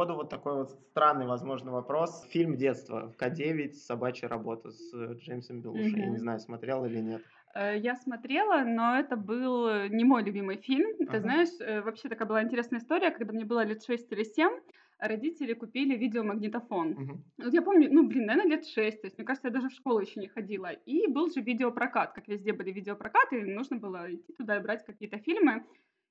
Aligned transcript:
походу 0.00 0.14
вот 0.14 0.30
такой 0.30 0.54
вот 0.54 0.70
странный, 0.70 1.26
возможно, 1.26 1.72
вопрос. 1.72 2.24
Фильм 2.30 2.56
детства 2.56 3.12
К9 3.18 3.74
«Собачья 3.74 4.28
работа» 4.28 4.70
с 4.70 4.94
Джеймсом 4.94 5.60
Белушей. 5.60 6.00
Я 6.00 6.08
не 6.08 6.16
знаю, 6.18 6.40
смотрел 6.40 6.84
или 6.86 7.00
нет. 7.00 7.22
Э, 7.54 7.76
я 7.76 7.96
смотрела, 7.96 8.64
но 8.64 8.98
это 8.98 9.16
был 9.16 9.88
не 9.88 10.04
мой 10.04 10.22
любимый 10.22 10.56
фильм. 10.56 10.96
Ты 10.96 11.04
Ага. 11.10 11.20
знаешь, 11.20 11.48
э, 11.60 11.82
вообще 11.82 12.08
такая 12.08 12.26
была 12.26 12.42
интересная 12.42 12.80
история, 12.80 13.10
когда 13.10 13.32
мне 13.34 13.44
было 13.44 13.62
лет 13.64 13.84
6 13.84 14.10
или 14.12 14.24
7, 14.24 14.52
родители 14.98 15.52
купили 15.52 15.96
видеомагнитофон. 15.96 16.96
Мгм. 16.98 17.24
Вот 17.42 17.52
я 17.54 17.62
помню, 17.62 17.88
ну, 17.90 18.06
блин, 18.06 18.26
наверное, 18.26 18.56
лет 18.56 18.66
6, 18.66 19.00
то 19.02 19.06
есть, 19.06 19.18
мне 19.18 19.26
кажется, 19.26 19.48
я 19.48 19.52
даже 19.54 19.68
в 19.68 19.72
школу 19.72 20.00
еще 20.00 20.20
не 20.20 20.28
ходила. 20.28 20.72
И 20.72 21.06
был 21.08 21.30
же 21.30 21.40
видеопрокат, 21.40 22.12
как 22.12 22.28
везде 22.28 22.52
были 22.52 22.70
видеопрокаты, 22.70 23.40
и 23.40 23.44
нужно 23.44 23.76
было 23.76 24.14
идти 24.14 24.32
туда 24.32 24.56
и 24.56 24.60
брать 24.60 24.84
какие-то 24.84 25.18
фильмы. 25.18 25.64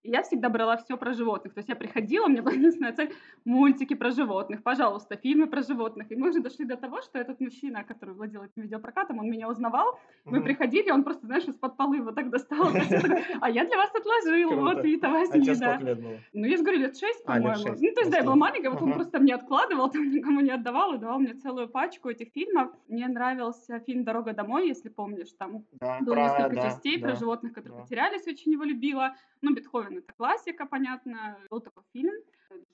И 0.04 0.12
я 0.12 0.22
всегда 0.24 0.48
брала 0.50 0.78
все 0.78 0.96
про 0.98 1.14
животных. 1.14 1.54
То 1.54 1.60
есть 1.60 1.68
я 1.70 1.76
приходила, 1.76 2.26
у 2.26 2.30
меня 2.30 2.42
была 2.42 2.54
единственная 2.54 2.94
цель 2.94 3.14
мультики 3.44 3.96
про 3.96 4.12
животных, 4.12 4.64
пожалуйста, 4.64 5.18
фильмы 5.18 5.48
про 5.48 5.62
животных. 5.62 6.10
И 6.12 6.16
мы 6.16 6.30
уже 6.30 6.40
дошли 6.40 6.64
до 6.66 6.78
того, 6.78 7.02
что 7.02 7.20
этот 7.20 7.42
мужчина, 7.42 7.84
который 7.84 8.14
владел 8.16 8.44
этим 8.44 8.62
видеопрокатом, 8.62 9.20
он 9.20 9.30
меня 9.30 9.50
узнавал. 9.50 10.00
Мы 10.24 10.38
Мгм. 10.38 10.44
приходили, 10.46 10.90
он 10.90 11.04
просто, 11.04 11.26
знаешь, 11.26 11.44
из-под 11.44 11.76
полы 11.76 12.02
вот 12.02 12.16
так 12.16 12.30
достал. 12.30 12.70
А 13.42 13.50
я 13.50 13.66
для 13.66 13.76
вас 13.78 13.90
отложил, 13.94 14.50
Круто. 14.50 14.62
вот, 14.76 14.86
Вита, 14.86 15.10
А 15.10 15.12
возьми, 15.12 15.42
тебе 15.44 15.56
да. 15.56 15.78
лет 15.78 16.02
было? 16.02 16.18
Ну, 16.34 16.46
я 16.46 16.56
же 16.58 16.64
говорю, 16.64 16.80
лет 16.80 16.98
шесть, 16.98 17.22
А, 17.26 17.34
по-моему. 17.34 17.66
Ну, 17.68 17.94
то 17.94 18.00
есть, 18.02 18.12
да, 18.12 18.18
я 18.20 18.24
была 18.24 18.36
маленькая, 18.38 18.70
вот 18.70 18.82
он 18.82 18.94
просто 18.94 19.20
мне 19.20 19.36
откладывал, 19.36 19.90
там 19.92 20.10
никому 20.10 20.40
не 20.40 20.52
отдавал, 20.52 20.94
и 20.94 20.98
давал 20.98 21.20
мне 21.20 21.34
целую 21.34 21.68
пачку 21.68 22.10
этих 22.10 22.30
фильмов. 22.34 22.72
Мне 22.88 23.08
нравился 23.10 23.80
фильм 23.82 24.06
«Дорога 24.06 24.32
домой», 24.34 24.68
если 24.70 24.88
помнишь, 24.88 25.34
там 25.38 25.66
Да, 25.74 26.00
было 26.02 26.14
про- 26.14 26.24
несколько 26.24 26.56
да, 26.56 26.62
частей 26.70 27.00
про 27.00 27.16
животных, 27.16 27.52
которые 27.54 27.82
потерялись, 27.82 28.26
очень 28.28 28.54
его 28.54 28.64
любила. 28.64 29.16
Ну, 29.42 29.54
Бетховен 29.54 29.89
это 29.98 30.14
классика, 30.14 30.66
понятно. 30.66 31.38
Был 31.50 31.62
такой 31.62 31.84
фильм 31.92 32.14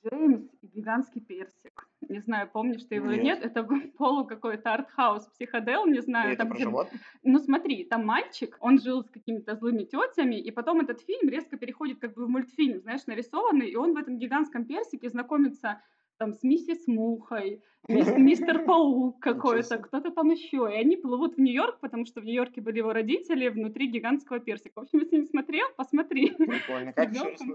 «Джеймс 0.04 0.44
и 0.62 0.68
гигантский 0.68 1.22
персик». 1.22 1.88
Не 2.08 2.20
знаю, 2.20 2.50
помнишь 2.52 2.84
ты 2.84 2.96
его 2.96 3.12
или 3.12 3.22
Нет. 3.22 3.40
нет. 3.40 3.46
Это 3.46 3.64
был 3.64 3.80
полу 3.98 4.26
какой-то 4.26 4.74
артхаус, 4.74 5.28
психодел, 5.28 5.86
не 5.86 6.02
знаю. 6.02 6.30
это 6.30 6.40
там, 6.40 6.50
про 6.50 6.56
где 6.56 6.64
животных? 6.66 7.02
ну 7.24 7.40
смотри, 7.40 7.84
там 7.86 8.06
мальчик, 8.06 8.58
он 8.60 8.80
жил 8.80 9.04
с 9.04 9.10
какими-то 9.10 9.56
злыми 9.56 9.84
тетями, 9.84 10.36
и 10.36 10.52
потом 10.52 10.82
этот 10.82 11.02
фильм 11.02 11.30
резко 11.30 11.58
переходит 11.58 12.00
как 12.00 12.14
бы 12.14 12.26
в 12.26 12.30
мультфильм, 12.30 12.82
знаешь, 12.82 13.06
нарисованный, 13.08 13.70
и 13.70 13.76
он 13.76 13.94
в 13.94 13.98
этом 13.98 14.18
гигантском 14.18 14.66
персике 14.66 15.10
знакомится 15.10 15.82
там 16.18 16.34
с 16.34 16.44
миссис 16.44 16.88
Мухой, 16.88 17.62
мистер 17.88 18.66
Паук 18.66 19.20
какой-то, 19.20 19.78
кто-то 19.78 20.12
там 20.12 20.30
еще. 20.32 20.70
И 20.72 20.76
они 20.76 20.98
плывут 20.98 21.36
в 21.36 21.40
Нью-Йорк, 21.40 21.80
потому 21.80 22.06
что 22.06 22.22
в 22.22 22.26
Нью-Йорке 22.26 22.62
были 22.62 22.80
его 22.80 22.94
родители 22.94 23.50
внутри 23.50 23.88
гигантского 23.88 24.40
персика. 24.40 24.80
В 24.80 24.84
общем, 24.84 25.00
если 25.00 25.18
не 25.18 25.26
смотрел, 25.26 25.68
посмотри. 25.76 26.32
Прикольно. 26.32 26.94
Как 26.94 27.10
называется? 27.10 27.46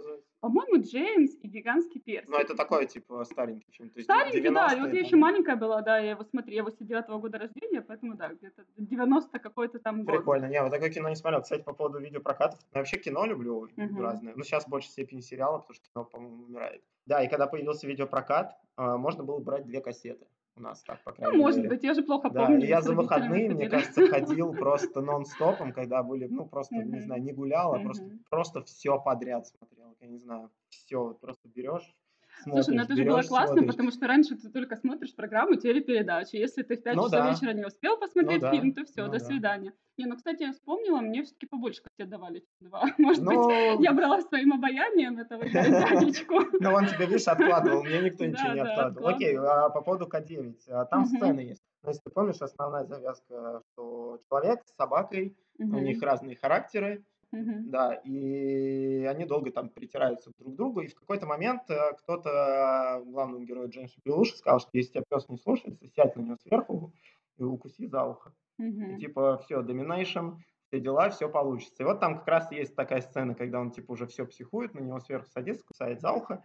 По-моему, 0.41 0.83
Джеймс 0.83 1.37
и 1.42 1.48
гигантский 1.48 2.00
персик. 2.00 2.31
Ну, 2.31 2.39
это 2.39 2.55
такой, 2.55 2.87
типа, 2.87 3.25
старенький 3.25 3.70
фильм. 3.72 3.91
Старенький, 3.98 4.41
да, 4.48 4.72
и 4.72 4.77
90-е 4.77 4.81
вот 4.81 4.95
я 4.95 5.00
еще 5.00 5.17
маленькая 5.17 5.56
была, 5.56 5.83
да, 5.83 5.98
я 5.98 6.12
его 6.12 6.25
смотрела, 6.25 6.56
я 6.56 6.65
89 6.65 7.09
года 7.20 7.39
рождения, 7.39 7.83
поэтому, 7.83 8.15
да, 8.15 8.28
где-то 8.28 8.65
90 8.78 9.39
какой-то 9.39 9.78
там 9.81 10.05
год. 10.05 10.17
Прикольно. 10.17 10.47
Не, 10.47 10.62
вот 10.62 10.70
такое 10.70 10.91
кино 10.91 11.11
не 11.11 11.17
смотрел. 11.17 11.42
Кстати, 11.42 11.62
по 11.62 11.75
поводу 11.75 11.98
видеопрокатов. 11.98 12.59
Ну, 12.72 12.78
вообще 12.78 12.97
кино 12.97 13.27
люблю 13.27 13.69
разное. 13.77 14.33
Ну, 14.34 14.42
сейчас 14.42 14.65
в 14.65 14.69
большей 14.69 14.91
степени 14.91 15.20
сериалы, 15.20 15.59
потому 15.59 15.75
что 15.75 15.84
кино, 15.92 16.05
по-моему, 16.05 16.44
умирает. 16.44 16.83
Да, 17.06 17.22
и 17.25 17.28
когда 17.28 17.47
появился 17.47 17.87
видеопрокат, 17.87 18.56
можно 18.98 19.25
было 19.25 19.39
брать 19.39 19.67
две 19.67 19.81
кассеты. 19.81 20.27
У 20.56 20.62
нас 20.62 20.83
так, 20.83 21.03
по 21.05 21.11
Ну, 21.12 21.17
крайней 21.17 21.39
может 21.39 21.59
мере. 21.59 21.69
быть, 21.70 21.84
я 21.84 21.95
же 21.95 22.03
плохо 22.03 22.28
Да, 22.28 22.47
помню. 22.47 22.67
я 22.67 22.83
за 22.83 22.95
выходные, 22.95 23.50
мне 23.50 23.69
кажется, 23.69 24.06
ходил 24.09 24.53
просто 24.53 25.00
нон-стопом, 25.00 25.72
когда 25.72 26.03
были, 26.03 26.27
ну, 26.27 26.47
просто, 26.47 26.75
не 26.77 27.00
знаю, 27.00 27.22
не 27.22 27.33
гулял, 27.33 27.72
а 27.75 27.78
просто, 27.81 28.05
просто 28.28 28.62
все 28.62 28.98
подряд 29.00 29.47
смотрел. 29.47 29.97
Я 30.00 30.09
не 30.09 30.19
знаю, 30.19 30.50
все, 30.69 31.15
просто 31.21 31.49
берешь, 31.49 31.94
Слушай, 32.43 32.75
ну 32.77 32.83
это 32.83 32.97
же 32.97 33.05
было 33.05 33.23
классно, 33.23 33.55
смотришь. 33.56 33.71
потому 33.73 33.91
что 33.91 34.06
раньше 34.06 34.37
ты 34.37 34.49
только 34.51 34.77
смотришь 34.77 35.15
программу 35.15 35.56
телепередачи. 35.56 36.37
Если 36.37 36.62
ты 36.62 36.77
в 36.77 36.83
5 36.83 36.97
Ну 36.97 37.03
часов 37.05 37.12
да. 37.21 37.31
вечера 37.31 37.53
не 37.53 37.65
успел 37.65 37.97
посмотреть 37.99 38.41
да, 38.41 38.51
фильм, 38.51 38.73
то 38.75 38.84
все, 38.84 39.06
ну 39.06 39.12
до 39.12 39.19
да. 39.19 39.25
свидания. 39.25 39.73
Не, 39.99 40.06
ну, 40.06 40.17
кстати, 40.17 40.43
я 40.45 40.53
вспомнила, 40.53 41.00
мне 41.00 41.23
все-таки 41.23 41.47
побольше 41.47 41.83
кассет 41.83 42.09
давали, 42.11 42.39
чем 42.39 42.69
два. 42.69 42.84
Может 42.99 43.23
быть, 43.25 43.34
Ну, 43.37 43.83
я 43.83 43.93
брала 43.93 44.21
своим 44.23 44.55
обаянием 44.55 45.19
этого 45.19 45.45
дядечку. 45.49 46.34
ну, 46.59 46.73
он 46.73 46.87
тебе, 46.87 47.06
видишь, 47.06 47.29
откладывал, 47.29 47.83
мне 47.84 48.00
никто 48.03 48.25
ничего 48.25 48.49
Да, 48.49 48.55
не 48.55 48.62
да, 48.65 48.71
откладывал. 48.73 49.09
Окей, 49.09 49.37
а 49.37 49.69
по 49.71 49.83
поводу 49.83 50.06
К9, 50.06 50.55
а 50.69 50.84
там 50.87 51.05
сцены 51.06 51.41
есть. 51.41 51.62
Ну, 51.83 51.91
если 51.91 52.03
ты 52.03 52.11
помнишь, 52.11 52.37
основная 52.41 52.84
завязка, 52.84 53.62
что 53.73 54.21
человек 54.29 54.61
с 54.67 54.75
собакой, 54.77 55.37
у 55.59 55.79
них 55.79 56.00
разные 56.03 56.37
характеры, 56.37 57.05
мгм. 57.33 57.71
Да, 57.71 57.95
и 57.95 59.05
они 59.05 59.25
долго 59.25 59.51
там 59.53 59.69
притираются 59.69 60.31
друг 60.39 60.55
к 60.55 60.57
другу, 60.57 60.81
и 60.81 60.89
в 60.89 60.95
какой-то 60.95 61.27
момент 61.27 61.63
э, 61.71 61.93
кто-то 61.99 63.03
главному 63.07 63.45
герою 63.45 63.69
Джеймса 63.69 64.01
Белуши 64.05 64.37
сказал, 64.37 64.61
что 64.61 64.71
если 64.73 64.93
тебя 64.95 65.05
пес 65.09 65.29
не 65.29 65.37
слушается, 65.39 65.87
сядь 65.87 66.17
на 66.17 66.23
него 66.23 66.37
сверху 66.43 66.93
и 67.37 67.43
укуси 67.43 67.87
за 67.87 68.05
ухо. 68.05 68.35
И 68.59 68.63
Мгм. 68.63 68.99
типа 68.99 69.39
все, 69.39 69.63
доминейшн, 69.63 70.37
все 70.67 70.81
дела, 70.81 71.11
все 71.11 71.29
получится. 71.29 71.83
И 71.83 71.87
вот 71.87 72.01
там 72.01 72.19
как 72.19 72.29
раз 72.29 72.53
есть 72.53 72.75
такая 72.75 73.01
сцена, 73.03 73.35
когда 73.35 73.61
он 73.61 73.71
типа 73.71 73.93
уже 73.93 74.07
все 74.07 74.27
психует, 74.27 74.75
на 74.75 74.81
него 74.81 74.99
сверху 75.01 75.29
садится, 75.31 75.65
кусает 75.65 76.01
за 76.01 76.12
ухо. 76.12 76.43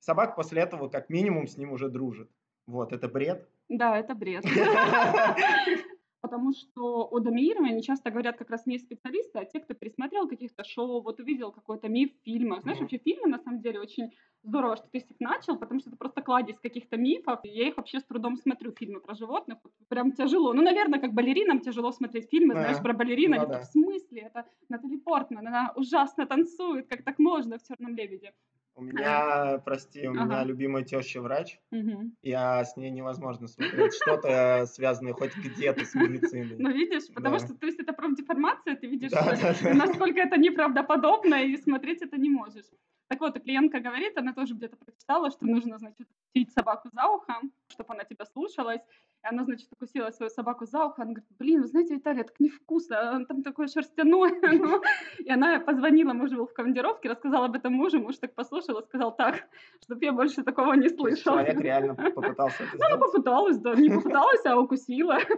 Собака 0.00 0.34
после 0.34 0.62
этого 0.62 0.88
как 0.88 1.08
минимум 1.10 1.46
с 1.46 1.56
ним 1.56 1.72
уже 1.72 1.88
дружит. 1.88 2.30
Вот, 2.66 2.92
это 2.92 3.08
бред. 3.08 3.48
Да, 3.68 3.98
это 3.98 4.14
бред. 4.14 4.44
Потому 6.20 6.52
что 6.52 7.06
о 7.08 7.20
доминировании 7.20 7.80
часто 7.80 8.10
говорят 8.10 8.36
как 8.36 8.50
раз 8.50 8.66
не 8.66 8.78
специалисты, 8.78 9.38
а 9.38 9.44
те, 9.44 9.60
кто 9.60 9.74
пересмотрел 9.74 10.28
каких-то 10.28 10.64
шоу, 10.64 11.00
вот 11.00 11.20
увидел 11.20 11.52
какой-то 11.52 11.88
миф 11.88 12.10
в 12.12 12.24
фильмах. 12.24 12.62
Знаешь, 12.62 12.80
вообще 12.80 12.98
фильмы 12.98 13.28
на 13.28 13.38
самом 13.38 13.60
деле 13.60 13.80
очень 13.80 14.10
здорово, 14.42 14.76
что 14.76 14.88
ты 14.88 14.98
с 14.98 15.08
них 15.08 15.20
начал, 15.20 15.56
потому 15.56 15.78
что 15.78 15.90
это 15.90 15.96
просто 15.96 16.22
кладезь 16.22 16.58
каких-то 16.58 16.96
мифов. 16.96 17.40
Я 17.44 17.68
их 17.68 17.76
вообще 17.76 18.00
с 18.00 18.04
трудом 18.04 18.36
смотрю, 18.36 18.72
фильмы 18.72 19.00
про 19.00 19.14
животных. 19.14 19.58
Вот 19.62 19.72
прям 19.88 20.12
тяжело. 20.12 20.52
Ну, 20.52 20.62
наверное, 20.62 20.98
как 21.00 21.12
балеринам 21.12 21.60
тяжело 21.60 21.92
смотреть 21.92 22.28
фильмы, 22.30 22.54
Да. 22.54 22.60
знаешь, 22.62 22.82
про 22.82 22.92
балерин. 22.94 23.32
Да. 23.32 23.40
такие, 23.46 23.60
в 23.60 23.64
смысле? 23.64 24.22
Это 24.22 24.44
Натали 24.68 24.96
Портман, 24.96 25.46
она 25.46 25.72
ужасно 25.76 26.26
танцует, 26.26 26.88
как 26.88 27.04
так 27.04 27.18
можно 27.20 27.58
в 27.58 27.62
«Черном 27.62 27.94
лебеде». 27.94 28.32
У 28.78 28.82
меня, 28.82 29.58
прости, 29.64 30.06
у 30.06 30.12
меня 30.12 30.22
Ага. 30.22 30.44
любимая 30.44 30.84
теща 30.84 31.20
врач. 31.20 31.58
Мгм. 31.72 32.12
Я 32.22 32.64
с 32.64 32.76
ней 32.76 32.90
невозможно 32.90 33.48
смотреть 33.48 33.92
что-то 33.94 34.66
связанное 34.66 35.14
хоть 35.14 35.34
где-то 35.36 35.84
с 35.84 35.94
медициной. 35.96 36.56
Ну, 36.60 36.70
видишь, 36.70 37.08
потому 37.12 37.38
Да. 37.38 37.44
что, 37.44 37.54
то 37.56 37.66
есть, 37.66 37.80
это 37.80 37.92
профдеформация, 37.92 38.76
ты 38.76 38.86
видишь, 38.86 39.10
Да, 39.12 39.32
э, 39.32 39.36
да, 39.64 39.74
насколько 39.74 40.20
это 40.20 40.36
неправдоподобно, 40.36 41.42
и 41.42 41.56
смотреть 41.56 42.02
это 42.02 42.16
не 42.18 42.30
можешь. 42.30 42.66
Так 43.08 43.20
вот, 43.20 43.36
и 43.36 43.40
клиентка 43.40 43.80
говорит, 43.80 44.16
она 44.16 44.32
тоже 44.32 44.54
где-то 44.54 44.76
прочитала, 44.76 45.30
что 45.30 45.44
нужно, 45.46 45.78
значит, 45.78 46.06
укусить 46.10 46.52
собаку 46.52 46.88
за 46.92 47.06
ухо, 47.08 47.40
чтобы 47.68 47.94
она 47.94 48.04
тебя 48.04 48.26
слушалась. 48.26 48.82
И 49.24 49.26
она, 49.26 49.44
значит, 49.44 49.68
укусила 49.72 50.10
свою 50.10 50.30
собаку 50.30 50.64
за 50.64 50.84
ухо. 50.84 51.02
Она 51.02 51.12
говорит, 51.12 51.28
блин, 51.38 51.62
вы 51.62 51.66
знаете, 51.66 51.94
Виталий, 51.94 52.20
это 52.20 52.32
невкусно, 52.38 53.12
он 53.14 53.26
там 53.26 53.42
такое 53.42 53.66
шерстяное. 53.66 54.30
ну». 54.42 54.80
И 55.18 55.30
она 55.30 55.58
позвонила, 55.60 56.12
муж 56.12 56.30
был 56.30 56.46
в 56.46 56.52
командировке, 56.52 57.10
рассказала 57.10 57.46
об 57.46 57.56
этом 57.56 57.72
мужу, 57.72 58.00
муж 58.00 58.18
так 58.18 58.34
послушал 58.34 58.78
и 58.78 58.84
сказал, 58.84 59.14
так, 59.14 59.48
чтобы 59.82 60.04
я 60.04 60.12
больше 60.12 60.42
такого 60.42 60.74
не 60.74 60.88
слышал. 60.88 61.34
человек 61.34 61.60
реально 61.60 61.94
попытался 62.14 62.62
это 62.62 62.76
Ну, 62.78 62.98
попыталась, 62.98 63.58
да, 63.58 63.74
не 63.74 63.90
попыталась, 63.90 64.44
а 64.44 64.56
укусила. 64.58 65.18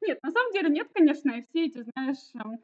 Нет, 0.00 0.18
на 0.22 0.30
самом 0.30 0.52
деле 0.52 0.68
нет, 0.68 0.88
конечно, 0.92 1.30
и 1.30 1.42
все 1.42 1.66
эти, 1.66 1.82
знаешь, 1.82 2.18
эм, 2.34 2.58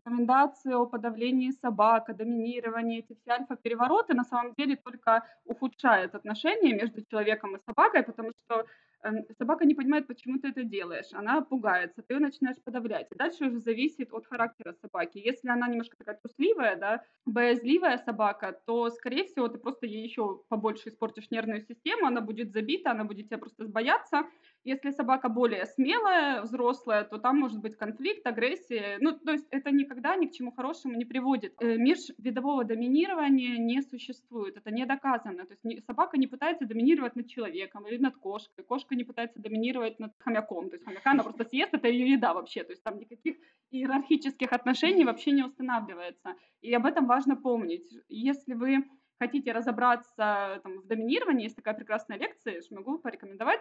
рекомендации 0.00 0.72
о 0.72 0.86
подавлении 0.86 1.50
собак, 1.50 2.08
о 2.08 2.14
доминировании, 2.14 3.00
эти 3.00 3.14
все 3.20 3.32
альфа-перевороты 3.32 4.14
на 4.14 4.24
самом 4.24 4.54
деле 4.54 4.76
только 4.76 5.24
ухудшают 5.44 6.14
отношения 6.14 6.74
между 6.74 7.04
человеком 7.04 7.56
и 7.56 7.60
собакой, 7.60 8.02
потому 8.02 8.30
что 8.44 8.66
эм, 9.02 9.24
собака 9.38 9.64
не 9.64 9.74
понимает, 9.74 10.06
почему 10.06 10.38
ты 10.38 10.48
это 10.48 10.64
делаешь. 10.64 11.12
Она 11.12 11.40
пугается, 11.42 12.02
ты 12.02 12.14
ее 12.14 12.20
начинаешь 12.20 12.62
подавлять. 12.64 13.06
И 13.12 13.16
дальше 13.16 13.46
уже 13.46 13.58
зависит 13.60 14.12
от 14.12 14.26
характера 14.26 14.74
собаки. 14.82 15.18
Если 15.18 15.48
она 15.48 15.68
немножко 15.68 15.96
такая 15.96 16.16
трусливая, 16.16 16.76
да, 16.76 17.02
боязливая 17.26 17.98
собака, 17.98 18.52
то, 18.66 18.90
скорее 18.90 19.24
всего, 19.24 19.48
ты 19.48 19.58
просто 19.58 19.86
ей 19.86 20.02
еще 20.04 20.42
побольше 20.48 20.88
испортишь 20.88 21.30
нервную 21.30 21.60
систему, 21.60 22.06
она 22.06 22.20
будет 22.20 22.52
забита, 22.52 22.90
она 22.90 23.04
будет 23.04 23.26
тебя 23.26 23.38
просто 23.38 23.64
бояться. 23.64 24.24
Если 24.64 24.90
собака 24.90 25.28
более 25.28 25.66
смелая, 25.66 26.42
взрослая, 26.42 27.04
то 27.04 27.18
там 27.18 27.38
может 27.38 27.60
быть 27.60 27.76
конфликт, 27.76 28.26
агрессия. 28.26 28.98
Ну, 29.00 29.18
то 29.18 29.32
есть 29.32 29.46
это 29.50 29.70
никогда 29.90 30.16
ни 30.16 30.26
к 30.26 30.32
чему 30.32 30.52
хорошему 30.52 30.94
не 30.96 31.04
приводит. 31.04 31.54
Э, 31.60 31.76
Межвидового 31.76 32.64
доминирования 32.64 33.58
не 33.58 33.82
существует, 33.82 34.56
это 34.56 34.70
не 34.70 34.86
доказано. 34.86 35.44
То 35.46 35.56
есть 35.64 35.86
собака 35.86 36.16
не 36.16 36.28
пытается 36.28 36.64
доминировать 36.64 37.16
над 37.16 37.26
человеком 37.26 37.86
или 37.88 37.98
над 37.98 38.16
кошкой. 38.16 38.64
Кошка 38.64 38.94
не 38.94 39.04
пытается 39.04 39.40
доминировать 39.40 39.98
над 39.98 40.12
хомяком. 40.20 40.70
То 40.70 40.76
есть 40.76 40.84
хомяка 40.84 41.10
она 41.10 41.24
просто 41.24 41.44
съест, 41.44 41.74
это 41.74 41.88
ее 41.88 42.12
еда 42.12 42.34
вообще. 42.34 42.62
То 42.62 42.72
есть 42.72 42.84
там 42.84 42.98
никаких 42.98 43.36
иерархических 43.72 44.52
отношений 44.52 45.04
вообще 45.04 45.32
не 45.32 45.42
устанавливается. 45.42 46.34
И 46.60 46.72
об 46.72 46.86
этом 46.86 47.06
важно 47.06 47.36
помнить. 47.36 47.92
Если 48.08 48.54
вы 48.54 48.84
хотите 49.18 49.52
разобраться 49.52 50.60
там, 50.62 50.78
в 50.82 50.86
доминировании, 50.86 51.44
есть 51.44 51.56
такая 51.56 51.74
прекрасная 51.74 52.18
лекция, 52.18 52.62
что 52.62 52.76
могу 52.76 52.98
порекомендовать. 52.98 53.60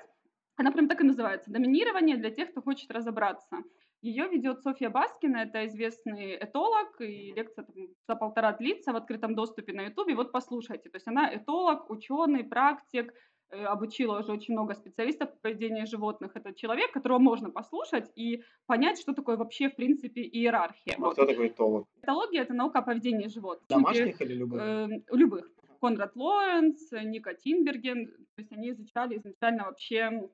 Она 0.57 0.71
прям 0.71 0.87
так 0.87 1.01
и 1.01 1.05
называется 1.05 1.51
«Доминирование 1.51 2.17
для 2.17 2.31
тех, 2.31 2.51
кто 2.51 2.61
хочет 2.61 2.91
разобраться». 2.91 3.63
Ее 4.01 4.29
ведет 4.29 4.61
Софья 4.61 4.89
Баскина, 4.89 5.37
это 5.37 5.65
известный 5.65 6.35
этолог, 6.35 7.01
и 7.01 7.33
лекция 7.33 7.65
там, 7.65 7.75
за 8.07 8.15
полтора 8.15 8.53
длится 8.53 8.93
в 8.93 8.95
открытом 8.95 9.35
доступе 9.35 9.73
на 9.73 9.81
Ютубе. 9.81 10.15
Вот 10.15 10.31
послушайте. 10.31 10.89
То 10.89 10.95
есть 10.95 11.07
она 11.07 11.35
этолог, 11.35 11.89
ученый, 11.89 12.45
практик, 12.45 13.13
э, 13.49 13.61
обучила 13.65 14.19
уже 14.19 14.31
очень 14.31 14.53
много 14.53 14.73
специалистов 14.73 15.33
по 15.33 15.39
поведению 15.49 15.85
животных. 15.85 16.31
Это 16.33 16.53
человек, 16.53 16.93
которого 16.93 17.19
можно 17.19 17.49
послушать 17.49 18.09
и 18.15 18.41
понять, 18.67 19.01
что 19.01 19.13
такое 19.13 19.35
вообще, 19.35 19.69
в 19.69 19.75
принципе, 19.75 20.21
иерархия. 20.21 20.95
А 20.97 21.01
вот. 21.01 21.13
кто 21.13 21.25
такой 21.25 21.49
этолог? 21.49 21.85
Этология– 22.01 22.41
это 22.43 22.53
наука 22.53 22.79
о 22.79 22.83
поведении 22.83 23.27
животных. 23.27 23.67
Домашних 23.67 24.21
или 24.21 24.33
любых? 24.33 24.61
Э, 24.61 24.87
любых. 25.11 25.51
Конрад 25.81 26.15
Лоренц, 26.15 26.91
Ника 26.91 27.33
Тинберген, 27.33 28.07
то 28.07 28.41
есть 28.41 28.51
они 28.51 28.71
изучали 28.71 29.17
изначально 29.17 29.63
вообще 29.65 30.29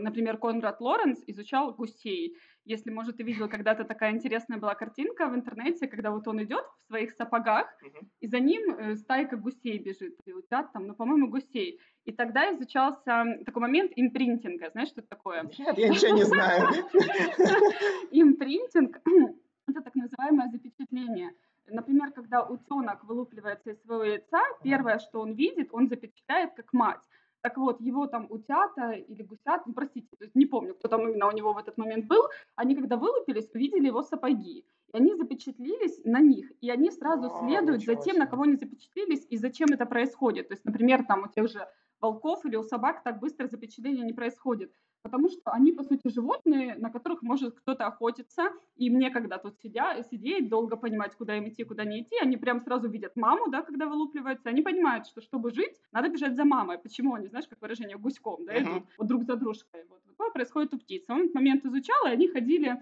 например, 0.00 0.38
Конрад 0.38 0.80
Лоренц 0.80 1.22
изучал 1.26 1.72
гусей. 1.74 2.36
Если, 2.64 2.90
может, 2.90 3.16
ты 3.16 3.22
видел, 3.22 3.48
когда-то 3.48 3.84
такая 3.84 4.12
интересная 4.12 4.58
была 4.58 4.74
картинка 4.74 5.26
в 5.28 5.34
интернете, 5.34 5.86
когда 5.86 6.10
вот 6.10 6.28
он 6.28 6.42
идет 6.42 6.64
в 6.78 6.86
своих 6.86 7.12
сапогах, 7.12 7.66
uh-huh. 7.82 8.06
и 8.20 8.26
за 8.26 8.40
ним 8.40 8.74
э, 8.74 8.96
стайка 8.96 9.36
гусей 9.36 9.78
бежит, 9.78 10.16
или 10.24 10.34
утят 10.34 10.72
там, 10.72 10.86
ну, 10.86 10.94
по-моему, 10.94 11.28
гусей. 11.28 11.80
И 12.04 12.12
тогда 12.12 12.54
изучался 12.54 13.24
такой 13.44 13.62
момент 13.62 13.92
импринтинга. 13.96 14.70
Знаешь, 14.70 14.88
что 14.88 15.00
это 15.00 15.08
такое? 15.08 15.42
Нет, 15.58 15.78
я 15.78 15.88
ничего 15.88 16.14
не 16.14 16.24
знаю. 16.24 16.68
Импринтинг— 18.10 19.00
это 19.68 19.80
так 19.80 19.94
называемое 19.94 20.50
запечатление. 20.50 21.32
Например, 21.70 22.10
когда 22.12 22.42
утенок 22.42 23.04
вылупливается 23.04 23.70
из 23.70 23.82
своего 23.82 24.04
яйца, 24.04 24.42
первое, 24.62 24.98
что 24.98 25.20
он 25.20 25.34
видит, 25.34 25.68
он 25.72 25.88
запечатляет 25.88 26.54
как 26.54 26.72
мать. 26.72 27.02
Так 27.40 27.56
вот, 27.56 27.80
его 27.80 28.06
там 28.06 28.26
утята 28.30 28.92
или 28.92 29.22
гусят, 29.22 29.66
ну, 29.66 29.72
простите, 29.72 30.08
то 30.16 30.24
есть 30.24 30.34
не 30.34 30.46
помню, 30.46 30.74
кто 30.74 30.88
там 30.88 31.08
именно 31.08 31.28
у 31.28 31.32
него 31.32 31.52
в 31.52 31.58
этот 31.58 31.78
момент 31.78 32.06
был, 32.06 32.22
они 32.56 32.74
когда 32.74 32.96
вылупились, 32.96 33.50
увидели 33.54 33.86
его 33.86 34.02
сапоги. 34.02 34.64
И 34.92 34.96
они 34.96 35.14
запечатлились 35.14 36.00
на 36.04 36.20
них, 36.20 36.50
и 36.60 36.70
они 36.70 36.90
сразу 36.90 37.26
а, 37.26 37.38
следуют 37.40 37.84
за 37.84 37.94
тем, 37.94 38.18
на 38.18 38.26
кого 38.26 38.42
они 38.42 38.56
запечатлелись 38.56 39.26
и 39.28 39.36
зачем 39.36 39.68
это 39.72 39.86
происходит. 39.86 40.48
То 40.48 40.54
есть, 40.54 40.64
например, 40.64 41.04
там 41.04 41.24
у 41.24 41.28
тех 41.28 41.48
же 41.48 41.68
волков 42.00 42.44
или 42.44 42.56
у 42.56 42.62
собак 42.62 43.02
так 43.04 43.20
быстро 43.20 43.46
запечатление 43.46 44.04
не 44.04 44.12
происходит 44.12 44.72
потому 45.02 45.28
что 45.28 45.50
они, 45.52 45.72
по 45.72 45.82
сути, 45.82 46.08
животные, 46.08 46.76
на 46.76 46.90
которых 46.90 47.22
может 47.22 47.54
кто-то 47.54 47.86
охотиться, 47.86 48.50
и 48.76 48.90
мне, 48.90 49.10
когда 49.10 49.38
тут 49.38 49.58
сидя, 49.62 50.02
сидеть, 50.10 50.48
долго 50.48 50.76
понимать, 50.76 51.14
куда 51.16 51.36
им 51.36 51.48
идти, 51.48 51.64
куда 51.64 51.84
не 51.84 52.02
идти, 52.02 52.16
они 52.20 52.36
прям 52.36 52.60
сразу 52.60 52.88
видят 52.88 53.16
маму, 53.16 53.48
да, 53.48 53.62
когда 53.62 53.86
вылупливается, 53.86 54.48
они 54.48 54.62
понимают, 54.62 55.06
что 55.06 55.20
чтобы 55.20 55.50
жить, 55.50 55.80
надо 55.92 56.08
бежать 56.08 56.36
за 56.36 56.44
мамой. 56.44 56.78
Почему 56.78 57.14
они, 57.14 57.28
знаешь, 57.28 57.46
как 57.48 57.60
выражение, 57.60 57.96
гуськом, 57.96 58.44
да, 58.44 58.60
идут 58.60 58.84
вот 58.98 59.06
друг 59.06 59.24
за 59.24 59.36
дружкой. 59.36 59.84
Вот 59.88 60.02
такое 60.04 60.30
происходит 60.30 60.74
у 60.74 60.78
птиц. 60.78 61.04
Он 61.08 61.22
этот 61.22 61.34
момент 61.34 61.64
изучал, 61.64 62.06
и 62.06 62.10
они 62.10 62.28
ходили 62.28 62.78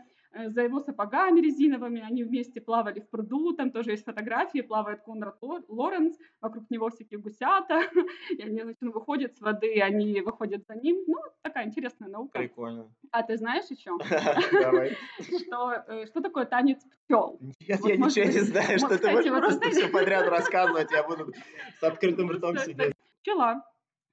за 0.47 0.63
его 0.63 0.81
сапогами 0.81 1.41
резиновыми, 1.41 2.01
они 2.01 2.25
вместе 2.25 2.61
плавали 2.61 3.01
в 3.01 3.09
пруду, 3.09 3.53
там 3.53 3.71
тоже 3.71 3.93
есть 3.93 4.05
фотографии, 4.05 4.61
плавает 4.61 5.03
Конрад 5.03 5.37
Лоренц, 5.69 6.17
вокруг 6.41 6.71
него 6.71 6.91
всякие 6.91 7.21
гусята, 7.21 7.83
и 8.31 8.43
они, 8.43 8.63
значит, 8.63 8.83
он 8.83 8.91
выходит 8.91 9.37
с 9.37 9.41
воды, 9.41 9.81
они 9.81 10.21
выходят 10.21 10.65
за 10.67 10.75
ним. 10.75 11.03
Ну, 11.07 11.17
такая 11.43 11.67
интересная 11.67 12.09
наука. 12.09 12.39
Прикольно. 12.39 12.91
А 13.11 13.23
ты 13.23 13.37
знаешь 13.37 13.67
еще? 13.71 13.97
Давай. 14.53 14.97
Что, 15.21 15.73
э, 15.89 16.07
что 16.07 16.21
такое 16.21 16.45
танец 16.45 16.83
пчел? 17.07 17.39
Нет, 17.41 17.81
я 17.85 17.97
ничего 17.97 18.25
не 18.25 18.41
знаю, 18.41 18.79
что 18.79 18.99
ты 18.99 19.11
можешь 19.11 19.31
просто 19.31 19.71
все 19.71 19.89
подряд 19.89 20.27
рассказывать, 20.29 20.91
я 20.93 21.03
буду 21.03 21.33
с 21.79 21.83
открытым 21.83 22.31
ртом 22.31 22.59
сидеть. 22.59 22.95
Пчела 23.23 23.65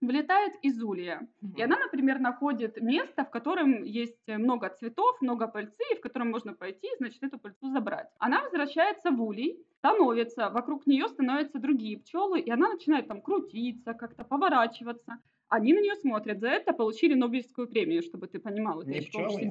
вылетает 0.05 0.53
из 0.61 0.81
улья. 0.81 1.21
Mm-hmm. 1.21 1.55
И 1.57 1.61
она, 1.61 1.77
например, 1.77 2.19
находит 2.19 2.81
место, 2.81 3.25
в 3.25 3.29
котором 3.29 3.83
есть 3.83 4.27
много 4.27 4.69
цветов, 4.69 5.21
много 5.21 5.47
пыльцы, 5.47 5.83
и 5.91 5.95
в 5.95 6.01
котором 6.01 6.31
можно 6.31 6.53
пойти, 6.53 6.87
значит, 6.97 7.23
эту 7.23 7.39
пыльцу 7.39 7.71
забрать. 7.71 8.09
Она 8.19 8.41
возвращается 8.41 9.11
в 9.11 9.21
улей, 9.21 9.65
становится, 9.83 10.49
вокруг 10.49 10.87
нее 10.87 11.09
становятся 11.09 11.59
другие 11.59 11.97
пчелы, 11.97 12.39
и 12.39 12.49
она 12.49 12.69
начинает 12.69 13.07
там 13.07 13.21
крутиться, 13.21 13.93
как-то 13.93 14.23
поворачиваться. 14.23 15.19
Они 15.49 15.71
на 15.71 15.81
нее 15.81 15.95
смотрят. 15.95 16.39
За 16.39 16.47
это 16.47 16.73
получили 16.73 17.13
Нобелевскую 17.13 17.67
премию, 17.67 18.01
чтобы 18.01 18.25
ты 18.25 18.39
понимал. 18.39 18.81
Это 18.81 18.89
не 18.89 19.01
пчелы, 19.01 19.41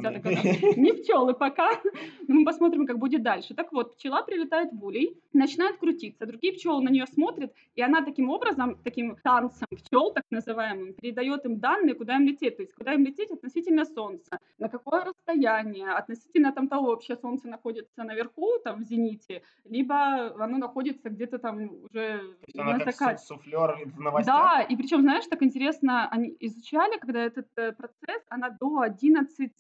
не 0.76 0.92
пчелы 0.92 1.32
пока. 1.32 1.80
Мы 2.26 2.44
посмотрим, 2.44 2.86
как 2.86 2.98
будет 2.98 3.22
дальше. 3.22 3.54
Так 3.54 3.72
вот, 3.72 3.94
пчела 3.94 4.22
прилетает 4.22 4.72
в 4.72 4.84
улей, 4.84 5.16
начинает 5.32 5.76
крутиться. 5.76 6.26
Другие 6.26 6.54
пчелы 6.54 6.82
на 6.82 6.88
нее 6.88 7.06
смотрят, 7.06 7.52
и 7.76 7.82
она 7.82 8.02
таким 8.02 8.30
образом, 8.30 8.78
таким 8.82 9.14
танцем 9.22 9.68
пчел, 9.70 10.12
так 10.12 10.24
называемым, 10.30 10.94
передает 10.94 11.44
им 11.44 11.60
данные, 11.60 11.94
куда 11.94 12.16
им 12.16 12.26
лететь. 12.26 12.56
То 12.56 12.62
есть, 12.62 12.74
куда 12.74 12.94
им 12.94 13.04
лететь 13.04 13.30
относительно 13.30 13.84
Солнца, 13.84 14.38
на 14.58 14.68
какое 14.68 15.04
расстояние, 15.04 15.92
относительно 15.92 16.52
там 16.52 16.66
того, 16.68 16.86
вообще 16.88 17.16
Солнце 17.16 17.46
находится 17.48 18.02
наверху, 18.02 18.58
там 18.64 18.80
в 18.80 18.82
зените, 18.82 19.42
либо 19.64 20.21
оно 20.28 20.58
находится 20.58 21.10
где-то 21.10 21.38
там 21.38 21.70
уже 21.84 22.22
на 22.54 22.78
закате. 22.78 23.24
суфлер 23.24 23.76
в 23.86 24.00
новостях. 24.00 24.36
Да, 24.36 24.62
и 24.62 24.76
причем, 24.76 25.02
знаешь, 25.02 25.26
так 25.26 25.42
интересно, 25.42 26.08
они 26.08 26.36
изучали, 26.40 26.98
когда 26.98 27.20
этот 27.20 27.48
э, 27.56 27.72
процесс, 27.72 28.22
она 28.28 28.50
до 28.50 28.80
11 28.80 29.52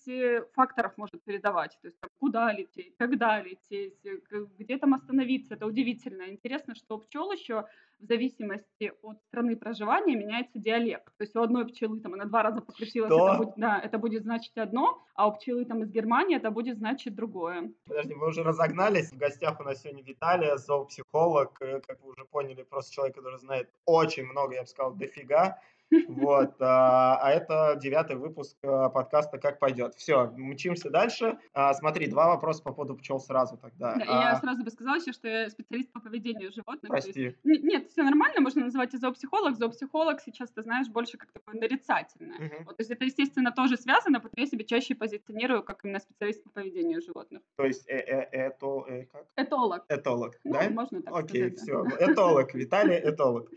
факторов 0.54 0.92
может 0.96 1.22
передавать. 1.24 1.78
То 1.80 1.88
есть 1.88 2.00
там, 2.00 2.10
куда 2.18 2.52
лететь, 2.52 2.94
когда 2.98 3.40
лететь, 3.40 3.98
э, 4.04 4.46
где 4.58 4.78
там 4.78 4.94
остановиться. 4.94 5.54
Это 5.54 5.66
удивительно. 5.66 6.30
Интересно, 6.30 6.74
что 6.74 6.98
пчел 6.98 7.32
еще 7.32 7.66
в 8.02 8.06
зависимости 8.06 8.92
от 9.02 9.20
страны 9.28 9.56
проживания 9.56 10.16
меняется 10.16 10.58
диалект. 10.58 11.06
То 11.16 11.22
есть 11.22 11.36
у 11.36 11.42
одной 11.42 11.66
пчелы 11.66 12.00
там 12.00 12.14
она 12.14 12.24
два 12.24 12.42
раза 12.42 12.60
покрутилась, 12.60 13.12
это 13.12 13.38
будет, 13.38 13.54
да, 13.56 13.78
это 13.78 13.98
будет 13.98 14.22
значить 14.22 14.56
одно, 14.56 15.02
а 15.14 15.28
у 15.28 15.32
пчелы 15.32 15.64
там 15.64 15.82
из 15.82 15.90
Германии 15.90 16.36
это 16.36 16.50
будет 16.50 16.78
значить 16.78 17.14
другое. 17.14 17.72
Подожди, 17.86 18.14
мы 18.14 18.26
уже 18.28 18.42
разогнались. 18.42 19.12
В 19.12 19.18
гостях 19.18 19.60
у 19.60 19.62
нас 19.62 19.82
сегодня 19.82 20.02
Виталия, 20.02 20.51
зоопсихолог, 20.56 21.60
э, 21.60 21.80
как 21.80 22.00
вы 22.02 22.10
уже 22.12 22.24
поняли, 22.24 22.62
просто 22.62 22.92
человек, 22.92 23.16
который 23.16 23.38
знает 23.38 23.70
очень 23.84 24.24
много, 24.24 24.54
я 24.54 24.62
бы 24.62 24.68
сказал, 24.68 24.94
дофига. 24.94 25.60
Вот, 26.08 26.54
а, 26.60 27.18
а 27.20 27.30
это 27.30 27.78
девятый 27.80 28.16
выпуск 28.16 28.56
а, 28.62 28.88
подкаста 28.88 29.38
«Как 29.38 29.58
пойдет». 29.58 29.94
Все, 29.94 30.32
мчимся 30.36 30.90
дальше. 30.90 31.38
А, 31.52 31.74
смотри, 31.74 32.06
два 32.06 32.28
вопроса 32.28 32.62
по 32.62 32.72
поводу 32.72 32.96
пчел 32.96 33.18
сразу 33.20 33.56
тогда. 33.56 33.94
Да, 33.94 34.04
а... 34.08 34.30
Я 34.30 34.36
сразу 34.36 34.64
бы 34.64 34.70
сказала 34.70 34.96
еще, 34.96 35.12
что 35.12 35.28
я 35.28 35.50
специалист 35.50 35.92
по 35.92 36.00
поведению 36.00 36.52
животных. 36.52 36.88
Прости. 36.88 37.36
Есть, 37.44 37.64
нет, 37.64 37.90
все 37.90 38.02
нормально, 38.02 38.40
можно 38.40 38.64
называть 38.64 38.94
и 38.94 38.98
зоопсихолог. 38.98 39.56
Зоопсихолог 39.56 40.20
сейчас, 40.20 40.50
ты 40.50 40.62
знаешь, 40.62 40.88
больше 40.88 41.18
как 41.18 41.30
такое 41.32 41.60
нарицательное. 41.60 42.36
Угу. 42.36 42.64
Вот, 42.66 42.76
то 42.76 42.80
есть 42.80 42.90
это, 42.90 43.04
естественно, 43.04 43.52
тоже 43.52 43.76
связано, 43.76 44.20
потому 44.20 44.42
я 44.42 44.46
себя 44.46 44.64
чаще 44.64 44.94
позиционирую 44.94 45.62
как 45.62 45.84
именно 45.84 46.00
специалист 46.00 46.42
по 46.42 46.50
поведению 46.50 47.02
животных. 47.02 47.42
То 47.56 47.64
есть 47.64 47.88
э 47.88 47.98
-э 47.98 48.28
это 48.32 48.84
э 48.88 49.04
как? 49.06 49.26
Этолог. 49.36 49.84
Этолог, 49.88 50.38
ну, 50.44 50.52
да? 50.52 50.70
можно 50.70 51.02
так 51.02 51.14
Окей, 51.14 51.56
сказать. 51.56 51.58
все. 51.58 52.12
Этолог, 52.12 52.54
Виталий 52.54 52.98
этолог. 52.98 53.50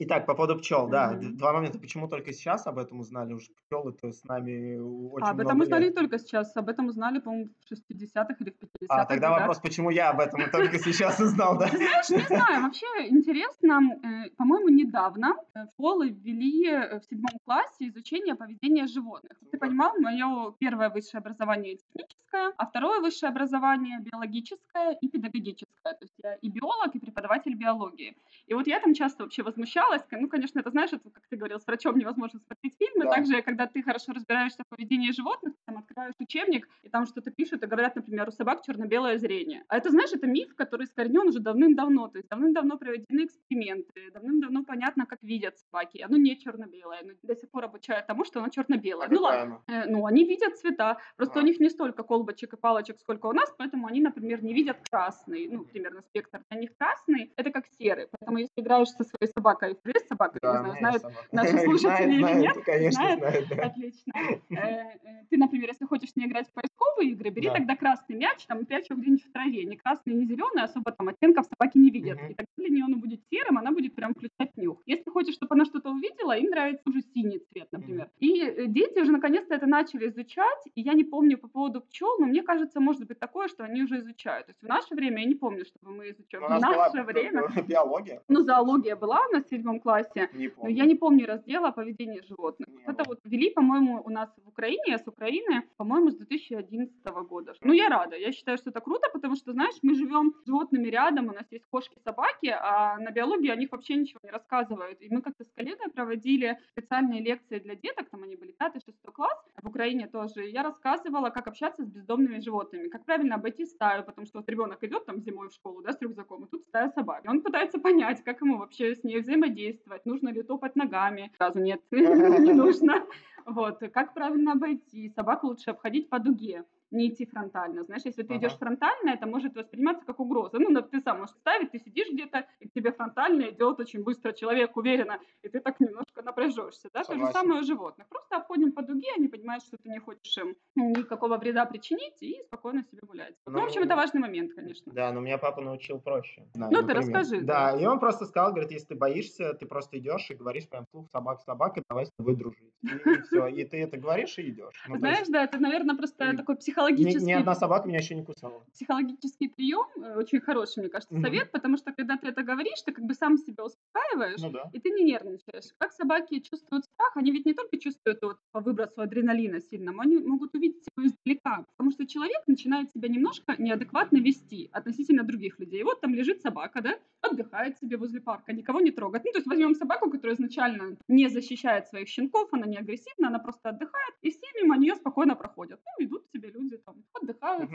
Итак, 0.00 0.26
по 0.26 0.34
поводу 0.34 0.56
пчел, 0.60 0.86
да, 0.86 1.12
mm-hmm. 1.12 1.30
два 1.32 1.52
момента. 1.52 1.78
Почему 1.80 2.06
только 2.06 2.32
сейчас 2.32 2.64
об 2.68 2.78
этом 2.78 3.00
узнали? 3.00 3.32
Уж 3.32 3.48
пчелы-то 3.66 4.12
с 4.12 4.22
нами 4.22 4.78
очень 4.78 5.26
а, 5.26 5.30
об 5.30 5.40
этом 5.40 5.60
узнали 5.60 5.86
лет. 5.86 5.94
только 5.96 6.18
сейчас, 6.20 6.56
об 6.56 6.68
этом 6.68 6.86
узнали, 6.86 7.18
по-моему, 7.18 7.48
в 7.48 7.72
60-х 7.72 8.36
или 8.38 8.50
в 8.50 8.62
50-х. 8.62 8.86
А, 8.88 9.06
тогда 9.06 9.28
годах. 9.28 9.40
вопрос, 9.40 9.58
почему 9.58 9.90
я 9.90 10.10
об 10.10 10.20
этом 10.20 10.48
только 10.52 10.78
сейчас 10.78 11.18
узнал, 11.18 11.58
да? 11.58 11.66
знаешь, 11.66 12.10
не 12.10 12.22
знаю, 12.36 12.62
вообще 12.62 12.86
интересно, 13.08 13.80
э, 14.04 14.30
по-моему, 14.36 14.68
недавно 14.68 15.34
э, 15.54 15.66
школы 15.72 16.10
ввели 16.10 16.68
э, 16.68 17.00
в 17.00 17.04
седьмом 17.04 17.36
классе 17.44 17.88
изучение 17.88 18.36
поведения 18.36 18.86
животных. 18.86 19.36
Ты 19.50 19.58
понимал, 19.58 19.98
мое 19.98 20.52
первое 20.60 20.90
высшее 20.90 21.18
образование 21.18 21.76
техническое, 21.76 22.52
а 22.56 22.66
второе 22.66 23.00
высшее 23.00 23.30
образование 23.30 23.98
биологическое 24.00 24.92
и 24.92 25.08
педагогическое. 25.08 25.94
То 25.94 26.02
есть 26.02 26.14
я 26.22 26.34
и 26.34 26.48
биолог, 26.48 26.94
и 26.94 26.98
преподаватель 27.00 27.54
биологии. 27.54 28.16
И 28.46 28.54
вот 28.54 28.66
я 28.66 28.78
там 28.80 28.94
часто 28.94 29.24
вообще 29.24 29.42
возмущалась, 29.42 29.87
разбиралась. 29.88 30.06
Ну, 30.10 30.28
конечно, 30.28 30.60
это 30.60 30.70
знаешь, 30.70 30.92
это, 30.92 31.10
как 31.10 31.22
ты 31.28 31.36
говорил, 31.36 31.58
с 31.58 31.66
врачом 31.66 31.98
невозможно 31.98 32.40
смотреть 32.40 32.76
фильмы. 32.78 33.04
Да. 33.04 33.16
Также, 33.16 33.42
когда 33.42 33.66
ты 33.66 33.82
хорошо 33.82 34.12
разбираешься 34.12 34.62
в 34.64 34.68
поведении 34.68 35.10
животных, 35.12 35.54
ты 35.54 35.60
там 35.66 35.78
открываешь 35.78 36.14
учебник, 36.18 36.68
и 36.82 36.88
там 36.88 37.06
что-то 37.06 37.30
пишут, 37.30 37.62
и 37.62 37.66
говорят, 37.66 37.96
например, 37.96 38.28
у 38.28 38.32
собак 38.32 38.62
черно-белое 38.64 39.18
зрение. 39.18 39.64
А 39.68 39.76
это, 39.76 39.90
знаешь, 39.90 40.12
это 40.12 40.26
миф, 40.26 40.54
который 40.54 40.84
искоренен 40.84 41.28
уже 41.28 41.40
давным-давно. 41.40 42.08
То 42.08 42.18
есть 42.18 42.28
давным-давно 42.28 42.78
проведены 42.78 43.24
эксперименты, 43.24 44.10
давным-давно 44.12 44.64
понятно, 44.64 45.06
как 45.06 45.22
видят 45.22 45.58
собаки. 45.58 46.02
Оно 46.02 46.16
не 46.16 46.36
черно-белое. 46.36 47.00
Но 47.04 47.12
до 47.22 47.36
сих 47.36 47.50
пор 47.50 47.64
обучают 47.64 48.06
тому, 48.06 48.24
что 48.24 48.40
оно 48.40 48.48
черно-белое. 48.48 49.06
А 49.06 49.10
ну 49.10 49.20
ладно. 49.20 49.62
Э, 49.68 49.86
ну, 49.86 50.06
они 50.06 50.24
видят 50.24 50.58
цвета. 50.58 50.98
Просто 51.16 51.38
а. 51.38 51.42
у 51.42 51.46
них 51.46 51.60
не 51.60 51.70
столько 51.70 52.02
колбочек 52.02 52.54
и 52.54 52.56
палочек, 52.56 52.98
сколько 53.00 53.26
у 53.26 53.32
нас, 53.32 53.52
поэтому 53.58 53.86
они, 53.86 54.00
например, 54.00 54.42
не 54.42 54.54
видят 54.54 54.76
красный. 54.90 55.48
Ну, 55.48 55.64
примерно 55.64 56.02
спектр 56.02 56.40
для 56.50 56.60
них 56.60 56.70
красный. 56.76 57.32
Это 57.36 57.50
как 57.50 57.64
серый. 57.78 58.08
Поэтому 58.18 58.38
если 58.38 58.52
играешь 58.56 58.88
со 58.88 59.04
своей 59.04 59.30
собакой 59.32 59.77
есть 59.84 60.08
собака? 60.08 60.38
Да, 60.42 60.62
не 60.62 60.78
знаю, 60.78 60.78
знают 60.78 61.02
собака. 61.02 61.28
наши 61.32 61.58
слушатели 61.64 62.14
или 62.14 62.40
нет? 62.40 62.56
Конечно, 62.64 63.16
знают. 63.16 63.48
да. 63.48 63.62
Отлично. 63.66 64.12
Э, 64.14 64.54
э, 64.54 65.24
ты, 65.30 65.36
например, 65.36 65.68
если 65.68 65.84
хочешь 65.86 66.10
не 66.16 66.26
играть 66.26 66.48
в 66.48 66.52
поисковые 66.52 67.10
игры, 67.12 67.30
бери 67.30 67.50
тогда 67.50 67.76
красный 67.76 68.16
мяч, 68.16 68.44
там, 68.46 68.64
прячь 68.66 68.90
его 68.90 69.00
где-нибудь 69.00 69.24
в 69.24 69.32
траве. 69.32 69.64
Не 69.64 69.76
красный, 69.76 70.14
не 70.14 70.26
зеленый, 70.26 70.62
особо 70.64 70.92
там 70.92 71.08
оттенков 71.08 71.46
собаки 71.46 71.78
не 71.78 71.90
видят. 71.90 72.18
И 72.30 72.34
тогда 72.34 72.52
для 72.56 72.68
нее 72.68 72.84
он 72.84 73.00
будет 73.00 73.20
серым, 73.30 73.58
она 73.58 73.70
будет 73.70 73.94
прям 73.94 74.14
включать 74.14 74.56
нюх. 74.56 74.82
Если 74.86 75.10
хочешь, 75.10 75.34
чтобы 75.34 75.54
она 75.54 75.64
что-то 75.64 75.90
увидела, 75.90 76.36
им 76.36 76.50
нравится 76.50 76.82
уже 76.86 77.02
синий 77.14 77.40
цвет, 77.52 77.68
например. 77.72 78.10
И 78.18 78.42
э, 78.42 78.66
дети 78.66 79.00
уже 79.00 79.12
наконец-то 79.12 79.54
это 79.54 79.66
начали 79.66 80.08
изучать, 80.08 80.62
и 80.74 80.80
я 80.80 80.94
не 80.94 81.04
помню 81.04 81.38
по 81.38 81.48
поводу 81.48 81.80
пчел, 81.80 82.18
но 82.18 82.26
мне 82.26 82.42
кажется, 82.42 82.80
может 82.80 83.06
быть 83.06 83.18
такое, 83.18 83.48
что 83.48 83.64
они 83.64 83.82
уже 83.82 83.98
изучают. 83.98 84.46
То 84.46 84.50
есть 84.50 84.62
в 84.62 84.66
наше 84.66 84.94
время 84.94 85.22
я 85.22 85.28
не 85.28 85.34
помню, 85.34 85.64
чтобы 85.64 85.94
мы 85.94 86.10
изучали. 86.10 86.44
В 86.44 86.48
наше 86.48 86.92
была 86.92 87.04
время... 87.04 87.42
биология. 87.66 88.22
Ну, 88.28 88.42
зоология 88.42 88.96
была 88.96 89.20
у 89.28 89.32
нас 89.32 89.44
в 89.44 89.48
седьмом 89.68 89.80
классе, 89.80 90.28
Не 90.32 90.48
но 90.48 90.54
помню. 90.54 90.74
я 90.76 90.84
не 90.86 90.94
помню 90.94 91.26
раздела 91.26 91.70
поведения 91.70 92.22
животных. 92.22 92.68
Не 92.68 92.82
это 92.82 93.04
было. 93.04 93.08
вот 93.08 93.20
ввели, 93.24 93.50
по-моему, 93.50 94.02
у 94.04 94.10
нас 94.10 94.30
в 94.44 94.48
Украине, 94.48 94.82
я 94.86 94.98
с 94.98 95.06
Украины, 95.06 95.62
по-моему, 95.76 96.10
с 96.10 96.16
2011 96.16 97.04
года. 97.28 97.54
Ну, 97.62 97.72
я 97.72 97.88
рада. 97.88 98.16
Я 98.16 98.32
считаю, 98.32 98.58
что 98.58 98.70
это 98.70 98.80
круто, 98.80 99.08
потому 99.12 99.36
что, 99.36 99.52
знаешь, 99.52 99.74
мы 99.82 99.94
живем 99.94 100.32
с 100.42 100.46
животными 100.46 100.88
рядом, 100.88 101.28
у 101.28 101.32
нас 101.32 101.46
есть 101.50 101.64
кошки, 101.70 101.98
собаки, 102.04 102.46
а 102.60 102.98
на 102.98 103.10
биологии 103.10 103.50
о 103.50 103.56
них 103.56 103.70
вообще 103.72 103.94
ничего 103.94 104.20
не 104.22 104.30
рассказывают. 104.30 105.00
И 105.02 105.08
мы 105.10 105.20
как-то 105.22 105.44
с 105.44 105.50
коллегой 105.52 105.90
проводили 105.90 106.58
специальные 106.72 107.20
лекции 107.22 107.58
для 107.58 107.74
деток, 107.74 108.08
там 108.10 108.22
они 108.22 108.36
были 108.36 108.54
5-6 108.60 109.12
класс, 109.12 109.38
в 109.62 109.68
Украине 109.68 110.06
тоже. 110.06 110.48
Я 110.48 110.62
рассказывала, 110.62 111.30
как 111.30 111.46
общаться 111.48 111.84
с 111.84 111.88
бездомными 111.88 112.40
животными, 112.40 112.88
как 112.88 113.04
правильно 113.04 113.34
обойти 113.36 113.66
стаю, 113.66 114.04
потому 114.04 114.26
что 114.26 114.38
вот 114.38 114.48
ребенок 114.48 114.82
идет 114.84 115.06
там 115.06 115.20
зимой 115.20 115.48
в 115.48 115.52
школу, 115.52 115.82
да, 115.82 115.92
с 115.92 116.00
рюкзаком, 116.00 116.44
и 116.44 116.48
тут 116.48 116.64
стая 116.64 116.90
собак. 116.90 117.24
И 117.24 117.28
он 117.28 117.42
пытается 117.42 117.78
понять, 117.78 118.22
как 118.24 118.40
ему 118.40 118.58
вообще 118.58 118.94
с 118.94 119.04
ней 119.04 119.18
взаимодействовать, 119.20 119.57
нужно 120.04 120.30
ли 120.30 120.42
топать 120.42 120.76
ногами. 120.76 121.30
Сразу 121.36 121.58
нет, 121.58 121.80
не 121.90 122.52
нужно. 122.52 123.04
Вот, 123.46 123.80
как 123.92 124.14
правильно 124.14 124.52
обойти. 124.52 125.12
Собак 125.16 125.44
лучше 125.44 125.70
обходить 125.70 126.08
по 126.08 126.18
дуге 126.18 126.64
не 126.90 127.08
идти 127.08 127.26
фронтально. 127.26 127.84
Знаешь, 127.84 128.02
если 128.04 128.22
ты 128.22 128.34
Ага. 128.34 128.38
идешь 128.38 128.56
фронтально, 128.58 129.10
это 129.10 129.26
может 129.26 129.54
восприниматься 129.56 130.04
как 130.06 130.20
угроза. 130.20 130.58
Ну, 130.58 130.80
ты 130.82 131.00
сам 131.00 131.18
можешь 131.20 131.34
ставить, 131.36 131.70
ты 131.72 131.78
сидишь 131.78 132.08
где-то, 132.10 132.46
и 132.60 132.68
к 132.68 132.72
тебе 132.72 132.92
фронтально 132.92 133.50
идет 133.50 133.80
очень 133.80 134.02
быстро 134.02 134.32
человек, 134.32 134.76
уверенно, 134.76 135.20
и 135.42 135.48
ты 135.48 135.60
так 135.60 135.80
немножко 135.80 136.22
напряжешься. 136.22 136.88
Да? 136.92 137.00
То 137.04 137.12
же 137.12 137.20
Согласен. 137.20 137.32
самое 137.32 137.60
у 137.60 137.64
животных. 137.64 138.08
Просто 138.08 138.36
обходим 138.36 138.72
по 138.72 138.82
дуге, 138.82 139.08
они 139.16 139.28
понимают, 139.28 139.64
что 139.64 139.76
ты 139.76 139.88
не 139.88 139.98
хочешь 139.98 140.36
им 140.38 140.56
никакого 140.76 141.36
вреда 141.36 141.64
причинить, 141.66 142.22
и 142.22 142.42
спокойно 142.46 142.82
себе 142.84 143.00
гулять. 143.02 143.34
Ну, 143.46 143.52
Ну, 143.52 143.60
в 143.60 143.64
общем, 143.64 143.82
это 143.82 143.96
важный 143.96 144.20
момент, 144.20 144.54
конечно. 144.54 144.92
Да, 144.92 145.12
но 145.12 145.20
меня 145.20 145.38
папа 145.38 145.60
научил 145.60 146.00
проще. 146.00 146.46
Знаю, 146.54 146.72
Ну, 146.72 146.86
ты 146.86 146.94
расскажи, 146.94 147.40
Да, 147.42 147.72
и 147.78 147.84
он 147.86 147.98
просто 148.00 148.26
сказал, 148.26 148.50
говорит, 148.52 148.70
если 148.72 148.88
ты 148.88 148.94
боишься, 148.94 149.54
ты 149.54 149.66
просто 149.66 149.98
идешь 149.98 150.30
и 150.30 150.34
говоришь 150.34 150.68
прям 150.68 150.84
вслух 150.86 151.08
собак, 151.10 151.40
собака, 151.40 151.82
давай 151.88 152.06
с 152.06 152.10
тобой 152.16 152.36
дружить. 152.36 152.72
И, 152.82 153.20
все, 153.22 153.46
и 153.46 153.64
ты 153.64 153.82
это 153.82 153.96
говоришь 153.96 154.38
и 154.38 154.48
идешь. 154.50 154.82
Ну, 154.86 154.96
Знаешь, 154.98 155.18
есть 155.18 155.30
да, 155.32 155.44
это, 155.44 155.58
наверное, 155.58 155.96
просто 155.96 156.24
и 156.24 156.36
такой 156.36 156.56
ни, 156.56 156.60
психологический 156.78 157.26
ни 157.26 157.32
одна 157.32 157.54
собака 157.54 157.88
меня 157.88 157.98
еще 157.98 158.14
не 158.14 158.24
кусала. 158.24 158.62
психологический 158.72 159.48
прием, 159.48 159.86
э, 159.96 160.16
очень 160.16 160.40
хороший, 160.40 160.80
мне 160.80 160.88
кажется, 160.88 161.20
совет, 161.20 161.50
потому 161.52 161.76
что 161.76 161.92
когда 161.92 162.16
ты 162.16 162.28
это 162.28 162.42
говоришь, 162.42 162.82
ты 162.82 162.92
как 162.92 163.04
бы 163.04 163.14
сам 163.14 163.36
себя 163.36 163.64
успокаиваешь, 163.64 164.40
Ну 164.40 164.50
да. 164.50 164.70
и 164.72 164.78
ты 164.80 164.90
не 164.90 165.04
нервничаешь. 165.04 165.72
Как 165.78 165.92
собаки 165.92 166.40
чувствуют 166.40 166.84
страх, 166.84 167.16
они 167.16 167.32
ведь 167.32 167.46
не 167.46 167.54
только 167.54 167.78
чувствуют 167.78 168.18
вот 168.22 168.38
по 168.52 168.60
выбросу 168.60 169.00
адреналина 169.00 169.60
сильному, 169.60 170.00
они 170.00 170.18
могут 170.18 170.54
увидеть 170.54 170.84
его 170.96 171.06
издалека, 171.06 171.64
потому 171.76 171.90
что 171.90 172.06
человек 172.06 172.42
начинает 172.46 172.90
себя 172.90 173.08
немножко 173.08 173.54
неадекватно 173.58 174.18
вести 174.18 174.68
относительно 174.72 175.22
других 175.24 175.58
людей. 175.58 175.82
Вот 175.82 176.00
там 176.00 176.14
лежит 176.14 176.40
собака, 176.42 176.80
да, 176.80 176.98
отдыхает 177.20 177.78
себе 177.78 177.96
возле 177.96 178.20
парка, 178.20 178.52
никого 178.52 178.80
не 178.80 178.90
трогает. 178.90 179.24
Ну, 179.24 179.32
то 179.32 179.38
есть 179.38 179.46
возьмем 179.46 179.74
собаку, 179.74 180.10
которая 180.10 180.34
изначально 180.36 180.96
не 181.08 181.28
защищает 181.28 181.86
своих 181.88 182.08
щенков, 182.08 182.48
она 182.52 182.66
не 182.66 182.76
агрессивна, 182.76 183.28
она 183.28 183.38
просто 183.38 183.70
отдыхает, 183.70 184.14
и 184.22 184.30
все 184.30 184.46
мимо 184.62 184.76
нее 184.76 184.94
спокойно 184.94 185.34
проходят. 185.34 185.80
Ну, 185.84 186.04
идут 186.06 186.24
себе 186.32 186.50
люди. 186.50 186.67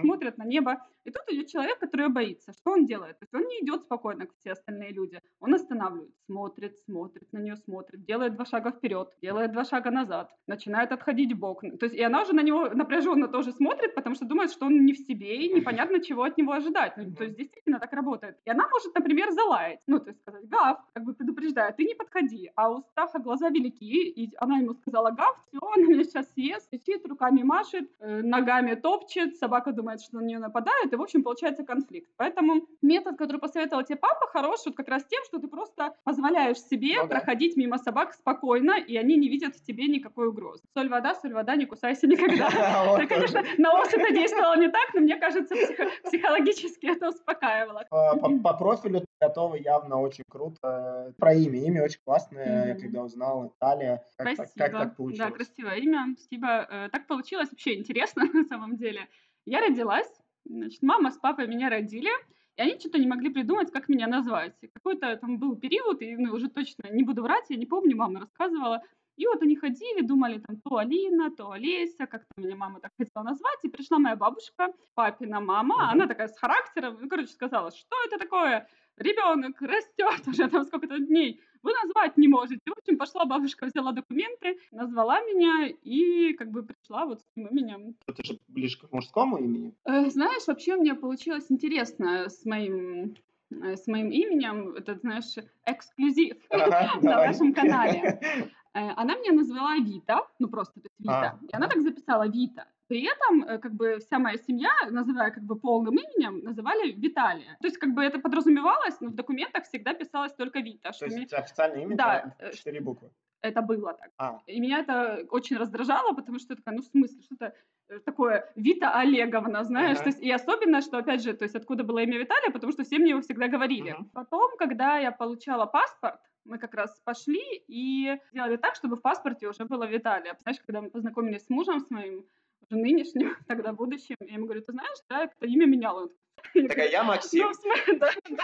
Смотрят 0.02 0.38
на 0.38 0.46
небо. 0.46 0.78
И 1.04 1.12
тут 1.12 1.23
идет 1.34 1.48
человек, 1.48 1.80
который 1.80 2.10
боится. 2.10 2.54
Что 2.54 2.72
он 2.72 2.86
делает? 2.86 3.20
То 3.20 3.24
есть 3.24 3.34
он 3.34 3.48
не 3.48 3.60
идет 3.62 3.84
спокойно, 3.84 4.26
как 4.26 4.36
все 4.40 4.52
остальные 4.52 4.94
люди. 4.94 5.20
Он 5.40 5.54
останавливается, 5.54 6.18
смотрит, 6.26 6.78
смотрит 6.86 7.34
на 7.34 7.40
нее, 7.40 7.56
смотрит, 7.58 8.06
делает 8.06 8.34
два 8.34 8.46
шага 8.46 8.72
вперед, 8.72 9.10
делает 9.22 9.52
два 9.52 9.64
шага 9.66 9.92
назад, 9.92 10.32
начинает 10.48 10.92
отходить 10.92 11.34
в 11.34 11.40
бок. 11.40 11.62
То 11.62 11.86
есть 11.86 11.96
и 11.96 12.02
она 12.02 12.22
уже 12.22 12.34
на 12.34 12.42
него 12.42 12.70
напряженно 12.70 13.28
тоже 13.28 13.52
смотрит, 13.52 13.96
потому 13.96 14.16
что 14.16 14.26
думает, 14.26 14.52
что 14.52 14.66
он 14.66 14.86
не 14.86 14.94
в 14.94 14.98
себе 14.98 15.46
и 15.46 15.54
непонятно, 15.54 16.02
чего 16.02 16.24
от 16.24 16.38
него 16.38 16.54
ожидать. 16.54 16.98
Ну, 16.98 17.14
то 17.16 17.24
есть 17.24 17.38
действительно 17.38 17.80
так 17.80 17.94
работает. 17.94 18.38
И 18.46 18.50
она 18.50 18.68
может, 18.68 18.94
например, 18.96 19.32
залаять, 19.32 19.80
ну, 19.88 20.00
то 20.00 20.10
есть 20.10 20.20
сказать 20.22 20.48
гав, 20.48 20.80
как 20.94 21.04
бы 21.04 21.14
предупреждая, 21.14 21.72
ты 21.72 21.84
не 21.84 21.96
подходи. 21.96 22.52
А 22.56 22.70
у 22.70 22.82
страха 22.82 23.20
глаза 23.20 23.50
велики, 23.50 24.10
и 24.10 24.32
она 24.38 24.58
ему 24.58 24.74
сказала 24.74 25.12
гав, 25.12 25.38
все, 25.48 25.60
она 25.76 25.86
меня 25.86 26.04
сейчас 26.04 26.32
съест, 26.34 26.70
кричит, 26.70 27.06
руками 27.08 27.44
машет, 27.44 27.90
э, 28.00 28.22
ногами 28.22 28.76
топчет, 28.76 29.36
собака 29.38 29.72
думает, 29.72 30.02
что 30.02 30.18
на 30.18 30.26
нее 30.26 30.40
нападают, 30.40 30.94
и, 30.94 30.96
в 30.96 31.02
общем, 31.02 31.23
получается 31.24 31.64
конфликт. 31.64 32.10
Поэтому 32.18 32.68
метод, 32.82 33.18
который 33.18 33.40
посоветовал 33.40 33.84
тебе 33.84 33.98
папа, 33.98 34.28
хорош 34.28 34.60
вот 34.66 34.76
как 34.76 34.88
раз 34.88 35.04
тем, 35.06 35.24
что 35.26 35.40
ты 35.40 35.48
просто 35.48 35.96
позволяешь 36.04 36.60
себе 36.60 36.96
Ну 37.02 37.08
да. 37.08 37.16
проходить 37.16 37.58
мимо 37.58 37.78
собак 37.78 38.14
спокойно, 38.14 38.78
и 38.80 38.96
они 38.98 39.16
не 39.18 39.30
видят 39.30 39.56
в 39.56 39.64
тебе 39.64 39.88
никакой 39.88 40.28
угрозы. 40.28 40.64
Соль 40.78 40.90
вода, 40.90 41.16
соль 41.16 41.34
вода, 41.34 41.56
не 41.56 41.66
кусайся 41.66 42.08
никогда. 42.08 42.48
Это, 42.98 43.08
конечно, 43.08 43.44
на 43.58 43.74
ос 43.80 43.88
это 43.94 44.14
действовало 44.14 44.58
не 44.58 44.70
так, 44.70 44.94
но 44.94 45.02
мне 45.02 45.16
кажется, 45.18 45.56
психо- 45.56 45.90
психологически 46.04 46.86
это 46.96 47.10
успокаивало. 47.10 47.86
По, 47.90 48.18
по- 48.44 48.54
профилю 48.58 49.02
ты 49.02 49.06
готова 49.22 49.56
явно 49.56 50.00
очень 50.02 50.24
круто. 50.30 51.14
Про 51.18 51.34
имя. 51.34 51.60
Имя 51.66 51.84
очень 51.84 52.00
классное, 52.06 52.74
Мгм. 52.74 52.82
когда 52.82 53.04
узнала. 53.04 53.52
Талия. 53.60 54.04
Как, 54.18 54.28
так, 54.28 54.36
Спасибо. 54.36 54.64
как 54.66 54.72
так 54.72 54.90
Да, 54.90 54.96
получилось? 54.96 55.34
красивое 55.34 55.76
имя. 55.78 56.16
Спасибо. 56.18 56.68
Э, 56.70 56.90
Так 56.92 57.08
получилось 57.08 57.50
вообще 57.50 57.76
интересно 57.76 58.24
на 58.34 58.44
самом 58.46 58.76
деле. 58.78 59.08
Я 59.46 59.60
родилась, 59.62 60.10
значит, 60.46 60.82
мама 60.82 61.12
с 61.12 61.18
папой 61.18 61.48
меня 61.48 61.70
родили, 61.70 62.12
и 62.56 62.62
они 62.62 62.80
что-то 62.80 63.00
не 63.00 63.08
могли 63.08 63.30
придумать, 63.30 63.72
как 63.72 63.90
меня 63.90 64.08
назвать. 64.08 64.56
Какой-то 64.74 65.16
там 65.18 65.38
был 65.40 65.56
период, 65.56 66.02
и 66.02 66.16
ну, 66.16 66.34
уже 66.34 66.50
точно 66.50 66.90
не 66.92 67.04
буду 67.04 67.24
врать, 67.24 67.46
я 67.50 67.58
не 67.58 67.66
помню, 67.66 67.96
мама 67.98 68.22
рассказывала. 68.22 68.82
И 69.16 69.28
вот 69.28 69.42
они 69.44 69.56
ходили, 69.56 70.02
думали 70.02 70.40
там 70.40 70.60
то 70.62 70.78
Алина, 70.78 71.30
то 71.30 71.52
Олеся, 71.52 72.08
как-то 72.08 72.30
меня 72.36 72.56
мама 72.56 72.80
так 72.80 72.92
хотела 72.98 73.24
назвать. 73.24 73.60
И 73.64 73.70
пришла 73.70 74.00
моя 74.00 74.16
бабушка, 74.16 74.74
папина 74.96 75.40
мама, 75.40 75.92
она 75.92 76.08
такая 76.08 76.28
с 76.28 76.38
характером, 76.38 76.98
ну, 77.00 77.08
короче, 77.08 77.32
сказала, 77.32 77.72
что 77.72 77.96
это 78.08 78.18
такое? 78.18 78.68
Ребенок 78.98 79.60
растет 79.62 80.28
уже 80.28 80.48
там 80.50 80.64
сколько-то 80.66 81.00
дней, 81.00 81.40
вы 81.64 81.72
назвать 81.84 82.18
не 82.18 82.28
можете. 82.28 82.60
В 82.66 82.78
общем, 82.78 82.98
пошла 82.98 83.26
бабушка, 83.26 83.66
взяла 83.66 83.92
документы, 83.92 84.58
назвала 84.72 85.22
меня 85.22 85.68
и 85.82 86.34
как 86.34 86.52
бы 86.52 86.64
пришла 86.64 87.06
вот 87.06 87.22
с 87.22 87.26
этим 87.36 87.48
именем. 87.48 87.96
Это 88.06 88.24
же 88.24 88.40
ближе 88.48 88.78
к 88.80 88.92
мужскому 88.92 89.38
имени. 89.38 89.74
Э, 89.86 90.10
Знаешь, 90.10 90.46
вообще 90.48 90.76
у 90.76 90.82
меня 90.82 90.96
получилось 90.96 91.46
интересно 91.50 92.30
с 92.30 92.46
моим 92.46 93.16
э, 93.52 93.76
с 93.78 93.88
моим 93.88 94.10
именем, 94.10 94.74
это, 94.76 94.96
знаешь, 94.96 95.36
эксклюзив 95.66 96.36
Ага, 96.50 96.96
на 97.02 97.02
давай. 97.02 97.28
нашем 97.28 97.54
канале. 97.54 98.20
Э, 98.76 98.90
Она 98.96 99.16
меня 99.16 99.34
назвала 99.34 99.76
Вита, 99.78 100.28
ну 100.40 100.48
просто 100.50 100.74
то 100.82 100.88
есть 100.88 101.00
Вита, 101.00 101.38
А, 101.40 101.46
и 101.46 101.56
она 101.56 101.68
так 101.68 101.80
записала 101.84 102.28
Вита. 102.28 102.66
При 102.88 103.04
этом, 103.08 103.44
э, 103.44 103.60
как 103.60 103.74
бы, 103.74 103.98
вся 104.00 104.20
моя 104.20 104.38
семья, 104.38 104.72
называя 104.92 105.32
как 105.32 105.44
бы 105.44 105.56
полным 105.56 105.96
именем, 105.96 106.40
называли 106.44 106.92
Виталия. 106.92 107.58
То 107.62 107.68
есть, 107.68 107.78
как 107.78 107.94
бы 107.94 108.04
это 108.04 108.20
подразумевалось, 108.20 109.00
но 109.02 109.10
в 109.10 109.16
документах 109.16 109.64
всегда 109.64 109.94
писалось 109.94 110.34
только 110.34 110.60
Вита. 110.60 110.92
То 110.92 111.06
есть 111.06 111.18
мне- 111.18 111.26
официальное 111.32 111.84
имя 111.84 111.96
Да, 111.96 112.36
э, 112.40 112.52
четыре 112.52 112.82
буквы. 112.82 113.10
это 113.42 113.62
было 113.62 113.94
так. 113.94 114.10
А, 114.18 114.40
И 114.48 114.60
меня 114.60 114.80
это 114.80 115.26
очень 115.32 115.58
раздражало, 115.58 116.14
потому 116.14 116.40
что 116.40 116.54
я 116.54 116.58
такая, 116.58 116.76
ну 116.76 116.82
в 116.82 116.86
смысле, 116.86 117.22
что-то 117.22 117.54
э, 117.90 118.00
такое 118.00 118.52
Вита 118.56 119.00
Олеговна, 119.00 119.64
знаешь, 119.64 119.96
Ага. 119.98 120.04
то 120.04 120.10
есть 120.10 120.22
и 120.22 120.32
особенно, 120.32 120.82
что 120.82 120.98
опять 120.98 121.22
же, 121.24 121.34
то 121.34 121.44
есть 121.46 121.56
откуда 121.56 121.84
было 121.84 122.00
имя 122.00 122.18
Виталия, 122.18 122.52
потому 122.52 122.72
что 122.74 122.84
все 122.84 122.98
мне 123.00 123.10
его 123.12 123.22
всегда 123.22 123.48
говорили. 123.48 123.92
Мгм. 123.92 124.10
Потом, 124.14 124.58
когда 124.58 124.98
я 124.98 125.12
получала 125.12 125.66
паспорт, 125.66 126.20
мы 126.46 126.58
как 126.60 126.74
раз 126.74 127.00
пошли 127.06 127.42
и 127.68 128.18
сделали 128.32 128.58
так, 128.58 128.76
чтобы 128.76 128.96
в 128.96 129.02
паспорте 129.02 129.48
уже 129.48 129.66
было 129.66 129.86
Виталия. 129.88 130.36
Знаешь, 130.42 130.60
когда 130.66 130.82
мы 130.82 130.90
познакомились 130.90 131.46
с 131.46 131.50
мужем, 131.50 131.80
с 131.80 131.90
моим 131.90 132.26
уже 132.70 132.80
нынешним, 132.80 133.36
тогда 133.48 133.74
будущим, 133.74 134.16
я 134.22 134.36
ему 134.36 134.46
говорю, 134.46 134.62
ты 134.62 134.72
знаешь, 134.72 134.98
да, 135.10 135.24
это 135.24 135.46
имя 135.46 135.66
меняла. 135.66 136.10
Я 136.56 136.68
такая, 136.68 136.76
говорю, 136.76 136.92
я 136.92 137.04
ну, 137.04 137.08
Максим. 137.10 137.54
смысле, 137.54 137.98
да, 138.00 138.10
да. 138.30 138.44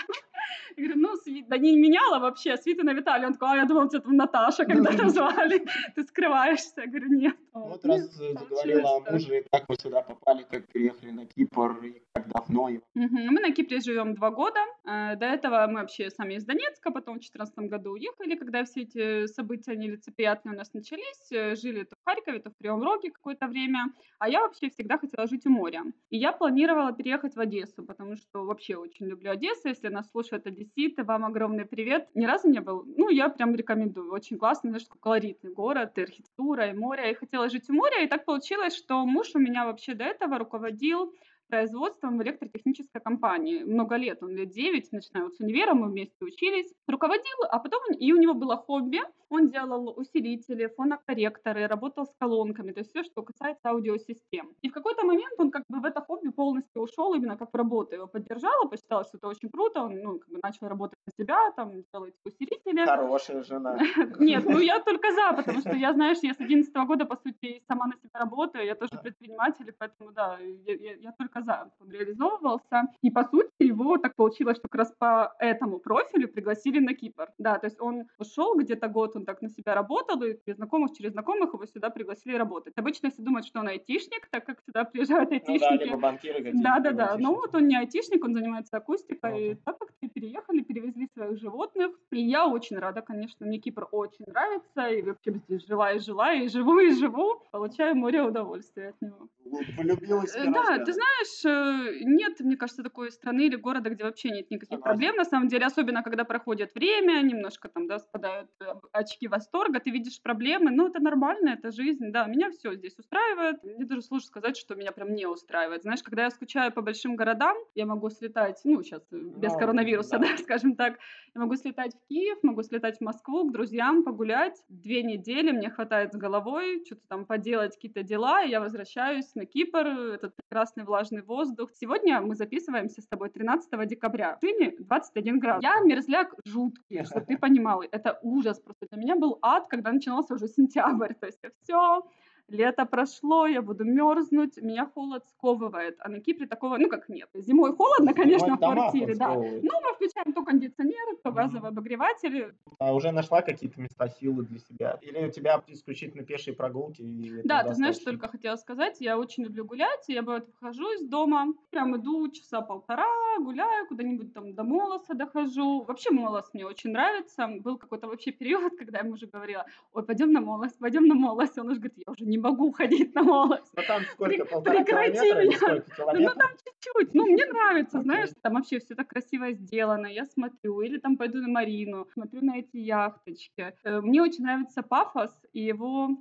Я 0.77 0.83
говорю, 0.85 0.99
ну, 1.01 1.13
Сви- 1.15 1.43
да 1.47 1.57
не 1.57 1.75
меняла 1.75 2.19
вообще, 2.19 2.55
Свита 2.57 2.83
на 2.83 2.93
Виталия. 2.93 3.27
Он 3.27 3.33
такой, 3.33 3.49
а 3.51 3.55
я 3.57 3.65
думал, 3.65 3.89
тебя 3.89 4.01
там 4.01 4.15
Наташа 4.15 4.65
когда-то 4.65 5.09
звали, 5.09 5.65
ты 5.95 6.03
скрываешься. 6.05 6.81
Я 6.81 6.87
говорю, 6.87 7.07
нет. 7.09 7.35
Вот 7.53 7.83
Ну, 7.83 7.93
раз 7.93 8.21
э, 8.21 8.33
заговорила 8.39 8.89
о 8.97 9.01
получилось 9.01 9.03
так. 9.03 9.13
муже, 9.13 9.45
как 9.51 9.69
вы 9.69 9.75
сюда 9.75 10.01
попали, 10.01 10.45
как 10.49 10.67
переехали 10.71 11.11
на 11.11 11.25
Кипр, 11.25 11.83
и 11.83 12.01
как 12.13 12.27
давно. 12.29 12.69
Мы 12.93 13.39
на 13.41 13.51
Кипре 13.51 13.79
живем 13.81 14.13
два 14.13 14.29
года. 14.31 14.59
Э, 14.85 15.15
До 15.17 15.25
этого 15.25 15.67
мы 15.67 15.81
вообще 15.81 16.09
сами 16.09 16.35
из 16.35 16.45
Донецка, 16.45 16.91
потом 16.91 17.15
в 17.15 17.19
2014 17.19 17.57
году 17.69 17.91
уехали, 17.91 18.35
когда 18.35 18.63
все 18.63 18.81
эти 18.83 19.25
события 19.27 19.75
нелицеприятные 19.75 20.53
у 20.53 20.57
нас 20.57 20.73
начались. 20.73 21.31
Э, 21.31 21.55
Жили 21.55 21.83
то 21.83 21.95
в 21.99 22.09
Харькове, 22.09 22.39
то 22.39 22.49
в 22.49 22.53
Кривом 22.61 22.81
Роге 22.83 23.11
какое-то 23.11 23.47
время. 23.47 23.91
А 24.19 24.27
я 24.27 24.41
вообще 24.41 24.69
всегда 24.69 24.97
хотела 24.97 25.27
жить 25.27 25.45
у 25.45 25.49
моря. 25.49 25.83
И 26.09 26.17
я 26.17 26.33
планировала 26.33 26.91
переехать 26.91 27.35
в 27.35 27.39
Одессу, 27.39 27.83
потому 27.83 28.17
что 28.17 28.43
вообще 28.43 28.75
очень 28.75 29.05
люблю 29.05 29.31
Одессу. 29.31 29.69
Если 29.69 29.87
нас 29.87 30.09
слушают 30.11 30.45
одесситы, 30.45 31.03
вам 31.05 31.23
огромный 31.23 31.65
привет. 31.65 32.09
Ни 32.15 32.25
разу 32.25 32.49
не 32.49 32.59
был? 32.59 32.83
Ну, 32.97 33.09
я 33.09 33.29
прям 33.29 33.55
рекомендую. 33.55 34.11
Очень 34.11 34.37
классный, 34.37 34.71
знаешь, 34.71 34.83
такой 34.83 34.99
колоритный 34.99 35.53
город, 35.53 35.97
и 35.97 36.01
архитектура, 36.01 36.67
и 36.69 36.73
море. 36.73 37.07
Я 37.07 37.15
хотела 37.15 37.49
жить 37.49 37.69
у 37.69 37.73
моря, 37.73 38.03
и 38.03 38.07
так 38.07 38.25
получилось, 38.25 38.75
что 38.75 39.05
муж 39.05 39.31
у 39.35 39.39
меня 39.39 39.65
вообще 39.65 39.93
до 39.93 40.03
этого 40.03 40.37
руководил 40.37 41.13
производством 41.47 42.17
в 42.17 42.23
электротехнической 42.23 43.01
компании. 43.01 43.63
Много 43.63 43.95
лет, 43.95 44.21
он 44.21 44.35
лет 44.35 44.49
9, 44.49 44.91
начиная 44.91 45.23
вот 45.23 45.35
с 45.35 45.39
универа, 45.39 45.73
мы 45.73 45.87
вместе 45.87 46.25
учились. 46.25 46.73
Руководил, 46.87 47.37
а 47.49 47.59
потом 47.59 47.81
и 47.93 48.11
у 48.11 48.17
него 48.17 48.33
было 48.33 48.57
хобби. 48.57 48.99
Он 49.29 49.49
делал 49.49 49.93
усилители, 49.97 50.67
фонокорректоры, 50.67 51.67
работал 51.67 52.05
с 52.05 52.13
колонками, 52.19 52.71
то 52.71 52.79
есть 52.79 52.89
все, 52.89 53.03
что 53.03 53.21
касается 53.21 53.69
аудиосистем. 53.69 54.55
И 54.61 54.69
в 54.69 54.73
какой-то 54.73 55.05
момент 55.05 55.33
он 55.37 55.51
как 55.51 55.63
бы 55.69 55.79
в 55.79 55.85
это 55.85 56.01
хобби 56.01 56.29
полностью 56.29 56.81
ушел 56.81 57.13
именно 57.13 57.37
как 57.37 57.49
в 57.53 57.55
работу. 57.55 57.95
Его 57.95 58.07
поддержала, 58.07 58.67
посчитала, 58.67 59.03
что 59.03 59.17
это 59.17 59.27
очень 59.27 59.49
круто. 59.49 59.81
Он 59.83 60.01
ну, 60.01 60.19
как 60.19 60.29
бы 60.29 60.39
начал 60.41 60.67
работать 60.67 60.99
на 61.05 61.23
себя, 61.23 61.51
там, 61.55 61.71
делать 61.93 62.15
усилители. 62.25 62.85
Хорошая 62.85 63.43
жена. 63.43 63.77
Нет, 64.19 64.45
ну 64.45 64.59
я 64.59 64.79
только 64.79 65.11
за, 65.11 65.33
потому 65.33 65.59
что 65.59 65.75
я, 65.75 65.93
знаешь, 65.93 66.17
я 66.23 66.33
с 66.33 66.39
11 66.39 66.73
года, 66.87 67.05
по 67.05 67.15
сути, 67.15 67.61
сама 67.67 67.85
на 67.87 67.93
себя 67.93 68.19
работаю, 68.19 68.65
я 68.65 68.75
тоже 68.75 68.91
предприниматель, 69.01 69.73
поэтому, 69.77 70.11
да, 70.11 70.37
я, 70.39 71.11
только 71.11 71.41
за. 71.41 71.71
Он 71.79 71.91
реализовывался. 71.91 72.87
И, 73.01 73.11
по 73.11 73.23
сути, 73.23 73.49
его 73.59 73.97
так 73.97 74.15
получилось, 74.15 74.57
что 74.57 74.67
как 74.67 74.79
раз 74.79 74.93
по 74.97 75.35
этому 75.39 75.79
профилю 75.79 76.27
пригласили 76.27 76.79
на 76.79 76.93
Кипр. 76.93 77.27
Да, 77.37 77.59
то 77.59 77.67
есть 77.67 77.79
он 77.81 78.07
ушел 78.17 78.55
где-то 78.55 78.87
год, 78.87 79.15
он 79.19 79.25
так 79.25 79.41
на 79.41 79.49
себя 79.49 79.73
работал, 79.75 80.21
и 80.23 80.37
через 80.45 80.57
знакомых, 80.57 80.93
через 80.93 81.11
знакомых 81.11 81.53
его 81.53 81.65
сюда 81.65 81.89
пригласили 81.89 82.35
работать. 82.35 82.73
Обычно 82.77 83.09
все 83.09 83.21
думают, 83.21 83.45
что 83.45 83.59
он 83.59 83.67
айтишник, 83.67 84.27
так 84.31 84.45
как 84.45 84.61
сюда 84.65 84.83
приезжают 84.83 85.31
айтишники. 85.31 85.71
Ну 85.71 85.77
да, 85.77 85.85
либо 85.85 85.97
банкиры 85.97 86.51
Да, 86.53 86.79
да, 86.79 86.91
да. 86.91 87.17
Но 87.17 87.35
вот 87.35 87.55
он 87.55 87.67
не 87.67 87.77
айтишник, 87.77 88.23
он 88.23 88.33
занимается 88.33 88.77
акустикой. 88.77 89.51
И 89.51 89.55
так 89.55 89.77
как 89.77 89.89
переехали, 90.19 90.61
перевезли 90.61 91.07
своих 91.13 91.39
животных. 91.39 91.91
И 92.11 92.21
я 92.21 92.47
очень 92.47 92.77
рада, 92.77 93.01
конечно, 93.01 93.45
мне 93.45 93.59
Кипр 93.59 93.87
очень 93.91 94.25
нравится. 94.27 94.89
И 94.89 95.01
вообще 95.01 95.33
здесь 95.47 95.65
жила 95.67 95.91
и 95.93 95.99
жила, 95.99 96.33
и 96.33 96.47
живу 96.47 96.79
и 96.79 96.91
живу. 96.91 97.43
Получаю 97.51 97.95
море 97.95 98.21
удовольствия 98.21 98.89
от 98.89 99.01
него. 99.01 99.29
Влюбилась 99.77 100.35
э, 100.35 100.45
Да, 100.45 100.77
ты 100.83 100.93
знаешь, 100.93 101.45
э, 101.45 102.03
нет, 102.03 102.39
мне 102.39 102.57
кажется, 102.57 102.83
такой 102.83 103.11
страны 103.11 103.47
или 103.47 103.55
города, 103.55 103.89
где 103.89 104.03
вообще 104.03 104.29
нет 104.29 104.51
никаких 104.51 104.77
Согласен. 104.77 104.83
проблем, 104.83 105.15
на 105.15 105.25
самом 105.25 105.47
деле, 105.47 105.65
особенно 105.65 106.03
когда 106.03 106.23
проходит 106.23 106.73
время, 106.75 107.21
немножко 107.21 107.69
там, 107.69 107.87
да, 107.87 107.99
спадают 107.99 108.49
э, 108.61 108.65
очки 109.09 109.27
восторга, 109.27 109.79
ты 109.79 109.89
видишь 109.89 110.21
проблемы, 110.21 110.71
ну, 110.71 110.87
это 110.87 110.99
нормально, 110.99 111.49
это 111.49 111.71
жизнь, 111.71 112.11
да, 112.11 112.25
меня 112.25 112.51
все 112.51 112.75
здесь 112.75 112.97
устраивает. 112.97 113.63
Мне 113.63 113.85
даже 113.85 114.01
сложно 114.01 114.27
сказать, 114.27 114.57
что 114.57 114.75
меня 114.75 114.91
прям 114.91 115.13
не 115.13 115.25
устраивает. 115.25 115.81
Знаешь, 115.81 116.03
когда 116.03 116.23
я 116.23 116.29
скучаю 116.29 116.71
по 116.71 116.81
большим 116.81 117.15
городам, 117.15 117.57
я 117.75 117.85
могу 117.85 118.09
слетать, 118.09 118.61
ну, 118.63 118.81
сейчас 118.83 119.01
без 119.11 119.53
ну, 119.53 119.59
коронавируса, 119.59 120.17
да. 120.17 120.29
да, 120.29 120.37
скажем 120.37 120.75
так, 120.75 120.99
я 121.33 121.41
могу 121.41 121.55
слетать 121.55 121.95
в 121.95 122.07
Киев, 122.07 122.37
могу 122.43 122.63
слетать 122.63 122.97
в 122.97 123.01
Москву 123.01 123.47
к 123.49 123.51
друзьям, 123.51 124.03
погулять. 124.03 124.63
Две 124.69 125.03
недели 125.03 125.51
мне 125.51 125.69
хватает 125.69 126.13
с 126.13 126.17
головой, 126.17 126.83
что-то 126.85 127.01
там 127.07 127.25
поделать, 127.25 127.75
какие-то 127.75 128.03
дела, 128.03 128.43
и 128.43 128.49
я 128.49 128.59
возвращаюсь 128.59 129.33
на 129.35 129.45
Кипр, 129.45 129.87
этот 129.87 130.35
прекрасный 130.35 130.83
влажный 130.83 131.21
воздух. 131.21 131.71
Сегодня 131.73 132.21
мы 132.21 132.35
записываемся 132.35 133.01
с 133.01 133.07
тобой 133.07 133.29
13 133.29 133.87
декабря. 133.87 134.37
В 134.41 134.45
Шине 134.45 134.75
21 134.79 135.39
градус. 135.39 135.63
Я 135.63 135.79
мерзляк 135.81 136.35
жуткий, 136.45 137.03
чтобы 137.05 137.25
ты 137.25 137.37
понимал. 137.37 137.81
Это 137.81 138.19
ужас 138.21 138.59
просто. 138.59 138.87
Для 138.91 138.98
меня 138.99 139.15
был 139.15 139.39
ад, 139.41 139.67
когда 139.67 139.91
начинался 139.91 140.33
уже 140.35 140.47
сентябрь. 140.47 141.13
То 141.13 141.27
есть 141.27 141.39
все, 141.63 142.03
лето 142.49 142.85
прошло, 142.85 143.47
я 143.47 143.61
буду 143.61 143.85
мерзнуть, 143.85 144.57
меня 144.57 144.85
холод 144.85 145.23
сковывает. 145.29 145.97
А 145.99 146.09
на 146.09 146.19
Кипре 146.19 146.47
такого, 146.47 146.77
ну 146.77 146.89
как 146.89 147.09
нет. 147.09 147.29
Зимой 147.33 147.75
холодно, 147.75 148.13
конечно, 148.13 148.55
в 148.55 148.59
квартире, 148.59 149.15
да. 149.15 149.33
Ну, 149.35 149.41
мы 149.81 149.93
включаем 149.95 150.33
то 150.33 150.43
кондиционер, 150.43 151.17
то 151.23 151.31
газовые 151.31 151.69
обогреватели. 151.69 152.53
А 152.79 152.93
уже 152.93 153.11
нашла 153.11 153.41
какие-то 153.41 153.79
места 153.81 154.07
силы 154.09 154.43
для 154.45 154.59
себя? 154.59 154.97
Или 155.01 155.27
у 155.27 155.31
тебя 155.31 155.61
исключительно 155.67 156.23
пешие 156.23 156.55
прогулки? 156.55 157.03
Да, 157.43 157.63
ты 157.63 157.73
знаешь, 157.75 157.97
только 157.97 158.27
хотела 158.27 158.55
сказать, 158.55 158.97
я 158.99 159.17
очень 159.17 159.43
люблю 159.43 159.65
гулять, 159.65 160.05
я 160.07 160.21
бывает 160.21 160.47
выхожу 160.47 160.89
из 160.93 161.07
дома, 161.07 161.53
прям 161.69 161.95
иду 161.95 162.29
часа 162.31 162.61
полтора, 162.61 163.05
гуляю, 163.39 163.87
куда-нибудь 163.87 164.33
там 164.33 164.53
до 164.53 164.63
Молоса 164.63 165.13
дохожу. 165.13 165.83
Вообще 165.83 166.11
Молос 166.11 166.49
мне 166.53 166.65
очень 166.65 166.91
нравится. 166.91 167.47
Был 167.47 167.77
какой-то 167.77 168.07
вообще 168.07 168.31
период, 168.31 168.73
когда 168.77 168.99
я 168.99 169.03
ему 169.03 169.13
уже 169.13 169.27
говорила, 169.27 169.65
ой, 169.93 170.03
пойдем 170.03 170.31
на 170.31 170.41
Молос, 170.41 170.73
пойдем 170.73 171.05
на 171.05 171.15
Молос. 171.15 171.57
И 171.57 171.59
он 171.59 171.67
уже 171.67 171.79
говорит, 171.79 171.97
я 171.97 172.11
уже 172.11 172.25
не 172.25 172.37
могу 172.39 172.71
ходить 172.71 173.13
на 173.15 173.23
Молос. 173.23 173.71
Ну 173.75 173.83
там 173.87 174.03
сколько, 174.13 174.45
Прекрати 174.45 175.33
меня. 175.33 175.83
Ну 175.97 176.29
там 176.35 176.51
чуть-чуть. 176.63 177.13
Ну 177.13 177.25
мне 177.25 177.45
нравится, 177.51 178.01
знаешь, 178.01 178.29
там 178.41 178.53
вообще 178.53 178.79
все 178.79 178.95
так 178.95 179.07
красиво 179.07 179.51
сделано. 179.51 180.07
Я 180.07 180.25
смотрю, 180.25 180.81
или 180.81 180.97
там 180.99 181.17
пойду 181.17 181.39
на 181.39 181.47
Марину, 181.47 182.07
смотрю 182.13 182.43
на 182.43 182.59
эти 182.59 182.77
яхточки. 182.77 183.73
Э, 183.83 184.01
мне 184.01 184.21
очень 184.21 184.43
нравится 184.43 184.81
Пафос 184.81 185.31
и 185.53 185.61
его 185.61 186.17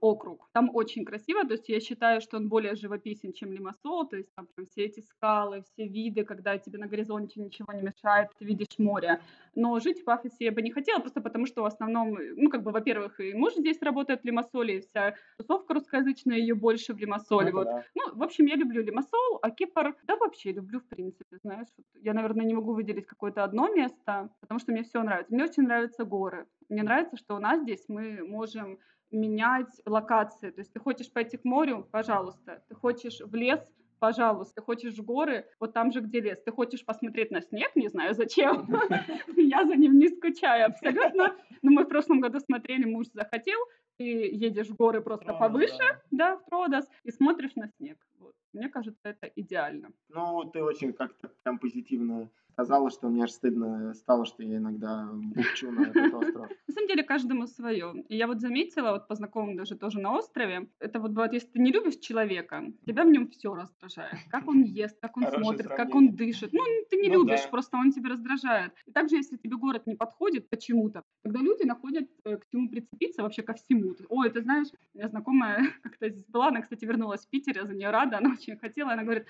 округ. 0.00 0.48
Там 0.52 0.70
очень 0.74 1.04
красиво, 1.04 1.44
то 1.44 1.52
есть 1.52 1.68
я 1.68 1.80
считаю, 1.80 2.20
что 2.20 2.36
он 2.36 2.48
более 2.48 2.74
живописен, 2.74 3.32
чем 3.32 3.52
Лимассол, 3.52 4.06
то 4.08 4.16
есть 4.16 4.34
там 4.34 4.46
прям 4.54 4.66
все 4.66 4.84
эти 4.84 5.00
скалы, 5.00 5.62
все 5.62 5.86
виды, 5.86 6.24
когда 6.24 6.58
тебе 6.58 6.78
на 6.78 6.86
горизонте 6.86 7.40
ничего 7.40 7.72
не 7.72 7.82
мешает, 7.82 8.30
ты 8.38 8.44
видишь 8.44 8.78
море. 8.78 9.20
Но 9.54 9.78
жить 9.78 10.00
в 10.00 10.04
Пафосе 10.04 10.46
я 10.46 10.52
бы 10.52 10.62
не 10.62 10.72
хотела, 10.72 10.98
просто 10.98 11.20
потому 11.20 11.46
что 11.46 11.62
в 11.62 11.66
основном, 11.66 12.16
ну, 12.36 12.50
как 12.50 12.62
бы, 12.62 12.72
во-первых, 12.72 13.20
и 13.20 13.34
муж 13.34 13.54
здесь 13.54 13.80
работает 13.82 14.22
в 14.22 14.24
Лимассоле, 14.24 14.78
и 14.78 14.80
вся 14.80 15.14
тусовка 15.38 15.74
русскоязычная, 15.74 16.38
ее 16.38 16.54
больше 16.54 16.92
в 16.92 16.98
Лимассоле. 16.98 17.52
Ну, 17.52 17.58
вот. 17.58 17.66
Да. 17.66 17.84
Ну, 17.94 18.14
в 18.14 18.22
общем, 18.22 18.46
я 18.46 18.56
люблю 18.56 18.82
Лимассол, 18.82 19.38
а 19.42 19.50
Кипр, 19.50 19.96
да, 20.04 20.16
вообще 20.16 20.52
люблю, 20.52 20.80
в 20.80 20.88
принципе, 20.88 21.38
знаешь. 21.42 21.68
Вот 21.76 21.86
я, 22.02 22.14
наверное, 22.14 22.44
не 22.44 22.54
могу 22.54 22.74
выделить 22.74 23.06
какое-то 23.06 23.44
одно 23.44 23.72
место, 23.72 24.30
потому 24.40 24.58
что 24.58 24.72
мне 24.72 24.82
все 24.82 25.02
нравится. 25.02 25.32
Мне 25.32 25.44
очень 25.44 25.62
нравятся 25.62 26.04
горы. 26.04 26.46
Мне 26.68 26.82
нравится, 26.82 27.16
что 27.16 27.36
у 27.36 27.38
нас 27.38 27.60
здесь 27.60 27.84
мы 27.88 28.24
можем 28.26 28.78
менять 29.14 29.80
локации. 29.86 30.50
То 30.50 30.60
есть 30.60 30.72
ты 30.72 30.80
хочешь 30.80 31.10
пойти 31.10 31.36
к 31.36 31.44
морю, 31.44 31.88
пожалуйста. 31.90 32.62
Ты 32.68 32.74
хочешь 32.74 33.20
в 33.20 33.34
лес, 33.34 33.60
пожалуйста. 33.98 34.56
Ты 34.56 34.62
хочешь 34.62 34.94
в 34.94 35.04
горы, 35.04 35.46
вот 35.60 35.72
там 35.72 35.92
же, 35.92 36.00
где 36.00 36.20
лес. 36.20 36.38
Ты 36.44 36.52
хочешь 36.52 36.84
посмотреть 36.84 37.30
на 37.30 37.40
снег, 37.40 37.74
не 37.76 37.88
знаю 37.88 38.14
зачем. 38.14 38.68
Я 39.36 39.64
за 39.64 39.76
ним 39.76 39.98
не 39.98 40.08
скучаю 40.08 40.66
абсолютно. 40.66 41.36
Но 41.62 41.70
мы 41.70 41.84
в 41.84 41.88
прошлом 41.88 42.20
году 42.20 42.40
смотрели, 42.40 42.84
муж 42.84 43.06
захотел, 43.12 43.58
ты 43.96 44.04
едешь 44.04 44.68
в 44.68 44.76
горы 44.76 45.00
просто 45.00 45.32
повыше, 45.32 46.00
да, 46.10 46.36
в 46.36 46.44
Тродос, 46.46 46.86
и 47.04 47.10
смотришь 47.10 47.54
на 47.54 47.68
снег. 47.68 47.98
Вот. 48.18 48.34
Мне 48.52 48.68
кажется, 48.68 49.00
это 49.08 49.30
идеально. 49.36 49.92
Ну, 50.08 50.44
ты 50.44 50.62
очень 50.62 50.92
как-то 50.92 51.30
прям 51.42 51.58
позитивно 51.58 52.28
сказала, 52.54 52.90
что 52.90 53.08
мне 53.08 53.24
аж 53.24 53.32
стыдно 53.32 53.94
стало, 53.94 54.24
что 54.24 54.42
я 54.42 54.56
иногда 54.56 55.10
бухчу 55.12 55.70
на 55.72 55.82
этот 55.82 56.14
остров. 56.14 56.48
На 56.68 56.74
самом 56.74 56.88
деле, 56.88 57.02
каждому 57.02 57.46
свое. 57.46 58.04
И 58.08 58.16
я 58.16 58.26
вот 58.26 58.40
заметила, 58.40 58.92
вот 58.92 59.08
по 59.08 59.14
знакомым 59.16 59.56
даже 59.56 59.74
тоже 59.74 59.98
на 60.00 60.12
острове, 60.12 60.68
это 60.78 61.00
вот 61.00 61.10
бывает, 61.10 61.32
если 61.32 61.48
ты 61.48 61.58
не 61.58 61.72
любишь 61.72 61.96
человека, 61.96 62.64
тебя 62.86 63.04
в 63.04 63.08
нем 63.08 63.28
все 63.28 63.54
раздражает. 63.54 64.14
Как 64.30 64.46
он 64.48 64.62
ест, 64.62 64.96
как 65.00 65.16
он 65.16 65.26
смотрит, 65.26 65.68
как 65.68 65.94
он 65.94 66.14
дышит. 66.14 66.52
Ну, 66.52 66.62
ты 66.90 66.96
не 66.96 67.08
ну 67.08 67.24
любишь, 67.24 67.50
просто 67.50 67.76
он 67.76 67.90
тебя 67.90 68.10
раздражает. 68.10 68.72
И 68.86 68.92
также, 68.92 69.16
если 69.16 69.36
тебе 69.36 69.56
город 69.56 69.86
не 69.86 69.96
подходит 69.96 70.48
почему-то, 70.48 71.02
тогда 71.22 71.40
люди 71.40 71.64
находят 71.64 72.08
э, 72.24 72.36
к 72.36 72.46
чему 72.50 72.68
прицепиться 72.68 73.22
вообще 73.22 73.42
ко 73.42 73.54
всему. 73.54 73.94
Ой, 74.08 74.30
ты 74.30 74.42
знаешь, 74.42 74.68
у 74.94 74.98
меня 74.98 75.08
знакомая 75.08 75.66
как-то 75.82 76.08
здесь 76.08 76.26
была, 76.26 76.48
она, 76.48 76.62
кстати, 76.62 76.84
вернулась 76.84 77.26
в 77.26 77.28
Питер, 77.28 77.56
я 77.56 77.66
за 77.66 77.74
нее 77.74 77.90
рада, 77.90 78.18
она 78.18 78.30
очень 78.30 78.56
хотела, 78.56 78.92
она 78.92 79.02
говорит, 79.02 79.26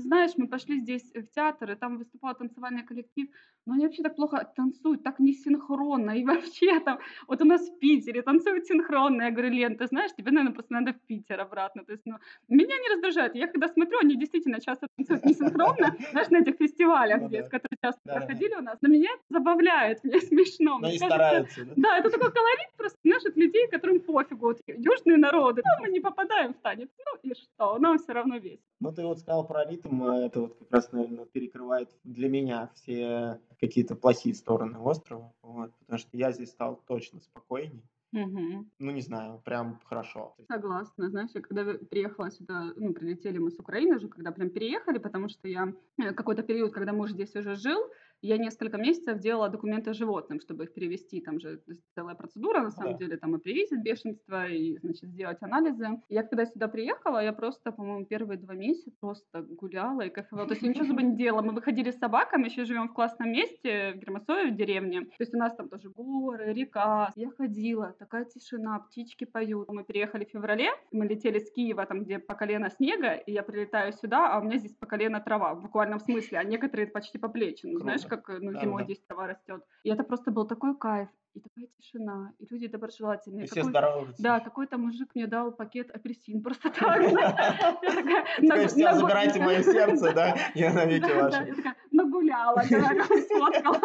знаешь, 0.00 0.32
мы 0.36 0.48
пошли 0.48 0.80
здесь 0.80 1.10
в 1.14 1.26
театр, 1.34 1.70
и 1.70 1.74
там 1.74 1.98
выступал 1.98 2.34
танцевальный 2.34 2.82
коллектив, 2.82 3.28
но 3.66 3.74
они 3.74 3.84
вообще 3.84 4.02
так 4.02 4.16
плохо 4.16 4.50
танцуют, 4.56 5.02
так 5.02 5.18
несинхронно, 5.18 6.12
и 6.12 6.24
вообще 6.30 6.80
там, 6.80 6.98
вот 7.26 7.42
у 7.42 7.44
нас 7.44 7.68
в 7.68 7.78
Питере 7.78 8.22
танцуют 8.22 8.66
синхронно, 8.66 9.22
я 9.22 9.30
говорю, 9.30 9.50
Лен, 9.50 9.76
ты 9.76 9.86
знаешь, 9.86 10.12
тебе, 10.16 10.30
наверное, 10.30 10.54
просто 10.54 10.72
надо 10.72 10.92
в 10.92 11.00
Питер 11.06 11.40
обратно, 11.40 11.84
то 11.84 11.92
есть, 11.92 12.06
ну, 12.06 12.16
меня 12.48 12.78
не 12.78 12.94
раздражает, 12.94 13.34
я 13.34 13.46
когда 13.46 13.68
смотрю, 13.68 13.98
они 13.98 14.16
действительно 14.16 14.60
часто 14.60 14.86
танцуют 14.96 15.24
несинхронно, 15.24 15.96
знаешь, 16.10 16.30
на 16.30 16.38
этих 16.38 16.56
фестивалях, 16.56 17.20
ну, 17.20 17.28
здесь, 17.28 17.48
которые 17.48 17.78
часто 17.82 18.00
проходили 18.04 18.54
у 18.54 18.62
нас, 18.62 18.78
но 18.80 18.88
меня 18.88 19.10
это 19.14 19.22
забавляет, 19.38 20.02
мне 20.04 20.20
смешно. 20.20 20.78
Но 20.78 20.90
и 20.90 20.96
стараются, 20.96 21.64
да? 21.64 21.72
Да, 21.76 21.98
это 21.98 22.10
такой 22.10 22.32
колорит 22.32 22.72
просто, 22.76 22.98
знаешь, 23.04 23.24
от 23.24 23.36
людей, 23.36 23.68
которым 23.68 24.00
пофигу, 24.00 24.46
вот 24.46 24.60
южные 24.66 25.16
народы, 25.16 25.62
ну, 25.64 25.84
мы 25.84 25.92
не 25.92 26.00
попадаем 26.00 26.54
в 26.54 26.58
танец, 26.58 26.88
ну 26.98 27.30
и 27.30 27.34
что, 27.34 27.78
нам 27.78 27.98
все 27.98 28.12
равно 28.12 28.36
весело. 28.36 28.64
Ну, 28.80 28.92
ты 28.92 29.04
вот 29.04 29.18
сказал 29.18 29.46
про 29.46 29.64
ритм, 29.64 29.87
а 29.90 30.18
это 30.18 30.40
вот 30.40 30.58
как 30.58 30.70
раз, 30.70 30.92
наверное, 30.92 31.26
перекрывает 31.26 31.90
для 32.04 32.28
меня 32.28 32.70
все 32.74 33.40
какие-то 33.60 33.96
плохие 33.96 34.34
стороны 34.34 34.78
острова, 34.78 35.32
вот, 35.42 35.72
потому 35.80 35.98
что 35.98 36.16
я 36.16 36.32
здесь 36.32 36.50
стал 36.50 36.82
точно 36.86 37.20
спокойней. 37.20 37.82
Угу. 38.12 38.66
Ну, 38.78 38.90
не 38.90 39.02
знаю, 39.02 39.42
прям 39.44 39.80
хорошо. 39.84 40.34
Согласна. 40.50 41.10
Знаешь, 41.10 41.30
я 41.34 41.42
когда 41.42 41.74
приехала 41.74 42.30
сюда, 42.30 42.72
ну, 42.76 42.94
прилетели 42.94 43.38
мы 43.38 43.50
с 43.50 43.58
Украины 43.58 43.98
же, 43.98 44.08
когда 44.08 44.32
прям 44.32 44.48
переехали, 44.48 44.98
потому 44.98 45.28
что 45.28 45.46
я 45.46 45.74
э, 45.98 46.14
какой-то 46.14 46.42
период, 46.42 46.72
когда 46.72 46.92
муж 46.92 47.10
здесь 47.10 47.34
уже 47.36 47.54
жил, 47.54 47.80
Я 48.20 48.36
несколько 48.36 48.78
месяцев 48.78 49.18
делала 49.20 49.48
документы 49.48 49.92
животным, 49.92 50.40
чтобы 50.40 50.64
их 50.64 50.74
перевести. 50.74 51.20
Там 51.20 51.38
же 51.38 51.62
целая 51.94 52.14
процедура, 52.16 52.60
на 52.62 52.70
самом 52.70 52.92
Да. 52.92 52.98
деле, 52.98 53.16
там 53.16 53.36
и 53.36 53.38
привесить 53.38 53.82
бешенство, 53.82 54.46
и, 54.48 54.76
значит, 54.78 55.10
сделать 55.10 55.38
анализы. 55.40 56.00
Я 56.08 56.22
когда 56.24 56.44
сюда 56.46 56.68
приехала, 56.68 57.22
я 57.22 57.32
просто, 57.32 57.70
по-моему, 57.70 58.06
первые 58.06 58.38
два 58.38 58.54
месяца 58.54 58.90
просто 59.00 59.42
гуляла 59.42 60.02
и 60.02 60.10
кайфовала. 60.10 60.48
То 60.48 60.54
есть 60.54 60.62
я 60.62 60.70
ничего 60.70 60.84
особо 60.84 61.02
не 61.02 61.16
делала. 61.16 61.42
Мы 61.42 61.52
выходили 61.52 61.90
с 61.90 61.98
собаками, 61.98 62.46
еще 62.46 62.64
живем 62.64 62.88
в 62.88 62.92
классном 62.92 63.30
месте, 63.30 63.92
в 63.94 63.98
Гермосое, 63.98 64.50
в 64.50 64.56
деревне. 64.56 65.02
То 65.02 65.20
есть 65.20 65.34
у 65.34 65.38
нас 65.38 65.54
там 65.54 65.68
тоже 65.68 65.88
горы, 65.90 66.52
река. 66.52 67.12
Я 67.14 67.30
ходила, 67.30 67.94
такая 67.98 68.24
тишина, 68.24 68.78
птички 68.80 69.24
поют. 69.24 69.68
Мы 69.68 69.84
переехали 69.84 70.24
в 70.24 70.30
феврале, 70.30 70.70
мы 70.90 71.06
летели 71.06 71.38
с 71.38 71.50
Киева, 71.52 71.86
там, 71.86 72.02
где 72.04 72.18
по 72.18 72.34
колено 72.34 72.68
снега, 72.70 73.12
и 73.12 73.32
я 73.32 73.42
прилетаю 73.42 73.92
сюда, 73.92 74.34
а 74.34 74.40
у 74.40 74.44
меня 74.44 74.58
здесь 74.58 74.74
по 74.74 74.86
колено 74.86 75.20
трава, 75.20 75.54
в 75.54 75.62
буквальном 75.62 76.00
смысле, 76.00 76.38
а 76.38 76.44
некоторые 76.44 76.86
почти 76.88 77.18
по 77.18 77.28
плечи. 77.28 77.66
Ну, 77.66 77.78
знаешь. 77.78 78.07
Как 78.08 78.28
э, 78.30 78.38
ну, 78.40 78.52
Да, 78.52 78.60
зимой 78.60 78.82
да. 78.82 78.84
здесь 78.84 79.00
трава 79.06 79.26
растет. 79.26 79.62
И 79.84 79.90
это 79.90 80.02
просто 80.04 80.30
был 80.30 80.46
такой 80.46 80.76
кайф, 80.76 81.08
и 81.34 81.40
такая 81.40 81.66
тишина, 81.78 82.32
и 82.38 82.46
люди 82.50 82.66
доброжелательные. 82.68 83.44
И 83.44 83.46
все 83.48 83.62
здороваются. 83.62 84.22
Да, 84.22 84.40
какой-то 84.40 84.78
мужик 84.78 85.08
мне 85.14 85.26
дал 85.26 85.52
пакет 85.52 85.90
апельсин, 85.90 86.42
просто 86.42 86.70
так. 86.80 87.00
Я 87.00 87.10
такая, 87.10 88.24
Ты 88.36 88.42
нагу- 88.42 88.48
говоришь, 88.48 88.70
«Сейчас 88.72 88.96
нагу- 88.96 89.00
забирайте 89.02 89.40
мое 89.40 89.62
сердце, 89.74 90.12
да, 90.14 90.36
я 90.54 90.72
навеки 90.72 91.12
ваше. 91.12 91.54
нагуляла, 91.92 92.62
сфоткала. 92.62 93.80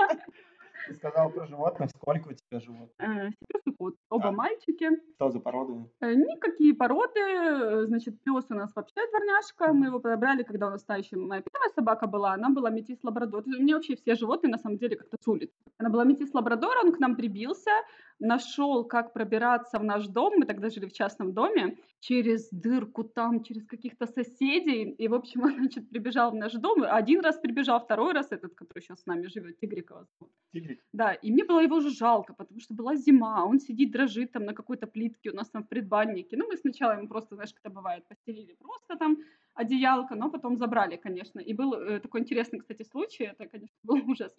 Ты 0.88 0.94
сказал 0.96 1.30
про 1.30 1.46
животных, 1.46 1.90
сколько 1.92 2.30
у 2.30 2.34
тебя 2.34 2.60
животных? 2.60 2.90
Э, 3.00 3.30
Сиперс 3.30 3.64
кот, 3.78 3.96
оба 4.10 4.30
А. 4.30 4.32
мальчики. 4.32 4.90
Что 5.16 5.30
за 5.30 5.40
породы? 5.40 5.74
Э, 6.02 6.14
Никакие 6.14 6.74
породы, 6.74 7.20
э, 7.20 7.86
значит, 7.86 8.22
пес 8.24 8.46
у 8.50 8.54
нас 8.54 8.76
вообще 8.76 9.02
дворняжка, 9.10 9.74
мы 9.74 9.88
его 9.88 10.00
подобрали, 10.00 10.44
когда 10.44 10.68
у 10.68 10.70
нас 10.72 10.84
та 10.84 10.96
еще 10.98 11.18
моя 11.18 11.42
первая 11.42 11.70
собака 11.76 12.08
была, 12.08 12.34
она 12.34 12.50
была 12.50 12.70
метис 12.70 13.00
лабрадор. 13.04 13.44
Мне 13.46 13.76
вообще 13.76 13.96
все 13.96 14.16
животные 14.16 14.52
на 14.52 14.58
самом 14.58 14.78
деле 14.78 14.96
как-то 14.96 15.18
с 15.22 15.28
улицы. 15.28 15.54
Она 15.78 15.90
была 15.90 16.04
метис 16.04 16.34
лабрадор, 16.34 16.78
он 16.84 16.92
к 16.94 17.00
нам 17.00 17.16
прибился, 17.16 17.72
нашел, 18.20 18.86
как 18.86 19.14
пробираться 19.14 19.80
в 19.80 19.84
наш 19.84 20.08
дом, 20.08 20.34
мы 20.38 20.46
тогда 20.46 20.70
жили 20.70 20.86
в 20.88 20.94
частном 20.94 21.34
доме, 21.34 21.78
через 22.00 22.50
дырку 22.52 23.04
там, 23.04 23.44
через 23.44 23.66
каких-то 23.66 24.08
соседей, 24.08 24.84
и, 24.92 25.08
в 25.08 25.14
общем, 25.14 25.42
он, 25.44 25.56
значит, 25.56 25.90
прибежал 25.90 26.32
в 26.32 26.36
наш 26.36 26.54
дом, 26.54 26.84
один 26.84 27.22
раз 27.22 27.38
прибежал, 27.38 27.80
второй 27.80 28.14
раз 28.14 28.32
этот, 28.32 28.54
который 28.56 28.82
сейчас 28.82 29.02
с 29.02 29.06
нами 29.06 29.28
живет, 29.28 29.60
Тигрикова 29.60 30.06
зовут. 30.20 30.34
Тигрик? 30.54 30.73
Да, 31.04 31.14
и 31.14 31.32
мне 31.32 31.44
было 31.44 31.60
его 31.60 31.76
уже 31.76 31.90
жалко, 31.90 32.34
потому 32.34 32.62
что 32.62 32.74
была 32.74 32.96
зима, 32.96 33.44
он 33.44 33.60
сидит, 33.60 33.92
дрожит 33.92 34.32
там 34.32 34.46
на 34.46 34.54
какой-то 34.54 34.88
плитке 34.88 35.32
у 35.32 35.36
нас 35.36 35.50
там 35.50 35.64
в 35.64 35.68
предбаннике. 35.68 36.38
Ну, 36.38 36.48
мы 36.48 36.56
сначала 36.56 36.94
ему 36.94 37.10
просто, 37.10 37.36
знаешь, 37.36 37.54
как 37.54 37.66
это 37.66 37.76
бывает, 37.76 38.08
постелили 38.08 38.54
просто 38.54 38.96
там 38.96 39.18
одеялко, 39.54 40.16
но 40.16 40.30
потом 40.30 40.56
забрали, 40.56 40.96
конечно. 40.96 41.42
И 41.42 41.54
был 41.54 41.74
э, 41.74 42.00
такой 42.00 42.22
интересный, 42.22 42.60
кстати, 42.60 42.84
случай, 42.84 43.26
это, 43.26 43.48
конечно, 43.48 43.76
был 43.84 43.98
ужас. 44.10 44.34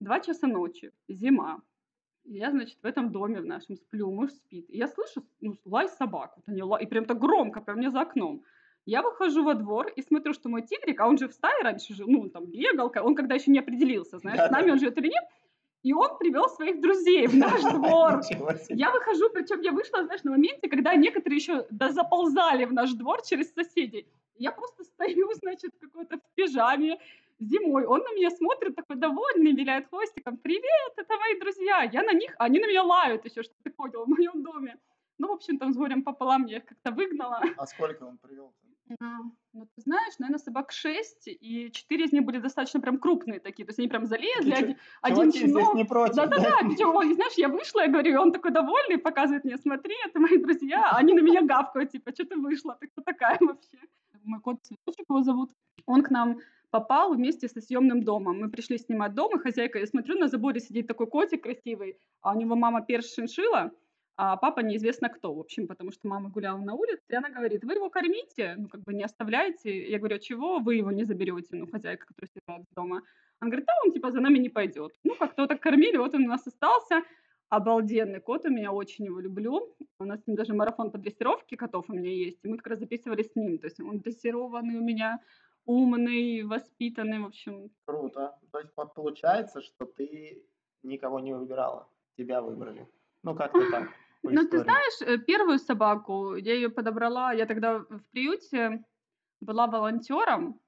Два 0.00 0.18
часа 0.18 0.48
ночи, 0.48 0.90
зима. 1.08 1.62
Я, 2.24 2.50
значит, 2.50 2.78
в 2.82 2.86
этом 2.86 3.12
доме 3.12 3.40
в 3.40 3.46
нашем 3.46 3.76
сплю, 3.76 4.10
муж 4.10 4.32
спит. 4.32 4.66
И 4.68 4.78
я 4.78 4.88
слышу 4.88 5.22
ну, 5.40 5.54
лай 5.64 5.88
собак, 5.88 6.32
вот 6.36 6.48
они 6.48 6.62
лай, 6.62 6.82
и 6.82 6.86
прям 6.86 7.04
так 7.04 7.20
громко, 7.20 7.60
прям 7.60 7.78
мне 7.78 7.90
за 7.90 8.00
окном. 8.00 8.42
Я 8.84 9.02
выхожу 9.02 9.44
во 9.44 9.54
двор 9.54 9.86
и 9.98 10.02
смотрю, 10.02 10.32
что 10.32 10.48
мой 10.48 10.62
тигрик, 10.62 11.00
а 11.00 11.06
он 11.06 11.18
же 11.18 11.28
в 11.28 11.32
стае 11.32 11.62
раньше 11.62 11.94
жил, 11.94 12.08
ну, 12.08 12.22
он 12.22 12.30
там 12.30 12.46
бегал, 12.46 12.92
он 13.04 13.14
когда 13.14 13.34
еще 13.36 13.52
не 13.52 13.60
определился, 13.60 14.18
знаешь, 14.18 14.38
с 14.40 14.42
Да-да. 14.42 14.58
нами 14.58 14.72
он 14.72 14.78
живет 14.78 14.98
или 14.98 15.08
нет. 15.08 15.24
И 15.82 15.94
он 15.94 16.18
привел 16.18 16.48
своих 16.48 16.80
друзей 16.80 17.26
в 17.26 17.34
наш 17.34 17.62
двор. 17.72 18.20
Я 18.68 18.90
выхожу, 18.90 19.30
причем 19.30 19.60
я 19.60 19.72
вышла, 19.72 20.04
знаешь, 20.04 20.22
на 20.24 20.32
моменте, 20.32 20.68
когда 20.68 20.94
некоторые 20.94 21.36
еще 21.36 21.66
заползали 21.70 22.66
в 22.66 22.72
наш 22.72 22.92
двор 22.92 23.22
через 23.22 23.52
соседей. 23.54 24.06
Я 24.36 24.52
просто 24.52 24.84
стою, 24.84 25.32
значит, 25.42 25.72
в 25.74 25.78
какой-то 25.78 26.18
в 26.18 26.34
пижаме 26.34 26.98
зимой. 27.38 27.86
Он 27.86 28.00
на 28.00 28.14
меня 28.14 28.30
смотрит 28.30 28.76
такой 28.76 28.96
довольный, 28.96 29.52
виляет 29.52 29.88
хвостиком. 29.88 30.36
Привет, 30.36 30.92
это 30.96 31.16
мои 31.16 31.40
друзья. 31.40 31.82
Я 31.82 32.02
на 32.02 32.12
них, 32.12 32.34
они 32.38 32.58
на 32.60 32.66
меня 32.66 32.82
лают 32.82 33.24
еще, 33.24 33.42
что 33.42 33.54
ты 33.62 33.70
понял, 33.70 34.04
в 34.04 34.08
моем 34.08 34.42
доме. 34.42 34.76
Ну, 35.18 35.28
в 35.28 35.32
общем, 35.32 35.58
там 35.58 35.72
с 35.72 35.76
горем 35.76 36.02
пополам 36.02 36.46
я 36.46 36.58
их 36.58 36.66
как-то 36.66 36.90
выгнала. 36.90 37.42
А 37.56 37.66
сколько 37.66 38.04
он 38.04 38.18
привел? 38.18 38.52
А, 38.98 39.18
Ну, 39.52 39.66
ты 39.74 39.82
знаешь, 39.82 40.14
наверное, 40.18 40.38
собак 40.38 40.72
шесть, 40.72 41.28
и 41.28 41.70
четыре 41.72 42.04
из 42.04 42.12
них 42.12 42.24
были 42.24 42.38
достаточно 42.38 42.80
прям 42.80 42.98
крупные 42.98 43.40
такие. 43.40 43.64
То 43.64 43.70
есть 43.70 43.78
они 43.78 43.88
прям 43.88 44.06
залезли, 44.06 44.52
один, 44.52 44.76
один 45.02 45.32
щенок. 45.32 45.74
не 45.74 45.84
против. 45.84 46.16
Да-да-да, 46.16 46.56
причем, 46.68 46.94
он, 46.94 47.14
знаешь, 47.14 47.34
я 47.36 47.48
вышла, 47.48 47.80
я 47.80 47.88
говорю, 47.88 48.12
и 48.12 48.16
он 48.16 48.32
такой 48.32 48.50
довольный, 48.50 48.98
показывает 48.98 49.44
мне, 49.44 49.56
смотри, 49.58 49.94
это 50.06 50.18
мои 50.18 50.38
друзья, 50.38 50.90
а 50.90 50.96
они 50.96 51.12
на 51.12 51.20
меня 51.20 51.42
гавкают, 51.42 51.90
типа, 51.90 52.12
что 52.12 52.24
ты 52.24 52.36
вышла, 52.36 52.76
ты 52.80 52.88
кто 52.88 53.02
такая 53.02 53.38
вообще? 53.40 53.78
Мой 54.24 54.40
кот 54.40 54.58
Цветочек 54.62 55.06
его 55.08 55.22
зовут, 55.22 55.50
он 55.86 56.02
к 56.02 56.10
нам 56.10 56.40
попал 56.70 57.14
вместе 57.14 57.48
со 57.48 57.60
съемным 57.60 58.02
домом. 58.04 58.40
Мы 58.40 58.50
пришли 58.50 58.78
снимать 58.78 59.14
дом, 59.14 59.36
и 59.36 59.38
хозяйка, 59.38 59.78
я 59.78 59.86
смотрю, 59.86 60.18
на 60.18 60.28
заборе 60.28 60.60
сидит 60.60 60.86
такой 60.86 61.06
котик 61.06 61.42
красивый, 61.42 61.98
а 62.20 62.34
у 62.34 62.38
него 62.38 62.54
мама 62.54 62.82
перс 62.82 63.14
шиншила, 63.14 63.72
а 64.22 64.36
папа 64.36 64.60
неизвестно 64.60 65.08
кто, 65.08 65.32
в 65.32 65.40
общем, 65.40 65.66
потому 65.66 65.92
что 65.92 66.06
мама 66.06 66.28
гуляла 66.28 66.58
на 66.58 66.74
улице, 66.74 67.02
и 67.08 67.14
она 67.14 67.30
говорит, 67.30 67.64
вы 67.64 67.72
его 67.72 67.88
кормите, 67.88 68.54
ну, 68.58 68.68
как 68.68 68.82
бы 68.82 68.92
не 68.92 69.02
оставляйте. 69.02 69.90
Я 69.90 69.98
говорю, 69.98 70.16
а 70.16 70.18
чего 70.18 70.58
вы 70.58 70.74
его 70.74 70.90
не 70.90 71.04
заберете, 71.04 71.56
ну, 71.56 71.66
хозяйка, 71.66 72.06
которая 72.06 72.28
сидит 72.28 72.66
дома. 72.76 73.00
Она 73.38 73.50
говорит, 73.50 73.64
да, 73.64 73.72
он 73.82 73.92
типа 73.92 74.10
за 74.10 74.20
нами 74.20 74.36
не 74.36 74.50
пойдет. 74.50 74.92
Ну, 75.04 75.14
как 75.14 75.34
то 75.34 75.46
так 75.46 75.60
кормили, 75.60 75.96
вот 75.96 76.14
он 76.14 76.24
у 76.24 76.28
нас 76.28 76.46
остался. 76.46 77.02
Обалденный 77.48 78.20
кот, 78.20 78.44
у 78.44 78.50
меня 78.50 78.72
очень 78.72 79.06
его 79.06 79.20
люблю. 79.20 79.74
У 79.98 80.04
нас 80.04 80.22
с 80.22 80.26
ним 80.26 80.36
даже 80.36 80.52
марафон 80.52 80.90
по 80.90 80.98
дрессировке 80.98 81.56
котов 81.56 81.88
у 81.88 81.94
меня 81.94 82.10
есть, 82.10 82.44
и 82.44 82.48
мы 82.48 82.58
как 82.58 82.66
раз 82.66 82.78
записывали 82.78 83.22
с 83.22 83.34
ним. 83.34 83.58
То 83.58 83.68
есть 83.68 83.80
он 83.80 84.00
дрессированный 84.00 84.76
у 84.76 84.82
меня, 84.82 85.18
умный, 85.64 86.42
воспитанный, 86.42 87.20
в 87.20 87.24
общем. 87.24 87.70
Круто. 87.86 88.38
То 88.52 88.58
есть 88.58 88.74
по- 88.74 88.84
получается, 88.84 89.62
что 89.62 89.86
ты 89.86 90.44
никого 90.82 91.20
не 91.20 91.34
выбирала. 91.34 91.88
Тебя 92.18 92.42
выбрали. 92.42 92.86
Ну, 93.22 93.34
как-то 93.34 93.70
так. 93.70 93.88
Ну, 94.22 94.46
ты 94.46 94.58
знаешь, 94.58 95.00
э, 95.00 95.18
первую 95.18 95.58
собаку 95.58 96.34
я 96.36 96.54
ее 96.54 96.68
подобрала, 96.68 97.32
я 97.32 97.46
тогда 97.46 97.78
в 97.78 98.02
приюте 98.10 98.84
была 99.40 99.66
волонтером, 99.66 100.60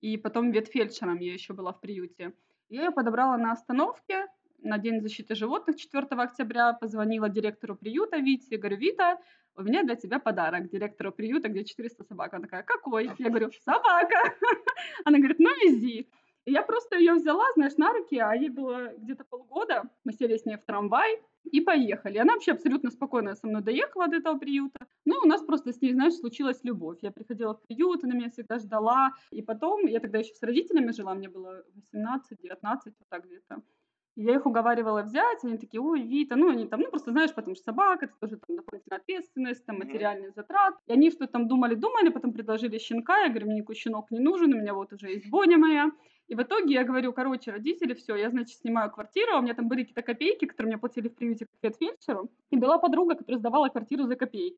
и 0.00 0.16
потом 0.16 0.52
ветфельдшером 0.52 1.18
я 1.18 1.32
еще 1.32 1.52
была 1.52 1.72
в 1.72 1.80
приюте. 1.80 2.32
Я 2.68 2.84
ее 2.84 2.90
подобрала 2.92 3.36
на 3.36 3.52
остановке 3.52 4.26
на 4.62 4.78
День 4.78 5.00
защиты 5.00 5.34
животных 5.34 5.76
4 5.76 6.06
октября, 6.10 6.72
позвонила 6.74 7.28
директору 7.28 7.76
приюта 7.76 8.18
Вите, 8.18 8.56
говорю, 8.56 8.76
Вита, 8.76 9.18
у 9.56 9.62
меня 9.62 9.82
для 9.82 9.96
тебя 9.96 10.18
подарок 10.18 10.70
директору 10.70 11.12
приюта, 11.12 11.48
где 11.48 11.64
400 11.64 12.04
собак. 12.04 12.34
Она 12.34 12.42
такая, 12.42 12.62
какой? 12.62 13.10
Я 13.18 13.28
говорю, 13.28 13.50
собака. 13.64 14.16
Она 15.04 15.18
говорит, 15.18 15.38
ну 15.38 15.50
вези. 15.64 16.08
И 16.44 16.52
я 16.52 16.62
просто 16.62 16.96
ее 16.96 17.14
взяла, 17.14 17.44
знаешь, 17.54 17.76
на 17.76 17.92
руки, 17.92 18.18
а 18.18 18.34
ей 18.34 18.48
было 18.48 18.92
где-то 18.96 19.24
полгода. 19.24 19.84
Мы 20.04 20.12
сели 20.12 20.36
с 20.36 20.46
ней 20.46 20.56
в 20.56 20.64
трамвай 20.64 21.20
и 21.44 21.60
поехали. 21.60 22.18
Она 22.18 22.34
вообще 22.34 22.52
абсолютно 22.52 22.90
спокойно 22.90 23.34
со 23.34 23.46
мной 23.46 23.62
доехала 23.62 24.08
до 24.08 24.16
этого 24.16 24.38
приюта. 24.38 24.86
Ну, 25.04 25.16
у 25.24 25.26
нас 25.26 25.42
просто 25.42 25.72
с 25.72 25.80
ней, 25.80 25.92
знаешь, 25.92 26.14
случилась 26.14 26.60
любовь. 26.64 26.98
Я 27.02 27.10
приходила 27.10 27.54
в 27.54 27.62
приют, 27.62 28.04
она 28.04 28.14
меня 28.14 28.30
всегда 28.30 28.58
ждала. 28.58 29.12
И 29.30 29.42
потом, 29.42 29.86
я 29.86 30.00
тогда 30.00 30.18
еще 30.18 30.34
с 30.34 30.42
родителями 30.42 30.92
жила, 30.92 31.14
мне 31.14 31.28
было 31.28 31.64
18-19, 31.74 32.78
вот 32.84 33.08
так 33.08 33.24
где-то. 33.24 33.62
Я 34.16 34.34
их 34.34 34.44
уговаривала 34.44 35.02
взять, 35.02 35.44
они 35.44 35.56
такие, 35.56 35.80
ой, 35.80 36.02
Вита, 36.02 36.36
ну, 36.36 36.50
они 36.50 36.66
там, 36.66 36.80
ну, 36.80 36.90
просто 36.90 37.12
знаешь, 37.12 37.32
потому 37.32 37.54
что 37.54 37.64
собака, 37.64 38.06
это 38.06 38.14
тоже 38.20 38.36
там 38.36 38.56
дополнительная 38.56 38.98
ответственность, 38.98 39.64
там, 39.64 39.78
материальный 39.78 40.30
затрат. 40.34 40.74
И 40.88 40.92
они 40.92 41.10
что-то 41.10 41.32
там 41.32 41.48
думали-думали, 41.48 42.10
потом 42.10 42.32
предложили 42.32 42.78
щенка, 42.78 43.18
я 43.20 43.28
говорю, 43.28 43.46
мне 43.46 43.56
никакой 43.56 43.76
щенок 43.76 44.10
не 44.10 44.18
нужен, 44.18 44.52
у 44.52 44.58
меня 44.58 44.74
вот 44.74 44.92
уже 44.92 45.10
есть 45.10 45.30
Боня 45.30 45.58
моя. 45.58 45.90
И 46.30 46.34
в 46.36 46.42
итоге 46.42 46.74
я 46.74 46.84
говорю, 46.84 47.12
короче, 47.12 47.50
родители, 47.50 47.92
все, 47.92 48.14
я, 48.14 48.30
значит, 48.30 48.56
снимаю 48.56 48.88
квартиру, 48.92 49.32
а 49.34 49.38
у 49.38 49.42
меня 49.42 49.54
там 49.54 49.66
были 49.66 49.80
какие-то 49.80 50.02
копейки, 50.02 50.44
которые 50.44 50.68
мне 50.70 50.78
платили 50.78 51.08
в 51.08 51.14
приюте 51.16 51.46
как 51.60 51.76
фельдшеру. 51.76 52.30
И 52.52 52.56
была 52.56 52.78
подруга, 52.78 53.16
которая 53.16 53.40
сдавала 53.40 53.68
квартиру 53.68 54.04
за 54.04 54.14
копейки. 54.14 54.56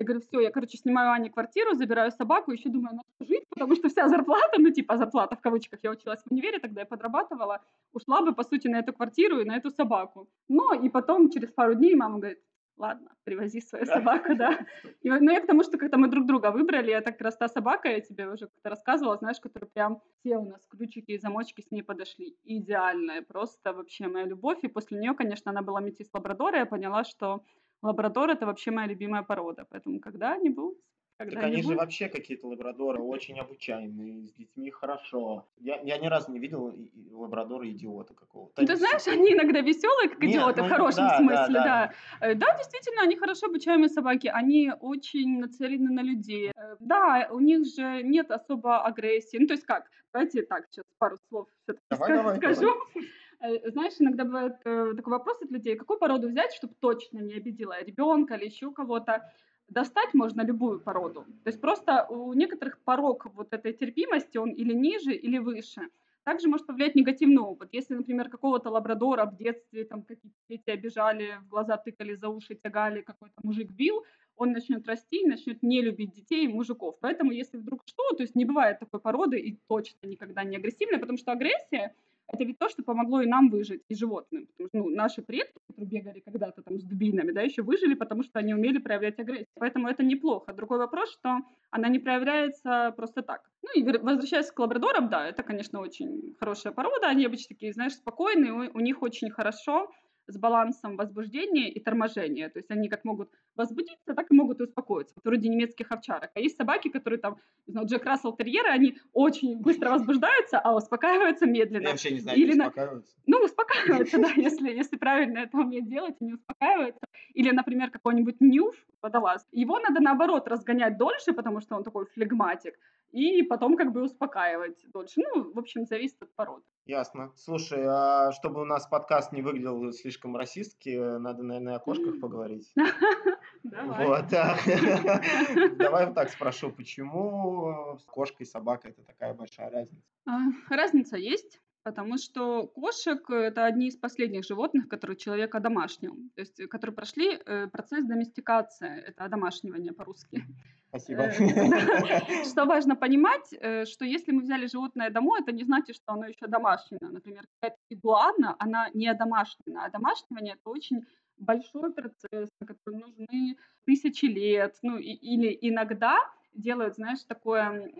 Я 0.00 0.06
говорю, 0.06 0.20
все, 0.22 0.40
я, 0.40 0.50
короче, 0.50 0.76
снимаю 0.76 1.12
Ане 1.12 1.30
квартиру, 1.30 1.74
забираю 1.74 2.10
собаку, 2.10 2.50
еще 2.50 2.68
думаю, 2.68 2.96
надо 2.96 3.30
жить, 3.30 3.44
потому 3.48 3.76
что 3.76 3.88
вся 3.88 4.08
зарплата, 4.08 4.58
ну, 4.58 4.70
типа 4.70 4.96
зарплата 4.96 5.36
в 5.36 5.40
кавычках, 5.40 5.78
я 5.84 5.92
училась 5.92 6.20
в 6.24 6.32
универе, 6.32 6.58
тогда 6.58 6.80
я 6.80 6.86
подрабатывала, 6.86 7.62
ушла 7.92 8.20
бы, 8.22 8.34
по 8.34 8.42
сути, 8.42 8.66
на 8.66 8.80
эту 8.80 8.92
квартиру 8.92 9.38
и 9.38 9.44
на 9.44 9.56
эту 9.56 9.70
собаку. 9.70 10.28
Ну, 10.48 10.74
и 10.74 10.88
потом, 10.88 11.30
через 11.30 11.52
пару 11.52 11.74
дней, 11.74 11.94
мама 11.94 12.18
говорит, 12.18 12.40
ладно, 12.76 13.16
привози 13.24 13.60
свою 13.60 13.86
Да. 13.86 13.94
собаку, 13.94 14.34
да. 14.34 14.66
И, 15.02 15.10
ну, 15.10 15.30
я 15.32 15.40
к 15.40 15.46
тому, 15.46 15.62
что 15.62 15.78
как-то 15.78 15.98
мы 15.98 16.08
друг 16.08 16.26
друга 16.26 16.50
выбрали, 16.50 16.92
это 16.92 17.12
как 17.12 17.20
раз 17.20 17.36
та 17.36 17.48
собака, 17.48 17.88
я 17.88 18.00
тебе 18.00 18.28
уже 18.28 18.46
как-то 18.48 18.70
рассказывала, 18.70 19.16
знаешь, 19.16 19.40
которая 19.40 19.70
прям 19.70 20.00
все 20.20 20.36
у 20.38 20.48
нас 20.48 20.66
ключики 20.66 21.12
и 21.12 21.18
замочки 21.18 21.60
с 21.60 21.70
ней 21.70 21.82
подошли. 21.82 22.36
Идеальная, 22.44 23.22
просто 23.22 23.72
вообще 23.72 24.08
моя 24.08 24.26
любовь. 24.26 24.58
И 24.64 24.68
после 24.68 24.98
нее, 24.98 25.14
конечно, 25.14 25.50
она 25.50 25.62
была 25.62 25.80
метис 25.80 26.10
лабрадора, 26.12 26.58
я 26.58 26.66
поняла, 26.66 27.04
что 27.04 27.44
лабрадор 27.82 28.30
это 28.30 28.46
вообще 28.46 28.70
моя 28.70 28.88
любимая 28.88 29.22
порода. 29.22 29.66
Поэтому 29.70 30.00
когда-нибудь 30.00 30.78
Так 31.16 31.32
они 31.36 31.62
же 31.62 31.76
вообще 31.76 32.08
какие-то 32.08 32.48
лабрадоры 32.48 33.00
очень 33.00 33.38
обучаемые, 33.38 34.26
с 34.26 34.32
детьми 34.32 34.70
хорошо. 34.70 35.46
Я, 35.58 35.80
я 35.82 35.98
ни 35.98 36.08
разу 36.08 36.32
не 36.32 36.40
видел 36.40 36.74
лабрадора 37.12 37.70
идиота 37.70 38.14
какого-то. 38.14 38.60
Ну, 38.60 38.66
ты 38.66 38.74
знаешь, 38.74 39.06
они 39.06 39.32
иногда 39.32 39.60
веселые, 39.60 40.08
как 40.08 40.22
идиоты, 40.24 40.60
Нет, 40.60 40.68
в 40.68 40.70
ну, 40.70 40.76
хорошем 40.76 41.04
да, 41.04 41.18
смысле, 41.18 41.54
да, 41.54 41.64
да. 41.64 41.94
да. 42.20 42.26
Э, 42.26 42.34
да, 42.34 42.56
действительно, 42.56 43.02
они 43.02 43.16
хорошо 43.16 43.46
обучаемые 43.46 43.90
собаки, 43.90 44.26
они 44.26 44.72
очень 44.80 45.38
нацелены 45.38 45.92
на 45.92 46.02
людей. 46.02 46.50
Э, 46.50 46.76
да, 46.80 47.28
у 47.30 47.38
них 47.38 47.64
же 47.64 48.02
нет 48.02 48.32
особо 48.32 48.84
агрессии. 48.84 49.36
Ну, 49.38 49.46
то 49.46 49.54
есть 49.54 49.64
как? 49.64 49.88
Давайте 50.12 50.42
так, 50.42 50.66
сейчас 50.68 50.84
пару 50.98 51.16
слов 51.28 51.46
давай, 51.90 52.16
давай, 52.16 52.36
скажу. 52.38 52.62
Давай. 52.62 53.08
Э, 53.40 53.70
знаешь, 53.70 53.94
иногда 54.00 54.24
бывает 54.24 54.58
такой 54.64 55.12
вопрос 55.12 55.40
от 55.42 55.50
людей, 55.52 55.76
какую 55.76 56.00
породу 56.00 56.28
взять, 56.28 56.54
чтобы 56.54 56.74
точно 56.80 57.20
не 57.20 57.34
обидела 57.34 57.80
ребенка 57.84 58.34
или 58.34 58.46
еще 58.46 58.72
кого-то 58.72 59.30
достать 59.68 60.14
можно 60.14 60.42
любую 60.42 60.80
породу. 60.80 61.24
То 61.44 61.48
есть 61.48 61.60
просто 61.60 62.06
у 62.08 62.32
некоторых 62.34 62.78
порог 62.84 63.26
вот 63.34 63.52
этой 63.52 63.72
терпимости, 63.72 64.38
он 64.38 64.50
или 64.50 64.72
ниже, 64.72 65.12
или 65.12 65.38
выше. 65.38 65.88
Также 66.24 66.48
может 66.48 66.66
повлиять 66.66 66.94
негативный 66.94 67.42
опыт. 67.42 67.68
Если, 67.72 67.94
например, 67.94 68.30
какого-то 68.30 68.70
лабрадора 68.70 69.26
в 69.26 69.36
детстве 69.36 69.84
там 69.84 70.02
какие-то 70.02 70.38
дети 70.48 70.70
обижали, 70.70 71.34
в 71.42 71.48
глаза 71.48 71.76
тыкали, 71.76 72.14
за 72.14 72.28
уши 72.28 72.54
тягали, 72.54 73.02
какой-то 73.02 73.34
мужик 73.42 73.70
бил, 73.70 74.04
он 74.36 74.52
начнет 74.52 74.86
расти 74.86 75.22
и 75.22 75.26
начнет 75.26 75.62
не 75.62 75.82
любить 75.82 76.12
детей 76.12 76.46
и 76.46 76.48
мужиков. 76.48 76.96
Поэтому, 77.00 77.32
если 77.32 77.58
вдруг 77.58 77.82
что, 77.84 78.02
то 78.16 78.22
есть 78.22 78.34
не 78.34 78.46
бывает 78.46 78.78
такой 78.78 79.00
породы 79.00 79.38
и 79.38 79.58
точно 79.68 80.06
никогда 80.06 80.44
не 80.44 80.56
агрессивной, 80.56 80.98
потому 80.98 81.18
что 81.18 81.32
агрессия 81.32 81.94
это 82.32 82.44
ведь 82.44 82.58
то, 82.58 82.68
что 82.68 82.82
помогло 82.82 83.20
и 83.20 83.26
нам 83.26 83.50
выжить, 83.50 83.82
и 83.88 83.94
животным. 83.94 84.46
Потому 84.46 84.68
что 84.68 84.78
ну, 84.78 84.88
наши 84.90 85.22
предки, 85.22 85.58
которые 85.68 85.86
бегали 85.90 86.20
когда-то 86.20 86.62
там 86.62 86.78
с 86.78 86.84
дубинами, 86.84 87.32
да, 87.32 87.42
еще 87.42 87.62
выжили, 87.62 87.94
потому 87.94 88.22
что 88.22 88.38
они 88.38 88.54
умели 88.54 88.78
проявлять 88.78 89.18
агрессию. 89.18 89.46
Поэтому 89.58 89.88
это 89.88 90.02
неплохо. 90.02 90.52
Другой 90.52 90.78
вопрос, 90.78 91.12
что 91.12 91.38
она 91.70 91.88
не 91.88 91.98
проявляется 91.98 92.92
просто 92.96 93.22
так. 93.22 93.42
Ну 93.62 93.70
и 93.74 93.82
возвращаясь 93.98 94.50
к 94.50 94.58
лабрадорам, 94.58 95.08
да, 95.08 95.28
это, 95.28 95.42
конечно, 95.42 95.80
очень 95.80 96.34
хорошая 96.38 96.72
порода. 96.72 97.08
Они 97.08 97.26
обычно 97.26 97.48
такие, 97.48 97.72
знаешь, 97.72 97.94
спокойные, 97.94 98.52
у, 98.52 98.78
у 98.78 98.80
них 98.80 99.02
очень 99.02 99.30
хорошо 99.30 99.90
с 100.26 100.38
балансом 100.38 100.96
возбуждения 100.96 101.70
и 101.70 101.80
торможения. 101.80 102.48
То 102.48 102.58
есть 102.58 102.70
они 102.70 102.88
как 102.88 103.04
могут 103.04 103.30
возбудиться, 103.56 104.14
так 104.14 104.30
и 104.30 104.34
могут 104.34 104.60
и 104.60 104.64
успокоиться. 104.64 105.14
Вот 105.16 105.24
вроде 105.24 105.48
немецких 105.48 105.90
овчарок. 105.90 106.30
А 106.34 106.40
есть 106.40 106.56
собаки, 106.56 106.88
которые 106.88 107.20
там, 107.20 107.38
не 107.66 107.72
знаю, 107.72 107.86
Джек 107.86 108.04
Рассел 108.04 108.32
терьеры, 108.34 108.70
они 108.70 108.98
очень 109.12 109.60
быстро 109.60 109.90
возбуждаются, 109.90 110.58
а 110.58 110.74
успокаиваются 110.74 111.46
медленно. 111.46 111.84
Я 111.84 111.90
вообще 111.90 112.12
не 112.12 112.20
знаю, 112.20 112.38
Или 112.38 112.52
успокаиваются. 112.52 113.16
Ну, 113.26 113.38
успокаиваются, 113.38 114.18
да, 114.18 114.30
если, 114.36 114.70
если 114.70 114.96
правильно 114.96 115.38
это 115.38 115.56
уметь 115.56 115.88
делать, 115.88 116.16
они 116.20 116.34
успокаиваются. 116.34 117.04
Или, 117.34 117.50
например, 117.50 117.90
какой-нибудь 117.90 118.40
нюф, 118.40 118.74
водолаз. 119.02 119.46
Его 119.52 119.78
надо, 119.78 120.00
наоборот, 120.00 120.48
разгонять 120.48 120.96
дольше, 120.96 121.32
потому 121.32 121.60
что 121.60 121.76
он 121.76 121.84
такой 121.84 122.06
флегматик 122.06 122.78
и 123.12 123.42
потом 123.42 123.76
как 123.76 123.92
бы 123.92 124.02
успокаивать 124.02 124.84
дольше. 124.92 125.20
Ну, 125.20 125.52
в 125.52 125.58
общем, 125.58 125.84
зависит 125.86 126.20
от 126.22 126.34
породы. 126.34 126.64
Ясно. 126.86 127.32
Слушай, 127.36 127.82
а 127.86 128.30
чтобы 128.32 128.60
у 128.60 128.64
нас 128.66 128.86
подкаст 128.86 129.32
не 129.32 129.40
выглядел 129.40 129.90
слишком 129.92 130.36
расистски, 130.36 131.18
надо, 131.18 131.42
наверное, 131.42 131.76
о 131.76 131.78
кошках 131.78 132.20
поговорить. 132.20 132.70
Давай. 133.62 134.06
Вот. 134.06 134.28
Давай 135.78 136.06
вот 136.06 136.14
так 136.14 136.28
спрошу, 136.28 136.70
почему 136.70 137.98
кошка 138.06 138.42
и 138.42 138.46
собака 138.46 138.88
это 138.88 139.02
такая 139.02 139.32
большая 139.32 139.70
разница? 139.70 140.02
А, 140.26 140.40
разница 140.68 141.16
есть 141.16 141.62
потому 141.84 142.18
что 142.18 142.66
кошек 142.66 143.30
это 143.30 143.66
одни 143.66 143.88
из 143.88 143.96
последних 143.96 144.44
животных, 144.44 144.88
которые 144.88 145.16
человек 145.16 145.54
одомашнил, 145.54 146.14
то 146.34 146.40
есть 146.40 146.58
э, 146.58 146.66
которые 146.66 146.96
прошли 146.96 147.34
э, 147.34 147.68
процесс 147.68 148.04
доместикации, 148.04 149.04
это 149.08 149.24
одомашнивание 149.24 149.92
по-русски. 149.92 150.42
Спасибо. 150.88 151.22
Э, 151.22 152.44
что 152.44 152.64
важно 152.64 152.96
понимать, 152.96 153.48
что 153.88 154.04
если 154.04 154.32
мы 154.32 154.42
взяли 154.42 154.66
животное 154.66 155.10
домой, 155.10 155.40
это 155.42 155.52
не 155.52 155.64
значит, 155.64 155.96
что 155.96 156.12
оно 156.12 156.26
еще 156.26 156.46
домашнее. 156.46 157.00
Например, 157.02 157.44
какая-то 157.60 157.82
игуана, 157.90 158.56
она 158.58 158.88
не 158.94 159.06
одомашнена. 159.08 159.84
А 159.84 159.90
домашнивание– 159.90 160.54
это 160.60 160.70
очень 160.70 161.04
большой 161.36 161.92
процесс, 161.92 162.48
на 162.60 162.66
который 162.66 162.96
нужны 162.96 163.56
тысячи 163.84 164.24
лет. 164.24 164.76
Ну, 164.82 164.96
и, 164.96 165.12
или 165.12 165.58
иногда 165.60 166.16
делают, 166.54 166.94
знаешь, 166.94 167.24
такое 167.24 167.92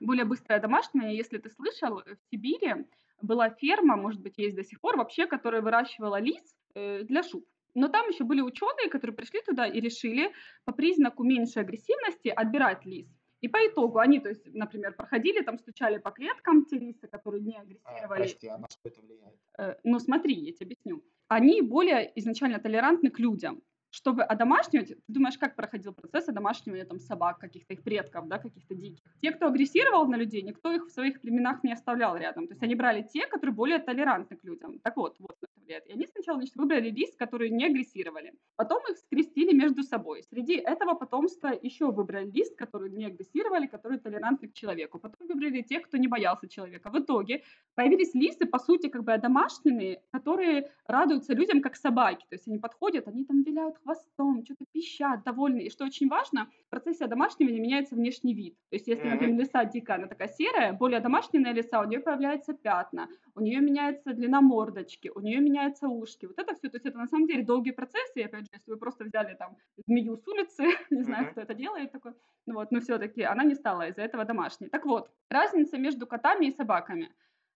более 0.00 0.24
быстрое 0.24 0.60
домашнее. 0.60 1.16
Если 1.16 1.38
ты 1.38 1.48
слышал, 1.50 2.02
в 2.04 2.30
Сибири 2.30 2.84
была 3.22 3.50
ферма, 3.50 3.96
может 3.96 4.20
быть, 4.20 4.38
есть 4.38 4.56
до 4.56 4.64
сих 4.64 4.80
пор, 4.80 4.96
вообще, 4.96 5.26
которая 5.26 5.62
выращивала 5.62 6.20
лис 6.20 6.56
э, 6.74 7.02
для 7.04 7.22
шуб. 7.22 7.44
Но 7.74 7.88
там 7.88 8.08
еще 8.08 8.24
были 8.24 8.42
ученые, 8.42 8.90
которые 8.90 9.16
пришли 9.16 9.40
туда 9.42 9.66
и 9.66 9.80
решили 9.80 10.32
по 10.64 10.72
признаку 10.72 11.24
меньшей 11.24 11.62
агрессивности 11.62 12.28
отбирать 12.28 12.84
лис. 12.84 13.08
И 13.40 13.48
по 13.48 13.56
итогу 13.66 13.98
они, 13.98 14.20
то 14.20 14.28
есть, 14.28 14.46
например, 14.54 14.94
проходили, 14.94 15.42
там 15.42 15.58
стучали 15.58 15.98
по 15.98 16.10
клеткам 16.10 16.64
те 16.64 16.78
лисы, 16.78 17.08
которые 17.08 17.42
не 17.42 17.56
а, 17.56 17.62
агрессировали. 17.62 18.04
А, 18.04 18.08
прости, 18.08 18.46
а 18.48 18.58
на 18.58 18.68
что 18.70 18.88
это 18.88 19.00
влияет? 19.00 19.38
Э, 19.58 19.74
ну 19.82 19.98
смотри, 19.98 20.34
я 20.34 20.52
тебе 20.52 20.66
объясню. 20.66 21.02
Они 21.28 21.60
более 21.62 22.12
изначально 22.14 22.60
толерантны 22.60 23.10
к 23.10 23.18
людям 23.18 23.62
чтобы 23.92 24.22
одомашнивать, 24.22 24.88
ты 24.88 24.96
думаешь, 25.06 25.36
как 25.38 25.54
проходил 25.54 25.92
процесс 25.92 26.28
одомашнивания 26.28 26.84
там 26.84 26.98
собак, 26.98 27.38
каких-то 27.38 27.74
их 27.74 27.82
предков, 27.82 28.26
да, 28.26 28.38
каких-то 28.38 28.74
диких? 28.74 29.04
Те, 29.20 29.32
кто 29.32 29.46
агрессировал 29.46 30.06
на 30.06 30.16
людей, 30.16 30.42
никто 30.42 30.72
их 30.72 30.86
в 30.86 30.90
своих 30.90 31.20
племенах 31.20 31.62
не 31.62 31.72
оставлял 31.72 32.16
рядом. 32.16 32.46
То 32.46 32.54
есть 32.54 32.62
они 32.62 32.74
брали 32.74 33.02
те, 33.02 33.26
которые 33.26 33.54
более 33.54 33.78
толерантны 33.78 34.36
к 34.36 34.44
людям. 34.44 34.78
Так 34.78 34.96
вот, 34.96 35.16
вот 35.18 35.36
это 35.42 35.52
влияет. 35.56 35.86
И 35.86 35.92
они 35.92 36.06
сначала 36.06 36.38
значит, 36.38 36.56
выбрали 36.56 36.90
лист, 36.90 37.18
которые 37.18 37.50
не 37.50 37.66
агрессировали. 37.66 38.32
Потом 38.56 38.82
их 38.90 38.96
скрестили 38.96 39.54
между 39.54 39.82
собой. 39.82 40.22
Среди 40.22 40.54
этого 40.54 40.94
потомства 40.94 41.48
еще 41.48 41.90
выбрали 41.92 42.30
лист, 42.30 42.56
которые 42.56 42.90
не 42.90 43.04
агрессировали, 43.06 43.66
которые 43.66 44.00
толерантны 44.00 44.48
к 44.48 44.54
человеку. 44.54 44.98
Потом 44.98 45.28
выбрали 45.28 45.60
тех, 45.60 45.82
кто 45.82 45.98
не 45.98 46.08
боялся 46.08 46.48
человека. 46.48 46.90
В 46.90 46.98
итоге 46.98 47.42
появились 47.74 48.14
лисы, 48.14 48.46
по 48.46 48.58
сути, 48.58 48.88
как 48.88 49.04
бы 49.04 49.12
одомашненные, 49.12 50.02
которые 50.10 50.70
радуются 50.86 51.34
людям, 51.34 51.60
как 51.60 51.76
собаки. 51.76 52.24
То 52.28 52.36
есть 52.36 52.48
они 52.48 52.58
подходят, 52.58 53.06
они 53.06 53.24
там 53.24 53.42
виляют 53.42 53.81
хвостом, 53.82 54.44
что-то 54.44 54.64
пищат, 54.72 55.24
довольны. 55.24 55.60
И 55.60 55.70
что 55.70 55.84
очень 55.84 56.08
важно, 56.08 56.48
в 56.66 56.70
процессе 56.70 57.04
одомашнивания 57.04 57.60
меняется 57.60 57.94
внешний 57.94 58.34
вид. 58.34 58.56
То 58.70 58.76
есть 58.76 58.88
если, 58.88 59.08
например, 59.08 59.40
лиса 59.40 59.64
дикая, 59.64 59.98
она 59.98 60.06
такая 60.06 60.28
серая, 60.28 60.72
более 60.72 61.00
домашняя 61.00 61.52
лиса, 61.52 61.80
у 61.80 61.84
нее 61.84 62.00
появляются 62.00 62.54
пятна, 62.54 63.08
у 63.34 63.40
нее 63.40 63.60
меняется 63.60 64.12
длина 64.12 64.40
мордочки, 64.40 65.10
у 65.14 65.20
нее 65.20 65.40
меняются 65.40 65.88
ушки. 65.88 66.26
Вот 66.26 66.38
это 66.38 66.54
все, 66.54 66.68
то 66.68 66.76
есть 66.76 66.86
это 66.86 66.98
на 66.98 67.06
самом 67.06 67.26
деле 67.26 67.44
долгие 67.44 67.72
процессы. 67.72 68.20
И 68.20 68.22
опять 68.22 68.42
же, 68.42 68.50
если 68.52 68.70
вы 68.70 68.76
просто 68.76 69.04
взяли 69.04 69.34
там 69.34 69.56
змею 69.86 70.16
с 70.16 70.26
улицы, 70.26 70.64
не 70.90 71.02
знаю, 71.02 71.30
кто 71.30 71.40
это 71.40 71.54
делает 71.54 71.92
такой, 71.92 72.12
ну 72.46 72.54
вот, 72.54 72.70
но 72.70 72.80
все-таки 72.80 73.22
она 73.22 73.44
не 73.44 73.54
стала 73.54 73.88
из-за 73.88 74.02
этого 74.02 74.24
домашней. 74.24 74.68
Так 74.68 74.86
вот, 74.86 75.10
разница 75.30 75.78
между 75.78 76.06
котами 76.06 76.46
и 76.46 76.52
собаками. 76.52 77.10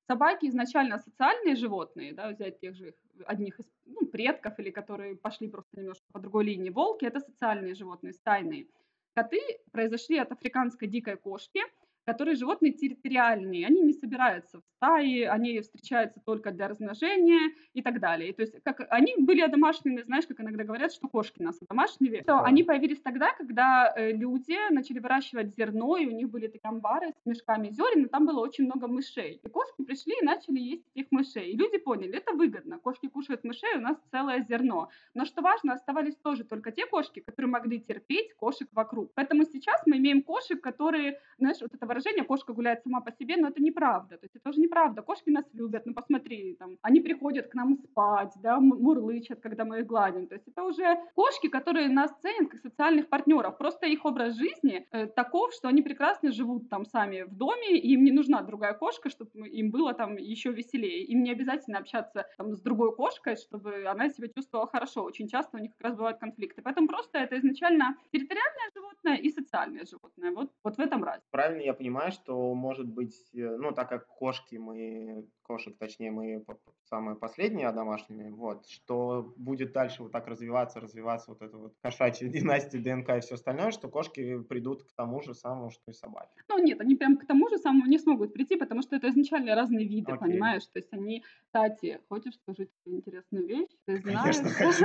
Собаки 0.06 0.46
изначально 0.46 0.98
социальные 0.98 1.56
животные, 1.56 2.12
да, 2.12 2.30
взять 2.30 2.60
тех 2.60 2.76
же 2.76 2.94
одних 3.26 3.58
из 3.58 3.66
ну, 3.84 4.06
предков 4.06 4.58
или 4.58 4.70
которые 4.70 5.16
пошли 5.16 5.48
просто 5.48 5.80
немножко 5.80 6.04
по 6.12 6.20
другой 6.20 6.44
линии. 6.44 6.70
Волки– 6.70 7.04
это 7.06 7.20
социальные 7.20 7.74
животные, 7.74 8.12
стайные. 8.12 8.68
Коты 9.14 9.40
произошли 9.72 10.18
от 10.18 10.30
африканской 10.32 10.88
дикой 10.88 11.16
кошки– 11.16 11.60
которые 12.06 12.36
животные 12.36 12.72
территориальные, 12.72 13.66
они 13.66 13.82
не 13.82 13.92
собираются 13.92 14.60
в 14.60 14.62
стаи, 14.76 15.22
они 15.22 15.60
встречаются 15.60 16.20
только 16.24 16.52
для 16.52 16.68
размножения 16.68 17.52
и 17.74 17.82
так 17.82 18.00
далее. 18.00 18.32
То 18.32 18.42
есть 18.42 18.54
как 18.62 18.86
они 18.90 19.14
были 19.18 19.40
одомашнены, 19.40 20.04
знаешь, 20.04 20.26
как 20.26 20.40
иногда 20.40 20.62
говорят, 20.62 20.92
что 20.92 21.08
кошки 21.08 21.42
нас 21.42 21.60
одомашнили. 21.60 22.22
То 22.22 22.42
они 22.42 22.62
появились 22.62 23.00
тогда, 23.00 23.32
когда 23.32 23.92
э, 23.96 24.12
люди 24.12 24.56
начали 24.70 25.00
выращивать 25.00 25.54
зерно, 25.56 25.96
и 25.96 26.06
у 26.06 26.12
них 26.12 26.30
были 26.30 26.46
такие 26.46 26.68
амбары 26.68 27.12
с 27.22 27.26
мешками 27.26 27.70
зерен, 27.70 28.04
и 28.04 28.08
там 28.08 28.24
было 28.24 28.40
очень 28.40 28.64
много 28.64 28.86
мышей. 28.86 29.40
И 29.42 29.48
кошки 29.48 29.82
пришли 29.82 30.14
и 30.20 30.24
начали 30.24 30.60
есть 30.60 30.84
этих 30.94 31.10
мышей. 31.10 31.50
И 31.50 31.56
люди 31.56 31.78
поняли, 31.78 32.18
это 32.18 32.32
выгодно. 32.32 32.78
Кошки 32.78 33.08
кушают 33.08 33.42
мышей, 33.42 33.76
у 33.76 33.80
нас 33.80 33.96
целое 34.12 34.42
зерно. 34.42 34.90
Но 35.14 35.24
что 35.24 35.42
важно, 35.42 35.72
оставались 35.72 36.16
тоже 36.16 36.44
только 36.44 36.70
те 36.70 36.86
кошки, 36.86 37.20
которые 37.20 37.50
могли 37.50 37.80
терпеть 37.80 38.32
кошек 38.34 38.68
вокруг. 38.72 39.10
Поэтому 39.14 39.44
сейчас 39.44 39.82
мы 39.86 39.96
имеем 39.96 40.22
кошек, 40.22 40.60
которые, 40.60 41.20
знаешь, 41.38 41.60
вот 41.60 41.74
этого 41.74 41.95
выражение 41.96 42.24
«кошка 42.24 42.52
гуляет 42.52 42.82
сама 42.82 43.00
по 43.00 43.10
себе», 43.10 43.36
но 43.36 43.48
это 43.48 43.62
неправда. 43.62 44.16
То 44.18 44.24
есть 44.24 44.36
это 44.36 44.44
тоже 44.44 44.60
неправда. 44.60 45.02
Кошки 45.02 45.30
нас 45.30 45.44
любят, 45.54 45.86
ну 45.86 45.94
посмотри, 45.94 46.54
там, 46.58 46.76
они 46.82 47.00
приходят 47.00 47.48
к 47.48 47.54
нам 47.54 47.76
спать, 47.76 48.32
да, 48.42 48.60
мурлычат, 48.60 49.40
когда 49.40 49.64
мы 49.64 49.80
их 49.80 49.86
гладим. 49.86 50.26
То 50.26 50.34
есть 50.34 50.48
это 50.48 50.62
уже 50.62 50.96
кошки, 51.14 51.48
которые 51.48 51.88
нас 51.88 52.12
ценят 52.20 52.50
как 52.50 52.60
социальных 52.60 53.08
партнеров. 53.08 53.56
Просто 53.58 53.86
их 53.86 54.04
образ 54.04 54.36
жизни 54.36 54.86
э, 54.92 55.06
таков, 55.06 55.52
что 55.54 55.68
они 55.68 55.82
прекрасно 55.82 56.32
живут 56.32 56.68
там 56.68 56.84
сами 56.84 57.22
в 57.22 57.34
доме, 57.34 57.78
и 57.78 57.92
им 57.92 58.04
не 58.04 58.12
нужна 58.12 58.42
другая 58.42 58.74
кошка, 58.74 59.08
чтобы 59.08 59.48
им 59.48 59.70
было 59.70 59.94
там 59.94 60.16
еще 60.16 60.52
веселее. 60.52 61.04
Им 61.04 61.22
не 61.22 61.32
обязательно 61.32 61.78
общаться 61.78 62.26
там, 62.36 62.54
с 62.54 62.60
другой 62.60 62.94
кошкой, 62.94 63.36
чтобы 63.36 63.86
она 63.86 64.10
себя 64.10 64.28
чувствовала 64.28 64.68
хорошо. 64.68 65.02
Очень 65.02 65.28
часто 65.28 65.56
у 65.56 65.60
них 65.60 65.72
как 65.72 65.88
раз 65.88 65.96
бывают 65.96 66.18
конфликты. 66.18 66.62
Поэтому 66.62 66.88
просто 66.88 67.18
это 67.18 67.38
изначально 67.38 67.96
территориальное 68.12 68.70
животное 68.74 69.16
и 69.16 69.30
социальное 69.30 69.84
животное. 69.86 70.32
Вот, 70.32 70.50
вот 70.64 70.76
в 70.76 70.80
этом 70.80 71.04
раз. 71.04 71.20
Правильно 71.30 71.62
я 71.62 71.74
понимаю, 71.74 71.85
понимаю, 71.86 72.10
что 72.10 72.54
может 72.54 72.88
быть, 72.88 73.14
э, 73.32 73.56
ну, 73.56 73.72
так 73.72 73.88
как 73.88 74.06
кошки 74.08 74.56
мы, 74.56 75.24
кошек, 75.42 75.76
точнее, 75.78 76.10
мы 76.10 76.44
самые 76.84 77.16
последние 77.16 77.70
домашние, 77.70 78.32
вот, 78.32 78.66
что 78.66 79.32
будет 79.36 79.72
дальше 79.72 80.02
вот 80.02 80.12
так 80.12 80.26
развиваться, 80.26 80.80
развиваться 80.80 81.30
вот 81.30 81.42
это 81.42 81.56
вот 81.56 81.74
кошачья 81.82 82.28
династия, 82.28 82.78
ДНК 82.78 83.10
и 83.10 83.20
все 83.20 83.34
остальное, 83.34 83.70
что 83.70 83.88
кошки 83.88 84.42
придут 84.42 84.82
к 84.82 84.92
тому 84.96 85.22
же 85.22 85.34
самому, 85.34 85.70
что 85.70 85.90
и 85.90 85.92
собаки. 85.92 86.42
Ну, 86.48 86.58
нет, 86.58 86.80
они 86.80 86.96
прям 86.96 87.16
к 87.16 87.26
тому 87.26 87.48
же 87.48 87.58
самому 87.58 87.86
не 87.86 87.98
смогут 87.98 88.32
прийти, 88.32 88.56
потому 88.56 88.82
что 88.82 88.96
это 88.96 89.08
изначально 89.10 89.54
разные 89.54 89.86
виды, 89.86 90.12
Окей. 90.12 90.32
понимаешь? 90.32 90.66
То 90.66 90.80
есть 90.80 90.92
они, 90.92 91.24
кстати, 91.44 92.00
хочешь 92.08 92.34
скажу 92.34 92.64
тебе 92.64 92.96
интересную 92.96 93.46
вещь? 93.46 93.70
Ты 93.86 93.98
знаешь... 93.98 94.36
Конечно, 94.36 94.50
хочу. 94.50 94.84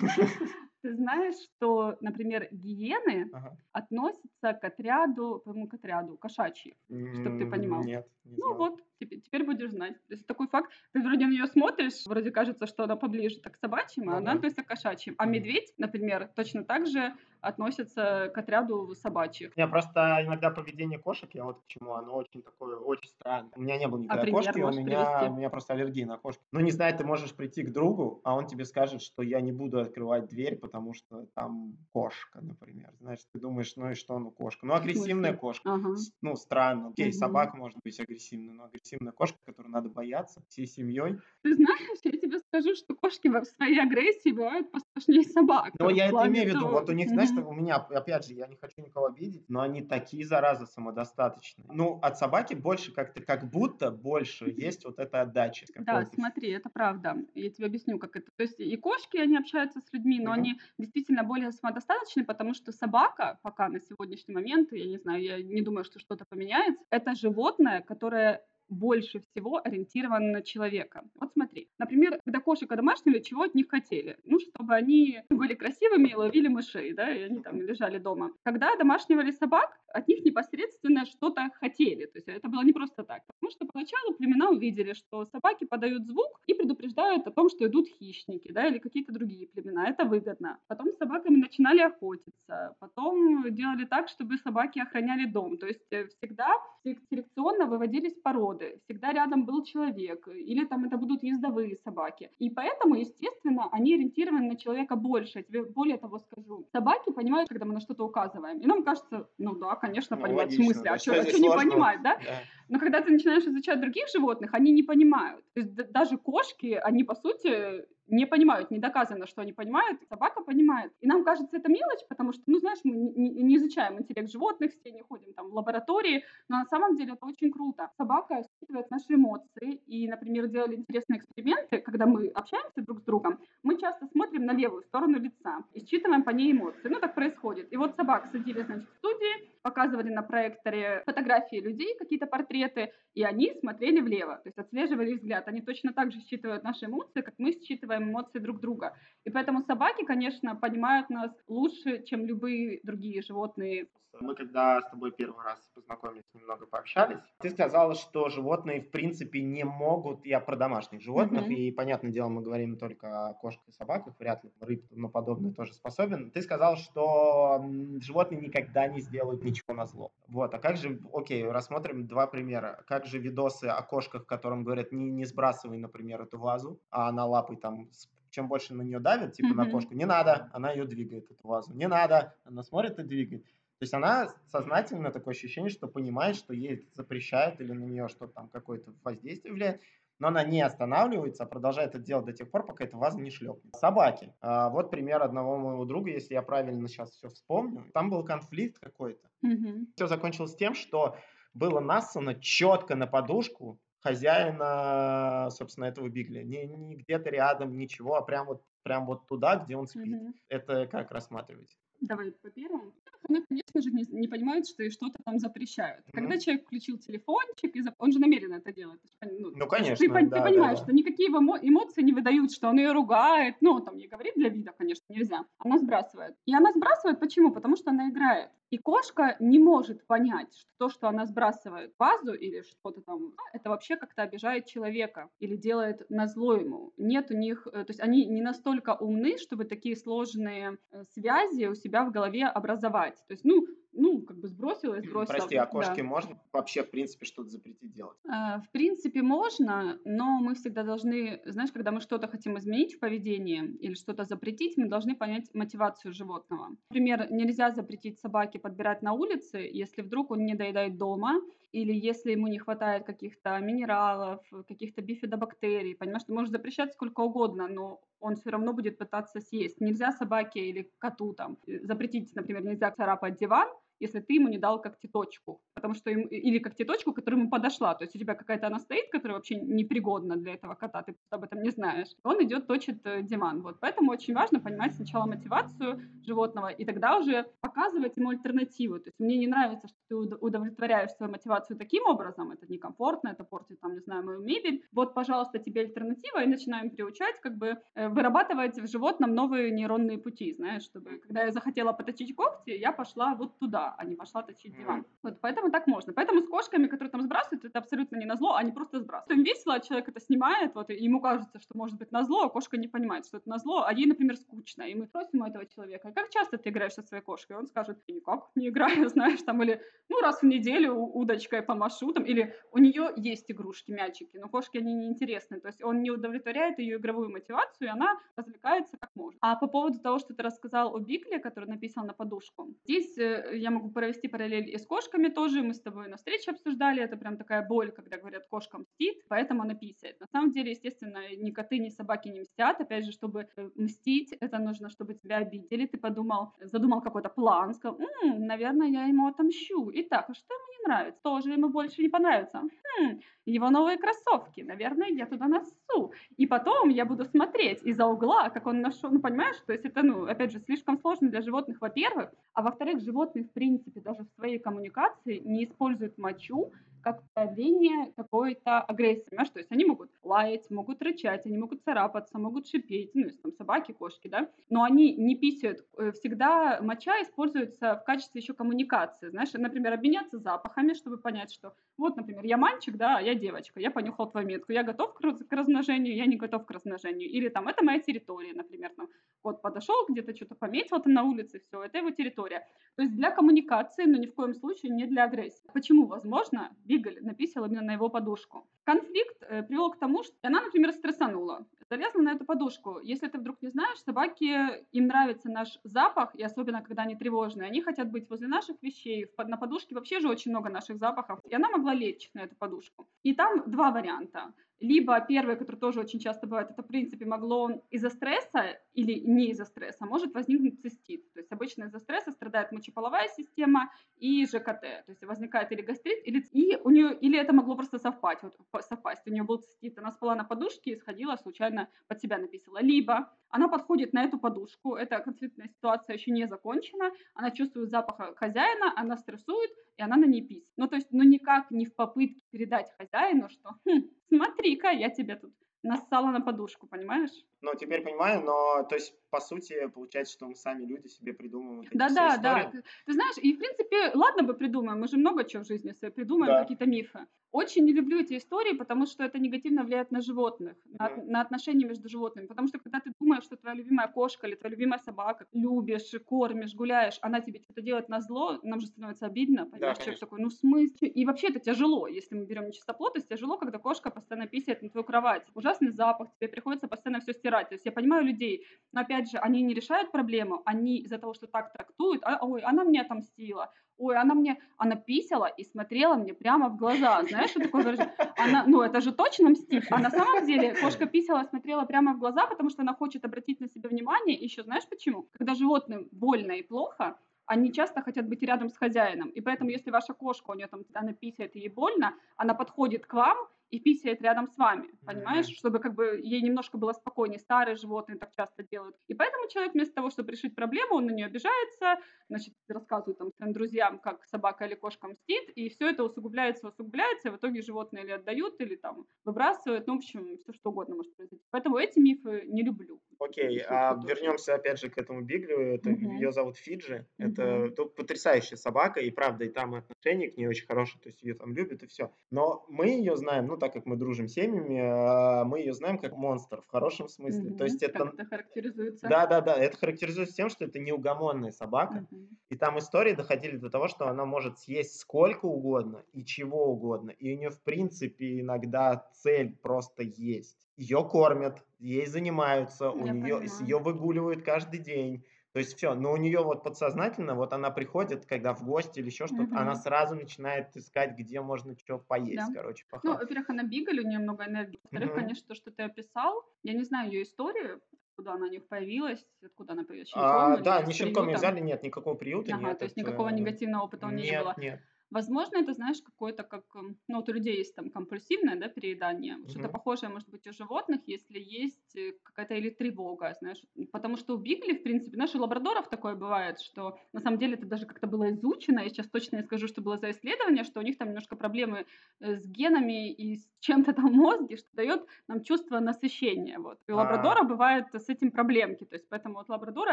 Ты 0.86 0.94
знаешь, 0.94 1.34
что, 1.56 1.96
например, 2.00 2.46
гиены 2.52 3.28
ага. 3.32 3.56
относятся 3.72 4.52
к 4.52 4.62
отряду, 4.62 5.42
по-моему, 5.44 5.68
к 5.68 5.74
отряду 5.74 6.16
кошачьих, 6.16 6.74
чтобы 6.88 7.38
ты 7.38 7.50
понимал. 7.50 7.82
Нет, 7.82 8.08
не 8.22 8.36
Ну 8.36 8.54
вот, 8.54 8.80
теперь, 8.98 9.44
будешь 9.44 9.70
знать. 9.70 9.94
То 10.08 10.14
есть 10.14 10.26
такой 10.26 10.48
факт. 10.48 10.70
Ты 10.92 11.02
вроде 11.02 11.26
на 11.26 11.30
нее 11.30 11.46
смотришь, 11.46 12.04
вроде 12.06 12.30
кажется, 12.30 12.66
что 12.66 12.84
она 12.84 12.96
поближе 12.96 13.38
так 13.40 13.54
к 13.54 13.58
собачьим, 13.58 14.08
а 14.08 14.12
ну, 14.12 14.16
она 14.18 14.32
относится 14.32 14.62
к 14.62 14.66
кошачьим. 14.66 15.14
А 15.18 15.26
медведь, 15.26 15.72
например, 15.78 16.30
точно 16.34 16.64
так 16.64 16.86
же 16.86 17.14
относится 17.40 18.30
к 18.34 18.38
отряду 18.38 18.94
собачьих. 18.94 19.52
У 19.56 19.60
меня 19.60 19.68
просто 19.68 20.18
иногда 20.22 20.50
поведение 20.50 20.98
кошек, 20.98 21.30
я 21.34 21.44
вот 21.44 21.60
к 21.60 21.66
чему, 21.66 21.92
оно 21.92 22.14
очень 22.14 22.42
такое, 22.42 22.76
очень 22.76 23.10
странное. 23.10 23.52
У 23.54 23.60
меня 23.60 23.78
не 23.78 23.86
было 23.86 24.00
никогда 24.00 24.22
а 24.22 24.30
кошки, 24.30 24.60
у 24.60 24.70
меня, 24.70 25.30
у 25.30 25.36
меня 25.36 25.50
просто 25.50 25.74
аллергия 25.74 26.06
на 26.06 26.18
кошки. 26.18 26.42
Ну, 26.52 26.60
не 26.60 26.70
знаю, 26.70 26.96
ты 26.96 27.04
можешь 27.04 27.34
прийти 27.34 27.62
к 27.62 27.72
другу, 27.72 28.20
а 28.24 28.34
он 28.34 28.46
тебе 28.46 28.64
скажет, 28.64 29.02
что 29.02 29.22
я 29.22 29.40
не 29.40 29.52
буду 29.52 29.78
открывать 29.78 30.28
дверь, 30.28 30.56
потому 30.56 30.94
что 30.94 31.26
там 31.34 31.76
кошка, 31.92 32.40
например. 32.40 32.92
Знаешь, 33.00 33.20
ты 33.32 33.38
думаешь, 33.38 33.74
ну 33.76 33.90
и 33.90 33.94
что, 33.94 34.18
ну 34.18 34.30
кошка. 34.30 34.66
Ну, 34.66 34.74
агрессивная 34.74 35.34
кошка. 35.34 35.74
Ага. 35.74 35.94
Ну, 36.22 36.36
странно. 36.36 36.88
Окей, 36.88 37.10
угу. 37.10 37.16
собака 37.16 37.56
может 37.56 37.78
быть 37.84 38.00
агрессивная, 38.00 38.54
но 38.54 38.64
агрессивная 38.64 38.85
кошка, 39.14 39.38
которую 39.44 39.72
надо 39.72 39.88
бояться 39.88 40.42
всей 40.48 40.66
семьей. 40.66 41.18
Ты 41.42 41.54
знаешь, 41.54 42.00
я 42.04 42.12
тебе 42.12 42.38
скажу, 42.38 42.74
что 42.74 42.94
кошки 42.94 43.28
в 43.28 43.44
своей 43.44 43.80
агрессии 43.80 44.30
бывают 44.30 44.70
пострашнее 44.70 45.22
собак. 45.24 45.72
Ну, 45.78 45.90
я 45.90 46.06
это 46.06 46.26
имею 46.28 46.50
в 46.50 46.54
виду. 46.54 46.68
Вот 46.68 46.88
у 46.88 46.92
них, 46.92 47.08
знаешь, 47.08 47.30
у 47.30 47.52
меня, 47.52 47.76
опять 47.76 48.26
же, 48.26 48.34
я 48.34 48.46
не 48.46 48.56
хочу 48.56 48.80
никого 48.80 49.06
обидеть, 49.06 49.44
но 49.48 49.60
они 49.60 49.82
такие, 49.82 50.24
заразы, 50.24 50.66
самодостаточные. 50.66 51.68
Ну, 51.72 51.98
от 52.02 52.18
собаки 52.18 52.54
больше 52.54 52.92
как-то, 52.92 53.22
как 53.22 53.50
будто 53.50 53.90
больше 53.90 54.50
есть 54.50 54.84
вот 54.84 54.98
эта 54.98 55.22
отдача. 55.22 55.66
Да, 55.78 56.08
смотри, 56.14 56.50
это 56.50 56.68
правда. 56.68 57.16
Я 57.34 57.50
тебе 57.50 57.66
объясню, 57.66 57.98
как 57.98 58.16
это. 58.16 58.30
То 58.36 58.42
есть 58.42 58.60
и 58.60 58.76
кошки, 58.76 59.16
они 59.16 59.36
общаются 59.36 59.80
с 59.80 59.92
людьми, 59.92 60.20
но 60.20 60.32
они 60.32 60.60
действительно 60.78 61.22
более 61.22 61.52
самодостаточны, 61.52 62.24
потому 62.24 62.54
что 62.54 62.72
собака 62.72 63.38
пока 63.42 63.68
на 63.68 63.80
сегодняшний 63.80 64.34
момент, 64.34 64.72
я 64.72 64.86
не 64.86 64.98
знаю, 64.98 65.22
я 65.22 65.42
не 65.42 65.62
думаю, 65.62 65.84
что 65.84 65.98
что-то 65.98 66.24
поменяется, 66.24 66.84
это 66.90 67.14
животное, 67.14 67.82
которое 67.82 68.44
больше 68.68 69.20
всего 69.20 69.60
ориентирован 69.64 70.32
на 70.32 70.42
человека. 70.42 71.02
Вот 71.20 71.32
смотри, 71.32 71.68
например, 71.78 72.20
когда 72.24 72.40
кошек 72.40 72.68
домашние, 72.68 73.22
чего 73.22 73.42
от 73.42 73.54
них 73.54 73.68
хотели? 73.68 74.16
Ну, 74.24 74.38
чтобы 74.38 74.74
они 74.74 75.22
были 75.30 75.54
красивыми 75.54 76.08
и 76.08 76.14
ловили 76.14 76.48
мышей, 76.48 76.92
да, 76.92 77.10
и 77.10 77.22
они 77.22 77.42
там 77.42 77.60
лежали 77.60 77.98
дома. 77.98 78.32
Когда 78.44 78.76
домашнивали 78.76 79.30
собак, 79.30 79.78
от 79.96 80.08
них 80.08 80.24
непосредственно 80.24 81.06
что-то 81.06 81.50
хотели. 81.60 82.06
То 82.06 82.18
есть 82.18 82.28
это 82.28 82.48
было 82.48 82.62
не 82.62 82.72
просто 82.72 83.02
так. 83.02 83.22
Потому 83.26 83.50
что 83.50 83.66
поначалу 83.66 84.14
племена 84.14 84.50
увидели, 84.50 84.92
что 84.92 85.24
собаки 85.24 85.64
подают 85.64 86.06
звук 86.06 86.40
и 86.46 86.54
предупреждают 86.54 87.26
о 87.26 87.30
том, 87.30 87.48
что 87.48 87.66
идут 87.66 87.88
хищники, 87.88 88.52
да, 88.52 88.66
или 88.66 88.78
какие-то 88.78 89.12
другие 89.12 89.48
племена. 89.48 89.88
Это 89.88 90.04
выгодно. 90.04 90.58
Потом 90.68 90.88
с 90.92 90.98
собаками 90.98 91.36
начинали 91.36 91.80
охотиться. 91.80 92.74
Потом 92.78 93.44
делали 93.54 93.84
так, 93.84 94.08
чтобы 94.08 94.38
собаки 94.38 94.80
охраняли 94.80 95.26
дом. 95.26 95.56
То 95.56 95.66
есть 95.66 95.86
э, 95.90 96.06
всегда 96.08 96.48
селекционно 96.84 97.66
выводились 97.66 98.14
породы. 98.22 98.55
Всегда 98.84 99.12
рядом 99.12 99.44
был 99.44 99.64
человек. 99.64 100.28
Или 100.28 100.64
там 100.64 100.84
это 100.84 100.96
будут 100.96 101.22
ездовые 101.22 101.76
собаки. 101.76 102.30
И 102.38 102.50
поэтому, 102.50 102.94
естественно, 102.94 103.68
они 103.72 103.94
ориентированы 103.94 104.48
на 104.48 104.56
человека 104.56 104.96
больше. 104.96 105.38
Я 105.38 105.42
тебе 105.42 105.64
более 105.64 105.98
того 105.98 106.18
скажу. 106.18 106.66
Собаки 106.72 107.12
понимают, 107.12 107.48
когда 107.48 107.64
мы 107.64 107.74
на 107.74 107.80
что-то 107.80 108.04
указываем. 108.04 108.58
И 108.60 108.66
нам 108.66 108.84
кажется, 108.84 109.28
ну 109.38 109.54
да, 109.54 109.76
конечно, 109.76 110.16
ну, 110.16 110.22
понимать 110.22 110.46
логично, 110.46 110.64
в 110.64 110.66
смысле, 110.66 110.90
а 110.90 110.98
что, 110.98 111.12
а 111.12 111.26
что 111.26 111.38
не 111.38 111.50
понимать, 111.50 112.02
да? 112.02 112.16
да? 112.16 112.42
Но 112.68 112.78
когда 112.78 113.00
ты 113.00 113.12
начинаешь 113.12 113.44
изучать 113.44 113.80
других 113.80 114.08
животных, 114.08 114.54
они 114.54 114.72
не 114.72 114.82
понимают. 114.82 115.44
То 115.54 115.60
есть 115.60 115.74
даже 115.92 116.18
кошки, 116.18 116.78
они, 116.82 117.04
по 117.04 117.14
сути, 117.14 117.86
не 118.08 118.26
понимают, 118.26 118.70
не 118.70 118.78
доказано, 118.78 119.26
что 119.26 119.42
они 119.42 119.52
понимают, 119.52 120.00
собака 120.08 120.42
понимает. 120.42 120.92
И 121.00 121.06
нам 121.06 121.24
кажется 121.24 121.56
это 121.56 121.68
мелочь, 121.68 122.06
потому 122.08 122.32
что, 122.32 122.42
ну, 122.46 122.58
знаешь, 122.58 122.78
мы 122.84 122.92
не, 122.92 123.30
не 123.42 123.56
изучаем 123.56 123.98
интеллект 123.98 124.30
животных, 124.30 124.72
все 124.72 124.92
не 124.92 125.02
ходим 125.02 125.32
там 125.34 125.48
в 125.48 125.54
лаборатории, 125.54 126.24
но 126.48 126.58
на 126.58 126.64
самом 126.66 126.96
деле 126.96 127.14
это 127.14 127.26
очень 127.26 127.50
круто. 127.50 127.90
Собака 127.96 128.42
считывает 128.60 128.90
наши 128.90 129.14
эмоции, 129.14 129.80
и, 129.86 130.08
например, 130.08 130.46
делали 130.48 130.76
интересные 130.76 131.18
эксперименты, 131.18 131.78
когда 131.78 132.06
мы 132.06 132.28
общаемся 132.28 132.82
друг 132.82 133.00
с 133.00 133.04
другом, 133.04 133.40
мы 133.62 133.78
часто 133.78 134.06
смотрим 134.06 134.44
на 134.44 134.52
левую 134.52 134.82
сторону 134.82 135.18
лица 135.18 135.64
и 135.72 135.84
считываем 135.84 136.22
по 136.22 136.30
ней 136.30 136.52
эмоции. 136.52 136.88
Ну, 136.88 137.00
так 137.00 137.14
происходит. 137.14 137.72
И 137.72 137.76
вот 137.76 137.96
собак 137.96 138.26
садили, 138.26 138.62
значит, 138.62 138.88
в 138.88 138.96
студии, 138.96 139.55
показывали 139.66 140.10
на 140.10 140.22
проекторе 140.22 141.02
фотографии 141.06 141.56
людей, 141.56 141.96
какие-то 141.98 142.26
портреты, 142.26 142.92
и 143.14 143.24
они 143.24 143.52
смотрели 143.58 143.98
влево, 144.00 144.36
то 144.36 144.48
есть 144.48 144.58
отслеживали 144.58 145.14
взгляд. 145.14 145.48
Они 145.48 145.60
точно 145.60 145.92
так 145.92 146.12
же 146.12 146.20
считывают 146.20 146.62
наши 146.62 146.86
эмоции, 146.86 147.22
как 147.22 147.34
мы 147.38 147.52
считываем 147.52 148.04
эмоции 148.04 148.38
друг 148.38 148.60
друга. 148.60 148.94
И 149.24 149.30
поэтому 149.30 149.64
собаки, 149.64 150.04
конечно, 150.04 150.54
понимают 150.54 151.10
нас 151.10 151.32
лучше, 151.48 152.04
чем 152.04 152.26
любые 152.26 152.78
другие 152.84 153.22
животные 153.22 153.88
мы 154.20 154.34
когда 154.34 154.80
с 154.80 154.90
тобой 154.90 155.12
первый 155.12 155.44
раз 155.44 155.58
познакомились, 155.74 156.24
немного 156.34 156.66
пообщались, 156.66 157.18
ты 157.40 157.50
сказала, 157.50 157.94
что 157.94 158.28
животные 158.28 158.80
в 158.80 158.90
принципе 158.90 159.42
не 159.42 159.64
могут, 159.64 160.24
я 160.24 160.40
про 160.40 160.56
домашних 160.56 161.02
животных, 161.02 161.46
mm-hmm. 161.46 161.54
и, 161.54 161.72
понятное 161.72 162.10
дело, 162.10 162.28
мы 162.28 162.42
говорим 162.42 162.76
только 162.76 163.28
о 163.28 163.34
кошках 163.34 163.68
и 163.68 163.72
собаках, 163.72 164.14
вряд 164.18 164.44
ли 164.44 164.50
рыб, 164.60 164.84
но 164.90 165.08
подобное 165.08 165.52
тоже 165.52 165.74
способен. 165.74 166.30
Ты 166.30 166.42
сказал, 166.42 166.76
что 166.76 167.64
животные 168.00 168.40
никогда 168.40 168.86
не 168.86 169.00
сделают 169.00 169.42
ничего 169.44 169.55
на 169.68 169.86
зло. 169.86 170.12
Вот, 170.28 170.54
а 170.54 170.58
как 170.58 170.76
же, 170.76 171.00
окей, 171.12 171.44
рассмотрим 171.44 172.06
два 172.06 172.26
примера. 172.26 172.84
Как 172.86 173.06
же 173.06 173.18
видосы 173.18 173.66
о 173.66 173.82
кошках, 173.82 174.24
в 174.24 174.26
котором 174.26 174.64
говорят, 174.64 174.92
не, 174.92 175.10
не 175.10 175.24
сбрасывай, 175.24 175.78
например, 175.78 176.22
эту 176.22 176.38
вазу, 176.38 176.80
а 176.90 177.08
она 177.08 177.26
лапой 177.26 177.56
там 177.56 177.88
чем 178.30 178.48
больше 178.48 178.74
на 178.74 178.82
нее 178.82 178.98
давит, 178.98 179.32
типа 179.32 179.46
mm-hmm. 179.46 179.64
на 179.64 179.70
кошку, 179.70 179.94
не 179.94 180.04
надо, 180.04 180.50
она 180.52 180.70
ее 180.70 180.84
двигает, 180.84 181.30
эту 181.30 181.48
вазу, 181.48 181.72
не 181.72 181.88
надо, 181.88 182.34
она 182.44 182.62
смотрит 182.62 182.98
и 182.98 183.02
двигает. 183.02 183.44
То 183.78 183.82
есть 183.82 183.94
она 183.94 184.28
сознательно 184.46 185.10
такое 185.10 185.32
ощущение, 185.32 185.70
что 185.70 185.86
понимает, 185.86 186.36
что 186.36 186.52
ей 186.52 186.86
запрещают 186.92 187.60
или 187.60 187.72
на 187.72 187.84
нее 187.84 188.08
что-то 188.08 188.32
там 188.34 188.48
какое-то 188.48 188.92
воздействие 189.04 189.54
влияет, 189.54 189.80
но 190.18 190.28
она 190.28 190.44
не 190.44 190.60
останавливается, 190.62 191.44
а 191.44 191.46
продолжает 191.46 191.90
это 191.90 191.98
делать 191.98 192.26
до 192.26 192.32
тех 192.32 192.50
пор, 192.50 192.64
пока 192.64 192.84
эта 192.84 192.96
ваза 192.96 193.20
не 193.20 193.30
шлепнет. 193.30 193.74
Собаки. 193.76 194.32
А, 194.40 194.70
вот 194.70 194.90
пример 194.90 195.22
одного 195.22 195.58
моего 195.58 195.84
друга, 195.84 196.10
если 196.10 196.34
я 196.34 196.42
правильно 196.42 196.88
сейчас 196.88 197.10
все 197.12 197.28
вспомню. 197.28 197.84
Там 197.92 198.10
был 198.10 198.24
конфликт 198.24 198.78
какой-то. 198.78 199.28
Mm-hmm. 199.44 199.86
Все 199.96 200.06
закончилось 200.06 200.56
тем, 200.56 200.74
что 200.74 201.16
было 201.54 201.80
нассано 201.80 202.34
четко 202.34 202.96
на 202.96 203.06
подушку 203.06 203.78
хозяина, 204.00 205.48
собственно, 205.50 205.86
этого 205.86 206.08
бигля. 206.08 206.42
Не, 206.42 206.66
не 206.66 206.96
где-то 206.96 207.30
рядом, 207.30 207.76
ничего, 207.76 208.14
а 208.14 208.22
прям 208.22 208.46
вот, 208.46 208.62
прям 208.82 209.06
вот 209.06 209.26
туда, 209.26 209.56
где 209.56 209.76
он 209.76 209.86
спит. 209.86 210.14
Mm-hmm. 210.14 210.32
Это 210.48 210.86
как 210.86 211.10
рассматривать? 211.10 211.76
Давай 212.00 212.30
по 212.30 212.50
первому. 212.50 212.92
Она, 213.28 213.40
конечно 213.48 213.82
же, 213.82 213.90
не, 213.90 214.04
не 214.20 214.28
понимает, 214.28 214.66
что 214.66 214.82
и 214.82 214.90
что-то 214.90 215.20
там 215.24 215.38
запрещают. 215.38 216.04
Mm-hmm. 216.06 216.12
Когда 216.12 216.38
человек 216.38 216.66
включил 216.66 216.98
телефончик, 216.98 217.74
и 217.74 217.82
зап... 217.82 217.94
он 217.98 218.12
же 218.12 218.18
намеренно 218.18 218.56
это 218.56 218.72
делает. 218.72 219.00
Ну, 219.22 219.50
ну 219.54 219.66
конечно. 219.66 219.96
Ты, 219.96 220.08
да, 220.08 220.20
ты 220.20 220.42
понимаешь, 220.42 220.78
да, 220.78 220.84
что 220.84 220.92
никакие 220.92 221.28
эмо... 221.28 221.58
эмоции 221.60 222.02
не 222.02 222.12
выдают, 222.12 222.52
что 222.52 222.68
он 222.68 222.78
ее 222.78 222.92
ругает. 222.92 223.56
Ну, 223.60 223.80
там 223.80 223.96
не 223.96 224.06
говорит 224.06 224.34
для 224.36 224.48
вида, 224.48 224.72
конечно, 224.76 225.04
нельзя. 225.08 225.44
Она 225.58 225.78
сбрасывает. 225.78 226.36
И 226.46 226.54
она 226.54 226.72
сбрасывает 226.72 227.18
почему? 227.18 227.52
Потому 227.52 227.76
что 227.76 227.90
она 227.90 228.10
играет. 228.10 228.50
И 228.70 228.78
кошка 228.78 229.36
не 229.38 229.58
может 229.58 230.06
понять, 230.06 230.52
что 230.54 230.70
то, 230.78 230.88
что 230.88 231.08
она 231.08 231.24
сбрасывает 231.26 231.94
вазу 231.98 232.32
или 232.34 232.62
что-то 232.62 233.00
там, 233.00 233.32
это 233.52 233.70
вообще 233.70 233.96
как-то 233.96 234.22
обижает 234.22 234.66
человека 234.66 235.30
или 235.38 235.56
делает 235.56 236.08
на 236.10 236.26
зло 236.26 236.54
ему. 236.54 236.92
Нет 236.96 237.30
у 237.30 237.34
них, 237.34 237.66
э, 237.68 237.84
то 237.84 237.90
есть 237.90 238.00
они 238.00 238.26
не 238.26 238.42
настолько 238.42 238.94
умны, 238.94 239.38
чтобы 239.38 239.64
такие 239.64 239.96
сложные 239.96 240.78
э, 240.90 241.04
связи 241.14 241.66
у 241.66 241.74
себя 241.74 242.04
в 242.04 242.10
голове 242.10 242.46
образовать. 242.46 243.16
То 243.28 243.32
есть, 243.34 243.44
ну, 243.44 243.66
ну, 243.96 244.22
как 244.22 244.38
бы 244.38 244.48
сбросила 244.48 244.94
и 244.94 245.00
сбросила. 245.00 245.36
Прости, 245.36 245.56
а 245.56 245.66
кошке 245.66 246.02
да. 246.02 246.08
можно 246.08 246.40
вообще, 246.52 246.82
в 246.82 246.90
принципе, 246.90 247.26
что-то 247.26 247.50
запретить 247.50 247.92
делать? 247.92 248.16
А, 248.28 248.60
в 248.60 248.70
принципе, 248.70 249.22
можно, 249.22 249.98
но 250.04 250.38
мы 250.40 250.54
всегда 250.54 250.82
должны, 250.82 251.40
знаешь, 251.46 251.72
когда 251.72 251.90
мы 251.92 252.00
что-то 252.00 252.28
хотим 252.28 252.58
изменить 252.58 252.94
в 252.94 252.98
поведении 253.00 253.64
или 253.80 253.94
что-то 253.94 254.24
запретить, 254.24 254.76
мы 254.76 254.86
должны 254.86 255.16
понять 255.16 255.52
мотивацию 255.54 256.12
животного. 256.12 256.76
Например, 256.90 257.26
нельзя 257.30 257.70
запретить 257.70 258.18
собаке 258.18 258.58
подбирать 258.58 259.02
на 259.02 259.12
улице, 259.12 259.58
если 259.58 260.02
вдруг 260.02 260.30
он 260.30 260.44
не 260.44 260.54
доедает 260.54 260.96
дома, 260.96 261.40
или 261.72 261.92
если 261.92 262.32
ему 262.32 262.46
не 262.46 262.58
хватает 262.58 263.04
каких-то 263.04 263.58
минералов, 263.58 264.40
каких-то 264.68 265.02
бифидобактерий, 265.02 265.94
понимаешь, 265.94 266.24
ты 266.24 266.32
можешь 266.32 266.50
запрещать 266.50 266.92
сколько 266.92 267.20
угодно, 267.20 267.68
но 267.68 268.00
он 268.20 268.36
все 268.36 268.50
равно 268.50 268.72
будет 268.72 268.98
пытаться 268.98 269.40
съесть. 269.40 269.80
Нельзя 269.80 270.12
собаке 270.12 270.60
или 270.60 270.90
коту 270.98 271.34
там 271.34 271.58
запретить, 271.82 272.34
например, 272.34 272.64
нельзя 272.64 272.90
царапать 272.90 273.38
диван, 273.38 273.68
если 274.00 274.20
ты 274.20 274.34
ему 274.34 274.48
не 274.48 274.58
дал 274.58 274.80
когтеточку, 274.80 275.60
потому 275.74 275.94
что 275.94 276.10
им, 276.10 276.26
или 276.28 276.58
когтеточку, 276.58 277.12
которая 277.12 277.40
ему 277.40 277.50
подошла, 277.50 277.94
то 277.94 278.04
есть 278.04 278.16
у 278.16 278.18
тебя 278.18 278.34
какая-то 278.34 278.66
она 278.66 278.78
стоит, 278.78 279.10
которая 279.10 279.36
вообще 279.36 279.56
непригодна 279.56 280.36
для 280.36 280.54
этого 280.54 280.74
кота, 280.74 281.02
ты 281.02 281.14
об 281.30 281.44
этом 281.44 281.62
не 281.62 281.70
знаешь, 281.70 282.08
он 282.22 282.42
идет, 282.42 282.66
точит 282.66 283.06
э, 283.06 283.22
диван, 283.22 283.62
вот, 283.62 283.80
поэтому 283.80 284.12
очень 284.12 284.34
важно 284.34 284.60
понимать 284.60 284.94
сначала 284.94 285.26
мотивацию 285.26 286.00
животного, 286.24 286.68
и 286.68 286.84
тогда 286.84 287.18
уже 287.18 287.46
показывать 287.60 288.16
ему 288.16 288.30
альтернативу, 288.30 288.98
то 288.98 289.08
есть 289.08 289.20
мне 289.20 289.38
не 289.38 289.46
нравится, 289.46 289.88
что 289.88 289.98
ты 290.08 290.16
удовлетворяешь 290.16 291.12
свою 291.12 291.32
мотивацию 291.32 291.76
таким 291.76 292.06
образом, 292.06 292.52
это 292.52 292.66
некомфортно, 292.66 293.28
это 293.28 293.44
портит, 293.44 293.80
там, 293.80 293.94
не 293.94 294.00
знаю, 294.00 294.24
мою 294.24 294.40
мебель, 294.40 294.84
вот, 294.92 295.14
пожалуйста, 295.14 295.58
тебе 295.58 295.82
альтернатива, 295.82 296.42
и 296.42 296.46
начинаем 296.46 296.90
приучать, 296.90 297.40
как 297.40 297.56
бы 297.56 297.78
э, 297.94 298.08
вырабатывать 298.08 298.78
в 298.78 298.86
животном 298.86 299.34
новые 299.34 299.70
нейронные 299.70 300.18
пути, 300.18 300.54
знаешь, 300.54 300.82
чтобы, 300.82 301.18
когда 301.18 301.44
я 301.44 301.52
захотела 301.52 301.92
поточить 301.92 302.34
когти, 302.34 302.70
я 302.70 302.92
пошла 302.92 303.34
вот 303.34 303.58
туда, 303.58 303.85
а 303.96 304.04
не 304.04 304.16
пошла 304.16 304.42
точить 304.42 304.76
диван. 304.76 305.00
Mm. 305.00 305.04
Вот 305.22 305.40
поэтому 305.40 305.70
так 305.70 305.86
можно. 305.86 306.12
Поэтому 306.12 306.40
с 306.40 306.48
кошками, 306.48 306.86
которые 306.86 307.10
там 307.10 307.22
сбрасывают, 307.22 307.64
это 307.64 307.78
абсолютно 307.78 308.16
не 308.16 308.26
на 308.26 308.36
зло, 308.36 308.54
они 308.54 308.72
просто 308.72 309.00
сбрасывают. 309.00 309.38
Им 309.38 309.44
весело, 309.44 309.74
а 309.74 309.80
человек 309.80 310.08
это 310.08 310.20
снимает, 310.20 310.74
вот, 310.74 310.90
и 310.90 310.94
ему 310.94 311.20
кажется, 311.20 311.58
что 311.58 311.76
может 311.76 311.98
быть 311.98 312.12
на 312.12 312.24
зло, 312.24 312.44
а 312.44 312.48
кошка 312.48 312.76
не 312.76 312.88
понимает, 312.88 313.26
что 313.26 313.38
это 313.38 313.48
на 313.48 313.58
зло, 313.58 313.84
а 313.86 313.92
ей, 313.92 314.06
например, 314.06 314.36
скучно. 314.36 314.82
И 314.82 314.94
мы 314.94 315.06
спросим 315.06 315.42
у 315.42 315.46
этого 315.46 315.66
человека, 315.66 316.12
как 316.12 316.30
часто 316.30 316.58
ты 316.58 316.70
играешь 316.70 316.94
со 316.94 317.02
своей 317.02 317.22
кошкой? 317.22 317.56
Он 317.56 317.66
скажет, 317.66 317.98
никак 318.08 318.50
не 318.54 318.68
играю, 318.68 319.08
знаешь, 319.08 319.42
там, 319.42 319.62
или, 319.62 319.80
ну, 320.08 320.20
раз 320.20 320.42
в 320.42 320.46
неделю 320.46 320.94
удочкой 320.94 321.62
помашу, 321.62 322.12
там, 322.12 322.24
или 322.24 322.54
у 322.72 322.78
нее 322.78 323.12
есть 323.16 323.50
игрушки, 323.50 323.92
мячики, 323.92 324.38
но 324.38 324.48
кошки, 324.48 324.78
они 324.78 324.94
неинтересны. 324.94 325.60
То 325.60 325.68
есть 325.68 325.82
он 325.82 326.02
не 326.02 326.10
удовлетворяет 326.10 326.78
ее 326.78 326.96
игровую 326.96 327.30
мотивацию, 327.30 327.88
и 327.88 327.90
она 327.90 328.18
развлекается 328.36 328.96
как 328.96 329.10
может. 329.14 329.38
А 329.40 329.56
по 329.56 329.66
поводу 329.66 329.98
того, 329.98 330.18
что 330.18 330.34
ты 330.34 330.42
рассказал 330.42 330.94
о 330.94 330.98
Бигле, 330.98 331.38
который 331.38 331.68
написан 331.68 332.06
на 332.06 332.12
подушку, 332.12 332.68
здесь 332.84 333.18
э, 333.18 333.56
я 333.56 333.70
могу 333.76 333.90
провести 333.90 334.28
параллель 334.28 334.68
и 334.70 334.78
с 334.78 334.86
кошками 334.86 335.28
тоже. 335.28 335.62
Мы 335.62 335.74
с 335.74 335.80
тобой 335.80 336.08
на 336.08 336.16
встрече 336.16 336.50
обсуждали. 336.50 337.02
Это 337.02 337.16
прям 337.16 337.36
такая 337.36 337.66
боль, 337.66 337.90
когда 337.92 338.16
говорят, 338.18 338.46
кошка 338.50 338.78
мстит, 338.78 339.16
поэтому 339.28 339.62
она 339.62 339.74
писает. 339.74 340.20
На 340.20 340.26
самом 340.26 340.52
деле, 340.52 340.70
естественно, 340.70 341.20
ни 341.36 341.50
коты, 341.50 341.78
ни 341.78 341.88
собаки 341.90 342.28
не 342.28 342.40
мстят. 342.40 342.80
Опять 342.80 343.04
же, 343.06 343.12
чтобы 343.12 343.48
э, 343.56 343.70
мстить, 343.76 344.32
это 344.40 344.58
нужно, 344.58 344.88
чтобы 344.88 345.14
тебя 345.14 345.36
обидели. 345.38 345.86
Ты 345.86 345.98
подумал, 345.98 346.52
задумал 346.60 347.00
какой-то 347.02 347.28
план, 347.28 347.74
сказал, 347.74 347.98
М, 348.24 348.46
наверное, 348.46 348.88
я 348.88 349.04
ему 349.04 349.26
отомщу. 349.28 349.90
Итак, 349.94 350.26
а 350.30 350.34
что 350.34 350.54
ему 350.54 350.66
не 350.78 350.86
нравится? 350.86 351.20
Тоже 351.22 351.52
ему 351.52 351.68
больше 351.68 352.02
не 352.02 352.08
понравится. 352.08 352.62
Хм, 352.98 353.20
его 353.46 353.70
новые 353.70 353.98
кроссовки. 353.98 354.62
Наверное, 354.62 355.08
я 355.08 355.26
туда 355.26 355.46
носу. 355.48 356.12
И 356.36 356.46
потом 356.46 356.88
я 356.88 357.04
буду 357.04 357.24
смотреть 357.24 357.82
из-за 357.82 358.06
угла, 358.06 358.50
как 358.50 358.66
он 358.66 358.80
нашел. 358.80 359.10
Ну, 359.10 359.20
понимаешь, 359.20 359.56
то 359.66 359.72
есть 359.72 359.84
это, 359.84 360.02
ну, 360.02 360.24
опять 360.26 360.52
же, 360.52 360.60
слишком 360.60 360.98
сложно 360.98 361.28
для 361.30 361.40
животных, 361.42 361.80
во-первых. 361.80 362.30
А 362.54 362.62
во-вторых, 362.62 363.00
животные, 363.00 363.44
в 363.44 363.52
принципе, 363.52 363.65
даже 364.00 364.24
в 364.24 364.28
своей 364.36 364.58
коммуникации 364.58 365.38
не 365.38 365.64
используют 365.64 366.18
мочу 366.18 366.72
как 367.06 367.22
проявление 367.34 368.12
какой-то 368.16 368.80
агрессии, 368.80 369.28
понимаешь? 369.30 369.50
То 369.50 369.60
есть 369.60 369.70
они 369.70 369.84
могут 369.84 370.10
лаять, 370.24 370.68
могут 370.70 371.00
рычать, 371.02 371.46
они 371.46 371.56
могут 371.56 371.84
царапаться, 371.84 372.36
могут 372.36 372.66
шипеть, 372.66 373.12
ну, 373.14 373.20
если 373.20 373.38
там 373.38 373.52
собаки, 373.52 373.92
кошки, 373.92 374.26
да, 374.26 374.50
но 374.70 374.82
они 374.82 375.14
не 375.14 375.36
писают. 375.36 375.86
Э, 375.96 376.10
всегда 376.10 376.80
моча 376.82 377.22
используется 377.22 377.94
в 377.94 378.04
качестве 378.04 378.40
еще 378.40 378.54
коммуникации, 378.54 379.28
знаешь, 379.28 379.52
например, 379.52 379.92
обменяться 379.92 380.38
запахами, 380.38 380.94
чтобы 380.94 381.18
понять, 381.18 381.52
что 381.52 381.74
вот, 381.96 382.16
например, 382.16 382.44
я 382.44 382.56
мальчик, 382.56 382.96
да, 382.96 383.18
а 383.18 383.22
я 383.22 383.36
девочка, 383.36 383.78
я 383.78 383.92
понюхал 383.92 384.28
твою 384.28 384.48
метку, 384.48 384.72
я 384.72 384.82
готов 384.82 385.14
к 385.14 385.52
размножению, 385.52 386.16
я 386.16 386.26
не 386.26 386.36
готов 386.36 386.66
к 386.66 386.70
размножению. 386.72 387.28
Или 387.28 387.50
там, 387.50 387.68
это 387.68 387.84
моя 387.84 388.00
территория, 388.00 388.52
например, 388.52 388.90
там, 388.96 389.06
вот 389.44 389.62
подошел, 389.62 389.94
где-то 390.08 390.34
что-то 390.34 390.56
пометил 390.56 391.00
там 391.00 391.12
на 391.12 391.22
улице, 391.22 391.60
все, 391.60 391.84
это 391.84 391.98
его 391.98 392.10
территория. 392.10 392.66
То 392.96 393.02
есть 393.02 393.14
для 393.14 393.30
коммуникации, 393.30 394.06
но 394.06 394.18
ни 394.18 394.26
в 394.26 394.34
коем 394.34 394.54
случае 394.54 394.90
не 394.90 395.06
для 395.06 395.24
агрессии. 395.24 395.70
Почему? 395.72 396.06
Возможно, 396.06 396.74
Бигль 396.96 397.18
написал 397.20 397.64
именно 397.64 397.82
на 397.82 397.92
его 397.92 398.08
подушку. 398.08 398.66
Конфликт 398.84 399.42
э, 399.42 399.62
привел 399.62 399.90
к 399.90 399.98
тому, 399.98 400.22
что 400.22 400.34
она, 400.42 400.62
например, 400.62 400.92
стрессанула. 400.92 401.66
Залезла 401.88 402.20
на 402.20 402.32
эту 402.32 402.44
подушку. 402.44 402.98
Если 403.00 403.28
ты 403.28 403.38
вдруг 403.38 403.62
не 403.62 403.68
знаешь, 403.68 404.02
собаки, 404.02 404.84
им 404.90 405.06
нравится 405.06 405.48
наш 405.48 405.78
запах, 405.84 406.34
и 406.34 406.42
особенно, 406.42 406.82
когда 406.82 407.02
они 407.02 407.14
тревожные, 407.14 407.68
они 407.68 407.80
хотят 407.80 408.10
быть 408.10 408.28
возле 408.28 408.48
наших 408.48 408.82
вещей. 408.82 409.26
На 409.38 409.56
подушке 409.56 409.94
вообще 409.94 410.18
же 410.18 410.28
очень 410.28 410.50
много 410.50 410.68
наших 410.68 410.98
запахов. 410.98 411.40
И 411.44 411.54
она 411.54 411.68
могла 411.68 411.94
лечь 411.94 412.30
на 412.34 412.40
эту 412.40 412.56
подушку. 412.56 413.06
И 413.22 413.34
там 413.34 413.62
два 413.70 413.92
варианта. 413.92 414.52
Либо 414.78 415.18
первое, 415.20 415.56
которое 415.56 415.78
тоже 415.78 416.00
очень 416.00 416.20
часто 416.20 416.46
бывает, 416.46 416.70
это, 416.70 416.82
в 416.82 416.86
принципе, 416.86 417.24
могло 417.24 417.70
из-за 417.90 418.10
стресса 418.10 418.78
или 418.92 419.14
не 419.14 419.50
из-за 419.50 419.64
стресса, 419.64 420.04
может 420.04 420.34
возникнуть 420.34 420.82
цистит. 420.82 421.32
То 421.32 421.38
есть 421.40 421.50
обычно 421.50 421.84
из-за 421.84 421.98
стресса 421.98 422.30
страдает 422.32 422.72
мочеполовая 422.72 423.28
система 423.28 423.90
и 424.18 424.44
ЖКТ. 424.44 424.80
То 424.80 425.04
есть 425.08 425.24
возникает 425.24 425.72
или 425.72 425.80
гастрит, 425.80 426.18
или, 426.26 426.40
и 426.52 426.76
у 426.76 426.90
нее, 426.90 427.16
или 427.18 427.38
это 427.38 427.54
могло 427.54 427.74
просто 427.74 427.98
совпасть, 427.98 428.42
вот, 428.42 428.54
совпасть. 428.82 429.26
У 429.26 429.30
нее 429.30 429.44
был 429.44 429.56
цистит, 429.58 429.98
она 429.98 430.10
спала 430.10 430.34
на 430.34 430.44
подушке 430.44 430.90
и 430.90 430.96
сходила, 430.96 431.36
случайно 431.36 431.75
под 432.08 432.20
себя 432.20 432.38
написала. 432.38 432.80
Либо 432.82 433.32
она 433.48 433.68
подходит 433.68 434.12
на 434.12 434.24
эту 434.24 434.38
подушку, 434.38 434.96
эта 434.96 435.18
конфликтная 435.20 435.68
ситуация 435.68 436.14
еще 436.14 436.30
не 436.30 436.46
закончена, 436.46 437.12
она 437.34 437.50
чувствует 437.50 437.90
запах 437.90 438.36
хозяина, 438.36 438.92
она 438.96 439.16
стрессует, 439.16 439.70
и 439.96 440.02
она 440.02 440.16
на 440.16 440.26
ней 440.26 440.42
писит. 440.46 440.68
Ну, 440.76 440.88
то 440.88 440.96
есть, 440.96 441.08
ну, 441.10 441.22
никак 441.22 441.70
не 441.70 441.86
в 441.86 441.94
попытке 441.94 442.42
передать 442.50 442.92
хозяину, 442.98 443.48
что, 443.48 443.70
хм, 443.86 444.02
смотри-ка, 444.28 444.90
я 444.90 445.10
тебе 445.10 445.36
тут 445.36 445.54
нассала 445.82 446.30
на 446.30 446.40
подушку, 446.40 446.86
понимаешь? 446.86 447.30
Ну, 447.66 447.74
теперь 447.74 448.02
понимаю, 448.02 448.44
но, 448.44 448.84
то 448.84 448.94
есть, 448.94 449.12
по 449.28 449.40
сути, 449.40 449.88
получается, 449.88 450.34
что 450.34 450.46
мы 450.46 450.54
сами 450.54 450.84
люди 450.84 451.08
себе 451.08 451.32
придумываем 451.32 451.90
да, 451.92 452.08
да, 452.10 452.36
да. 452.36 452.70
Ты, 452.70 452.84
ты 453.06 453.12
знаешь, 453.12 453.36
и, 453.38 453.54
в 453.54 453.58
принципе, 453.58 454.12
ладно 454.14 454.44
бы 454.44 454.54
придумаем, 454.54 455.00
мы 455.00 455.08
же 455.08 455.16
много 455.16 455.42
чего 455.42 455.64
в 455.64 455.66
жизни 455.66 455.92
себе 455.92 456.12
придумаем, 456.12 456.52
да. 456.52 456.62
какие-то 456.62 456.86
мифы. 456.86 457.26
Очень 457.56 457.84
не 457.84 457.94
люблю 457.94 458.20
эти 458.20 458.36
истории, 458.36 458.76
потому 458.76 459.06
что 459.06 459.24
это 459.24 459.38
негативно 459.38 459.82
влияет 459.82 460.10
на 460.10 460.20
животных, 460.20 460.76
mm-hmm. 460.86 461.24
на, 461.24 461.24
на 461.24 461.40
отношения 461.40 461.86
между 461.86 462.08
животными. 462.08 462.46
Потому 462.46 462.68
что, 462.68 462.78
когда 462.78 463.00
ты 463.00 463.12
думаешь, 463.18 463.44
что 463.44 463.56
твоя 463.56 463.74
любимая 463.74 464.08
кошка 464.08 464.46
или 464.46 464.56
твоя 464.56 464.72
любимая 464.72 464.98
собака, 464.98 465.46
любишь, 465.52 466.12
кормишь, 466.26 466.74
гуляешь, 466.74 467.18
она 467.22 467.40
тебе 467.40 467.60
что-то 467.60 467.80
делает 467.80 468.10
на 468.10 468.20
зло, 468.20 468.58
нам 468.62 468.80
же 468.80 468.88
становится 468.88 469.26
обидно, 469.26 469.64
понимаешь, 469.64 469.96
да, 469.96 470.04
человек 470.04 470.20
такой, 470.20 470.40
ну, 470.40 470.48
в 470.50 470.52
смысле? 470.52 471.08
И 471.08 471.24
вообще 471.24 471.48
это 471.48 471.58
тяжело, 471.58 472.06
если 472.06 472.34
мы 472.36 472.44
берем 472.44 472.66
нечистоплотность, 472.66 473.28
тяжело, 473.28 473.56
когда 473.56 473.78
кошка 473.78 474.10
постоянно 474.10 474.46
писает 474.46 474.82
на 474.82 474.90
твою 474.90 475.04
кровать. 475.04 475.46
Ужасный 475.54 475.92
запах, 475.92 476.28
тебе 476.38 476.48
приходится 476.48 476.88
постоянно 476.88 477.20
все 477.20 477.32
стирать. 477.32 477.55
То 477.64 477.74
есть 477.74 477.86
я 477.86 477.92
понимаю 477.92 478.24
людей, 478.24 478.66
но 478.92 479.00
опять 479.00 479.30
же, 479.30 479.38
они 479.38 479.62
не 479.62 479.74
решают 479.74 480.12
проблему, 480.12 480.62
они 480.64 480.98
из-за 480.98 481.18
того, 481.18 481.34
что 481.34 481.46
так 481.46 481.72
трактуют, 481.72 482.22
а, 482.24 482.38
ой, 482.42 482.62
она 482.62 482.84
мне 482.84 483.02
отомстила, 483.02 483.72
ой, 483.98 484.16
она 484.16 484.34
мне, 484.34 484.58
она 484.76 484.96
писала 484.96 485.46
и 485.46 485.64
смотрела 485.64 486.14
мне 486.14 486.34
прямо 486.34 486.68
в 486.68 486.76
глаза, 486.76 487.22
знаешь, 487.28 487.50
что 487.50 487.60
такое? 487.60 488.14
Она, 488.36 488.64
ну, 488.66 488.82
это 488.82 489.00
же 489.00 489.12
точно 489.12 489.50
мстит, 489.50 489.84
а 489.90 489.98
на 489.98 490.10
самом 490.10 490.46
деле 490.46 490.74
кошка 490.74 491.06
писала, 491.06 491.44
смотрела 491.44 491.84
прямо 491.84 492.14
в 492.14 492.18
глаза, 492.18 492.46
потому 492.46 492.70
что 492.70 492.82
она 492.82 492.94
хочет 492.94 493.24
обратить 493.24 493.60
на 493.60 493.68
себя 493.68 493.88
внимание, 493.88 494.36
и 494.36 494.44
еще 494.44 494.62
знаешь 494.62 494.88
почему? 494.88 495.28
Когда 495.32 495.54
животным 495.54 496.08
больно 496.12 496.52
и 496.52 496.62
плохо, 496.62 497.18
они 497.46 497.72
часто 497.72 498.02
хотят 498.02 498.28
быть 498.28 498.42
рядом 498.42 498.68
с 498.68 498.76
хозяином. 498.76 499.28
И 499.28 499.40
поэтому, 499.40 499.70
если 499.70 499.90
ваша 499.90 500.14
кошка, 500.14 500.50
у 500.50 500.54
нее 500.54 500.66
там, 500.66 500.80
она 500.94 501.12
писает, 501.12 501.54
и 501.56 501.60
ей 501.60 501.68
больно, 501.68 502.14
она 502.36 502.54
подходит 502.54 503.06
к 503.06 503.14
вам 503.14 503.36
и 503.70 503.80
писает 503.80 504.22
рядом 504.22 504.46
с 504.48 504.56
вами, 504.56 504.88
понимаешь, 505.04 505.46
mm-hmm. 505.46 505.58
чтобы 505.58 505.78
как 505.80 505.94
бы 505.94 506.20
ей 506.22 506.40
немножко 506.42 506.78
было 506.78 506.92
спокойнее. 506.92 507.38
Старые 507.38 507.76
животные 507.76 508.18
так 508.18 508.32
часто 508.34 508.62
делают. 508.62 508.96
И 509.08 509.14
поэтому 509.14 509.48
человек 509.48 509.74
вместо 509.74 509.94
того, 509.94 510.10
чтобы 510.10 510.32
решить 510.32 510.54
проблему, 510.54 510.96
он 510.96 511.06
на 511.06 511.12
нее 511.12 511.26
обижается, 511.26 512.00
значит, 512.28 512.54
рассказывает 512.68 513.18
там 513.18 513.30
своим 513.32 513.52
друзьям, 513.52 513.98
как 513.98 514.24
собака 514.24 514.64
или 514.64 514.74
кошка 514.74 515.08
мстит, 515.08 515.50
и 515.54 515.68
все 515.68 515.90
это 515.90 516.04
усугубляется, 516.04 516.68
усугубляется, 516.68 517.28
и 517.28 517.30
в 517.32 517.36
итоге 517.36 517.62
животные 517.62 518.04
или 518.04 518.12
отдают, 518.12 518.60
или 518.60 518.76
там 518.76 519.06
выбрасывают, 519.24 519.86
ну, 519.86 519.94
в 519.94 519.96
общем, 519.98 520.36
все 520.38 520.52
что 520.52 520.70
угодно 520.70 520.96
может 520.96 521.14
произойти. 521.16 521.44
Поэтому 521.50 521.78
эти 521.78 521.98
мифы 521.98 522.44
не 522.46 522.62
люблю. 522.62 523.00
Окей, 523.18 523.58
okay, 523.58 523.64
а 523.68 523.98
вернемся 524.06 524.54
опять 524.54 524.80
же 524.80 524.90
к 524.90 524.98
этому 524.98 525.22
Биглю. 525.22 525.74
Это 525.74 525.90
uh-huh. 525.90 526.14
ее 526.14 526.32
зовут 526.32 526.56
Фиджи. 526.56 527.06
Uh-huh. 527.18 527.30
Это 527.30 527.72
ну, 527.76 527.86
потрясающая 527.86 528.56
собака, 528.56 529.00
и 529.00 529.10
правда, 529.10 529.44
и 529.44 529.48
там 529.48 529.74
отношения 529.74 530.30
к 530.30 530.36
ней 530.36 530.46
очень 530.46 530.66
хорошие, 530.66 531.00
то 531.00 531.08
есть 531.08 531.22
ее 531.22 531.34
там 531.34 531.54
любят 531.54 531.82
и 531.82 531.86
все. 531.86 532.12
Но 532.30 532.64
мы 532.68 532.88
ее 532.88 533.16
знаем, 533.16 533.46
ну 533.46 533.55
так 533.56 533.72
как 533.72 533.86
мы 533.86 533.96
дружим 533.96 534.28
семьями, 534.28 534.80
а, 534.80 535.44
мы 535.44 535.60
ее 535.60 535.72
знаем 535.72 535.98
как 535.98 536.16
монстр 536.16 536.62
в 536.62 536.66
хорошем 536.68 537.08
смысле. 537.08 537.50
Uh-huh. 537.50 537.56
То 537.56 537.64
есть 537.64 537.82
это. 537.82 538.12
Это 538.12 538.24
характеризуется? 538.24 539.08
Да, 539.08 539.26
да, 539.26 539.40
да. 539.40 539.54
Это 539.56 539.76
характеризуется 539.76 540.34
тем, 540.34 540.48
что 540.48 540.64
это 540.64 540.78
неугомонная 540.78 541.50
собака, 541.50 542.06
uh-huh. 542.10 542.28
и 542.50 542.56
там 542.56 542.78
истории 542.78 543.12
доходили 543.12 543.56
до 543.56 543.70
того, 543.70 543.88
что 543.88 544.08
она 544.08 544.24
может 544.24 544.58
съесть 544.58 544.98
сколько 545.00 545.46
угодно 545.46 546.04
и 546.12 546.24
чего 546.24 546.66
угодно, 546.66 547.10
и 547.10 547.34
у 547.34 547.38
нее 547.38 547.50
в 547.50 547.60
принципе 547.62 548.40
иногда 548.40 549.08
цель 549.12 549.56
просто 549.62 550.02
есть 550.02 550.66
ее 550.76 551.08
кормят, 551.08 551.64
ей 551.78 552.06
занимаются, 552.06 552.90
у 552.90 553.06
нее, 553.06 553.46
ее 553.60 553.78
выгуливают 553.78 554.44
каждый 554.44 554.80
день. 554.80 555.24
То 555.56 555.60
есть 555.60 555.74
все, 555.74 555.94
но 555.94 556.12
у 556.12 556.18
нее 556.18 556.42
вот 556.42 556.62
подсознательно, 556.62 557.34
вот 557.34 557.54
она 557.54 557.70
приходит, 557.70 558.26
когда 558.26 558.52
в 558.52 558.62
гости 558.62 558.98
или 558.98 559.06
еще 559.06 559.26
что-то, 559.26 559.44
угу. 559.44 559.56
она 559.56 559.74
сразу 559.74 560.14
начинает 560.14 560.76
искать, 560.76 561.16
где 561.16 561.40
можно 561.40 561.74
что 561.78 561.96
поесть, 561.98 562.48
да. 562.48 562.52
короче. 562.52 562.84
Похавать. 562.90 563.16
Ну, 563.16 563.24
во-первых, 563.24 563.48
она 563.48 563.62
бигаль, 563.62 564.00
у 564.00 564.06
нее 564.06 564.18
много 564.18 564.44
энергии. 564.44 564.78
Во-вторых, 564.82 565.12
угу. 565.12 565.20
конечно, 565.20 565.48
то, 565.48 565.54
что 565.54 565.70
ты 565.70 565.84
описал, 565.84 566.44
я 566.62 566.74
не 566.74 566.84
знаю 566.84 567.10
ее 567.10 567.22
историю, 567.22 567.80
откуда 568.10 568.32
она 568.34 568.48
у 568.48 568.50
них 568.50 568.68
появилась, 568.68 569.26
откуда 569.42 569.72
она 569.72 569.84
появилась, 569.84 570.10
щенком 570.10 570.30
А, 570.30 570.56
да, 570.58 570.82
не 570.82 570.92
щенком 570.92 571.28
ее 571.28 571.36
взяли, 571.36 571.60
нет, 571.60 571.82
никакого 571.82 572.16
приюта, 572.16 572.54
Ага, 572.54 572.68
нет. 572.68 572.78
то 572.78 572.84
есть 572.84 572.98
никакого 572.98 573.28
это... 573.28 573.36
негативного 573.36 573.84
опыта 573.84 574.08
у 574.08 574.10
нее 574.10 574.30
не 574.30 574.38
было. 574.38 574.54
Нет, 574.58 574.58
нет. 574.58 574.80
Возможно, 575.10 575.58
это, 575.58 575.72
знаешь, 575.72 576.02
какое-то 576.02 576.42
как, 576.42 576.64
эм, 576.74 576.98
ну 577.08 577.16
вот 577.16 577.28
у 577.28 577.32
людей 577.32 577.56
есть 577.56 577.74
там 577.76 577.90
компульсивное, 577.90 578.56
да, 578.56 578.68
переедание. 578.68 579.36
Вот 579.38 579.50
Что-то 579.50 579.68
похожее 579.68 580.10
может 580.10 580.28
быть 580.28 580.46
у 580.48 580.52
животных, 580.52 581.02
если 581.06 581.38
есть 581.38 581.94
э, 581.96 582.14
какая-то 582.24 582.54
или 582.54 582.70
тревога, 582.70 583.34
знаешь. 583.38 583.62
Потому 583.92 584.16
что 584.16 584.34
у 584.34 584.38
бигли, 584.38 584.74
в 584.74 584.82
принципе, 584.82 585.16
знаешь, 585.16 585.34
у 585.34 585.40
лабрадоров 585.40 585.88
такое 585.88 586.16
бывает, 586.16 586.60
что 586.60 586.98
на 587.12 587.20
самом 587.20 587.38
деле 587.38 587.54
это 587.54 587.66
даже 587.66 587.86
как-то 587.86 588.08
было 588.08 588.30
изучено, 588.32 588.80
я 588.80 588.88
сейчас 588.88 589.08
точно 589.08 589.36
не 589.36 589.42
скажу, 589.44 589.68
что 589.68 589.80
было 589.80 589.96
за 589.96 590.10
исследование, 590.10 590.64
что 590.64 590.80
у 590.80 590.82
них 590.82 590.98
там 590.98 591.08
немножко 591.08 591.36
проблемы 591.36 591.86
э, 592.20 592.36
с 592.36 592.46
генами 592.48 593.12
и 593.12 593.36
с 593.36 593.48
чем-то 593.60 593.92
там 593.92 594.08
в 594.10 594.14
мозге, 594.14 594.56
что 594.56 594.68
дает 594.72 595.06
нам 595.28 595.42
чувство 595.44 595.78
насыщения. 595.78 596.58
Вот. 596.58 596.78
И 596.88 596.92
у 596.92 596.96
А. 596.96 596.98
лабрадора 596.98 597.44
бывает 597.44 597.86
с 597.94 598.08
этим 598.08 598.30
проблемки. 598.32 598.84
То 598.84 598.96
есть 598.96 599.08
поэтому 599.08 599.36
вот 599.36 599.48
лабрадоры 599.48 599.92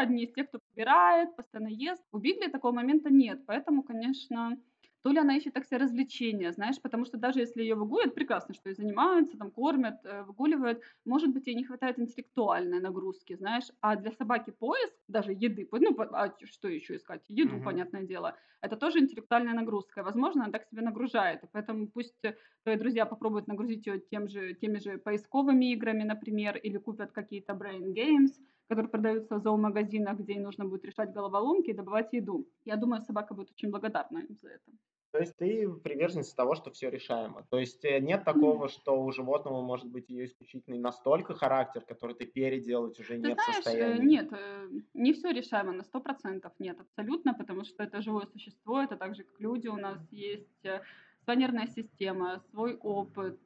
одни 0.00 0.24
из 0.24 0.32
тех, 0.32 0.48
кто 0.48 0.58
убирает, 0.72 1.36
постоянно 1.36 1.68
ест. 1.68 2.02
У 2.12 2.18
бигли 2.18 2.48
такого 2.50 2.72
момента 2.72 3.10
нет. 3.10 3.46
Поэтому, 3.46 3.82
конечно, 3.82 4.58
то 5.04 5.12
ли 5.12 5.18
она 5.20 5.36
ищет 5.36 5.52
так 5.54 5.66
себе 5.66 5.76
развлечения, 5.78 6.50
знаешь, 6.52 6.80
потому 6.82 7.04
что 7.04 7.18
даже 7.18 7.40
если 7.40 7.62
ее 7.62 7.76
выгуливают, 7.76 8.14
прекрасно, 8.14 8.54
что 8.54 8.70
и 8.70 8.74
занимаются, 8.74 9.38
там, 9.38 9.50
кормят, 9.52 9.96
э, 10.04 10.22
выгуливают, 10.24 10.82
может 11.04 11.30
быть, 11.32 11.46
ей 11.46 11.54
не 11.56 11.64
хватает 11.64 11.98
интеллектуальной 11.98 12.80
нагрузки, 12.80 13.36
знаешь, 13.36 13.66
а 13.80 13.96
для 13.96 14.10
собаки 14.12 14.50
поиск, 14.50 14.94
даже 15.06 15.32
еды, 15.32 15.68
ну, 15.72 15.94
а 15.98 16.34
что 16.44 16.68
еще 16.68 16.96
искать? 16.96 17.22
Еду, 17.28 17.60
Мгм. 17.60 17.60
понятное 17.60 18.02
дело, 18.04 18.36
это 18.62 18.76
тоже 18.76 18.98
интеллектуальная 18.98 19.54
нагрузка, 19.54 20.02
возможно, 20.02 20.44
она 20.44 20.52
так 20.52 20.64
себя 20.64 20.82
нагружает, 20.82 21.44
и 21.44 21.48
поэтому 21.52 21.88
пусть 21.88 22.18
твои 22.64 22.76
друзья 22.76 23.06
попробуют 23.06 23.46
нагрузить 23.46 23.86
ее 23.86 24.00
тем 24.00 24.28
же, 24.28 24.54
теми 24.54 24.78
же 24.78 24.98
поисковыми 24.98 25.72
играми, 25.72 26.02
например, 26.04 26.56
или 26.56 26.78
купят 26.78 27.12
какие-то 27.12 27.52
brain 27.54 27.92
games, 27.94 28.32
которые 28.68 28.90
продаются 28.90 29.36
в 29.36 29.40
зоомагазинах, 29.42 30.18
где 30.18 30.34
ей 30.34 30.40
нужно 30.40 30.64
будет 30.64 30.84
решать 30.84 31.12
головоломки 31.12 31.70
и 31.70 31.74
добывать 31.74 32.12
еду. 32.12 32.48
Я 32.64 32.76
думаю, 32.76 33.02
собака 33.02 33.34
будет 33.34 33.50
очень 33.50 33.70
благодарна 33.70 34.18
им 34.18 34.36
за 34.36 34.48
это. 34.48 34.72
То 35.14 35.20
есть 35.20 35.36
ты 35.36 35.68
приверженец 35.68 36.34
того, 36.34 36.56
что 36.56 36.72
все 36.72 36.90
решаемо. 36.90 37.46
То 37.48 37.60
есть 37.60 37.84
э, 37.84 38.00
нет 38.00 38.24
такого, 38.24 38.68
что 38.68 39.00
у 39.00 39.12
животного 39.12 39.62
может 39.62 39.86
быть 39.86 40.08
ее 40.08 40.24
исключительный 40.24 40.80
настолько 40.80 41.34
характер, 41.34 41.82
который 41.82 42.16
ты 42.16 42.26
переделать 42.26 42.98
уже 42.98 43.10
Ты 43.10 43.28
не 43.28 43.34
в 43.34 43.34
знаешь, 43.34 43.48
э, 43.48 43.62
состоянии. 43.62 44.04
нет, 44.04 44.32
э, 44.32 44.68
не 44.92 45.12
все 45.12 45.30
решаемо 45.30 45.70
на 45.70 45.84
сто 45.84 46.00
процентов, 46.00 46.50
нет, 46.58 46.80
абсолютно, 46.80 47.32
потому 47.32 47.62
что 47.62 47.84
это 47.84 48.02
живое 48.02 48.26
существо, 48.26 48.82
это 48.82 48.96
так 48.96 49.14
же, 49.14 49.22
как 49.22 49.38
люди, 49.38 49.68
у 49.68 49.76
нас 49.76 50.00
есть 50.10 50.64
э, 50.64 50.80
своя 51.22 51.38
нервная 51.38 51.68
система, 51.68 52.42
свой 52.50 52.74
опыт, 52.74 53.38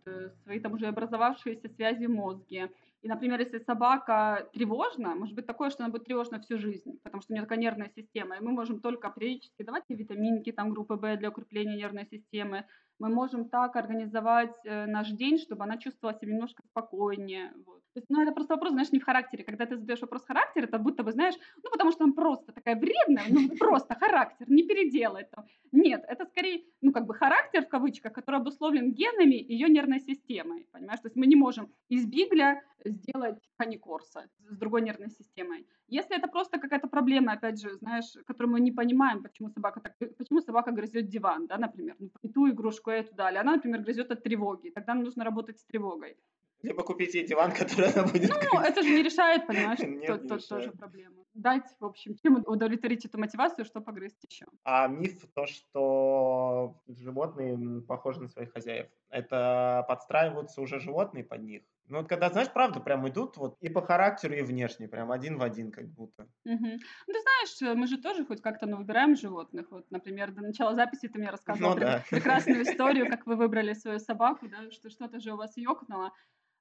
свои 0.44 0.60
там 0.60 0.72
уже 0.72 0.86
образовавшиеся 0.86 1.68
связи 1.68 2.06
в 2.06 2.10
мозге. 2.10 2.70
И, 3.02 3.08
например, 3.08 3.40
если 3.40 3.58
собака 3.60 4.48
тревожна, 4.52 5.14
может 5.14 5.34
быть 5.34 5.46
такое, 5.46 5.70
что 5.70 5.84
она 5.84 5.92
будет 5.92 6.04
тревожна 6.04 6.40
всю 6.40 6.58
жизнь, 6.58 6.98
потому 7.04 7.22
что 7.22 7.32
у 7.32 7.34
нее 7.34 7.42
такая 7.44 7.58
нервная 7.58 7.90
система, 7.94 8.36
и 8.36 8.40
мы 8.40 8.50
можем 8.50 8.80
только 8.80 9.10
периодически 9.10 9.62
давать 9.62 9.84
ей 9.88 9.96
витаминки 9.96 10.50
там 10.50 10.70
группы 10.70 10.94
В 10.94 11.16
для 11.16 11.28
укрепления 11.28 11.76
нервной 11.76 12.06
системы, 12.06 12.64
мы 12.98 13.08
можем 13.08 13.48
так 13.48 13.76
организовать 13.76 14.56
э, 14.64 14.86
наш 14.86 15.10
день, 15.10 15.38
чтобы 15.38 15.62
она 15.62 15.78
чувствовала 15.78 16.18
себя 16.18 16.32
немножко 16.32 16.64
спокойнее. 16.64 17.52
Вот. 17.64 17.82
То 17.98 18.00
есть, 18.00 18.10
ну, 18.10 18.22
это 18.22 18.32
просто 18.32 18.54
вопрос, 18.54 18.72
знаешь, 18.72 18.92
не 18.92 19.00
в 19.00 19.04
характере. 19.04 19.42
Когда 19.42 19.66
ты 19.66 19.76
задаешь 19.76 20.00
вопрос 20.00 20.24
характера, 20.24 20.66
это 20.66 20.78
будто 20.78 21.02
бы, 21.02 21.10
знаешь, 21.10 21.34
ну, 21.64 21.70
потому 21.70 21.90
что 21.90 22.04
он 22.04 22.12
просто 22.12 22.52
такая 22.52 22.76
вредная, 22.76 23.24
ну, 23.28 23.48
просто 23.58 23.96
характер, 23.96 24.46
не 24.48 24.62
переделай 24.62 25.24
там. 25.24 25.46
Нет, 25.72 26.04
это 26.06 26.24
скорее, 26.26 26.62
ну, 26.80 26.92
как 26.92 27.06
бы 27.06 27.14
характер, 27.14 27.64
в 27.64 27.68
кавычках, 27.68 28.12
который 28.12 28.36
обусловлен 28.36 28.92
генами 28.92 29.34
ее 29.34 29.68
нервной 29.68 29.98
системой, 29.98 30.68
понимаешь? 30.70 31.00
То 31.00 31.08
есть 31.08 31.16
мы 31.16 31.26
не 31.26 31.34
можем 31.34 31.72
из 31.88 32.06
бигля 32.06 32.62
сделать 32.84 33.38
ханикорса 33.58 34.28
с 34.48 34.56
другой 34.56 34.82
нервной 34.82 35.10
системой. 35.10 35.66
Если 35.88 36.16
это 36.16 36.28
просто 36.28 36.58
какая-то 36.58 36.86
проблема, 36.86 37.32
опять 37.32 37.60
же, 37.60 37.74
знаешь, 37.78 38.12
которую 38.26 38.52
мы 38.52 38.60
не 38.60 38.70
понимаем, 38.70 39.22
почему 39.22 39.48
собака 39.48 39.80
так, 39.80 39.96
почему 40.16 40.40
собака 40.40 40.70
грызет 40.70 41.08
диван, 41.08 41.46
да, 41.46 41.58
например, 41.58 41.96
ну, 41.98 42.10
и 42.22 42.28
ту 42.28 42.48
игрушку, 42.48 42.90
и 42.90 42.94
эту 42.94 43.14
дали. 43.16 43.38
Она, 43.38 43.54
например, 43.54 43.80
грызет 43.80 44.12
от 44.12 44.22
тревоги. 44.22 44.70
Тогда 44.70 44.94
нам 44.94 45.04
нужно 45.04 45.24
работать 45.24 45.58
с 45.58 45.64
тревогой. 45.64 46.16
Либо 46.62 46.82
купить 46.82 47.14
ей 47.14 47.26
диван, 47.26 47.52
который 47.58 47.90
она 47.92 48.04
будет 48.04 48.30
Ну, 48.30 48.60
это 48.60 48.82
же 48.82 48.90
не 48.90 49.02
решает, 49.02 49.46
понимаешь, 49.46 49.78
Нет, 49.82 50.22
не 50.24 50.30
решает. 50.36 50.48
тоже 50.48 50.72
проблема. 50.72 51.24
Дать, 51.34 51.64
в 51.78 51.84
общем, 51.84 52.16
чем 52.22 52.42
удовлетворить 52.46 53.04
эту 53.04 53.18
мотивацию, 53.18 53.64
что 53.64 53.80
погрызть 53.80 54.24
еще. 54.28 54.46
А 54.64 54.86
миф 54.88 55.24
то, 55.34 55.46
что 55.46 56.82
животные 56.88 57.80
похожи 57.82 58.20
на 58.20 58.28
своих 58.28 58.52
хозяев. 58.52 58.88
Это 59.08 59.84
подстраиваются 59.88 60.60
уже 60.60 60.80
животные 60.80 61.24
под 61.24 61.42
них. 61.42 61.62
Ну, 61.86 61.98
вот 61.98 62.08
когда, 62.08 62.28
знаешь, 62.28 62.52
правда, 62.52 62.80
прям 62.80 63.08
идут 63.08 63.38
вот 63.38 63.56
и 63.62 63.70
по 63.70 63.80
характеру, 63.80 64.34
и 64.34 64.42
внешне, 64.42 64.88
прям 64.88 65.10
один 65.10 65.38
в 65.38 65.42
один 65.42 65.70
как 65.72 65.88
будто. 65.88 66.28
Мгм. 66.44 66.72
Ну, 67.06 67.14
ты 67.14 67.20
знаешь, 67.20 67.78
мы 67.78 67.86
же 67.86 67.96
тоже 67.98 68.26
хоть 68.26 68.42
как-то 68.42 68.66
ну, 68.66 68.76
выбираем 68.76 69.16
животных. 69.16 69.70
Вот, 69.70 69.90
например, 69.90 70.32
до 70.32 70.42
начала 70.42 70.74
записи 70.74 71.08
ты 71.08 71.18
мне 71.18 71.30
рассказывал 71.30 71.74
Ну 71.74 71.80
да. 71.80 72.04
прекрасную 72.10 72.62
историю, 72.62 73.06
как 73.08 73.26
вы 73.26 73.36
выбрали 73.36 73.72
свою 73.72 73.98
собаку, 73.98 74.48
да, 74.48 74.70
что 74.70 74.90
что-то 74.90 75.18
же 75.18 75.32
у 75.32 75.36
вас 75.36 75.56
ёкнуло. 75.56 76.12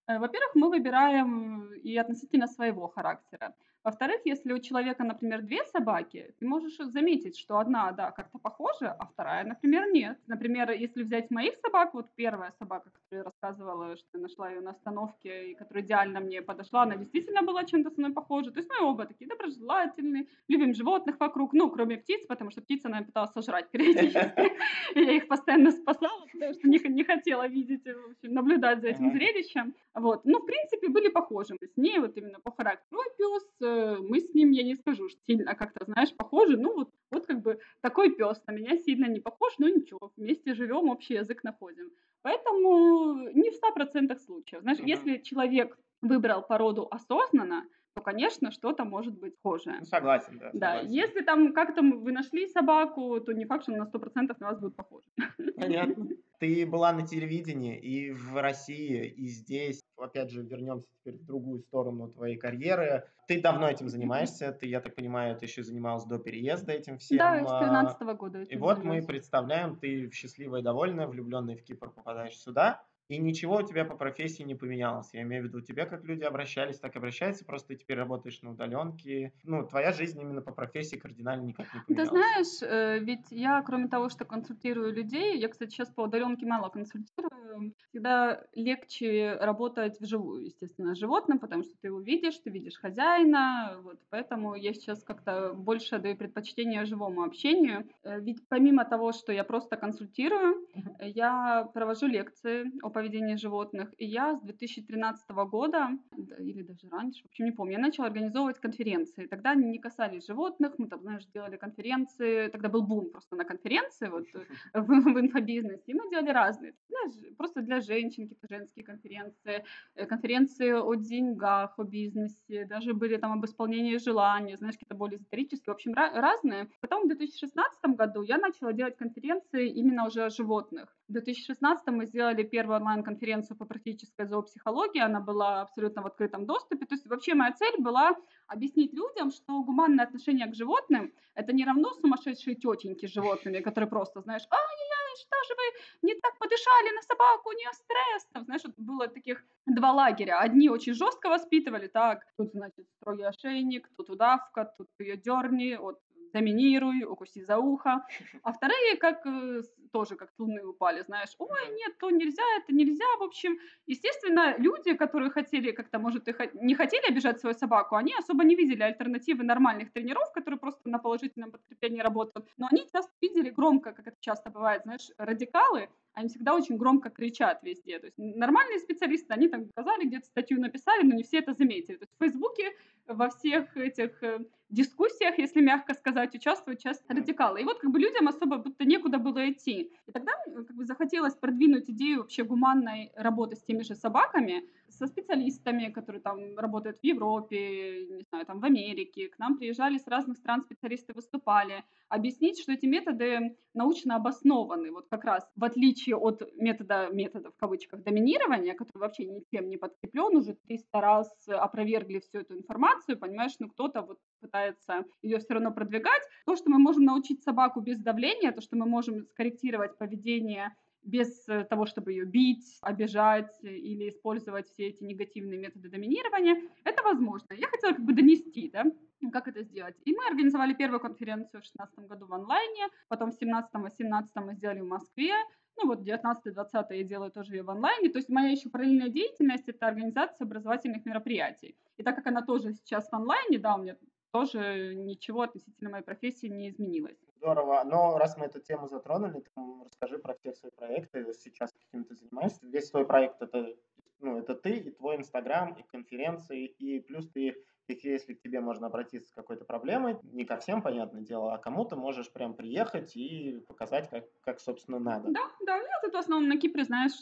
Э, 0.07 0.19
Во-первых, 0.19 0.55
мы 0.55 0.69
выбираем 0.69 1.71
и 1.73 1.97
относительно 1.97 2.47
своего 2.47 2.87
характера. 2.87 3.53
Во-вторых, 3.87 4.19
если 4.25 4.51
у 4.51 4.59
человека, 4.59 5.05
например, 5.05 5.43
две 5.43 5.63
собаки, 5.63 6.35
ты 6.39 6.45
можешь 6.45 6.75
заметить, 6.75 7.37
что 7.37 7.57
одна, 7.57 7.93
да, 7.93 8.11
как-то 8.11 8.37
похожа, 8.37 8.91
а 8.91 9.05
вторая, 9.05 9.45
например, 9.45 9.89
нет. 9.93 10.17
Например, 10.27 10.69
если 10.71 11.03
взять 11.03 11.31
моих 11.31 11.55
собак, 11.55 11.93
вот 11.93 12.07
первая 12.17 12.51
собака, 12.59 12.89
которую 12.89 13.19
я 13.19 13.23
рассказывала, 13.23 13.95
что 13.95 14.07
я 14.15 14.19
нашла 14.19 14.49
ее 14.49 14.59
на 14.59 14.71
остановке, 14.71 15.51
и 15.51 15.55
которая 15.55 15.85
идеально 15.85 16.19
мне 16.19 16.41
подошла, 16.41 16.83
она 16.83 16.97
действительно 16.97 17.43
была 17.43 17.63
чем-то 17.63 17.89
со 17.89 18.01
мной 18.01 18.11
похожа. 18.11 18.51
То 18.51 18.59
есть 18.59 18.69
мы 18.69 18.85
оба 18.85 19.05
такие 19.05 19.29
доброжелательные, 19.29 20.27
любим 20.49 20.73
животных 20.73 21.15
вокруг, 21.17 21.53
ну, 21.53 21.69
кроме 21.69 21.95
птиц, 21.95 22.25
потому 22.27 22.51
что 22.51 22.61
птица, 22.61 22.89
она 22.89 23.03
пыталась 23.03 23.31
сожрать 23.31 23.71
периодически. 23.71 24.51
Я 24.95 25.15
их 25.15 25.29
постоянно 25.29 25.71
спасала, 25.71 26.25
потому 26.33 26.53
что 26.53 26.67
не, 26.67 27.03
хотела 27.05 27.47
видеть, 27.47 27.85
в 27.85 28.11
общем, 28.11 28.33
наблюдать 28.33 28.81
за 28.81 28.89
этим 28.89 29.13
зрелищем. 29.13 29.73
Вот. 29.93 30.25
Ну, 30.25 30.39
в 30.39 30.45
принципе, 30.45 30.89
были 30.89 31.07
похожи 31.07 31.55
мы 31.61 31.67
с 31.67 31.77
ней, 31.77 31.99
вот 31.99 32.17
именно 32.17 32.39
по 32.41 32.51
характеру. 32.51 33.01
Пес, 33.17 33.43
э, 33.77 33.97
мы 33.99 34.19
с 34.19 34.33
ним, 34.33 34.51
я 34.51 34.63
не 34.63 34.75
скажу, 34.75 35.09
что 35.09 35.19
сильно 35.25 35.55
как-то, 35.55 35.85
знаешь, 35.85 36.15
похожи. 36.15 36.57
Ну, 36.57 36.73
вот, 36.75 36.89
вот 37.11 37.25
как 37.27 37.41
бы 37.41 37.59
такой 37.81 38.15
пес 38.15 38.41
на 38.47 38.51
меня 38.51 38.77
сильно 38.77 39.05
не 39.07 39.19
похож, 39.19 39.53
но 39.59 39.67
ничего, 39.69 40.11
вместе 40.17 40.53
живем, 40.53 40.89
общий 40.89 41.15
язык 41.15 41.43
находим. 41.43 41.91
Поэтому 42.21 43.29
не 43.33 43.51
в 43.51 43.55
100% 43.55 44.19
случаев. 44.19 44.61
Знаешь, 44.61 44.79
Мгм. 44.79 44.87
если 44.87 45.17
человек 45.17 45.77
выбрал 46.01 46.41
породу 46.41 46.87
осознанно, 46.89 47.65
то, 47.97 48.03
конечно, 48.03 48.51
что-то 48.51 48.85
может 48.85 49.17
быть 49.17 49.35
схожее. 49.37 49.77
Ну, 49.79 49.85
согласен, 49.85 50.37
да. 50.37 50.51
Да, 50.53 50.67
согласен. 50.75 50.91
если 50.91 51.21
там 51.21 51.51
как-то 51.51 51.81
вы 51.81 52.11
нашли 52.11 52.47
собаку, 52.47 53.19
то 53.19 53.33
не 53.33 53.45
факт, 53.45 53.63
что 53.63 53.73
она 53.73 53.85
на 53.85 53.89
100% 53.89 54.35
на 54.39 54.47
вас 54.47 54.59
будет 54.59 54.75
похожа. 54.75 55.07
Понятно. 55.55 56.07
Ты 56.39 56.67
была 56.67 56.93
на 56.93 57.07
телевидении 57.07 57.79
и 57.79 58.11
в 58.11 58.39
России, 58.39 59.07
и 59.07 59.27
здесь. 59.27 59.81
Опять 59.97 60.29
же, 60.29 60.43
вернемся 60.43 60.87
теперь 60.99 61.15
в 61.15 61.25
другую 61.25 61.61
сторону 61.61 62.09
твоей 62.09 62.37
карьеры. 62.37 63.09
Ты 63.27 63.41
давно 63.41 63.67
этим 63.67 63.89
занимаешься. 63.89 64.51
Ты, 64.51 64.67
я 64.67 64.79
так 64.79 64.93
понимаю, 64.93 65.35
ты 65.35 65.45
еще 65.45 65.63
занималась 65.63 66.05
до 66.05 66.19
переезда 66.19 66.73
этим 66.73 66.99
всем. 66.99 67.17
Да, 67.17 67.43
с 67.43 67.51
а, 67.51 67.63
13 67.63 68.01
года. 68.15 68.43
И 68.43 68.55
вот 68.57 68.77
мы 68.77 68.81
занимаюсь. 68.81 69.05
представляем, 69.05 69.75
ты 69.77 70.11
счастливая 70.11 70.61
и 70.61 70.63
довольная, 70.63 71.07
влюбленная 71.07 71.57
в 71.57 71.63
Кипр, 71.63 71.89
попадаешь 71.89 72.37
сюда, 72.37 72.83
и 73.07 73.17
ничего 73.17 73.57
у 73.57 73.61
тебя 73.63 73.85
по 73.85 73.95
профессии 73.97 74.43
не 74.43 74.55
поменялось. 74.55 75.09
Я 75.13 75.21
имею 75.23 75.43
в 75.43 75.45
виду, 75.47 75.61
тебе 75.61 75.85
как 75.85 76.03
люди 76.05 76.23
обращались, 76.23 76.79
так 76.79 76.95
и 76.95 76.97
обращаются, 76.99 77.45
просто 77.45 77.69
ты 77.69 77.75
теперь 77.77 77.97
работаешь 77.97 78.41
на 78.41 78.51
удаленке. 78.51 79.33
Ну, 79.43 79.65
твоя 79.67 79.91
жизнь 79.93 80.19
именно 80.21 80.41
по 80.41 80.51
профессии 80.53 80.97
кардинально 80.97 81.43
никак 81.45 81.73
не 81.73 81.81
Ты 81.95 82.05
поменялась. 82.05 82.05
знаешь, 82.05 82.61
э, 82.61 82.99
ведь 82.99 83.31
я, 83.31 83.61
кроме 83.61 83.87
того, 83.87 84.09
что 84.09 84.25
консультирую 84.25 84.93
людей, 84.93 85.37
я, 85.39 85.49
кстати, 85.49 85.71
сейчас 85.71 85.89
по 85.89 86.01
удаленке 86.01 86.45
мало 86.45 86.69
консультирую, 86.69 87.73
всегда 87.89 88.43
легче 88.53 89.35
работать 89.39 89.99
вживую, 89.99 90.45
естественно, 90.45 90.95
с 90.95 90.97
животным, 90.99 91.39
потому 91.39 91.63
что 91.63 91.73
ты 91.81 91.87
его 91.87 91.99
видишь, 91.99 92.37
ты 92.39 92.49
видишь 92.49 92.77
хозяина, 92.77 93.79
вот, 93.81 93.99
поэтому 94.09 94.55
я 94.55 94.73
сейчас 94.73 95.03
как-то 95.03 95.53
больше 95.53 95.99
даю 95.99 96.15
предпочтение 96.17 96.85
живому 96.85 97.23
общению. 97.23 97.89
Э, 98.03 98.19
Ведь 98.21 98.47
помимо 98.47 98.85
того, 98.85 99.11
что 99.11 99.31
я 99.33 99.43
просто 99.43 99.75
консультирую, 99.77 100.67
я 100.99 101.65
провожу 101.73 102.07
лекции 102.07 102.71
о 102.83 102.89
поведении 102.97 103.35
животных, 103.35 103.93
и 103.97 104.05
я 104.05 104.35
с 104.35 104.41
2013 104.41 105.29
года, 105.29 105.89
да, 106.17 106.35
или 106.37 106.63
даже 106.63 106.89
раньше, 106.89 107.21
в 107.23 107.25
общем, 107.27 107.45
не 107.45 107.51
помню, 107.51 107.73
я 107.73 107.79
начала 107.79 108.07
организовывать 108.07 108.59
конференции. 108.59 109.27
Тогда 109.27 109.51
они 109.51 109.69
не 109.69 109.79
касались 109.79 110.25
животных, 110.25 110.73
мы 110.79 110.87
там, 110.87 111.01
знаешь, 111.01 111.25
делали 111.27 111.57
конференции, 111.57 112.47
тогда 112.49 112.69
был 112.69 112.81
бум 112.81 113.11
просто 113.11 113.35
на 113.35 113.45
конференции 113.45 114.07
вот, 114.09 114.25
в, 114.73 115.13
в 115.13 115.19
инфобизнесе, 115.19 115.83
и 115.91 115.93
мы 115.93 116.09
делали 116.09 116.31
разные. 116.31 116.73
Для, 116.89 117.35
просто 117.37 117.61
для 117.61 117.81
женщин, 117.81 118.23
какие-то 118.23 118.47
женские 118.49 118.83
конференции, 118.83 119.63
э, 119.95 120.05
конференции 120.05 120.71
о 120.71 120.95
деньгах, 120.95 121.77
о 121.77 121.83
бизнесе, 121.83 122.65
даже 122.65 122.93
были 122.93 123.17
там 123.17 123.31
об 123.33 123.45
исполнении 123.45 123.97
желаний, 123.97 124.55
знаешь, 124.57 124.75
какие-то 124.75 124.95
более 124.95 125.17
эзотерические, 125.17 125.73
в 125.73 125.75
общем, 125.75 125.93
разные. 125.93 126.67
Потом 126.81 127.03
в 127.03 127.07
2016 127.07 127.95
году 127.95 128.23
я 128.23 128.37
начала 128.37 128.73
делать 128.73 128.97
конференции 128.97 129.69
именно 129.69 130.07
уже 130.07 130.25
о 130.25 130.29
животных. 130.29 130.97
В 131.07 131.13
2016 131.13 131.87
мы 131.87 132.05
сделали 132.05 132.43
первую 132.43 132.75
онлайн-конференцию 132.79 133.55
по 133.55 133.63
практической 133.63 134.25
зоопсихологии, 134.25 134.99
она 134.99 135.21
была 135.21 135.61
абсолютно 135.61 136.01
в 136.01 136.05
открытом 136.05 136.45
доступе. 136.45 136.85
То 136.85 136.95
есть 136.95 137.07
вообще 137.07 137.33
моя 137.33 137.53
цель 137.53 137.75
была 137.79 138.13
объяснить 138.47 138.93
людям, 138.93 139.31
что 139.31 139.63
гуманное 139.63 140.05
отношение 140.05 140.47
к 140.47 140.55
животным– 140.55 141.13
это 141.33 141.53
не 141.53 141.63
равно 141.63 141.93
сумасшедшие 141.93 142.55
тетеньки 142.55 143.05
с 143.05 143.13
животными, 143.13 143.61
которые 143.61 143.89
просто, 143.89 144.19
знаешь, 144.19 144.43
ай-яй-яй, 144.51 145.15
что 145.15 145.37
же 145.47 145.55
вы 145.55 146.09
не 146.09 146.13
так 146.15 146.37
подышали 146.39 146.93
на 146.93 147.01
собаку, 147.01 147.49
у 147.49 147.53
нее 147.53 147.71
стресс. 147.71 148.25
Там, 148.33 148.43
знаешь, 148.43 148.63
было 148.75 149.07
таких 149.07 149.45
два 149.65 149.93
лагеря. 149.93 150.39
Одни 150.39 150.69
очень 150.69 150.93
жестко 150.93 151.29
воспитывали, 151.29 151.87
так, 151.87 152.25
тут, 152.37 152.51
значит, 152.51 152.85
строгий 152.99 153.23
ошейник, 153.23 153.89
тут 153.95 154.09
удавка, 154.09 154.73
тут 154.77 154.89
ее 154.99 155.15
дерни, 155.15 155.77
вот 155.77 156.01
доминируй, 156.33 157.03
укуси 157.03 157.43
за 157.43 157.57
ухо. 157.57 158.05
А 158.43 158.51
вторые 158.53 158.97
как 158.97 159.25
э, 159.25 159.61
тоже 159.91 160.15
как 160.15 160.29
луны 160.37 160.63
упали, 160.65 161.01
знаешь, 161.01 161.35
ой, 161.39 161.73
нет, 161.73 161.97
то 161.99 162.09
нельзя, 162.09 162.43
это 162.57 162.73
нельзя, 162.73 163.05
в 163.19 163.23
общем. 163.23 163.57
Естественно, 163.87 164.55
люди, 164.57 164.93
которые 164.93 165.31
хотели 165.31 165.71
как-то, 165.71 165.99
может, 165.99 166.27
и 166.27 166.33
не 166.53 166.75
хотели 166.75 167.11
обижать 167.11 167.39
свою 167.39 167.55
собаку, 167.55 167.95
они 167.95 168.13
особо 168.13 168.43
не 168.43 168.55
видели 168.55 168.83
альтернативы 168.83 169.43
нормальных 169.43 169.91
тренеров, 169.91 170.31
которые 170.33 170.59
просто 170.59 170.89
на 170.89 170.99
положительном 170.99 171.51
подкреплении 171.51 172.01
работают. 172.01 172.47
Но 172.57 172.67
они 172.71 172.87
часто 172.91 173.11
видели 173.21 173.49
громко, 173.49 173.91
как 173.91 174.07
это 174.07 174.17
часто 174.19 174.49
бывает, 174.49 174.83
знаешь, 174.83 175.09
радикалы, 175.17 175.89
они 176.17 176.29
всегда 176.29 176.55
очень 176.55 176.77
громко 176.77 177.11
кричат 177.11 177.61
везде. 177.61 177.99
То 177.99 178.07
есть 178.07 178.17
нормальные 178.17 178.79
специалисты, 178.79 179.33
они 179.33 179.47
там 179.47 179.65
сказали, 179.65 180.05
где-то 180.05 180.25
статью 180.25 180.59
написали, 180.59 181.03
но 181.03 181.13
не 181.13 181.21
все 181.21 181.37
это 181.37 181.53
заметили. 181.53 181.97
То 181.97 182.03
есть 182.03 182.13
в 182.15 182.23
Фейсбуке 182.23 182.71
во 183.05 183.29
всех 183.29 183.77
этих 183.77 184.23
э, 184.23 184.39
дискуссиях, 184.69 185.37
если 185.37 185.61
мягко 185.61 185.93
сказать, 185.93 186.33
участвуют 186.33 186.79
часто 186.79 187.13
радикалы. 187.13 187.61
И 187.61 187.63
вот 187.63 187.77
как 187.79 187.91
бы 187.91 187.99
людям 187.99 188.27
особо 188.27 188.57
будто 188.57 188.83
некуда 188.83 189.19
было 189.19 189.51
идти. 189.51 189.91
И 190.07 190.11
тогда 190.11 190.31
как 190.45 190.75
бы 190.75 190.85
захотелось 190.85 191.35
продвинуть 191.35 191.87
идею 191.91 192.21
вообще 192.21 192.43
гуманной 192.43 193.11
работы 193.15 193.55
с 193.55 193.63
теми 193.63 193.83
же 193.83 193.93
собаками, 193.93 194.67
со 194.89 195.07
специалистами, 195.07 195.91
которые 195.91 196.21
там 196.21 196.57
работают 196.57 196.97
в 196.99 197.03
Европе, 197.03 198.05
не 198.07 198.23
знаю, 198.29 198.45
там 198.45 198.59
в 198.59 198.65
Америке. 198.65 199.29
К 199.29 199.37
нам 199.39 199.57
приезжали 199.57 199.97
с 199.97 200.07
разных 200.07 200.37
стран 200.37 200.61
специалисты, 200.61 201.13
выступали. 201.13 201.83
Объяснить, 202.09 202.59
что 202.59 202.71
эти 202.71 202.85
методы 202.85 203.57
научно 203.73 204.15
обоснованы. 204.15 204.91
Вот 204.91 205.07
как 205.09 205.25
раз 205.25 205.47
в 205.55 205.63
отличие 205.63 206.15
от 206.15 206.41
метода, 206.55 207.09
метода 207.11 207.51
в 207.51 207.57
кавычках, 207.57 208.03
доминирования, 208.03 208.73
который 208.73 208.99
вообще 208.99 209.25
ничем 209.25 209.69
не 209.69 209.77
подкреплен, 209.77 210.35
уже 210.35 210.53
300 210.53 211.01
раз 211.01 211.47
опровергли 211.47 212.19
всю 212.19 212.39
эту 212.39 212.55
информацию, 212.57 213.19
понимаешь, 213.19 213.53
ну 213.59 213.69
кто-то 213.69 214.01
вот 214.01 214.19
пытается 214.39 215.05
ее 215.21 215.39
все 215.39 215.53
равно 215.53 215.71
продвигать. 215.71 216.23
То, 216.45 216.55
что 216.55 216.69
мы 216.69 216.79
можем 216.79 217.03
научить 217.03 217.43
собаку 217.43 217.81
без 217.81 217.99
давления, 217.99 218.51
то, 218.51 218.61
что 218.61 218.77
мы 218.77 218.85
можем 218.85 219.25
скорректировать 219.25 219.97
поведение 219.97 220.75
без 221.07 221.47
э, 221.47 221.63
того, 221.63 221.85
чтобы 221.85 222.11
ее 222.11 222.25
бить, 222.25 222.77
обижать 222.81 223.57
или 223.63 224.09
использовать 224.09 224.67
все 224.67 224.89
эти 224.89 225.03
негативные 225.03 225.57
методы 225.57 225.89
доминирования, 225.89 226.61
это 226.83 227.01
возможно. 227.03 227.53
Я 227.53 227.67
хотела 227.67 227.93
как 227.93 228.05
бы 228.05 228.13
донести, 228.13 228.69
да, 228.69 228.83
как 229.31 229.47
это 229.47 229.63
сделать. 229.63 229.95
И 230.05 230.13
мы 230.13 230.27
организовали 230.27 230.73
первую 230.73 230.99
конференцию 230.99 231.61
в 231.61 231.63
2016 231.63 231.99
году 232.07 232.27
в 232.27 232.33
онлайне, 232.33 232.87
потом 233.07 233.31
в 233.31 233.41
17-18 233.41 234.25
мы 234.35 234.53
сделали 234.53 234.81
в 234.81 234.87
Москве, 234.87 235.33
ну 235.77 235.87
вот 235.87 236.01
19-20 236.01 236.85
я 236.89 237.03
делаю 237.03 237.31
тоже 237.31 237.55
ее 237.55 237.63
в 237.63 237.69
онлайне. 237.69 238.09
То 238.09 238.17
есть 238.17 238.29
моя 238.29 238.49
еще 238.49 238.69
параллельная 238.69 239.09
деятельность– 239.09 239.63
это 239.67 239.87
организация 239.87 240.45
образовательных 240.45 241.05
мероприятий. 241.05 241.75
И 241.97 242.03
так 242.03 242.15
как 242.15 242.27
она 242.27 242.41
тоже 242.41 242.73
сейчас 242.73 243.09
в 243.09 243.13
онлайне, 243.13 243.59
да, 243.59 243.75
у 243.75 243.81
меня 243.81 243.95
тоже 244.31 244.93
ничего 244.95 245.41
относительно 245.41 245.91
моей 245.91 246.03
профессии 246.03 246.47
не 246.47 246.69
изменилось. 246.69 247.17
Здорово. 247.37 247.83
Но 247.83 248.17
раз 248.17 248.37
мы 248.37 248.45
эту 248.45 248.59
тему 248.59 248.87
затронули, 248.87 249.43
то 249.53 249.83
расскажи 249.85 250.17
про 250.17 250.33
все 250.35 250.53
свои 250.53 250.71
проекты. 250.71 251.33
Сейчас 251.33 251.73
каким 251.73 252.03
ты 252.03 252.15
занимаешься. 252.15 252.59
Весь 252.63 252.89
твой 252.89 253.05
проект 253.05 253.41
это, 253.41 253.75
ну, 254.19 254.39
это 254.39 254.55
ты 254.55 254.77
и 254.77 254.91
твой 254.91 255.17
Инстаграм, 255.17 255.73
и 255.73 255.83
конференции, 255.83 256.65
и 256.65 256.99
плюс 256.99 257.29
ты 257.29 257.55
если 257.89 258.33
к 258.33 258.41
тебе 258.41 258.59
можно 258.59 258.87
обратиться 258.87 259.29
с 259.29 259.33
какой-то 259.33 259.63
проблемой, 259.63 260.17
не 260.23 260.43
ко 260.43 260.57
всем, 260.57 260.81
понятное 260.81 261.21
дело, 261.21 261.53
а 261.53 261.57
кому-то 261.57 261.95
можешь 261.95 262.29
прям 262.31 262.53
приехать 262.53 263.15
и 263.15 263.63
показать, 263.67 264.09
как, 264.09 264.25
как 264.41 264.59
собственно, 264.59 264.99
надо. 264.99 265.29
Да, 265.31 265.49
да, 265.65 265.77
я 265.77 265.99
тут 266.03 266.13
в 266.13 266.17
основном 266.17 266.49
на 266.49 266.57
Кипре, 266.59 266.83
знаешь, 266.83 267.13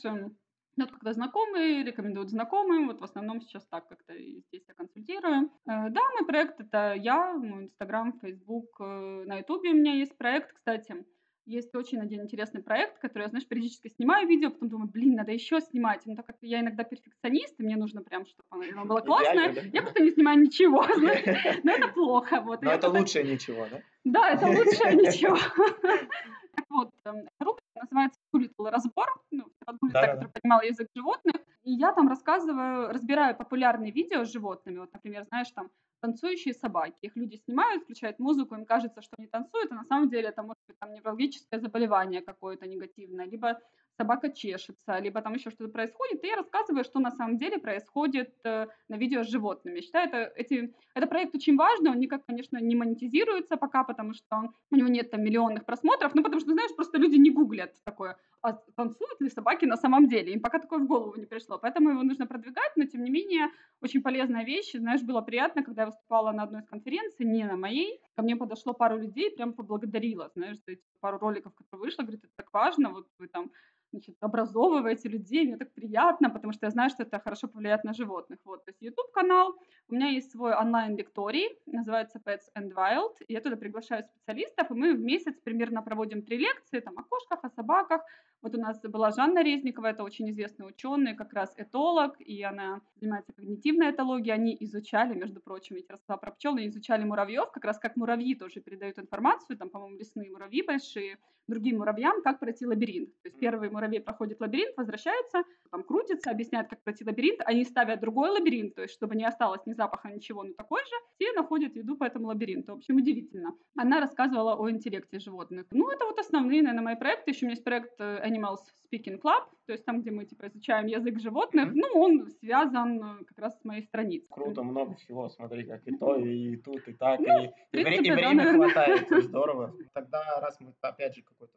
ну, 0.78 0.86
вот 0.86 0.91
когда 0.91 1.13
знакомые 1.13 1.84
рекомендуют 1.84 2.30
знакомым, 2.30 2.88
вот 2.88 2.99
в 2.99 3.03
основном 3.03 3.41
сейчас 3.41 3.65
так 3.67 3.88
как-то 3.88 4.13
здесь 4.13 4.63
я 4.67 4.73
консультирую. 4.73 5.49
Э, 5.67 5.89
да, 5.89 6.01
мой 6.13 6.26
проект 6.26 6.59
это 6.59 6.93
я, 6.93 7.34
мой 7.34 7.65
Инстаграм, 7.65 8.19
Фейсбук, 8.19 8.82
э, 8.82 9.23
на 9.26 9.38
Ютубе 9.38 9.69
у 9.69 9.76
меня 9.76 9.93
есть 9.93 10.17
проект, 10.17 10.53
кстати. 10.53 11.05
Есть 11.45 11.76
очень 11.76 11.99
один 11.99 12.23
интересный 12.23 12.63
проект, 12.63 12.97
который 12.97 13.23
я, 13.23 13.30
знаешь, 13.30 13.47
периодически 13.47 13.89
снимаю 13.89 14.28
видео, 14.28 14.49
потом 14.49 14.69
думаю, 14.69 14.89
блин, 14.89 15.13
надо 15.13 15.32
еще 15.32 15.61
снимать. 15.61 16.01
Но 16.05 16.15
так 16.15 16.26
как 16.26 16.38
я 16.41 16.59
иногда 16.59 16.84
перфекционист, 16.84 17.59
и 17.59 17.63
мне 17.63 17.78
нужно 17.78 18.01
прям, 18.01 18.26
чтобы 18.26 18.65
оно 18.71 18.86
было 18.86 18.99
классное, 19.01 19.53
да? 19.53 19.61
я 19.61 19.84
просто 19.84 20.01
не 20.01 20.09
снимаю 20.11 20.39
ничего, 20.39 20.84
Но 21.63 21.71
это 21.71 21.88
плохо. 21.89 22.41
Вот. 22.41 22.63
Но 22.63 22.71
это 22.71 22.89
лучшее 22.89 23.26
ничего, 23.26 23.67
да? 23.69 23.82
Да, 24.03 24.30
это 24.32 24.47
лучшее 24.47 24.95
ничего. 24.95 25.38
Так 26.55 26.65
вот, 26.69 26.89
эм, 27.03 27.28
рубрика 27.39 27.82
называется 27.82 28.19
Doolittle 28.36 28.69
разбор, 28.69 29.07
ну, 29.31 29.45
Doolittle, 29.67 29.91
да, 29.91 30.07
который 30.07 30.29
понимал 30.29 30.61
язык 30.61 30.88
животных, 30.95 31.36
и 31.63 31.71
я 31.71 31.93
там 31.93 32.07
рассказываю, 32.07 32.89
разбираю 32.89 33.36
популярные 33.36 33.91
видео 33.91 34.23
с 34.23 34.31
животными, 34.31 34.79
вот, 34.79 34.93
например, 34.93 35.23
знаешь, 35.23 35.51
там, 35.51 35.69
танцующие 36.01 36.53
собаки. 36.53 36.95
Их 37.01 37.15
люди 37.15 37.38
снимают, 37.38 37.83
включают 37.83 38.19
музыку, 38.19 38.55
им 38.55 38.65
кажется, 38.65 39.01
что 39.01 39.15
они 39.17 39.27
танцуют, 39.27 39.71
а 39.71 39.75
на 39.75 39.83
самом 39.83 40.09
деле 40.09 40.29
это 40.29 40.43
может 40.43 40.61
быть 40.67 40.77
там 40.79 40.93
неврологическое 40.93 41.59
заболевание 41.59 42.21
какое-то 42.21 42.67
негативное, 42.67 43.25
либо 43.25 43.59
собака 43.97 44.31
чешется, 44.31 44.99
либо 44.99 45.21
там 45.21 45.33
еще 45.33 45.49
что-то 45.49 45.71
происходит, 45.71 46.23
и 46.23 46.27
я 46.27 46.35
рассказываю, 46.35 46.83
что 46.83 46.99
на 46.99 47.11
самом 47.11 47.37
деле 47.37 47.57
происходит 47.57 48.33
э, 48.43 48.67
на 48.89 48.95
видео 48.95 49.23
с 49.23 49.29
животными. 49.29 49.77
Я 49.77 49.81
считаю, 49.81 50.07
это, 50.07 50.31
эти, 50.35 50.73
этот 50.93 51.09
проект 51.09 51.35
очень 51.35 51.55
важный, 51.55 51.91
он 51.91 51.99
никак, 51.99 52.25
конечно, 52.25 52.57
не 52.57 52.75
монетизируется 52.75 53.57
пока, 53.57 53.83
потому 53.83 54.13
что 54.13 54.53
у 54.71 54.75
него 54.75 54.87
нет 54.87 55.11
там 55.11 55.23
миллионных 55.23 55.65
просмотров, 55.65 56.13
ну, 56.15 56.23
потому 56.23 56.39
что, 56.39 56.51
знаешь, 56.51 56.75
просто 56.75 56.97
люди 56.97 57.15
не 57.15 57.31
гуглят 57.31 57.73
такое, 57.83 58.17
а 58.41 58.53
танцуют 58.75 59.21
ли 59.21 59.29
собаки 59.29 59.65
на 59.65 59.77
самом 59.77 60.07
деле, 60.07 60.33
им 60.33 60.41
пока 60.41 60.59
такое 60.59 60.79
в 60.79 60.87
голову 60.87 61.15
не 61.17 61.25
пришло, 61.25 61.57
поэтому 61.57 61.89
его 61.89 62.03
нужно 62.03 62.27
продвигать, 62.27 62.71
но, 62.75 62.85
тем 62.85 63.03
не 63.03 63.11
менее, 63.11 63.47
очень 63.81 64.01
полезная 64.01 64.43
вещь, 64.43 64.73
знаешь, 64.73 65.01
было 65.01 65.21
приятно, 65.21 65.63
когда 65.63 65.83
я 65.83 65.85
выступала 65.87 66.31
на 66.31 66.43
одной 66.43 66.61
из 66.61 66.67
конференций, 66.67 67.25
не 67.25 67.43
на 67.45 67.55
моей, 67.55 68.01
ко 68.15 68.23
мне 68.23 68.35
подошло 68.35 68.73
пару 68.73 68.97
людей, 68.97 69.31
прям 69.31 69.53
поблагодарила, 69.53 70.31
знаешь, 70.35 70.57
за 70.57 70.73
эти 70.73 70.83
пару 71.05 71.19
роликов, 71.19 71.53
которые 71.53 71.81
вышло, 71.85 72.01
говорит, 72.01 72.23
это 72.23 72.33
так 72.35 72.53
важно, 72.53 72.89
вот 72.89 73.07
вы 73.19 73.27
там 73.27 73.51
значит, 73.91 74.15
образовываете 74.21 75.09
людей, 75.09 75.45
мне 75.45 75.57
так 75.57 75.71
приятно, 75.73 76.29
потому 76.29 76.53
что 76.53 76.65
я 76.65 76.71
знаю, 76.71 76.89
что 76.89 77.03
это 77.03 77.19
хорошо 77.19 77.47
повлияет 77.47 77.83
на 77.83 77.93
животных. 77.93 78.39
Вот, 78.43 78.65
то 78.65 78.71
есть 78.71 78.81
YouTube-канал, 78.81 79.55
у 79.89 79.93
меня 79.95 80.07
есть 80.07 80.31
свой 80.31 80.53
онлайн-лекторий, 80.53 81.49
называется 81.67 82.19
Pets 82.25 82.49
and 82.57 82.73
Wild, 82.73 83.13
и 83.27 83.33
я 83.33 83.41
туда 83.41 83.55
приглашаю 83.55 84.03
специалистов, 84.03 84.71
и 84.71 84.73
мы 84.73 84.95
в 84.95 84.99
месяц 84.99 85.35
примерно 85.43 85.83
проводим 85.83 86.23
три 86.23 86.37
лекции, 86.37 86.79
там, 86.79 86.97
о 86.97 87.03
кошках, 87.03 87.39
о 87.43 87.49
собаках. 87.49 88.01
Вот 88.45 88.53
у 88.53 88.59
нас 88.59 88.79
была 88.79 89.09
Жанна 89.09 89.41
Резникова, 89.41 89.87
это 89.87 90.03
очень 90.03 90.29
известный 90.29 90.67
ученый, 90.67 91.15
как 91.15 91.33
раз 91.33 91.51
этолог, 91.57 92.13
и 92.19 92.43
она 92.43 92.81
занимается 92.93 93.33
когнитивной 93.33 93.89
этологией, 93.89 94.35
они 94.35 94.55
изучали, 94.59 95.15
между 95.15 95.41
прочим, 95.41 95.77
ведь 95.77 95.89
рассказала 95.89 96.19
про 96.19 96.29
пчел, 96.29 96.55
они 96.55 96.67
изучали 96.67 97.03
муравьев, 97.05 97.49
как 97.51 97.65
раз 97.65 97.79
как 97.79 97.95
муравьи 97.95 98.35
тоже 98.35 98.61
передают 98.61 98.99
информацию, 98.99 99.57
там, 99.57 99.71
по-моему, 99.71 99.97
лесные 99.97 100.29
муравьи 100.29 100.61
большие, 100.61 101.17
другим 101.47 101.79
муравьям, 101.79 102.21
как 102.21 102.39
пройти 102.39 102.67
лабиринт. 102.67 103.09
То 103.23 103.29
есть 103.29 103.39
первый 103.39 103.71
муравей 103.71 103.99
проходит 103.99 104.39
лабиринт, 104.39 104.77
возвращается, 104.77 105.41
там 105.71 105.83
крутится, 105.83 106.29
объясняет, 106.29 106.69
как 106.69 106.83
пройти 106.83 107.03
лабиринт, 107.03 107.41
они 107.45 107.65
ставят 107.65 107.99
другой 107.99 108.29
лабиринт, 108.29 108.75
то 108.75 108.83
есть 108.83 108.93
чтобы 108.93 109.15
не 109.15 109.25
осталось 109.25 109.65
ни 109.65 109.73
запаха, 109.73 110.09
ничего, 110.09 110.43
но 110.43 110.53
такой 110.53 110.81
же, 110.81 110.95
все 111.15 111.33
находят 111.33 111.75
еду 111.75 111.97
по 111.97 112.03
этому 112.03 112.27
лабиринту. 112.27 112.73
В 112.73 112.77
общем, 112.77 112.97
удивительно. 112.97 113.55
Она 113.75 113.99
рассказывала 113.99 114.55
о 114.55 114.69
интеллекте 114.69 115.17
животных. 115.17 115.65
Ну, 115.71 115.89
это 115.89 116.05
вот 116.05 116.19
основные, 116.19 116.61
наверное, 116.61 116.83
мои 116.83 116.95
проекты. 116.95 117.31
Еще 117.31 117.45
у 117.45 117.47
меня 117.47 117.53
есть 117.53 117.63
проект 117.63 117.99
Animals 118.36 118.59
Speaking 118.91 119.19
Club, 119.21 119.45
то 119.65 119.73
есть 119.73 119.86
там, 119.86 120.01
где 120.01 120.11
мы 120.11 120.25
типа 120.25 120.47
изучаем 120.47 120.88
язык 120.88 121.19
животных, 121.19 121.69
mm-hmm. 121.69 121.75
ну, 121.75 121.88
он 121.99 122.27
связан 122.39 123.03
э, 123.03 123.23
как 123.25 123.38
раз 123.38 123.59
с 123.59 123.63
моей 123.63 123.81
страницей. 123.81 124.29
Круто, 124.29 124.63
много 124.63 124.95
всего, 124.95 125.29
смотри, 125.29 125.63
как 125.63 125.88
и 125.88 125.97
то, 125.97 126.15
и 126.15 126.57
тут, 126.57 126.88
и 126.88 126.93
так, 126.93 127.19
ну, 127.19 127.45
и, 127.45 127.51
принципе, 127.71 128.09
и, 128.09 128.11
и 128.11 128.15
время 128.15 128.43
да, 128.43 128.53
хватает, 128.53 129.23
здорово. 129.23 129.73
Тогда, 129.93 130.39
раз 130.39 130.59
мы, 130.59 130.73
опять 130.81 131.15
же, 131.15 131.23
какую-то 131.23 131.53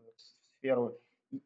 сферу 0.57 0.97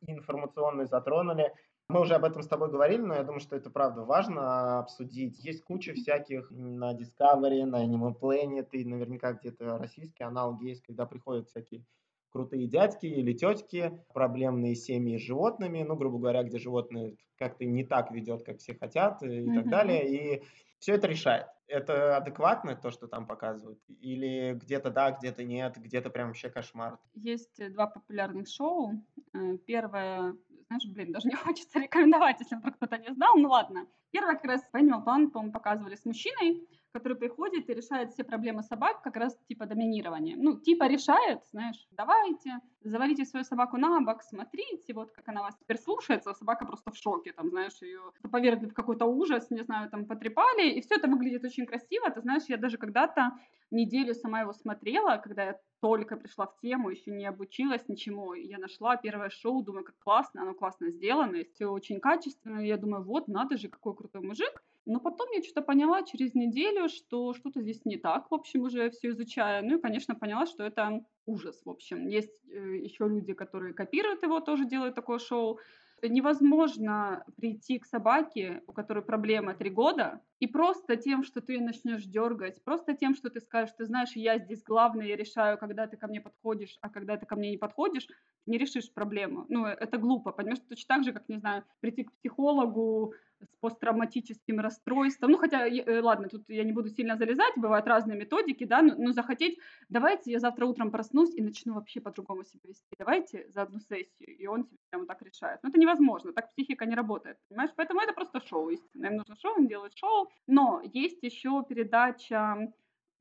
информационную 0.07 0.87
затронули, 0.87 1.53
мы 1.89 2.01
уже 2.01 2.15
об 2.15 2.25
этом 2.25 2.43
с 2.43 2.49
тобой 2.49 2.71
говорили, 2.71 3.03
но 3.03 3.15
я 3.15 3.23
думаю, 3.23 3.41
что 3.41 3.57
это 3.57 3.69
правда 3.69 4.03
важно 4.03 4.79
обсудить. 4.79 5.45
Есть 5.45 5.63
куча 5.63 5.93
всяких 5.93 6.51
на 6.51 6.95
Discovery, 6.95 7.65
на 7.65 7.85
Animal 7.85 8.19
Planet, 8.19 8.69
и 8.73 8.85
наверняка 8.85 9.33
где-то 9.35 9.79
российские 9.79 10.29
аналоги 10.29 10.69
есть, 10.69 10.83
когда 10.83 11.05
приходят 11.07 11.49
всякие 11.49 11.85
крутые 12.33 12.67
дядьки 12.67 13.07
или 13.07 13.33
тетки, 13.33 14.01
проблемные 14.15 14.75
семьи 14.75 15.19
с 15.19 15.23
животными, 15.23 15.83
ну, 15.83 15.97
грубо 15.97 16.19
говоря, 16.19 16.43
где 16.43 16.59
животное 16.59 17.15
как-то 17.37 17.65
не 17.65 17.85
так 17.85 18.11
ведет, 18.11 18.45
как 18.45 18.59
все 18.59 18.75
хотят 18.75 19.23
и 19.23 19.47
так 19.53 19.69
далее. 19.69 20.09
И 20.09 20.43
все 20.79 20.95
это 20.95 21.07
решает. 21.07 21.47
Это 21.69 22.17
адекватно, 22.17 22.75
то, 22.75 22.91
что 22.91 23.07
там 23.07 23.27
показывают? 23.27 23.79
Или 24.01 24.59
где-то 24.61 24.91
да, 24.91 25.13
где-то 25.13 25.45
нет, 25.45 25.77
где-то 25.77 26.11
прям 26.11 26.29
вообще 26.29 26.51
кошмар? 26.51 26.99
Есть 27.15 27.61
э, 27.61 27.71
два 27.71 27.87
популярных 27.87 28.49
шоу. 28.49 28.93
Э, 29.33 29.57
первое, 29.59 30.37
знаешь, 30.67 30.87
блин, 30.87 31.13
даже 31.13 31.29
не 31.29 31.35
хочется 31.37 31.79
рекомендовать, 31.79 32.41
если 32.41 32.57
вдруг 32.57 32.77
кто-то 32.77 32.99
не 32.99 33.13
знал, 33.15 33.37
ну 33.37 33.49
ладно. 33.49 33.87
Первое 34.11 34.35
как 34.35 34.45
раз 34.45 34.63
Animal 34.75 35.05
Planet, 35.05 35.31
по-моему, 35.31 35.53
показывали 35.53 35.95
с 35.95 36.05
мужчиной, 36.05 36.67
который 36.93 37.17
приходит 37.17 37.69
и 37.69 37.75
решает 37.75 38.13
все 38.13 38.25
проблемы 38.25 38.63
собак 38.63 39.03
как 39.03 39.17
раз 39.17 39.37
типа 39.49 39.67
доминирования. 39.67 40.37
Ну, 40.37 40.61
типа 40.61 40.87
решает, 40.87 41.41
знаешь, 41.51 41.89
давайте, 41.91 42.61
завалите 42.83 43.25
свою 43.25 43.45
собаку 43.45 43.77
на 43.79 44.01
бок, 44.01 44.23
смотрите, 44.23 44.93
вот 44.95 45.11
как 45.13 45.29
она 45.29 45.43
вас 45.43 45.57
теперь 45.57 45.79
слушается, 45.79 46.31
а 46.31 46.35
собака 46.35 46.67
просто 46.67 46.91
в 46.91 46.97
шоке, 46.97 47.33
там, 47.33 47.51
знаешь, 47.51 47.81
ее 47.83 48.01
повергли 48.31 48.67
в 48.67 48.75
какой-то 48.75 49.07
ужас, 49.07 49.51
не 49.51 49.63
знаю, 49.63 49.91
там, 49.91 50.07
потрепали, 50.07 50.71
и 50.71 50.81
все 50.81 50.97
это 50.97 51.09
выглядит 51.09 51.45
очень 51.45 51.67
красиво. 51.67 52.11
Ты 52.11 52.21
знаешь, 52.21 52.45
я 52.49 52.57
даже 52.57 52.77
когда-то 52.77 53.33
неделю 53.71 54.15
сама 54.15 54.41
его 54.41 54.53
смотрела, 54.53 55.17
когда 55.17 55.45
я 55.45 55.61
только 55.81 56.17
пришла 56.17 56.47
в 56.47 56.59
тему, 56.61 56.91
еще 56.91 57.11
не 57.11 57.27
обучилась 57.27 57.89
ничему. 57.89 58.35
Я 58.35 58.59
нашла 58.59 58.97
первое 58.97 59.31
шоу, 59.31 59.63
думаю, 59.63 59.85
как 59.85 59.99
классно, 59.99 60.43
оно 60.43 60.55
классно 60.55 60.91
сделано, 60.91 61.43
все 61.55 61.67
очень 61.67 62.01
качественно. 62.01 62.61
Я 62.61 62.77
думаю, 62.77 63.03
вот, 63.03 63.29
надо 63.29 63.57
же, 63.57 63.69
какой 63.69 63.97
крутой 63.97 64.21
мужик. 64.21 64.63
Но 64.85 64.99
потом 65.01 65.31
я 65.33 65.43
что-то 65.43 65.63
поняла 65.63 66.03
через 66.03 66.35
неделю, 66.35 66.89
что 66.89 67.35
что-то 67.35 67.61
здесь 67.63 67.85
не 67.85 67.97
так, 67.97 68.31
в 68.31 68.35
общем, 68.35 68.63
уже 68.63 68.91
все 68.91 69.11
изучая. 69.11 69.63
Ну 69.63 69.79
и, 69.79 69.81
конечно, 69.81 70.15
поняла, 70.15 70.47
что 70.47 70.65
это 70.65 71.05
ужас, 71.25 71.63
в 71.65 71.71
общем. 71.71 72.09
Есть 72.09 72.33
э, 72.51 72.77
еще 72.79 73.07
люди, 73.07 73.33
которые 73.33 73.75
копируют 73.75 74.23
его, 74.23 74.41
тоже 74.41 74.65
делают 74.65 74.95
такое 74.95 75.19
шоу 75.19 75.61
невозможно 76.09 77.25
прийти 77.37 77.79
к 77.79 77.87
собаке, 77.87 78.63
у 78.67 78.73
которой 78.73 79.05
проблема 79.05 79.55
три 79.55 79.71
года, 79.71 80.21
и 80.41 80.47
просто 80.47 80.97
тем, 80.97 81.23
что 81.23 81.41
ты 81.41 81.61
начнешь 81.61 82.05
дергать, 82.05 82.63
просто 82.65 82.95
тем, 82.95 83.15
что 83.15 83.31
ты 83.31 83.41
скажешь, 83.41 83.75
ты 83.79 83.85
знаешь, 83.85 84.13
я 84.17 84.39
здесь 84.39 84.63
главный, 84.65 85.09
я 85.09 85.17
решаю, 85.17 85.59
когда 85.59 85.87
ты 85.87 85.97
ко 85.97 86.09
мне 86.09 86.21
подходишь, 86.21 86.77
а 86.81 86.91
когда 86.91 87.17
ты 87.17 87.27
ко 87.27 87.37
мне 87.37 87.51
не 87.51 87.57
подходишь, 87.57 88.09
не 88.47 88.59
решишь 88.59 88.93
проблему. 88.93 89.47
Ну, 89.49 89.67
это 89.67 89.99
глупо, 89.99 90.33
понимаешь? 90.33 90.61
Точно 90.69 90.95
так 90.95 91.05
же, 91.05 91.13
как, 91.13 91.29
не 91.29 91.39
знаю, 91.39 91.65
прийти 91.81 92.05
к 92.05 92.13
психологу, 92.13 93.15
с 93.45 93.57
посттравматическим 93.61 94.61
расстройством. 94.61 95.33
Ну, 95.33 95.39
хотя, 95.39 95.67
э, 95.67 96.01
ладно, 96.01 96.29
тут 96.29 96.45
я 96.49 96.65
не 96.65 96.73
буду 96.73 96.89
сильно 96.89 97.17
залезать, 97.17 97.55
бывают 97.57 97.87
разные 97.87 98.19
методики, 98.19 98.65
да, 98.65 98.83
но, 98.83 98.95
но 98.97 99.13
захотеть, 99.13 99.59
давайте 99.89 100.31
я 100.31 100.39
завтра 100.39 100.67
утром 100.67 100.91
проснусь 100.91 101.35
и 101.35 101.43
начну 101.43 101.75
вообще 101.75 102.01
по-другому 102.01 102.45
себя 102.45 102.61
вести. 102.69 102.95
Давайте 102.99 103.49
за 103.49 103.63
одну 103.63 103.81
сессию, 103.81 104.37
и 104.37 104.47
он 104.47 104.65
себе 104.65 104.79
прямо 104.91 105.07
так 105.07 105.23
решает. 105.23 105.61
Но 105.63 105.71
это 105.71 105.79
невозможно, 105.79 106.33
так 106.33 106.51
психика 106.51 106.87
не 106.87 106.95
работает, 106.95 107.39
понимаешь? 107.49 107.73
Поэтому 107.77 108.01
это 108.01 108.13
просто 108.13 108.41
шоу, 108.41 108.71
истинно. 108.71 109.07
Им 109.07 109.17
нужно 109.17 109.37
шоу, 109.37 109.55
он 109.57 109.67
делает 109.67 109.97
шоу. 109.97 110.31
Но 110.47 110.81
есть 110.85 111.23
еще 111.23 111.65
передача 111.69 112.73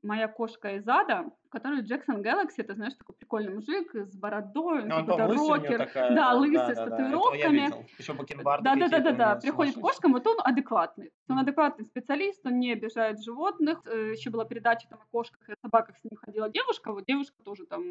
«Моя 0.02 0.26
кошка 0.26 0.76
из 0.76 0.88
ада», 0.88 1.30
который 1.48 1.82
Джексон 1.82 2.22
Galaxy, 2.22 2.54
это, 2.58 2.74
знаешь, 2.74 2.94
такой 2.94 3.14
прикольный 3.14 3.54
мужик 3.54 3.94
с 3.94 4.16
бородой, 4.16 4.82
он, 4.82 5.06
какой-то 5.06 5.26
рокер, 5.28 5.78
такая, 5.78 6.08
да, 6.10 6.14
да, 6.14 6.32
лысый, 6.34 6.56
да, 6.56 6.74
с 6.74 6.78
да, 6.78 6.86
татуировками. 6.86 7.98
Еще 7.98 8.12
Да, 8.62 8.74
да, 8.74 8.88
да, 8.88 8.98
да, 8.98 9.12
да. 9.12 9.36
Приходит 9.36 9.76
к 9.76 9.80
кошкам, 9.80 10.12
вот 10.12 10.26
он 10.26 10.38
адекватный. 10.42 11.12
Он 11.28 11.38
адекватный 11.38 11.84
специалист, 11.84 12.44
он 12.44 12.58
не 12.58 12.72
обижает 12.72 13.22
животных. 13.22 13.80
Э, 13.86 14.12
Еще 14.12 14.30
была 14.30 14.44
передача 14.44 14.88
там 14.88 15.00
о 15.00 15.06
кошках 15.10 15.48
и 15.48 15.52
о 15.52 15.56
собаках, 15.62 15.96
с 15.96 16.04
ним 16.04 16.16
ходила 16.16 16.50
девушка. 16.50 16.92
Вот 16.92 17.04
девушка 17.06 17.36
тоже 17.44 17.64
там 17.66 17.82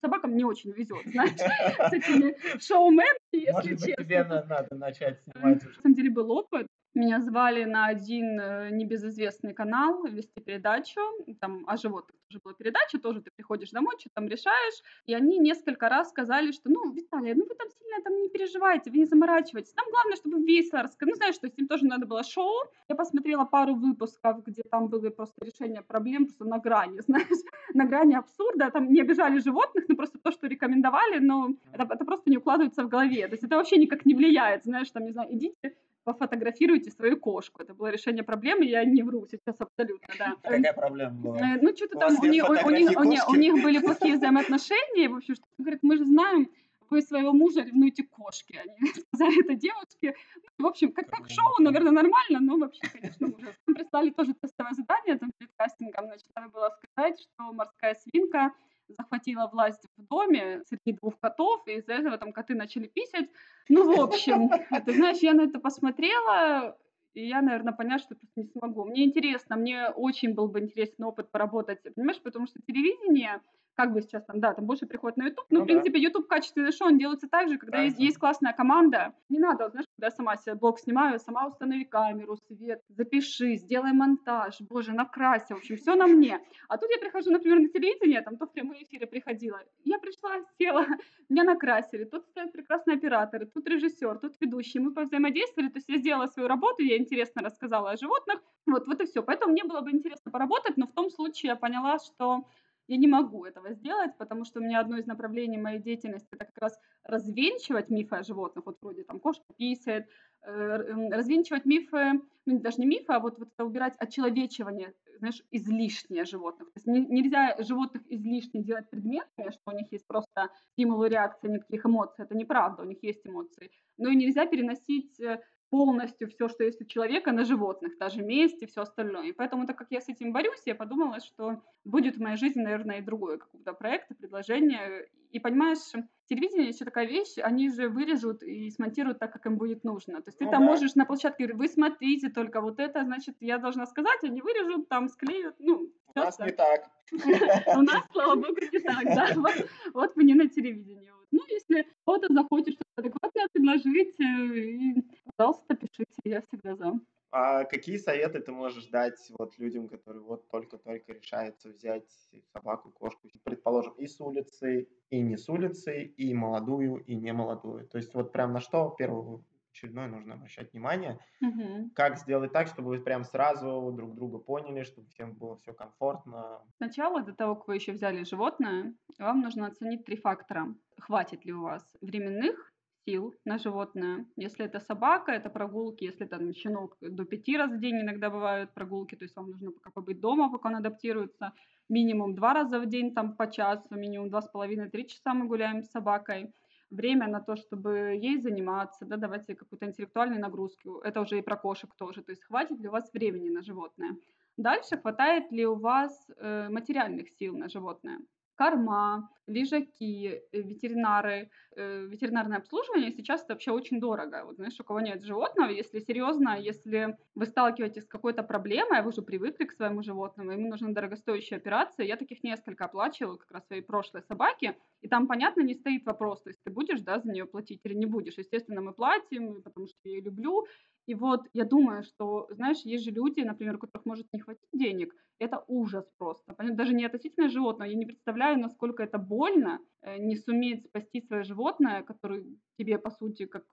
собакам 0.00 0.36
не 0.36 0.44
очень 0.44 0.72
везет, 0.72 1.04
знаешь, 1.06 1.32
с 1.90 1.92
этими 1.92 2.34
шоуменами, 2.60 3.18
если 3.32 3.76
честно. 3.76 4.04
тебе 4.04 4.24
на- 4.24 4.44
надо 4.44 4.74
начать 4.76 5.20
снимать 5.22 5.62
На 5.64 5.72
самом 5.82 5.94
деле 5.94 6.10
был 6.10 6.30
опыт. 6.30 6.66
Меня 7.00 7.18
звали 7.22 7.64
на 7.64 7.86
один 7.86 8.38
э, 8.38 8.68
небезызвестный 8.72 9.54
канал 9.54 10.04
вести 10.04 10.38
передачу. 10.38 11.00
Там 11.40 11.64
о 11.66 11.78
животных 11.78 12.14
тоже 12.28 12.40
была 12.44 12.52
передача, 12.52 12.98
тоже 12.98 13.22
ты 13.22 13.30
приходишь 13.34 13.70
домой, 13.70 13.94
что 13.98 14.10
там 14.12 14.28
решаешь. 14.28 14.82
И 15.06 15.14
они 15.14 15.38
несколько 15.38 15.88
раз 15.88 16.10
сказали, 16.10 16.52
что, 16.52 16.68
ну, 16.68 16.92
Виталия, 16.92 17.34
ну 17.34 17.46
вы 17.48 17.54
там 17.54 17.68
сильно 17.70 18.02
там 18.04 18.20
не 18.20 18.28
переживайте, 18.28 18.90
вы 18.90 18.98
не 18.98 19.06
заморачивайтесь. 19.06 19.74
Нам 19.76 19.86
главное, 19.90 20.16
чтобы 20.16 20.44
весело 20.44 20.82
рассказать. 20.82 21.14
Ну, 21.14 21.16
знаешь, 21.16 21.38
то 21.38 21.46
есть 21.46 21.58
им 21.58 21.68
тоже 21.68 21.86
надо 21.86 22.04
было 22.04 22.22
шоу. 22.22 22.52
Я 22.90 22.96
посмотрела 22.96 23.46
пару 23.46 23.74
выпусков, 23.74 24.44
где 24.44 24.62
там 24.70 24.88
были 24.88 25.08
просто 25.08 25.42
решения 25.42 25.80
проблем 25.80 26.26
просто 26.26 26.44
на 26.44 26.58
грани, 26.58 27.00
знаешь, 27.06 27.42
на 27.72 27.86
грани 27.86 28.14
абсурда. 28.14 28.70
Там 28.70 28.92
не 28.92 29.00
обижали 29.00 29.38
животных, 29.38 29.86
но 29.88 29.96
просто 29.96 30.18
то, 30.18 30.32
что 30.32 30.48
рекомендовали, 30.48 31.18
но 31.18 31.54
это, 31.72 31.84
это 31.94 32.04
просто 32.04 32.28
не 32.28 32.36
укладывается 32.36 32.84
в 32.84 32.90
голове. 32.90 33.26
То 33.26 33.32
есть 33.32 33.44
это 33.44 33.56
вообще 33.56 33.78
никак 33.78 34.04
не 34.04 34.14
влияет, 34.14 34.64
знаешь, 34.64 34.90
там, 34.90 35.04
не 35.06 35.12
знаю, 35.12 35.34
идите 35.34 35.74
пофотографируйте 36.04 36.90
свою 36.90 37.16
кошку. 37.18 37.62
Это 37.62 37.74
было 37.74 37.88
решение 37.88 38.22
проблемы, 38.22 38.64
я 38.64 38.84
не 38.84 39.02
вру 39.02 39.26
сейчас 39.30 39.56
абсолютно, 39.58 40.08
да. 40.18 40.34
Какая 40.42 40.72
проблема 40.72 41.14
была? 41.14 41.38
Э, 41.38 41.58
Ну, 41.60 41.74
что-то 41.76 41.98
там, 41.98 42.16
у 42.20 42.26
них, 42.26 42.48
у, 42.48 42.52
них, 42.52 42.66
у, 42.66 42.70
них, 42.70 42.90
у 42.98 43.02
кошки? 43.02 43.38
них 43.38 43.62
были 43.62 43.78
плохие 43.84 44.16
взаимоотношения, 44.16 45.08
в 45.08 45.16
общем, 45.16 45.34
что 45.34 45.44
говорит, 45.58 45.80
мы 45.82 45.96
же 45.96 46.04
знаем, 46.04 46.48
вы 46.90 47.02
своего 47.02 47.32
мужа 47.32 47.62
ревнуете 47.62 48.02
к 48.02 48.10
кошке. 48.10 48.60
Они 48.60 48.92
сказали 48.92 49.40
это 49.44 49.54
девушке. 49.54 50.16
Ну, 50.58 50.66
в 50.66 50.68
общем, 50.68 50.92
как, 50.92 51.08
как 51.08 51.30
шоу, 51.30 51.54
наверное, 51.60 51.92
нормально, 51.92 52.40
но 52.40 52.58
вообще, 52.58 52.82
конечно, 52.92 53.28
ужас. 53.28 53.54
Нам 53.66 53.74
прислали 53.76 54.10
тоже 54.10 54.34
тестовое 54.34 54.74
задание 54.74 55.18
там 55.18 55.30
перед 55.38 55.52
кастингом. 55.56 56.06
Значит, 56.06 56.26
надо 56.34 56.48
было 56.48 56.76
сказать, 56.92 57.20
что 57.20 57.52
морская 57.52 57.94
свинка 57.94 58.52
захватила 58.96 59.46
власть 59.46 59.82
в 59.96 60.06
доме 60.06 60.62
среди 60.66 60.98
двух 60.98 61.18
котов, 61.18 61.66
и 61.66 61.72
из-за 61.76 61.94
этого 61.94 62.18
там 62.18 62.32
коты 62.32 62.54
начали 62.54 62.86
писать. 62.86 63.28
Ну, 63.68 63.94
в 63.94 64.00
общем, 64.00 64.48
ты 64.86 64.92
знаешь, 64.94 65.18
я 65.18 65.34
на 65.34 65.42
это 65.42 65.58
посмотрела, 65.58 66.76
и 67.14 67.26
я, 67.26 67.42
наверное, 67.42 67.72
поняла, 67.72 67.98
что 67.98 68.14
просто 68.14 68.40
не 68.40 68.46
смогу. 68.46 68.84
Мне 68.84 69.04
интересно, 69.04 69.56
мне 69.56 69.88
очень 69.88 70.34
был 70.34 70.48
бы 70.48 70.60
интересен 70.60 71.04
опыт 71.04 71.30
поработать, 71.30 71.82
понимаешь, 71.94 72.20
потому 72.20 72.46
что 72.46 72.60
телевидение, 72.66 73.40
как 73.76 73.92
бы 73.92 74.02
сейчас 74.02 74.24
там, 74.24 74.40
да, 74.40 74.52
там 74.52 74.66
больше 74.66 74.86
приходит 74.86 75.16
на 75.16 75.24
YouTube, 75.24 75.46
но, 75.50 75.58
Ну 75.58 75.64
в 75.64 75.66
да. 75.68 75.72
принципе, 75.72 76.00
YouTube 76.00 76.26
качественный 76.28 76.72
шоу, 76.72 76.88
он 76.88 76.98
делается 76.98 77.28
так 77.28 77.48
же, 77.48 77.56
когда 77.58 77.78
есть, 77.78 77.94
Правильно. 77.96 78.06
есть 78.08 78.18
классная 78.18 78.52
команда. 78.52 79.14
Не 79.28 79.38
надо, 79.38 79.70
знаешь, 79.70 79.86
когда 79.96 80.08
я 80.08 80.10
сама 80.10 80.36
себе 80.36 80.54
блог 80.54 80.78
снимаю, 80.78 81.18
сама 81.18 81.46
установи 81.46 81.84
камеру, 81.84 82.36
свет, 82.48 82.82
запиши, 82.88 83.56
сделай 83.56 83.92
монтаж, 83.92 84.60
боже, 84.60 84.92
накрась, 84.92 85.48
в 85.48 85.52
общем, 85.52 85.76
все 85.76 85.94
на 85.94 86.06
мне. 86.06 86.40
А 86.68 86.76
тут 86.76 86.90
я 86.90 86.98
прихожу, 86.98 87.30
например, 87.30 87.60
на 87.60 87.68
телевидение, 87.68 88.20
там 88.22 88.36
то 88.36 88.46
в 88.46 88.52
прямые 88.52 88.84
эфиры 88.84 89.06
приходила. 89.06 89.60
Я 89.84 89.98
пришла, 89.98 90.30
села, 90.58 90.86
меня 91.28 91.44
накрасили. 91.44 92.04
Тут 92.04 92.26
стоят 92.26 92.52
прекрасные 92.52 92.96
операторы, 92.96 93.46
тут 93.46 93.66
режиссер, 93.66 94.18
тут 94.18 94.34
ведущий. 94.40 94.78
Мы 94.78 94.92
повзаимодействовали, 94.92 95.68
то 95.70 95.78
есть 95.78 95.88
я 95.88 95.96
сделала 95.98 96.26
свою 96.26 96.48
работу, 96.48 96.82
я 96.82 96.98
интересно 96.98 97.42
рассказала 97.42 97.92
о 97.92 97.96
животных. 97.96 98.40
Вот, 98.66 98.86
вот 98.86 99.00
и 99.00 99.06
все. 99.06 99.22
Поэтому 99.22 99.52
мне 99.52 99.64
было 99.64 99.80
бы 99.80 99.90
интересно 99.90 100.30
поработать, 100.30 100.76
но 100.76 100.86
в 100.86 100.92
том 100.92 101.10
случае 101.10 101.50
я 101.50 101.56
поняла, 101.56 101.98
что 101.98 102.44
я 102.90 102.96
не 102.96 103.06
могу 103.06 103.44
этого 103.44 103.72
сделать, 103.72 104.16
потому 104.18 104.44
что 104.44 104.60
у 104.60 104.62
меня 104.62 104.80
одно 104.80 104.98
из 104.98 105.06
направлений 105.06 105.58
моей 105.58 105.78
деятельности 105.80 106.28
это 106.32 106.44
как 106.44 106.58
раз 106.58 106.78
развенчивать 107.04 107.88
мифы 107.88 108.16
о 108.16 108.22
животных, 108.24 108.66
вот 108.66 108.78
вроде 108.82 109.04
там 109.04 109.20
кошка 109.20 109.44
писает, 109.56 110.08
э, 110.42 110.76
развенчивать 111.10 111.64
мифы, 111.66 112.20
ну 112.46 112.58
даже 112.58 112.78
не 112.78 112.86
мифы, 112.86 113.12
а 113.12 113.20
вот, 113.20 113.38
вот 113.38 113.48
это 113.54 113.64
убирать 113.64 113.94
очеловечивание, 113.98 114.94
знаешь, 115.18 115.42
излишнее 115.52 116.24
животных. 116.24 116.72
То 116.72 116.78
есть 116.78 116.86
не- 116.86 117.06
нельзя 117.06 117.56
животных 117.62 118.02
излишне 118.08 118.62
делать 118.62 118.90
предметами, 118.90 119.50
что 119.50 119.70
у 119.70 119.76
них 119.76 119.92
есть 119.92 120.06
просто 120.06 120.48
стимул 120.72 121.04
и 121.04 121.08
реакция, 121.08 121.50
никаких 121.50 121.86
эмоций. 121.86 122.24
Это 122.24 122.34
неправда, 122.34 122.82
у 122.82 122.86
них 122.86 123.02
есть 123.02 123.24
эмоции. 123.24 123.70
Но 123.98 124.08
и 124.10 124.16
нельзя 124.16 124.46
переносить 124.46 125.20
э, 125.20 125.40
полностью 125.70 126.28
все, 126.28 126.48
что 126.48 126.64
есть 126.64 126.80
у 126.82 126.84
человека, 126.84 127.32
на 127.32 127.44
животных, 127.44 127.96
даже 127.98 128.22
месть 128.22 128.62
и 128.62 128.66
все 128.66 128.82
остальное. 128.82 129.28
И 129.28 129.32
поэтому, 129.32 129.66
так 129.66 129.78
как 129.78 129.88
я 129.90 130.00
с 130.00 130.08
этим 130.08 130.32
борюсь, 130.32 130.62
я 130.66 130.74
подумала, 130.74 131.20
что 131.20 131.62
будет 131.84 132.16
в 132.16 132.20
моей 132.20 132.36
жизни, 132.36 132.60
наверное, 132.62 132.98
и 132.98 133.02
другой 133.02 133.38
какой-то 133.38 133.72
проект, 133.72 134.08
предложение. 134.18 135.08
И 135.30 135.38
понимаешь, 135.38 135.78
телевидение 136.26 136.68
еще 136.68 136.84
такая 136.84 137.06
вещь, 137.06 137.38
они 137.38 137.70
же 137.70 137.88
вырежут 137.88 138.42
и 138.42 138.68
смонтируют 138.70 139.20
так, 139.20 139.32
как 139.32 139.46
им 139.46 139.56
будет 139.58 139.84
нужно. 139.84 140.20
То 140.22 140.28
есть 140.28 140.38
ты 140.38 140.44
Ну 140.44 140.50
там 140.50 140.64
да. 140.64 140.66
можешь 140.66 140.94
на 140.96 141.06
площадке 141.06 141.44
говорить, 141.46 141.58
вы 141.58 141.68
смотрите 141.72 142.30
только 142.30 142.60
вот 142.60 142.80
это, 142.80 143.04
значит, 143.04 143.36
я 143.40 143.58
должна 143.58 143.86
сказать, 143.86 144.24
они 144.24 144.42
вырежут, 144.42 144.88
там 144.88 145.08
склеют, 145.08 145.56
ну, 145.58 145.92
У 146.14 146.18
нас 146.20 146.38
не 146.38 146.52
так. 146.52 146.90
у 147.76 147.82
нас, 147.82 148.04
слава 148.12 148.34
богу, 148.36 148.60
не 148.72 148.80
так, 148.80 149.04
да. 149.04 149.34
Вот, 149.94 150.16
мы 150.16 150.24
не 150.24 150.34
на 150.34 150.48
телевидении. 150.48 151.10
Ну, 151.30 151.40
если 151.48 151.86
кто-то 152.02 152.32
захочет 152.32 152.74
что-то 152.74 153.08
адекватное 153.08 153.46
предложить, 153.52 154.20
э, 154.20 155.00
пожалуйста, 155.36 155.76
пишите, 155.76 156.20
я 156.24 156.42
всегда 156.42 156.74
за. 156.74 157.00
А 157.32 157.62
какие 157.64 157.96
советы 157.96 158.40
ты 158.40 158.50
можешь 158.50 158.86
дать 158.86 159.30
вот 159.38 159.56
людям, 159.58 159.88
которые 159.88 160.22
вот 160.22 160.48
только-только 160.48 161.12
решаются 161.12 161.68
взять 161.68 162.10
собаку, 162.52 162.90
кошку, 162.90 163.28
предположим, 163.44 163.92
и 163.92 164.08
с 164.08 164.20
улицы, 164.20 164.88
и 165.10 165.20
не 165.20 165.36
с 165.36 165.48
улицы, 165.48 166.02
и 166.02 166.34
молодую, 166.34 167.04
и 167.04 167.14
не 167.14 167.32
молодую? 167.32 167.86
То 167.86 167.98
есть 167.98 168.14
вот 168.14 168.32
прям 168.32 168.52
на 168.52 168.60
что 168.60 168.92
первое 168.98 169.40
очередное 169.72 170.08
нужно 170.08 170.34
обращать 170.34 170.72
внимание. 170.72 171.18
Мгм. 171.40 171.90
Как 171.94 172.18
сделать 172.18 172.52
так, 172.52 172.66
чтобы 172.66 172.88
вы 172.88 173.00
прям 173.00 173.24
сразу 173.24 173.92
друг 173.92 174.14
друга 174.14 174.38
поняли, 174.38 174.84
чтобы 174.84 175.08
всем 175.08 175.34
было 175.34 175.56
все 175.56 175.72
комфортно? 175.72 176.62
Сначала, 176.76 177.22
до 177.22 177.32
того, 177.32 177.56
как 177.56 177.68
вы 177.68 177.76
еще 177.76 177.92
взяли 177.92 178.24
животное, 178.24 178.94
вам 179.18 179.40
нужно 179.40 179.66
оценить 179.66 180.04
три 180.04 180.16
фактора. 180.16 180.74
Хватит 180.98 181.44
ли 181.44 181.52
у 181.52 181.62
вас 181.62 181.96
временных 182.00 182.70
сил 183.06 183.34
на 183.44 183.58
животное. 183.58 184.26
Если 184.36 184.64
это 184.64 184.80
собака, 184.80 185.32
это 185.32 185.50
прогулки. 185.50 186.04
Если 186.04 186.26
там 186.26 186.52
щенок, 186.52 186.96
до 187.00 187.24
пяти 187.24 187.56
раз 187.56 187.72
в 187.72 187.80
день 187.80 188.00
иногда 188.02 188.30
бывают 188.30 188.74
прогулки. 188.74 189.14
То 189.14 189.24
есть 189.24 189.36
вам 189.36 189.50
нужно 189.50 189.72
пока 189.72 189.90
побыть 189.90 190.20
дома, 190.20 190.50
пока 190.50 190.68
он 190.68 190.76
адаптируется. 190.76 191.52
Минимум 191.88 192.34
два 192.34 192.54
раза 192.54 192.78
в 192.78 192.86
день, 192.86 193.14
там 193.14 193.36
по 193.36 193.50
часу, 193.50 193.94
минимум 193.96 194.30
два 194.30 194.42
с 194.42 194.48
половиной-три 194.48 195.08
часа 195.08 195.34
мы 195.34 195.46
гуляем 195.46 195.82
с 195.82 195.90
собакой 195.90 196.52
время 196.90 197.28
на 197.28 197.40
то, 197.40 197.56
чтобы 197.56 198.18
ей 198.20 198.40
заниматься, 198.40 199.04
да, 199.04 199.16
давать 199.16 199.48
ей 199.48 199.54
какую-то 199.54 199.86
интеллектуальную 199.86 200.40
нагрузку. 200.40 200.98
Это 200.98 201.20
уже 201.20 201.38
и 201.38 201.42
про 201.42 201.56
кошек 201.56 201.94
тоже. 201.94 202.22
То 202.22 202.32
есть 202.32 202.44
хватит 202.44 202.80
ли 202.80 202.88
у 202.88 202.92
вас 202.92 203.12
времени 203.12 203.50
на 203.50 203.62
животное. 203.62 204.16
Дальше 204.56 204.96
хватает 204.96 205.52
ли 205.52 205.66
у 205.66 205.74
вас 205.74 206.30
э, 206.36 206.68
материальных 206.68 207.30
сил 207.30 207.56
на 207.56 207.68
животное 207.68 208.20
корма, 208.60 209.30
лежаки, 209.46 210.42
э, 210.52 210.60
ветеринары. 210.60 211.50
Э, 211.76 212.06
ветеринарное 212.06 212.58
обслуживание 212.58 213.10
сейчас 213.10 213.42
это 213.42 213.54
вообще 213.54 213.70
очень 213.70 214.00
дорого. 214.00 214.44
Вот 214.44 214.56
знаешь, 214.56 214.78
у 214.78 214.84
кого 214.84 215.00
нет 215.00 215.24
животного, 215.24 215.70
если 215.70 215.98
серьезно, 216.00 216.58
если 216.60 217.16
вы 217.34 217.46
сталкиваетесь 217.46 218.04
с 218.04 218.08
какой-то 218.08 218.42
проблемой, 218.42 218.98
а 218.98 219.02
вы 219.02 219.08
уже 219.08 219.22
привыкли 219.22 219.64
к 219.64 219.72
своему 219.72 220.02
животному, 220.02 220.52
ему 220.52 220.68
нужна 220.68 220.90
дорогостоящая 220.90 221.58
операция. 221.58 222.04
Я 222.06 222.16
таких 222.16 222.42
несколько 222.42 222.84
оплачивала 222.84 223.36
как 223.36 223.50
раз 223.50 223.66
своей 223.66 223.82
прошлой 223.82 224.22
собаке, 224.22 224.76
и 225.00 225.08
там, 225.08 225.26
понятно, 225.26 225.62
не 225.62 225.74
стоит 225.74 226.04
вопрос, 226.04 226.42
то 226.42 226.50
есть 226.50 226.62
ты 226.62 226.70
будешь, 226.70 227.00
да, 227.00 227.18
за 227.18 227.30
нее 227.32 227.46
платить 227.46 227.80
или 227.84 227.94
не 227.94 228.06
будешь. 228.06 228.36
Естественно, 228.36 228.82
мы 228.82 228.92
платим, 228.92 229.62
потому 229.62 229.86
что 229.86 229.96
я 230.04 230.10
ее 230.16 230.20
люблю. 230.20 230.66
И 231.10 231.14
вот 231.14 231.48
я 231.54 231.64
думаю, 231.64 232.04
что, 232.04 232.46
знаешь, 232.50 232.82
есть 232.84 233.04
же 233.04 233.10
люди, 233.10 233.40
например, 233.40 233.74
у 233.74 233.78
которых 233.78 234.06
может 234.06 234.32
не 234.32 234.38
хватить 234.38 234.68
денег, 234.72 235.12
это 235.40 235.64
ужас 235.66 236.04
просто. 236.18 236.54
Даже 236.56 236.94
не 236.94 237.04
относительно 237.04 237.48
животного. 237.48 237.90
Я 237.90 237.96
не 237.96 238.06
представляю, 238.06 238.60
насколько 238.60 239.02
это 239.02 239.18
больно 239.18 239.80
э, 240.02 240.18
не 240.18 240.36
суметь 240.36 240.84
спасти 240.84 241.20
свое 241.20 241.42
животное, 241.42 242.02
которое 242.02 242.44
тебе, 242.78 242.96
по 242.98 243.10
сути, 243.10 243.46
как 243.46 243.64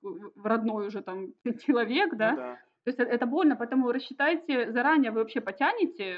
родной 0.43 0.87
уже 0.87 1.01
там 1.03 1.27
человек, 1.65 2.17
да? 2.17 2.31
Ну 2.31 2.37
да. 2.37 2.55
То 2.85 2.89
есть 2.89 2.99
э, 2.99 3.03
это 3.03 3.27
больно, 3.27 3.55
поэтому 3.55 3.91
рассчитайте 3.91 4.71
заранее, 4.71 5.11
вы 5.11 5.19
вообще 5.19 5.39
потянете, 5.39 6.17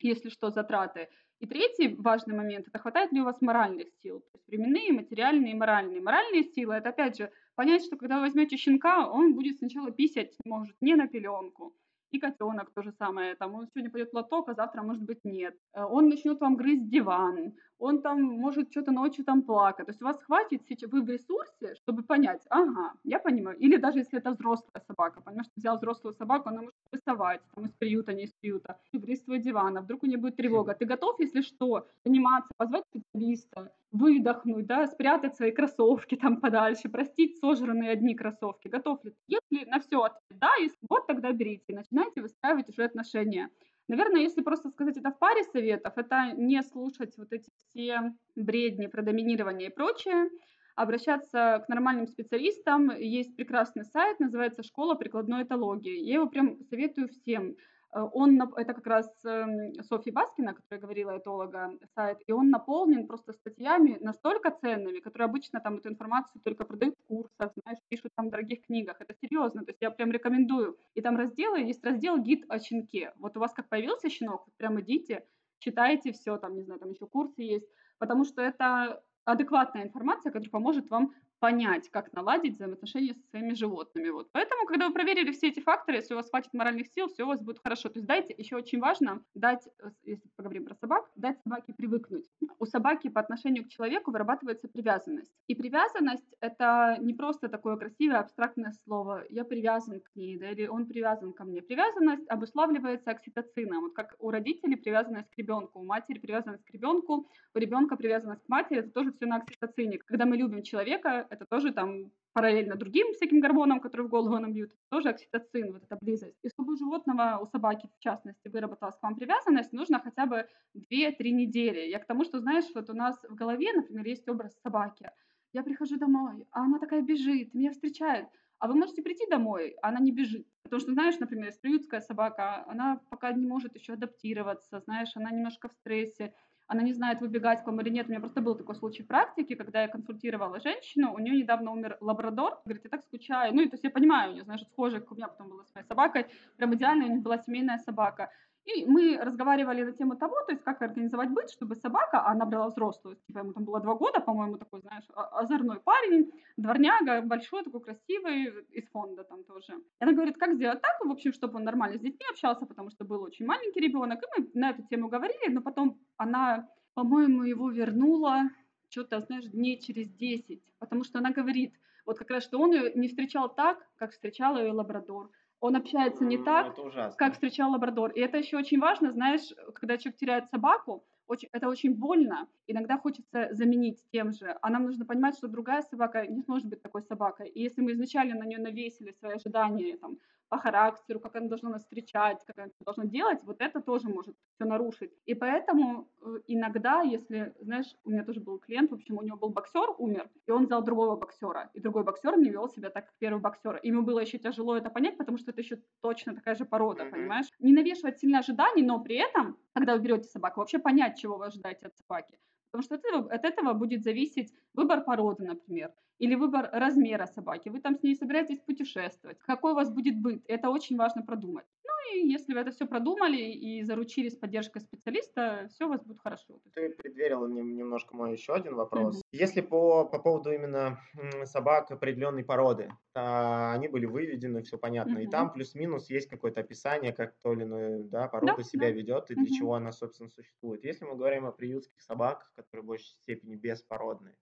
если 0.00 0.28
что, 0.28 0.50
затраты. 0.50 1.08
И 1.38 1.46
третий 1.46 1.94
важный 1.98 2.34
момент– 2.34 2.66
это 2.68 2.78
хватает 2.80 3.12
ли 3.12 3.20
у 3.20 3.24
вас 3.24 3.40
моральных 3.40 3.92
сил, 4.02 4.20
то 4.20 4.38
есть 4.38 4.48
временные, 4.48 4.92
материальные 4.92 5.52
и 5.52 5.56
моральные. 5.56 6.00
Моральные 6.00 6.42
силы– 6.42 6.74
это, 6.76 6.88
опять 6.88 7.16
же, 7.18 7.30
понять, 7.56 7.84
что 7.84 7.96
когда 7.96 8.16
вы 8.16 8.26
возьмете 8.26 8.56
щенка, 8.56 9.10
он 9.10 9.34
будет 9.34 9.58
сначала 9.58 9.90
писать, 9.90 10.36
может, 10.44 10.76
не 10.80 10.94
на 10.94 11.08
пеленку, 11.08 11.74
и 12.12 12.18
котенок 12.20 12.70
то 12.74 12.82
же 12.82 12.92
самое. 12.92 13.34
Там 13.34 13.54
он 13.54 13.66
сегодня 13.68 13.90
пойдет 13.90 14.12
лоток, 14.12 14.48
а 14.48 14.54
завтра, 14.54 14.82
может 14.82 15.02
быть, 15.02 15.24
нет. 15.24 15.56
Э, 15.72 15.84
он 15.84 16.08
начнет 16.08 16.40
вам 16.40 16.56
грызть 16.56 16.88
диван. 16.88 17.54
Он 17.78 18.00
там 18.02 18.22
может 18.22 18.70
что-то 18.70 18.90
ночью 18.92 19.24
там 19.24 19.42
плакать. 19.42 19.86
То 19.86 19.90
есть 19.90 20.02
у 20.02 20.04
вас 20.04 20.22
хватит 20.22 20.62
сейчас, 20.68 20.90
вы 20.90 21.02
в 21.02 21.08
ресурсе, 21.08 21.74
чтобы 21.76 22.02
понять, 22.02 22.42
ага, 22.48 22.94
я 23.04 23.18
понимаю. 23.18 23.58
Или 23.58 23.76
даже 23.76 23.98
если 23.98 24.18
это 24.18 24.30
взрослая 24.30 24.82
собака, 24.86 25.20
понимаешь, 25.20 25.48
ты 25.48 25.60
взял 25.60 25.76
взрослую 25.76 26.14
собаку, 26.14 26.48
она 26.48 26.62
может 26.62 26.74
рисовать 26.92 27.40
там 27.54 27.66
из 27.66 27.72
приюта, 27.72 28.14
не 28.14 28.24
из 28.24 28.32
приюта, 28.32 28.78
грызть 28.92 29.24
твой 29.24 29.38
диван, 29.40 29.76
а 29.76 29.80
вдруг 29.82 30.02
у 30.02 30.06
нее 30.06 30.18
будет 30.18 30.36
тревога. 30.36 30.74
Ты 30.74 30.86
готов, 30.86 31.20
если 31.20 31.42
что, 31.42 31.86
заниматься, 32.04 32.50
позвать 32.56 32.84
специалиста, 32.88 33.72
выдохнуть, 33.92 34.66
да, 34.66 34.86
спрятать 34.86 35.36
свои 35.36 35.50
кроссовки 35.52 36.16
там 36.16 36.40
подальше, 36.40 36.88
простить 36.88 37.38
сожранные 37.38 37.90
одни 37.90 38.14
кроссовки. 38.14 38.68
Готов 38.68 39.04
ли? 39.04 39.14
Если 39.28 39.68
на 39.68 39.80
все 39.80 40.00
ответ 40.02 40.22
да, 40.30 40.54
если 40.60 40.78
вот 40.88 41.06
тогда 41.06 41.32
берите, 41.32 41.74
начинайте 41.74 42.20
выстраивать 42.20 42.68
уже 42.68 42.84
отношения. 42.84 43.48
Наверное, 43.88 44.22
если 44.22 44.42
просто 44.42 44.70
сказать 44.70 44.96
это 44.96 45.10
в 45.10 45.18
паре 45.18 45.44
советов, 45.44 45.92
это 45.96 46.32
не 46.36 46.62
слушать 46.62 47.16
вот 47.16 47.32
эти 47.32 47.50
все 47.56 48.12
бредни 48.34 48.86
про 48.88 49.02
доминирование 49.02 49.68
и 49.68 49.72
прочее, 49.74 50.28
обращаться 50.74 51.62
к 51.64 51.68
нормальным 51.68 52.06
специалистам. 52.06 52.90
Есть 52.90 53.36
прекрасный 53.36 53.84
сайт, 53.84 54.18
называется 54.18 54.62
«Школа 54.62 54.94
прикладной 54.94 55.44
этологии». 55.44 56.04
Я 56.04 56.14
его 56.14 56.28
прям 56.28 56.58
советую 56.64 57.08
всем. 57.08 57.56
Э, 57.96 58.08
он, 58.12 58.40
это 58.56 58.74
как 58.74 58.86
раз 58.86 59.10
эм, 59.24 59.72
Софья 59.82 60.12
Баскина, 60.12 60.54
которая 60.54 60.80
говорила, 60.80 61.16
этолога, 61.16 61.70
сайт, 61.94 62.18
и 62.26 62.32
он 62.32 62.50
наполнен 62.50 63.06
просто 63.06 63.32
статьями 63.32 63.96
настолько 64.00 64.50
ценными, 64.50 65.00
которые 65.00 65.26
обычно 65.26 65.60
там 65.60 65.76
эту 65.76 65.88
информацию 65.88 66.42
только 66.44 66.64
продают 66.64 66.94
в 66.98 67.06
курсах, 67.06 67.52
знаешь, 67.62 67.78
пишут 67.88 68.12
там 68.14 68.28
в 68.28 68.30
дорогих 68.30 68.66
книгах. 68.66 68.96
Это 69.00 69.14
серьезно, 69.14 69.64
то 69.64 69.70
есть 69.70 69.80
я 69.80 69.90
прям 69.90 70.10
рекомендую. 70.10 70.76
И 70.94 71.00
там 71.00 71.16
разделы, 71.16 71.60
есть 71.60 71.84
раздел 71.84 72.18
«Гид 72.18 72.44
о 72.48 72.58
щенке». 72.58 73.12
Вот 73.16 73.36
у 73.36 73.40
вас 73.40 73.54
как 73.54 73.68
появился 73.68 74.10
щенок, 74.10 74.46
прям 74.58 74.78
идите, 74.80 75.24
читайте 75.58 76.12
все, 76.12 76.36
там, 76.36 76.54
не 76.54 76.62
знаю, 76.62 76.80
там 76.80 76.90
еще 76.90 77.06
курсы 77.06 77.42
есть, 77.42 77.68
потому 77.98 78.24
что 78.24 78.42
это 78.42 79.02
адекватная 79.24 79.84
информация, 79.84 80.30
которая 80.30 80.50
поможет 80.50 80.90
вам 80.90 81.12
понять, 81.38 81.88
как 81.90 82.12
наладить 82.12 82.54
взаимоотношения 82.54 83.14
со 83.14 83.22
своими 83.30 83.54
животными. 83.54 84.08
Вот. 84.08 84.28
Поэтому, 84.32 84.66
когда 84.66 84.88
вы 84.88 84.94
проверили 84.94 85.32
все 85.32 85.48
эти 85.48 85.60
факторы, 85.60 85.98
если 85.98 86.14
у 86.14 86.16
вас 86.16 86.30
хватит 86.30 86.52
моральных 86.54 86.88
сил, 86.88 87.08
все 87.08 87.24
у 87.24 87.28
вас 87.28 87.40
будет 87.40 87.60
хорошо. 87.62 87.88
То 87.88 87.98
есть 87.98 88.06
дайте, 88.06 88.34
еще 88.36 88.56
очень 88.56 88.80
важно 88.80 89.22
дать, 89.34 89.66
э, 89.82 89.90
если 90.04 90.28
поговорим 90.36 90.64
про 90.64 90.74
собак, 90.74 91.10
дать 91.16 91.40
собаке 91.42 91.74
привыкнуть. 91.74 92.26
У 92.58 92.66
собаки 92.66 93.08
по 93.08 93.20
отношению 93.20 93.64
к 93.64 93.68
человеку 93.68 94.10
вырабатывается 94.10 94.68
привязанность. 94.68 95.32
И 95.46 95.54
привязанность— 95.54 96.26
это 96.40 96.96
не 97.00 97.14
просто 97.14 97.48
такое 97.48 97.76
красивое 97.76 98.20
абстрактное 98.20 98.72
слово 98.84 99.24
«я 99.30 99.44
привязан 99.44 100.00
к 100.00 100.16
ней», 100.16 100.38
да, 100.38 100.50
или 100.50 100.66
«он 100.66 100.86
привязан 100.86 101.32
ко 101.32 101.44
мне». 101.44 101.62
Привязанность 101.62 102.28
обуславливается 102.28 103.10
окситоцином. 103.10 103.82
Вот 103.82 103.94
как 103.94 104.14
у 104.18 104.30
родителей 104.30 104.76
привязанность 104.76 105.30
к 105.30 105.38
ребенку, 105.38 105.80
у 105.80 105.84
матери 105.84 106.18
привязанность 106.18 106.64
к 106.64 106.70
ребенку, 106.70 107.28
у 107.54 107.58
ребенка 107.58 107.96
привязанность 107.96 108.44
к 108.44 108.48
матери, 108.48 108.80
это 108.80 108.90
тоже 108.90 109.12
все 109.12 109.26
на 109.26 109.36
окситоцине. 109.36 109.98
Когда 109.98 110.24
мы 110.24 110.36
любим 110.36 110.62
человека, 110.62 111.25
это 111.30 111.46
тоже 111.46 111.72
там 111.72 112.12
параллельно 112.32 112.76
другим 112.76 113.12
всяким 113.12 113.40
гормонам, 113.40 113.80
которые 113.80 114.06
в 114.06 114.10
голову 114.10 114.38
нам 114.38 114.52
бьют, 114.52 114.72
тоже 114.90 115.08
окситоцин, 115.08 115.72
вот 115.72 115.82
эта 115.82 115.96
близость. 116.00 116.38
И 116.42 116.48
чтобы 116.48 116.74
у 116.74 116.76
животного, 116.76 117.38
у 117.42 117.46
собаки 117.46 117.88
в 117.96 118.02
частности, 118.02 118.48
выработалась 118.48 118.96
к 118.96 119.02
вам 119.02 119.16
привязанность, 119.16 119.72
нужно 119.72 120.00
хотя 120.00 120.26
бы 120.26 120.46
2-3 120.74 121.30
недели. 121.30 121.80
Я 121.88 121.98
к 121.98 122.06
тому, 122.06 122.24
что, 122.24 122.40
знаешь, 122.40 122.66
вот 122.74 122.90
у 122.90 122.94
нас 122.94 123.16
в 123.28 123.34
голове, 123.34 123.72
например, 123.72 124.06
есть 124.06 124.28
образ 124.28 124.58
собаки. 124.62 125.10
Я 125.52 125.62
прихожу 125.62 125.96
домой, 125.96 126.46
а 126.50 126.64
она 126.64 126.78
такая 126.78 127.02
бежит, 127.02 127.54
меня 127.54 127.70
встречает. 127.70 128.28
А 128.58 128.68
вы 128.68 128.74
можете 128.74 129.02
прийти 129.02 129.26
домой, 129.30 129.76
а 129.82 129.88
она 129.88 130.00
не 130.00 130.12
бежит. 130.12 130.46
Потому 130.62 130.80
что, 130.80 130.92
знаешь, 130.92 131.18
например, 131.18 131.52
приютская 131.62 132.00
собака, 132.00 132.64
она 132.68 133.00
пока 133.10 133.32
не 133.32 133.46
может 133.46 133.74
еще 133.74 133.92
адаптироваться, 133.92 134.80
знаешь, 134.80 135.12
она 135.14 135.30
немножко 135.30 135.68
в 135.68 135.72
стрессе 135.72 136.34
она 136.66 136.82
не 136.82 136.92
знает, 136.92 137.20
выбегать 137.20 137.62
к 137.62 137.66
вам 137.66 137.80
или 137.80 137.90
нет. 137.90 138.06
У 138.06 138.10
меня 138.10 138.20
просто 138.20 138.40
был 138.40 138.56
такой 138.56 138.74
случай 138.74 139.02
в 139.02 139.06
практике, 139.06 139.56
когда 139.56 139.82
я 139.82 139.88
консультировала 139.88 140.60
женщину, 140.60 141.14
у 141.14 141.18
нее 141.18 141.36
недавно 141.36 141.72
умер 141.72 141.96
лабрадор, 142.00 142.60
говорит, 142.64 142.84
я 142.84 142.90
так 142.90 143.02
скучаю. 143.02 143.54
Ну, 143.54 143.62
и 143.62 143.68
то 143.68 143.74
есть 143.74 143.84
я 143.84 143.90
понимаю, 143.90 144.30
у 144.30 144.34
нее, 144.34 144.44
знаешь, 144.44 144.62
схоже, 144.72 145.00
как 145.00 145.12
у 145.12 145.14
меня 145.14 145.28
потом 145.28 145.48
было 145.48 145.62
с 145.64 145.74
моей 145.74 145.86
собакой, 145.86 146.26
прям 146.56 146.74
идеально, 146.74 147.06
у 147.06 147.08
них 147.08 147.22
была 147.22 147.38
семейная 147.38 147.78
собака. 147.78 148.30
И 148.66 148.84
мы 148.84 149.16
разговаривали 149.22 149.84
на 149.84 149.92
тему 149.92 150.16
того, 150.16 150.34
то 150.44 150.52
есть 150.52 150.64
как 150.64 150.82
организовать 150.82 151.30
быт, 151.30 151.50
чтобы 151.50 151.76
собака, 151.76 152.18
а 152.20 152.32
она 152.32 152.46
брала 152.46 152.68
взрослую, 152.68 153.16
типа 153.26 153.38
ему 153.38 153.52
там 153.52 153.64
было 153.64 153.80
два 153.80 153.94
года, 153.94 154.20
по-моему, 154.20 154.58
такой, 154.58 154.80
знаешь, 154.80 155.04
озорной 155.14 155.78
парень, 155.78 156.32
дворняга, 156.56 157.22
большой, 157.22 157.62
такой 157.62 157.80
красивый, 157.80 158.46
из 158.70 158.88
фонда 158.88 159.22
там 159.22 159.44
тоже. 159.44 159.72
И 160.00 160.04
она 160.04 160.12
говорит, 160.12 160.36
как 160.36 160.54
сделать 160.54 160.82
так, 160.82 161.04
в 161.04 161.10
общем, 161.10 161.32
чтобы 161.32 161.58
он 161.58 161.64
нормально 161.64 161.96
с 161.96 162.00
детьми 162.00 162.26
общался, 162.28 162.66
потому 162.66 162.90
что 162.90 163.04
был 163.04 163.22
очень 163.22 163.46
маленький 163.46 163.80
ребенок, 163.80 164.20
и 164.22 164.40
мы 164.40 164.50
на 164.54 164.70
эту 164.70 164.82
тему 164.82 165.08
говорили, 165.08 165.48
но 165.48 165.62
потом 165.62 166.00
она, 166.16 166.68
по-моему, 166.94 167.44
его 167.44 167.70
вернула 167.70 168.50
что-то, 168.88 169.20
знаешь, 169.20 169.46
дней 169.46 169.78
через 169.78 170.08
10, 170.08 170.60
потому 170.80 171.04
что 171.04 171.20
она 171.20 171.30
говорит, 171.30 171.72
вот 172.04 172.18
как 172.18 172.30
раз, 172.30 172.42
что 172.42 172.58
он 172.58 172.72
ее 172.72 172.92
не 172.94 173.08
встречал 173.08 173.48
так, 173.48 173.86
как 173.96 174.10
встречал 174.10 174.58
ее 174.58 174.72
лабрадор, 174.72 175.30
он 175.60 175.76
общается 175.76 176.24
не 176.24 176.38
так, 176.38 176.74
как 177.16 177.34
встречал 177.34 177.72
лабрадор. 177.72 178.10
И 178.12 178.20
это 178.20 178.38
еще 178.38 178.56
очень 178.56 178.80
важно, 178.80 179.12
знаешь, 179.12 179.52
когда 179.74 179.96
человек 179.96 180.18
теряет 180.18 180.48
собаку, 180.48 181.04
очень, 181.26 181.48
это 181.52 181.68
очень 181.68 181.94
больно. 181.94 182.48
Иногда 182.66 182.98
хочется 182.98 183.48
заменить 183.52 184.04
тем 184.12 184.32
же. 184.32 184.56
А 184.62 184.70
нам 184.70 184.84
нужно 184.84 185.04
понимать, 185.04 185.36
что 185.36 185.48
другая 185.48 185.82
собака 185.82 186.26
не 186.26 186.42
сможет 186.42 186.68
быть 186.68 186.82
такой 186.82 187.02
собакой. 187.02 187.48
И 187.48 187.62
если 187.62 187.80
мы 187.80 187.92
изначально 187.92 188.36
на 188.36 188.44
нее 188.44 188.58
навесили 188.58 189.10
свои 189.12 189.34
ожидания, 189.34 189.96
там, 189.96 190.18
по 190.48 190.58
характеру, 190.58 191.20
как 191.20 191.36
она 191.36 191.48
должна 191.48 191.70
нас 191.70 191.82
встречать, 191.82 192.44
как 192.46 192.58
она 192.58 192.68
должна 192.80 193.04
делать, 193.04 193.40
вот 193.42 193.60
это 193.60 193.80
тоже 193.80 194.08
может 194.08 194.36
все 194.54 194.64
нарушить. 194.64 195.12
И 195.26 195.34
поэтому 195.34 196.08
э, 196.22 196.38
иногда, 196.46 197.02
если, 197.02 197.54
знаешь, 197.60 197.94
у 198.04 198.10
меня 198.10 198.24
тоже 198.24 198.40
был 198.40 198.58
клиент, 198.58 198.90
в 198.90 198.94
общем, 198.94 199.18
у 199.18 199.22
него 199.22 199.36
был 199.36 199.50
боксер, 199.50 199.88
умер, 199.98 200.28
и 200.46 200.50
он 200.50 200.66
взял 200.66 200.82
другого 200.82 201.16
боксера, 201.16 201.70
и 201.74 201.80
другой 201.80 202.04
боксер 202.04 202.38
не 202.38 202.50
вел 202.50 202.68
себя 202.68 202.90
так, 202.90 203.06
как 203.06 203.14
первый 203.18 203.40
боксер. 203.40 203.80
Ему 203.82 204.02
было 204.02 204.20
еще 204.20 204.38
тяжело 204.38 204.76
это 204.76 204.90
понять, 204.90 205.16
потому 205.16 205.38
что 205.38 205.50
это 205.50 205.60
еще 205.60 205.80
точно 206.00 206.34
такая 206.34 206.54
же 206.54 206.64
порода, 206.64 207.04
mm-hmm. 207.04 207.10
понимаешь? 207.10 207.46
Не 207.58 207.72
навешивать 207.72 208.20
сильно 208.20 208.38
ожиданий, 208.38 208.82
но 208.82 209.00
при 209.00 209.16
этом, 209.16 209.56
когда 209.74 209.94
вы 209.96 210.00
берете 210.00 210.28
собаку, 210.28 210.60
вообще 210.60 210.78
понять, 210.78 211.18
чего 211.18 211.36
вы 211.38 211.46
ожидаете 211.46 211.86
от 211.86 211.96
собаки. 211.96 212.38
Потому 212.70 212.82
что 212.82 212.94
от 212.96 213.04
этого, 213.04 213.32
от 213.32 213.44
этого 213.44 213.72
будет 213.72 214.02
зависеть 214.02 214.52
выбор 214.74 215.02
породы, 215.02 215.44
например. 215.44 215.92
Или 216.18 216.34
выбор 216.34 216.68
размера 216.72 217.26
собаки. 217.26 217.68
Вы 217.68 217.80
там 217.80 217.96
с 217.96 218.02
ней 218.02 218.14
собираетесь 218.14 218.60
путешествовать. 218.60 219.38
Какой 219.40 219.72
у 219.72 219.74
вас 219.74 219.90
будет 219.90 220.16
быт? 220.18 220.42
Это 220.48 220.70
очень 220.70 220.96
важно 220.96 221.22
продумать. 221.22 221.66
Ну 221.84 221.90
и 222.14 222.28
если 222.28 222.54
вы 222.54 222.60
это 222.60 222.70
все 222.70 222.86
продумали 222.86 223.36
и 223.36 223.82
заручились 223.82 224.36
поддержкой 224.36 224.80
специалиста, 224.80 225.68
все 225.70 225.86
у 225.86 225.88
вас 225.88 226.02
будет 226.02 226.20
хорошо. 226.20 226.58
Ты 226.74 226.90
предверила 226.90 227.46
немножко 227.46 228.16
мой 228.16 228.32
еще 228.32 228.54
один 228.54 228.74
вопрос. 228.74 229.16
Mm-hmm. 229.16 229.22
Если 229.32 229.60
по, 229.60 230.04
по 230.04 230.18
поводу 230.18 230.52
именно 230.52 230.98
собак 231.44 231.90
определенной 231.90 232.44
породы, 232.44 232.90
а, 233.14 233.72
они 233.72 233.88
были 233.88 234.06
выведены, 234.06 234.62
все 234.62 234.78
понятно, 234.78 235.18
mm-hmm. 235.18 235.24
и 235.24 235.30
там 235.30 235.52
плюс-минус 235.52 236.08
есть 236.08 236.28
какое-то 236.28 236.60
описание, 236.60 237.12
как 237.12 237.34
то 237.42 237.52
или 237.52 237.64
иное 237.64 238.04
да, 238.04 238.28
порода 238.28 238.54
да, 238.56 238.62
себя 238.62 238.88
да. 238.88 238.90
ведет 238.90 239.30
и 239.30 239.34
для 239.34 239.44
mm-hmm. 239.44 239.58
чего 239.58 239.74
она, 239.74 239.92
собственно, 239.92 240.30
существует. 240.30 240.84
Если 240.84 241.04
мы 241.04 241.16
говорим 241.16 241.46
о 241.46 241.52
приютских 241.52 242.00
собаках, 242.00 242.52
которые 242.54 242.84
в 242.84 242.86
большей 242.86 243.06
степени 243.06 243.56
беспородные, 243.56 244.36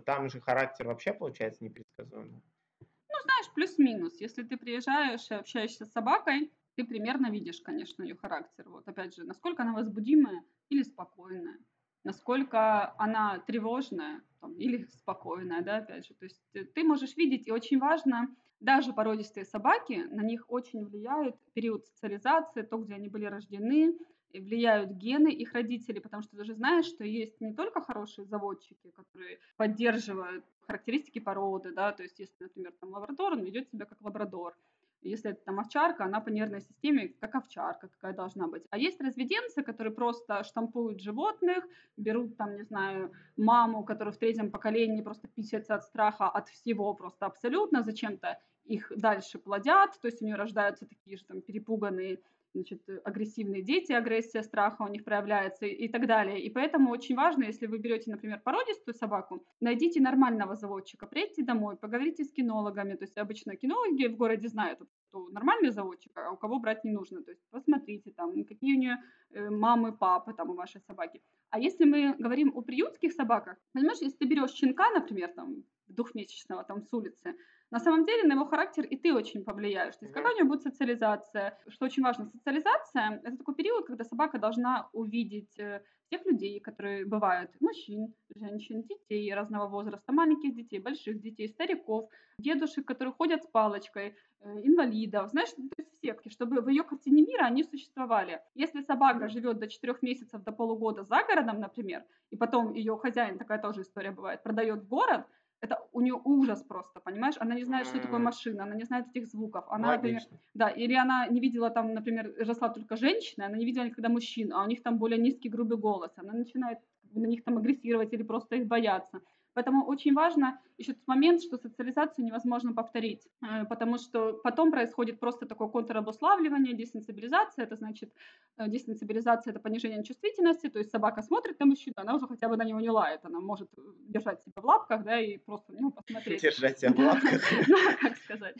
там 0.00 0.28
же 0.28 0.40
характер 0.40 0.86
вообще 0.86 1.12
получается 1.12 1.64
непредсказуемый. 1.64 2.42
Ну, 2.80 3.16
знаешь, 3.24 3.52
плюс-минус. 3.54 4.20
Если 4.20 4.42
ты 4.42 4.56
приезжаешь 4.56 5.30
и 5.30 5.34
общаешься 5.34 5.84
с 5.84 5.92
собакой, 5.92 6.52
ты 6.76 6.84
примерно 6.84 7.30
видишь, 7.30 7.60
конечно, 7.60 8.02
ее 8.02 8.14
характер. 8.14 8.68
Вот 8.68 8.86
опять 8.86 9.14
же, 9.14 9.24
насколько 9.24 9.62
она 9.62 9.72
возбудимая 9.72 10.44
или 10.68 10.82
спокойная, 10.82 11.58
насколько 12.04 12.94
она 12.98 13.40
тревожная 13.40 14.22
там, 14.40 14.54
или 14.54 14.84
спокойная, 14.84 15.62
да, 15.62 15.78
опять 15.78 16.06
же. 16.06 16.14
То 16.14 16.24
есть 16.24 16.42
э, 16.54 16.64
ты 16.64 16.84
можешь 16.84 17.16
видеть, 17.16 17.48
и 17.48 17.52
очень 17.52 17.78
важно, 17.80 18.28
даже 18.60 18.92
породистые 18.92 19.44
собаки, 19.44 20.06
на 20.10 20.22
них 20.22 20.44
очень 20.48 20.84
влияет 20.84 21.36
период 21.52 21.86
социализации, 21.86 22.62
то, 22.62 22.78
где 22.78 22.94
они 22.94 23.08
были 23.08 23.24
рождены, 23.24 23.96
влияют 24.32 24.90
гены 24.92 25.28
их 25.28 25.52
родителей, 25.52 26.00
потому 26.00 26.22
что 26.22 26.36
ты 26.36 26.44
же 26.44 26.54
знаешь, 26.54 26.86
что 26.86 27.04
есть 27.04 27.40
не 27.40 27.54
только 27.54 27.80
хорошие 27.80 28.26
заводчики, 28.26 28.90
которые 28.90 29.38
поддерживают 29.56 30.44
характеристики 30.66 31.18
породы, 31.18 31.72
да, 31.72 31.92
то 31.92 32.02
есть 32.02 32.18
если, 32.18 32.44
например, 32.44 32.72
там 32.80 32.90
лабрадор, 32.90 33.32
он 33.32 33.42
ведет 33.42 33.68
себя 33.70 33.86
как 33.86 34.00
лабрадор, 34.02 34.54
если 35.02 35.30
это 35.30 35.40
там 35.44 35.60
овчарка, 35.60 36.04
она 36.04 36.20
по 36.20 36.28
нервной 36.28 36.60
системе 36.60 37.14
как 37.20 37.34
овчарка, 37.34 37.88
какая 37.88 38.12
должна 38.12 38.48
быть. 38.48 38.64
А 38.70 38.78
есть 38.78 39.00
разведенцы, 39.00 39.62
которые 39.62 39.92
просто 39.92 40.42
штампуют 40.44 41.00
животных, 41.00 41.64
берут 41.96 42.36
там, 42.36 42.56
не 42.56 42.62
знаю, 42.62 43.12
маму, 43.36 43.84
которая 43.84 44.12
в 44.12 44.18
третьем 44.18 44.50
поколении 44.50 45.02
просто 45.02 45.28
писается 45.28 45.74
от 45.74 45.84
страха, 45.84 46.28
от 46.28 46.48
всего 46.48 46.92
просто 46.94 47.26
абсолютно, 47.26 47.82
зачем-то 47.82 48.40
их 48.64 48.92
дальше 48.96 49.38
плодят, 49.38 49.98
то 50.00 50.08
есть 50.08 50.20
у 50.20 50.26
нее 50.26 50.36
рождаются 50.36 50.86
такие 50.86 51.16
же 51.16 51.24
там 51.24 51.40
перепуганные 51.40 52.20
значит, 52.54 52.82
агрессивные 53.04 53.62
дети, 53.62 53.92
агрессия, 53.92 54.42
страха 54.42 54.82
у 54.82 54.88
них 54.88 55.04
проявляется 55.04 55.66
и, 55.66 55.86
и 55.86 55.88
так 55.88 56.06
далее. 56.06 56.40
И 56.40 56.50
поэтому 56.50 56.90
очень 56.90 57.16
важно, 57.16 57.44
если 57.44 57.66
вы 57.66 57.78
берете, 57.78 58.10
например, 58.10 58.40
породистую 58.44 58.94
собаку, 58.94 59.44
найдите 59.60 60.00
нормального 60.00 60.56
заводчика, 60.56 61.06
приедьте 61.06 61.42
домой, 61.42 61.76
поговорите 61.76 62.24
с 62.24 62.32
кинологами. 62.32 62.94
То 62.94 63.04
есть 63.04 63.18
обычно 63.18 63.56
кинологи 63.56 64.06
в 64.06 64.16
городе 64.16 64.48
знают, 64.48 64.80
кто 65.08 65.28
нормальный 65.28 65.70
заводчик, 65.70 66.12
а 66.16 66.32
у 66.32 66.36
кого 66.36 66.58
брать 66.58 66.84
не 66.84 66.92
нужно. 66.92 67.22
То 67.22 67.30
есть 67.30 67.42
посмотрите 67.50 68.12
там, 68.12 68.44
какие 68.44 68.76
у 68.76 68.78
нее 68.78 68.96
э, 69.30 69.50
мамы, 69.50 69.92
папы 69.92 70.32
там 70.32 70.50
у 70.50 70.54
вашей 70.54 70.80
собаки. 70.80 71.22
А 71.50 71.58
если 71.58 71.84
мы 71.84 72.14
говорим 72.18 72.52
о 72.54 72.62
приютских 72.62 73.12
собаках, 73.12 73.56
понимаешь, 73.72 74.00
если 74.00 74.18
ты 74.18 74.26
берешь 74.26 74.52
щенка, 74.52 74.90
например, 74.90 75.32
там, 75.34 75.64
двухмесячного 75.86 76.64
там 76.64 76.82
с 76.82 76.92
улицы, 76.92 77.34
на 77.70 77.80
самом 77.80 78.06
деле 78.06 78.24
на 78.24 78.32
его 78.32 78.46
характер 78.46 78.84
и 78.84 78.96
ты 78.96 79.14
очень 79.14 79.44
повлияешь. 79.44 79.96
То 79.96 80.04
есть 80.04 80.14
какая 80.14 80.34
у 80.34 80.38
него 80.38 80.48
будет 80.48 80.62
социализация. 80.62 81.58
Что 81.68 81.84
очень 81.86 82.02
важно, 82.02 82.26
социализация– 82.26 83.20
это 83.24 83.36
такой 83.36 83.54
период, 83.54 83.86
когда 83.86 84.04
собака 84.04 84.38
должна 84.38 84.88
увидеть 84.92 85.58
э, 85.58 85.82
тех 86.10 86.24
людей, 86.24 86.60
которые 86.60 87.04
бывают, 87.04 87.50
мужчин, 87.60 88.14
женщин, 88.34 88.82
детей 88.82 89.32
разного 89.34 89.68
возраста, 89.68 90.12
маленьких 90.12 90.54
детей, 90.54 90.78
больших 90.78 91.20
детей, 91.20 91.48
стариков, 91.48 92.08
дедушек, 92.38 92.86
которые 92.86 93.12
ходят 93.12 93.44
с 93.44 93.46
палочкой, 93.46 94.14
э, 94.40 94.60
инвалидов, 94.62 95.30
знаешь, 95.30 95.50
то 95.50 95.62
есть 95.76 95.92
всех, 95.98 96.20
чтобы 96.30 96.60
в 96.60 96.68
ее 96.68 96.84
картине 96.84 97.22
мира 97.22 97.44
они 97.44 97.64
существовали. 97.64 98.40
Если 98.54 98.80
собака 98.82 99.28
живет 99.28 99.58
до 99.58 99.68
4 99.68 99.96
месяцев, 100.02 100.42
до 100.42 100.52
полугода 100.52 101.02
за 101.02 101.22
городом, 101.24 101.60
например, 101.60 102.04
и 102.30 102.36
потом 102.36 102.72
ее 102.72 102.96
хозяин, 102.96 103.38
такая 103.38 103.60
тоже 103.60 103.82
история 103.82 104.12
бывает, 104.12 104.42
продает 104.42 104.82
в 104.82 104.88
город, 104.88 105.26
это 105.60 105.78
у 105.92 106.00
нее 106.00 106.20
ужас 106.24 106.62
просто, 106.62 107.00
понимаешь? 107.00 107.34
Она 107.40 107.54
не 107.54 107.64
знает, 107.64 107.86
что 107.86 108.00
такое 108.00 108.20
машина, 108.20 108.62
она 108.64 108.74
не 108.74 108.84
знает 108.84 109.08
этих 109.08 109.26
звуков. 109.26 109.64
Она, 109.68 109.92
например, 109.92 110.22
да, 110.54 110.68
или 110.68 110.94
она 110.94 111.26
не 111.28 111.40
видела 111.40 111.70
там, 111.70 111.94
например, 111.94 112.34
росла 112.38 112.68
только 112.68 112.96
женщина, 112.96 113.46
она 113.46 113.56
не 113.56 113.64
видела 113.66 113.84
никогда 113.84 114.08
мужчин, 114.08 114.52
а 114.52 114.64
у 114.64 114.66
них 114.68 114.82
там 114.82 114.98
более 114.98 115.18
низкий 115.18 115.48
грубый 115.48 115.78
голос. 115.78 116.12
Она 116.16 116.32
начинает 116.32 116.78
на 117.12 117.26
них 117.26 117.44
там 117.44 117.58
агрессировать 117.58 118.12
или 118.12 118.22
просто 118.22 118.56
их 118.56 118.66
бояться. 118.66 119.20
Поэтому 119.58 119.84
очень 119.86 120.14
важно 120.14 120.60
еще 120.78 120.92
тот 120.92 121.08
момент, 121.08 121.42
что 121.42 121.56
социализацию 121.58 122.24
невозможно 122.24 122.72
повторить, 122.72 123.26
э, 123.42 123.64
потому 123.64 123.98
что 123.98 124.34
потом 124.44 124.70
происходит 124.70 125.18
просто 125.18 125.46
такое 125.46 125.66
контрабуславливание, 125.66 126.74
десенсибилизация, 126.74 127.64
это 127.64 127.74
значит, 127.74 128.12
э, 128.56 128.68
десенсибилизация– 128.68 129.50
это 129.52 129.58
понижение 129.58 130.04
чувствительности, 130.04 130.68
то 130.68 130.78
есть 130.78 130.92
собака 130.92 131.22
смотрит 131.22 131.58
на 131.58 131.66
мужчину, 131.66 131.94
она 131.96 132.14
уже 132.14 132.28
хотя 132.28 132.48
бы 132.48 132.56
на 132.56 132.62
него 132.62 132.78
не 132.78 132.90
лает, 132.90 133.24
она 133.24 133.40
может 133.40 133.68
держать 134.08 134.40
себя 134.44 134.62
в 134.62 134.64
лапках, 134.64 135.02
да, 135.02 135.18
и 135.18 135.38
просто 135.38 135.72
на 135.72 135.78
него 135.78 135.90
посмотреть. 135.90 136.40
Держать 136.40 136.78
себя 136.78 136.92
в 136.92 136.98
лапках. 137.00 137.42
Ну, 137.68 137.76
как 138.00 138.16
сказать. 138.16 138.54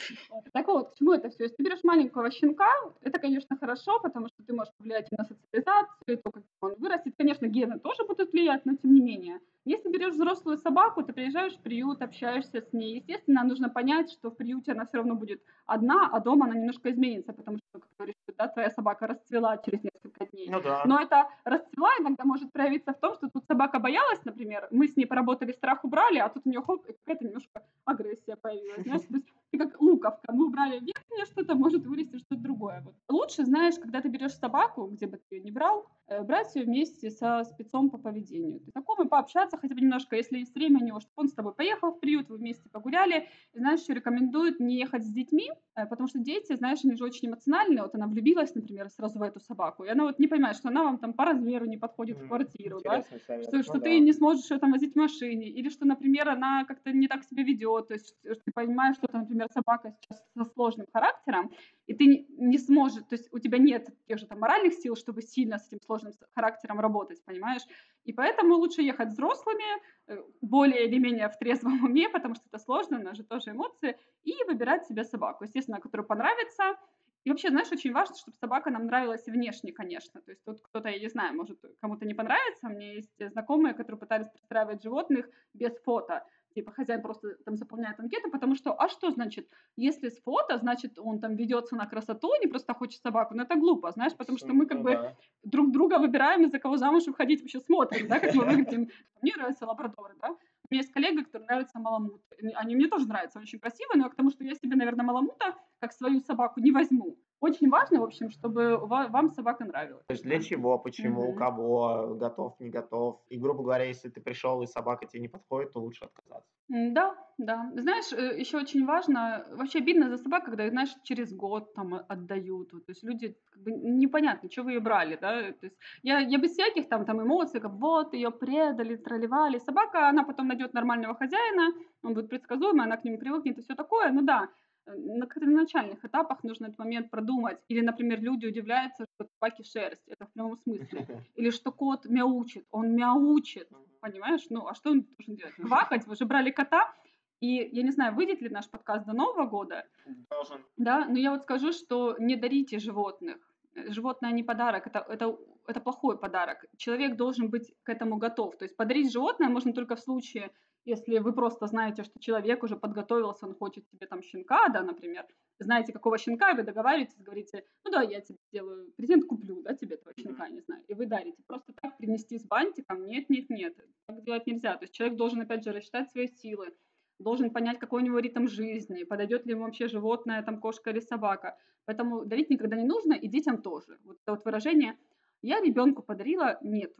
Так 0.52 0.66
вот, 0.66 0.90
к 0.90 0.94
чему 0.96 1.12
это 1.12 1.30
все? 1.30 1.44
Если 1.44 1.54
ты 1.54 1.62
берешь 1.62 1.84
маленького 1.84 2.30
щенка, 2.32 2.68
это, 3.02 3.20
конечно, 3.20 3.56
хорошо, 3.56 4.00
потому 4.00 4.26
что 4.26 4.42
ты 4.42 4.52
можешь 4.52 4.74
влиять 4.80 5.06
на 5.12 5.24
социализацию, 5.24 6.18
то, 6.18 6.30
как 6.32 6.42
он 6.60 6.74
вырастет. 6.78 7.14
Конечно, 7.16 7.46
гены 7.46 7.78
тоже 7.78 8.04
будут 8.04 8.32
влиять, 8.32 8.66
но 8.66 8.74
тем 8.74 8.94
не 8.94 9.00
менее. 9.00 9.38
Если 9.68 9.90
берешь 9.90 10.14
взрослую 10.14 10.56
собаку, 10.56 10.87
ты 10.96 11.12
приезжаешь 11.12 11.54
в 11.54 11.60
приют, 11.60 12.02
общаешься 12.02 12.60
с 12.60 12.72
ней. 12.72 12.96
Естественно, 12.96 13.44
нужно 13.44 13.68
понять, 13.68 14.10
что 14.10 14.30
в 14.30 14.36
приюте 14.36 14.72
она 14.72 14.86
все 14.86 14.98
равно 14.98 15.14
будет 15.14 15.42
одна, 15.66 16.08
а 16.12 16.20
дома 16.20 16.46
она 16.46 16.54
немножко 16.54 16.90
изменится, 16.90 17.32
потому 17.32 17.58
что, 17.58 17.80
как 17.80 17.88
говоришь, 17.98 18.16
да, 18.36 18.48
твоя 18.48 18.70
собака 18.70 19.06
расцвела 19.06 19.56
через 19.58 19.82
несколько 19.82 20.26
дней. 20.26 20.48
Ну, 20.50 20.60
да. 20.60 20.82
Но 20.86 21.00
это 21.00 21.28
расцвела 21.44 21.90
иногда 22.00 22.24
может 22.24 22.52
проявиться 22.52 22.92
в 22.92 22.98
том, 23.00 23.14
что 23.14 23.28
тут 23.28 23.44
собака 23.46 23.78
боялась, 23.78 24.24
например, 24.24 24.68
мы 24.70 24.86
с 24.86 24.96
ней 24.96 25.06
поработали, 25.06 25.52
страх 25.52 25.84
убрали, 25.84 26.18
а 26.18 26.28
тут 26.28 26.46
у 26.46 26.50
нее 26.50 26.62
хоп, 26.62 26.86
какая-то 26.86 27.24
немножко 27.24 27.62
агрессия 27.84 28.36
появилась. 28.36 28.84
Знаешь? 28.84 29.02
Ты 29.50 29.58
как 29.58 29.80
луковка, 29.80 30.32
мы 30.32 30.46
убрали 30.46 30.78
верхнее 30.78 31.24
что-то, 31.24 31.54
может 31.54 31.86
вылезти 31.86 32.18
что-то 32.18 32.40
другое. 32.40 32.82
Вот. 32.84 32.94
Лучше, 33.08 33.44
знаешь, 33.44 33.74
когда 33.76 34.00
ты 34.00 34.08
берешь 34.08 34.34
собаку, 34.34 34.86
где 34.86 35.06
бы 35.06 35.16
ты 35.16 35.36
ее 35.36 35.42
не 35.42 35.50
брал, 35.50 35.86
э, 36.06 36.22
брать 36.22 36.54
ее 36.54 36.64
вместе 36.64 37.10
со 37.10 37.44
спецом 37.44 37.90
по 37.90 37.98
поведению. 37.98 38.60
Знакомый 38.72 39.08
пообщаться 39.08 39.56
хотя 39.56 39.74
бы 39.74 39.80
немножко, 39.80 40.16
если 40.16 40.38
есть 40.38 40.54
время 40.54 40.80
у 40.80 40.84
него, 40.84 41.00
чтобы 41.00 41.14
он 41.16 41.28
с 41.28 41.32
тобой 41.32 41.54
поехал 41.54 41.92
в 41.92 42.00
приют, 42.00 42.28
вы 42.28 42.36
вместе 42.36 42.68
погуляли. 42.68 43.28
И, 43.54 43.58
знаешь, 43.58 43.80
еще 43.80 43.94
рекомендуют 43.94 44.60
не 44.60 44.76
ехать 44.78 45.04
с 45.04 45.10
детьми, 45.10 45.50
э, 45.76 45.86
потому 45.86 46.08
что 46.08 46.18
дети, 46.18 46.54
знаешь, 46.54 46.80
они 46.84 46.94
же 46.94 47.04
очень 47.04 47.28
эмоциональные. 47.28 47.82
Вот 47.82 47.94
она 47.94 48.06
влюбилась, 48.06 48.54
например, 48.54 48.90
сразу 48.90 49.18
в 49.18 49.22
эту 49.22 49.40
собаку, 49.40 49.84
и 49.84 49.88
она 49.88 50.04
вот 50.04 50.18
не 50.18 50.26
понимает, 50.26 50.56
что 50.56 50.68
она 50.68 50.84
вам 50.84 50.98
там 50.98 51.14
по 51.14 51.24
размеру 51.24 51.64
не 51.64 51.78
подходит 51.78 52.18
mm, 52.18 52.24
в 52.24 52.28
квартиру, 52.28 52.80
да? 52.84 53.02
что, 53.02 53.56
ну, 53.56 53.62
что 53.62 53.74
да. 53.74 53.80
ты 53.80 53.98
не 53.98 54.12
сможешь 54.12 54.50
ее 54.50 54.58
там 54.58 54.72
возить 54.72 54.92
в 54.92 54.96
машине, 54.96 55.48
или 55.48 55.68
что, 55.70 55.86
например, 55.86 56.28
она 56.28 56.64
как-то 56.64 56.92
не 56.92 57.08
так 57.08 57.24
себя 57.24 57.42
ведет, 57.42 57.88
то 57.88 57.94
есть 57.94 58.14
что 58.24 58.42
ты 58.44 58.52
понимаешь, 58.52 58.96
что, 58.96 59.08
например, 59.12 59.37
например, 59.38 59.48
собака 59.52 59.90
сейчас 59.90 60.24
со 60.34 60.44
сложным 60.44 60.86
характером, 60.92 61.50
и 61.86 61.94
ты 61.94 62.26
не 62.28 62.58
сможешь, 62.58 63.04
то 63.04 63.14
есть 63.14 63.28
у 63.32 63.38
тебя 63.38 63.58
нет 63.58 63.88
тех 64.06 64.18
же 64.18 64.26
там 64.26 64.40
моральных 64.40 64.74
сил, 64.74 64.96
чтобы 64.96 65.22
сильно 65.22 65.58
с 65.58 65.68
этим 65.68 65.80
сложным 65.80 66.12
характером 66.34 66.80
работать, 66.80 67.24
понимаешь? 67.24 67.62
И 68.04 68.12
поэтому 68.12 68.54
лучше 68.54 68.82
ехать 68.82 69.08
взрослыми, 69.08 69.64
э, 70.08 70.22
более 70.40 70.86
или 70.86 70.98
менее 70.98 71.28
в 71.28 71.38
трезвом 71.38 71.84
уме, 71.84 72.08
потому 72.08 72.34
что 72.34 72.44
это 72.50 72.58
сложно, 72.58 72.98
у 72.98 73.02
нас 73.02 73.16
же 73.16 73.24
тоже 73.24 73.50
эмоции, 73.50 73.96
и 74.24 74.34
выбирать 74.46 74.86
себе 74.86 75.04
собаку, 75.04 75.44
естественно, 75.44 75.80
которая 75.80 76.06
понравится, 76.06 76.76
и 77.24 77.30
вообще, 77.30 77.50
знаешь, 77.50 77.70
очень 77.72 77.92
важно, 77.92 78.16
чтобы 78.16 78.36
собака 78.36 78.70
нам 78.70 78.86
нравилась 78.86 79.26
внешне, 79.26 79.72
конечно. 79.72 80.22
То 80.22 80.30
есть 80.30 80.42
тут 80.44 80.60
кто-то, 80.62 80.88
я 80.88 80.98
не 80.98 81.08
знаю, 81.08 81.34
может, 81.34 81.58
кому-то 81.80 82.06
не 82.06 82.14
понравится. 82.14 82.68
У 82.68 82.70
меня 82.70 82.94
есть 82.94 83.12
знакомые, 83.18 83.74
которые 83.74 83.98
пытались 83.98 84.28
пристраивать 84.28 84.82
животных 84.82 85.28
без 85.52 85.76
фото 85.80 86.24
типа 86.54 86.72
хозяин 86.72 87.02
просто 87.02 87.36
там 87.44 87.56
заполняет 87.56 88.00
анкету, 88.00 88.30
потому 88.30 88.54
что, 88.54 88.72
а 88.72 88.88
что 88.88 89.10
значит, 89.10 89.48
если 89.76 90.08
с 90.08 90.20
фото, 90.20 90.58
значит, 90.58 90.98
он 90.98 91.20
там 91.20 91.36
ведется 91.36 91.76
на 91.76 91.86
красоту, 91.86 92.30
не 92.40 92.46
просто 92.46 92.74
хочет 92.74 93.00
собаку, 93.00 93.34
но 93.34 93.42
это 93.42 93.56
глупо, 93.56 93.90
знаешь, 93.90 94.16
потому 94.16 94.38
что 94.38 94.52
мы 94.54 94.66
как 94.66 94.78
ну, 94.78 94.84
бы 94.84 94.90
да. 94.92 95.16
друг 95.44 95.70
друга 95.72 95.98
выбираем, 95.98 96.44
из-за 96.44 96.58
кого 96.58 96.76
замуж 96.76 97.06
выходить, 97.06 97.40
вообще 97.40 97.60
смотрим, 97.60 98.08
да, 98.08 98.20
как 98.20 98.34
мы 98.34 98.44
выглядим. 98.44 98.88
Мне 99.22 99.34
нравятся 99.36 99.66
лабрадоры, 99.66 100.14
да, 100.20 100.30
у 100.30 100.74
меня 100.74 100.82
есть 100.82 100.92
коллега, 100.92 101.24
который 101.24 101.44
нравится 101.44 101.78
маламут. 101.78 102.20
Они 102.54 102.76
мне 102.76 102.88
тоже 102.88 103.08
нравятся, 103.08 103.38
очень 103.38 103.58
красивые, 103.58 104.02
но 104.02 104.10
к 104.10 104.14
тому, 104.14 104.30
что 104.30 104.44
я 104.44 104.54
себе, 104.54 104.76
наверное, 104.76 105.04
маламута 105.04 105.54
как 105.80 105.92
свою 105.92 106.20
собаку 106.20 106.60
не 106.60 106.72
возьму. 106.72 107.16
Очень 107.40 107.70
важно, 107.70 108.00
в 108.00 108.04
общем, 108.04 108.30
чтобы 108.30 108.78
вам 108.78 109.30
собака 109.30 109.64
нравилась. 109.64 110.04
То 110.06 110.14
есть 110.14 110.24
для 110.24 110.40
чего, 110.40 110.78
почему, 110.78 111.30
у 111.30 111.34
кого, 111.34 112.14
готов, 112.14 112.58
не 112.58 112.68
готов. 112.68 113.20
И, 113.28 113.38
грубо 113.38 113.62
говоря, 113.62 113.84
если 113.84 114.08
ты 114.08 114.20
пришел 114.20 114.62
и 114.62 114.66
собака 114.66 115.06
тебе 115.06 115.20
не 115.20 115.28
подходит, 115.28 115.72
то 115.72 115.80
лучше 115.80 116.04
отказаться. 116.04 116.50
Да, 116.68 117.14
да. 117.38 117.70
Знаешь, 117.74 118.12
э, 118.12 118.40
еще 118.40 118.58
очень 118.58 118.84
важно, 118.84 119.46
вообще 119.52 119.78
обидно 119.78 120.10
за 120.10 120.18
собак, 120.18 120.44
когда, 120.44 120.68
знаешь, 120.68 120.94
через 121.04 121.32
год 121.32 121.74
там 121.74 121.94
отдают. 122.08 122.70
То 122.70 122.82
есть 122.88 123.04
люди 123.04 123.36
как 123.50 123.62
бы 123.62 123.72
непонятно, 123.72 124.50
что 124.50 124.64
вы 124.64 124.72
ее 124.72 124.80
брали, 124.80 125.16
да. 125.20 125.52
То 125.52 125.66
есть 125.66 125.76
я, 126.02 126.18
я 126.18 126.38
без 126.38 126.52
всяких 126.52 126.88
там, 126.88 127.04
там 127.04 127.22
эмоций, 127.22 127.60
как 127.60 127.72
вот 127.72 128.14
ее 128.14 128.30
предали, 128.30 128.96
тролливали. 128.96 129.58
Собака, 129.58 130.08
она 130.08 130.24
потом 130.24 130.48
найдет 130.48 130.74
нормального 130.74 131.14
хозяина, 131.14 131.72
он 132.02 132.14
будет 132.14 132.28
предсказуемый, 132.28 132.84
она 132.84 132.96
к 132.96 133.04
нему 133.04 133.18
привыкнет 133.18 133.58
и 133.58 133.62
все 133.62 133.74
такое. 133.74 134.10
Ну 134.10 134.22
да, 134.22 134.48
на 134.94 135.26
начальных 135.46 136.04
этапах 136.04 136.42
нужно 136.44 136.66
этот 136.66 136.78
момент 136.78 137.10
продумать. 137.10 137.58
Или, 137.68 137.80
например, 137.80 138.20
люди 138.20 138.46
удивляются, 138.46 139.06
что 139.14 139.28
собаки 139.34 139.62
шерсть. 139.62 140.06
Это 140.08 140.26
в 140.26 140.32
прямом 140.32 140.56
смысле. 140.56 141.06
Или 141.36 141.50
что 141.50 141.72
кот 141.72 142.06
мяучит. 142.06 142.66
Он 142.70 142.94
мяучит. 142.94 143.68
Понимаешь? 144.00 144.46
Ну, 144.50 144.66
а 144.66 144.74
что 144.74 144.90
он 144.90 145.02
должен 145.02 145.36
делать? 145.36 145.54
Квакать? 145.54 146.06
Вы 146.06 146.16
же 146.16 146.24
брали 146.24 146.50
кота. 146.50 146.92
И 147.40 147.68
я 147.72 147.82
не 147.82 147.90
знаю, 147.90 148.14
выйдет 148.14 148.40
ли 148.42 148.48
наш 148.48 148.68
подкаст 148.68 149.06
до 149.06 149.12
Нового 149.12 149.46
года. 149.46 149.86
Должен. 150.30 150.64
Да, 150.76 151.06
но 151.06 151.18
я 151.18 151.30
вот 151.30 151.42
скажу, 151.42 151.72
что 151.72 152.16
не 152.18 152.36
дарите 152.36 152.78
животных. 152.78 153.36
Животное 153.74 154.32
не 154.32 154.42
подарок, 154.42 154.88
это, 154.88 155.06
это, 155.08 155.38
это 155.68 155.80
плохой 155.80 156.18
подарок. 156.18 156.64
Человек 156.76 157.16
должен 157.16 157.50
быть 157.50 157.72
к 157.82 157.88
этому 157.88 158.16
готов. 158.16 158.56
То 158.56 158.64
есть 158.64 158.76
подарить 158.76 159.12
животное 159.12 159.48
можно 159.48 159.72
только 159.72 159.96
в 159.96 160.00
случае, 160.00 160.50
если 160.84 161.18
вы 161.18 161.32
просто 161.32 161.66
знаете, 161.66 162.02
что 162.04 162.18
человек 162.18 162.62
уже 162.62 162.76
подготовился, 162.76 163.46
он 163.46 163.54
хочет 163.54 163.86
тебе 163.88 164.06
там 164.06 164.22
щенка, 164.22 164.68
да, 164.68 164.82
например, 164.82 165.26
знаете, 165.58 165.92
какого 165.92 166.18
щенка, 166.18 166.50
и 166.50 166.56
вы 166.56 166.62
договариваетесь, 166.62 167.18
говорите, 167.18 167.64
ну 167.84 167.90
да, 167.90 168.02
я 168.02 168.20
тебе 168.20 168.38
сделаю 168.50 168.92
презент, 168.96 169.24
куплю, 169.26 169.60
да, 169.62 169.74
тебе 169.74 169.96
этого 169.96 170.14
щенка, 170.18 170.48
не 170.48 170.60
знаю, 170.60 170.82
и 170.88 170.94
вы 170.94 171.06
дарите. 171.06 171.42
Просто 171.46 171.72
так 171.82 171.98
принести 171.98 172.38
с 172.38 172.46
бантиком, 172.46 173.06
нет, 173.06 173.28
нет, 173.28 173.50
нет, 173.50 173.76
так 174.06 174.22
делать 174.22 174.46
нельзя. 174.46 174.76
То 174.76 174.84
есть 174.84 174.94
человек 174.94 175.18
должен, 175.18 175.40
опять 175.40 175.64
же, 175.64 175.72
рассчитать 175.72 176.10
свои 176.10 176.28
силы, 176.28 176.72
должен 177.18 177.50
понять, 177.50 177.78
какой 177.78 178.02
у 178.02 178.04
него 178.04 178.18
ритм 178.18 178.46
жизни, 178.46 179.04
подойдет 179.04 179.44
ли 179.44 179.52
ему 179.52 179.64
вообще 179.64 179.88
животное, 179.88 180.42
там, 180.42 180.60
кошка 180.60 180.90
или 180.90 181.00
собака. 181.00 181.58
Поэтому 181.84 182.24
дарить 182.24 182.50
никогда 182.50 182.76
не 182.76 182.84
нужно, 182.84 183.14
и 183.14 183.28
детям 183.28 183.60
тоже. 183.60 183.98
Вот 184.04 184.18
это 184.22 184.32
вот 184.32 184.44
выражение 184.44 184.96
«я 185.42 185.60
ребенку 185.60 186.02
подарила» 186.02 186.58
нет 186.62 186.92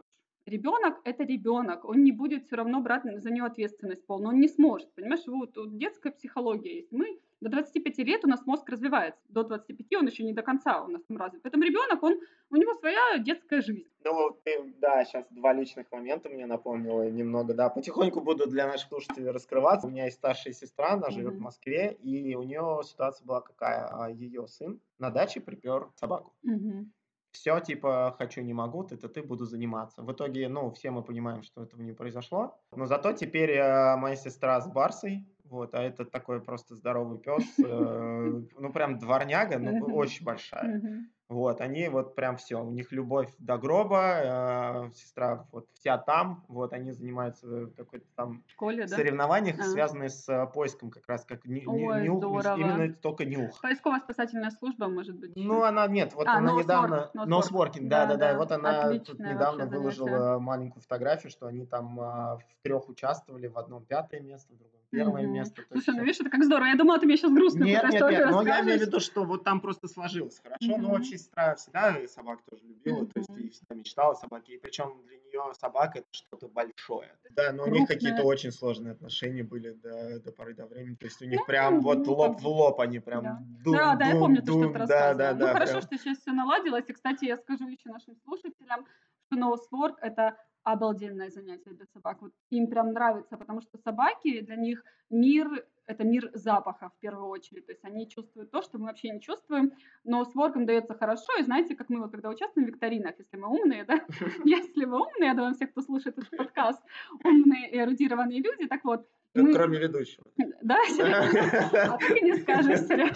ребенок 0.49 0.99
это 1.03 1.23
ребенок, 1.23 1.85
он 1.85 2.03
не 2.03 2.11
будет 2.11 2.45
все 2.45 2.55
равно 2.55 2.81
брать 2.81 3.03
за 3.03 3.31
него 3.31 3.45
ответственность 3.45 4.05
полную, 4.05 4.33
он 4.33 4.39
не 4.39 4.47
сможет, 4.47 4.93
понимаешь, 4.95 5.25
вот, 5.27 5.53
детская 5.77 6.11
психология 6.11 6.75
есть. 6.75 6.91
Мы 6.91 7.19
до 7.41 7.49
25 7.49 7.97
лет 7.99 8.25
у 8.25 8.27
нас 8.27 8.45
мозг 8.45 8.67
развивается, 8.67 9.21
до 9.29 9.43
25 9.43 9.95
он 9.95 10.07
еще 10.07 10.23
не 10.23 10.33
до 10.33 10.41
конца 10.41 10.83
у 10.83 10.89
нас 10.89 11.01
там 11.03 11.17
развит. 11.17 11.41
Поэтому 11.41 11.63
ребенок, 11.63 12.03
он, 12.03 12.19
у 12.49 12.55
него 12.57 12.73
своя 12.73 13.17
детская 13.19 13.61
жизнь. 13.61 13.87
Ну, 14.03 14.37
ты, 14.43 14.73
да, 14.79 15.05
сейчас 15.05 15.25
два 15.29 15.53
личных 15.53 15.89
момента 15.91 16.27
мне 16.27 16.45
напомнила 16.45 17.09
немного, 17.09 17.53
да. 17.53 17.69
Потихоньку 17.69 18.19
буду 18.19 18.47
для 18.47 18.67
наших 18.67 18.89
слушателей 18.89 19.29
раскрываться. 19.29 19.87
У 19.87 19.89
меня 19.89 20.05
есть 20.05 20.17
старшая 20.17 20.53
сестра, 20.53 20.93
она 20.93 21.11
живет 21.11 21.33
mm-hmm. 21.33 21.37
в 21.37 21.41
Москве, 21.41 21.97
и 22.01 22.35
у 22.35 22.43
нее 22.43 22.81
ситуация 22.83 23.25
была 23.25 23.39
какая? 23.39 23.87
А, 23.87 24.09
Ее 24.09 24.47
сын 24.47 24.81
на 24.99 25.09
даче 25.09 25.39
припер 25.39 25.89
собаку. 25.95 26.33
Mm-hmm 26.45 26.87
все, 27.31 27.59
типа, 27.59 28.15
хочу, 28.17 28.41
не 28.41 28.53
могу, 28.53 28.83
ты-то 28.83 29.07
ты 29.07 29.21
буду 29.21 29.45
заниматься. 29.45 30.01
В 30.01 30.11
итоге, 30.11 30.49
ну, 30.49 30.71
все 30.71 30.91
мы 30.91 31.03
понимаем, 31.03 31.43
что 31.43 31.63
этого 31.63 31.81
не 31.81 31.93
произошло. 31.93 32.59
Но 32.75 32.85
зато 32.85 33.13
теперь 33.13 33.51
э, 33.51 33.95
моя 33.97 34.15
сестра 34.15 34.59
с 34.59 34.67
Барсой, 34.67 35.25
вот, 35.49 35.73
а 35.73 35.81
это 35.81 36.05
такой 36.05 36.41
просто 36.41 36.75
здоровый 36.75 37.19
пес, 37.19 37.43
э, 37.59 38.41
ну, 38.57 38.71
прям 38.71 38.99
дворняга, 38.99 39.59
ну, 39.59 39.85
очень 39.95 40.23
большая. 40.23 40.81
Вот, 41.29 41.61
они 41.61 41.89
вот 41.89 42.15
прям 42.15 42.37
все, 42.37 42.59
у 42.59 42.71
них 42.71 42.91
любовь 42.91 43.31
до 43.37 43.59
гроба, 43.59 44.87
э, 44.87 44.91
сестра 44.95 45.45
вот 45.51 45.67
вся 45.75 45.99
там, 45.99 46.43
вот, 46.47 46.73
они 46.73 46.91
занимаются 46.91 47.67
какой-то 47.77 48.07
там 48.15 48.43
школе, 48.47 48.87
да? 48.87 48.95
соревнованиях, 48.95 49.59
а. 49.59 49.63
связанные 49.63 50.09
с 50.09 50.27
э, 50.27 50.47
поиском 50.47 50.89
как 50.89 51.07
раз 51.07 51.25
как 51.25 51.45
ни, 51.45 51.63
Ой, 51.67 52.07
нюх, 52.07 52.17
здорово. 52.17 52.57
именно 52.57 52.93
только 52.95 53.25
нюх. 53.25 53.61
Поисково-спасательная 53.61 54.49
служба, 54.49 54.87
может 54.87 55.19
быть? 55.19 55.33
Ну, 55.35 55.61
она, 55.61 55.85
нет, 55.85 56.15
вот 56.15 56.25
а, 56.25 56.37
она 56.37 56.51
no 56.51 56.63
недавно, 56.63 57.11
Nosworking, 57.13 57.87
да, 57.87 58.07
да, 58.07 58.15
да, 58.15 58.31
да, 58.31 58.37
вот 58.39 58.51
она 58.51 58.97
тут 58.97 59.19
недавно 59.19 59.67
выложила 59.67 60.09
занятие. 60.09 60.39
маленькую 60.39 60.81
фотографию, 60.81 61.29
что 61.29 61.45
они 61.45 61.67
там 61.67 61.99
а, 61.99 62.37
в 62.37 62.63
трех 62.63 62.89
участвовали, 62.89 63.45
в 63.45 63.57
одном 63.59 63.85
пятое 63.85 64.21
место, 64.21 64.51
в 64.55 64.57
другом 64.57 64.78
первое 64.89 65.23
mm-hmm. 65.23 65.27
место. 65.27 65.63
Слушай, 65.71 65.95
ну 65.95 66.01
видишь, 66.01 66.19
это 66.19 66.29
как 66.29 66.43
здорово, 66.43 66.67
я 66.67 66.75
думала, 66.75 66.99
ты 66.99 67.05
мне 67.05 67.17
сейчас 67.17 67.31
грустно 67.31 67.63
Нет, 67.63 67.83
нет, 67.83 67.93
нет, 67.93 68.29
но 68.31 68.41
я 68.43 68.61
имею 68.61 68.79
в 68.79 68.81
виду, 68.81 68.99
что 68.99 69.23
вот 69.23 69.43
там 69.43 69.61
просто 69.61 69.87
сложилось 69.87 70.39
хорошо, 70.39 70.59
mm-hmm. 70.61 70.81
но 70.81 70.89
вообще 70.89 71.17
сестра 71.17 71.55
всегда 71.55 71.95
собак 72.07 72.41
тоже 72.49 72.63
любила, 72.65 73.03
mm-hmm. 73.03 73.11
то 73.11 73.19
есть 73.19 73.29
и 73.37 73.49
всегда 73.49 73.75
мечтала 73.75 74.13
о 74.13 74.15
собаке, 74.15 74.55
и 74.55 74.57
причем 74.59 75.01
для 75.07 75.17
нее 75.17 75.53
собака 75.53 75.99
это 75.99 76.07
что-то 76.11 76.47
большое. 76.47 77.15
Да, 77.31 77.51
но 77.51 77.63
у 77.63 77.67
них 77.67 77.87
какие-то 77.87 78.23
очень 78.23 78.51
сложные 78.51 78.93
отношения 78.93 79.43
были 79.43 79.71
до, 79.71 80.19
до 80.19 80.31
поры 80.31 80.53
до 80.53 80.65
времени, 80.65 80.95
то 80.95 81.05
есть 81.05 81.21
у 81.21 81.25
них 81.25 81.39
ну, 81.39 81.45
прям 81.45 81.81
вот 81.81 82.05
ну, 82.05 82.13
лоб 82.13 82.41
в 82.41 82.47
лоб 82.47 82.79
они 82.79 82.99
прям 82.99 83.23
да. 83.23 83.39
Дум, 83.63 83.75
да, 83.75 83.95
да, 83.95 84.05
я 84.05 84.15
помню, 84.15 84.41
то, 84.41 84.51
что 84.53 84.71
ты 84.71 84.79
рассказывала. 84.79 85.15
Да, 85.15 85.33
да, 85.33 85.47
ну, 85.47 85.53
хорошо, 85.53 85.71
прям. 85.73 85.81
что 85.83 85.97
сейчас 85.97 86.17
все 86.19 86.31
наладилось, 86.31 86.85
и, 86.87 86.93
кстати, 86.93 87.25
я 87.25 87.37
скажу 87.37 87.67
еще 87.67 87.89
нашим 87.89 88.15
слушателям, 88.23 88.85
что 89.27 89.39
Ноусворк— 89.39 89.97
это 90.01 90.37
обалденное 90.71 91.29
занятие 91.29 91.71
для 91.71 91.85
собак. 91.87 92.21
Вот 92.21 92.33
им 92.49 92.67
прям 92.67 92.91
нравится, 92.93 93.37
потому 93.37 93.61
что 93.61 93.77
собаки, 93.77 94.41
для 94.41 94.55
них 94.55 94.83
мир— 95.09 95.65
это 95.85 96.03
мир 96.03 96.29
запаха 96.33 96.89
в 96.89 96.99
первую 96.99 97.27
очередь. 97.27 97.65
То 97.65 97.71
есть 97.71 97.83
они 97.83 98.07
чувствуют 98.07 98.51
то, 98.51 98.61
что 98.61 98.77
мы 98.77 98.85
вообще 98.85 99.09
не 99.09 99.21
чувствуем, 99.21 99.71
но 100.03 100.23
с 100.23 100.35
ворком 100.35 100.65
дается 100.65 100.93
хорошо. 100.93 101.37
И 101.39 101.43
знаете, 101.43 101.75
как 101.75 101.89
мы 101.89 101.99
вот 101.99 102.11
когда 102.11 102.29
участвуем 102.29 102.67
в 102.67 102.71
викторинах, 102.71 103.17
если 103.17 103.37
мы 103.37 103.47
умные, 103.47 103.85
да, 103.85 103.99
если 104.45 104.85
мы 104.85 104.97
умные, 104.97 105.29
я 105.29 105.33
думаю, 105.33 105.55
все, 105.55 105.67
кто 105.67 105.81
слушает 105.81 106.17
этот 106.17 106.29
подкаст, 106.29 106.81
умные 107.23 107.71
и 107.71 107.77
эрудированные 107.77 108.41
люди, 108.41 108.67
так 108.67 108.83
вот, 108.83 109.07
мы... 109.35 109.53
Кроме 109.53 109.79
ведущего. 109.79 110.25
Да, 110.61 110.77
А 110.99 111.97
ты 111.97 112.19
не 112.21 112.35
скажешь, 112.37 112.81
Сереж. 112.81 113.15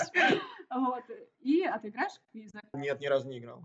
Вот. 0.69 1.03
И 1.39 1.63
отыграешь 1.63 2.13
квизы. 2.31 2.61
Нет, 2.73 2.99
ни 2.99 3.07
разу 3.07 3.27
не 3.27 3.39
играл. 3.39 3.63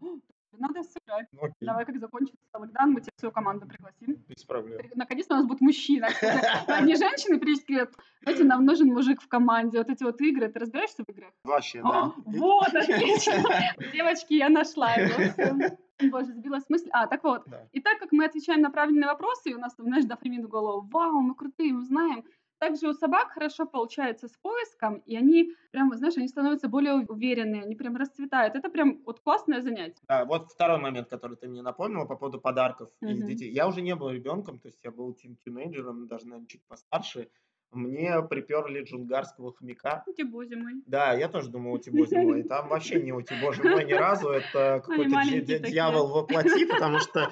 Надо 0.53 0.83
сыграть. 0.83 1.27
Ну, 1.33 1.41
окей. 1.41 1.55
Давай, 1.61 1.85
как 1.85 1.99
закончится 1.99 2.39
локдаун, 2.55 2.93
мы 2.93 3.01
тебе 3.01 3.13
свою 3.17 3.33
команду 3.33 3.67
пригласим. 3.67 4.17
Без 4.29 4.45
проблем. 4.45 4.81
Наконец-то 4.95 5.35
у 5.35 5.37
нас 5.39 5.47
будет 5.47 5.61
мужчина. 5.61 6.09
Одни 6.67 6.95
женщины 6.97 7.39
пришли, 7.39 7.87
знаете, 8.23 8.45
нам 8.45 8.65
нужен 8.65 8.89
мужик 8.89 9.21
в 9.21 9.29
команде. 9.29 9.79
Вот 9.79 9.91
эти 9.91 10.03
вот 10.03 10.21
игры. 10.21 10.49
Ты 10.49 10.59
разбираешься 10.59 11.05
в 11.05 11.11
играх? 11.11 11.33
Вообще, 11.45 11.83
да. 11.83 12.13
Вот, 12.25 12.69
отлично. 12.69 13.45
Девочки, 13.93 14.35
я 14.35 14.49
нашла 14.49 14.95
его. 14.95 15.77
Боже, 16.11 16.33
сбилась 16.33 16.65
мысль. 16.69 16.89
А, 16.93 17.07
так 17.07 17.25
вот. 17.25 17.45
И 17.73 17.81
так 17.81 17.99
как 17.99 18.13
мы 18.13 18.25
отвечаем 18.25 18.61
на 18.61 18.71
правильные 18.71 19.07
вопросы, 19.07 19.51
и 19.51 19.55
у 19.55 19.59
нас 19.59 19.75
там, 19.75 19.87
знаешь, 19.87 20.05
дофамин 20.05 20.47
в 20.47 20.49
голову, 20.49 20.87
вау, 20.91 21.21
мы 21.21 21.35
крутые, 21.35 21.73
мы 21.73 21.85
знаем, 21.85 22.25
также 22.59 22.89
у 22.89 22.93
собак 22.93 23.31
хорошо 23.33 23.67
получается 23.67 24.29
с 24.29 24.37
поиском, 24.37 25.03
и 25.07 25.17
они 25.17 25.55
прям, 25.71 25.95
знаешь, 25.97 26.17
они 26.17 26.29
становятся 26.29 26.69
более 26.69 26.95
уверенные, 26.95 27.63
они 27.63 27.75
прям 27.75 27.97
расцветают. 27.97 28.55
Это 28.55 28.69
прям 28.69 29.03
вот 29.05 29.21
классное 29.21 29.61
занятие. 29.61 30.03
Да, 30.09 30.25
вот 30.25 30.51
второй 30.51 30.79
момент, 30.79 31.09
который 31.09 31.37
ты 31.37 31.49
мне 31.49 31.63
напомнила 31.63 32.05
по 32.05 32.17
поводу 32.17 32.41
подарков 32.41 32.91
из 33.01 33.23
детей. 33.25 33.51
Я 33.51 33.69
уже 33.69 33.83
не 33.83 33.95
был 33.95 34.11
ребенком, 34.11 34.59
то 34.59 34.69
есть 34.69 34.81
я 34.83 34.91
был 34.91 35.13
тим 35.15 35.37
тинейджером, 35.37 36.07
даже, 36.07 36.27
наверное, 36.27 36.49
чуть 36.49 36.65
постарше. 36.67 37.29
Мне 37.71 38.23
приперли 38.23 38.83
джунгарского 38.83 39.53
хомяка. 39.53 40.03
Утибо 40.07 40.45
зимой. 40.47 40.83
Да, 40.87 41.13
я 41.13 41.29
тоже 41.29 41.51
думал 41.51 41.75
утибо 41.75 42.07
зимой. 42.07 42.43
Там 42.45 42.69
вообще 42.69 43.01
не 43.01 43.13
утибо 43.13 43.55
зимой 43.55 43.85
ни 43.85 43.93
разу. 43.93 44.31
Это 44.31 44.83
какой-то 44.87 45.69
дьявол 45.69 46.09
воплоти, 46.09 46.65
потому 46.65 46.99
что 46.99 47.31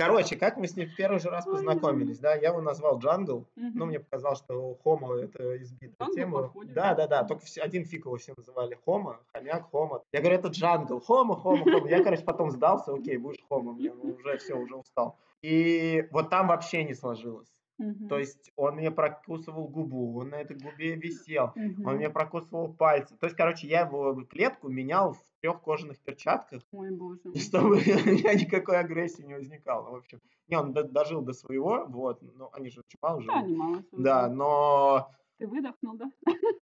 Короче, 0.00 0.36
как 0.36 0.56
мы 0.56 0.66
с 0.66 0.76
ним 0.76 0.88
в 0.88 0.96
первый 0.96 1.20
же 1.20 1.28
раз 1.28 1.44
познакомились, 1.44 2.18
да, 2.18 2.34
я 2.34 2.48
его 2.48 2.62
назвал 2.62 2.98
Jungle, 2.98 3.44
ну, 3.54 3.84
мне 3.84 4.00
показалось, 4.00 4.38
что 4.38 4.74
Хома 4.82 5.14
это 5.18 5.62
избитая 5.62 6.08
тема. 6.14 6.50
Да, 6.68 6.94
да, 6.94 7.06
да, 7.06 7.24
только 7.24 7.44
один 7.60 7.84
фиг 7.84 8.06
его 8.06 8.16
все 8.16 8.32
называли 8.34 8.78
Хома, 8.86 9.20
хомяк, 9.30 9.70
Хома. 9.70 10.02
Я 10.12 10.20
говорю, 10.20 10.38
это 10.38 10.48
Jungle, 10.48 11.00
Хома, 11.00 11.36
Хома, 11.36 11.64
Хома. 11.64 11.86
Я, 11.86 12.02
короче, 12.02 12.22
потом 12.22 12.50
сдался, 12.50 12.94
окей, 12.94 13.18
будешь 13.18 13.44
Хома, 13.46 13.74
мне 13.74 13.92
уже 13.92 14.38
все, 14.38 14.54
уже 14.54 14.74
устал. 14.74 15.18
И 15.42 16.08
вот 16.12 16.30
там 16.30 16.48
вообще 16.48 16.82
не 16.84 16.94
сложилось. 16.94 17.59
Угу. 17.80 18.08
То 18.08 18.18
есть 18.18 18.52
он 18.56 18.76
мне 18.76 18.90
прокусывал 18.90 19.66
губу, 19.66 20.18
он 20.18 20.28
на 20.30 20.34
этой 20.34 20.56
губе 20.56 20.96
висел, 20.96 21.52
угу. 21.56 21.88
он 21.88 21.96
мне 21.96 22.10
прокусывал 22.10 22.72
пальцы. 22.74 23.16
То 23.16 23.26
есть, 23.26 23.36
короче, 23.36 23.66
я 23.66 23.86
его 23.86 24.14
клетку 24.24 24.68
менял 24.68 25.14
в 25.14 25.22
трех 25.40 25.62
кожаных 25.62 25.98
перчатках. 25.98 26.62
Ой, 26.72 26.90
боже. 26.90 27.20
Чтобы 27.34 27.76
у 27.76 28.10
меня 28.10 28.34
никакой 28.34 28.78
агрессии 28.78 29.22
не 29.22 29.34
возникало. 29.34 29.90
В 29.90 29.94
общем, 29.96 30.20
не, 30.48 30.58
он 30.58 30.74
дожил 30.74 31.22
до 31.22 31.32
своего, 31.32 31.86
вот, 31.88 32.20
ну, 32.36 32.50
они 32.52 32.68
же 32.70 32.80
очень 32.80 32.98
мало 33.00 33.22
живут. 33.22 33.34
Да, 33.34 33.40
они 33.40 33.56
мало 33.56 33.84
Да, 33.92 34.28
но... 34.28 35.10
Ты 35.38 35.46
выдохнул, 35.46 35.96
да? 35.96 36.04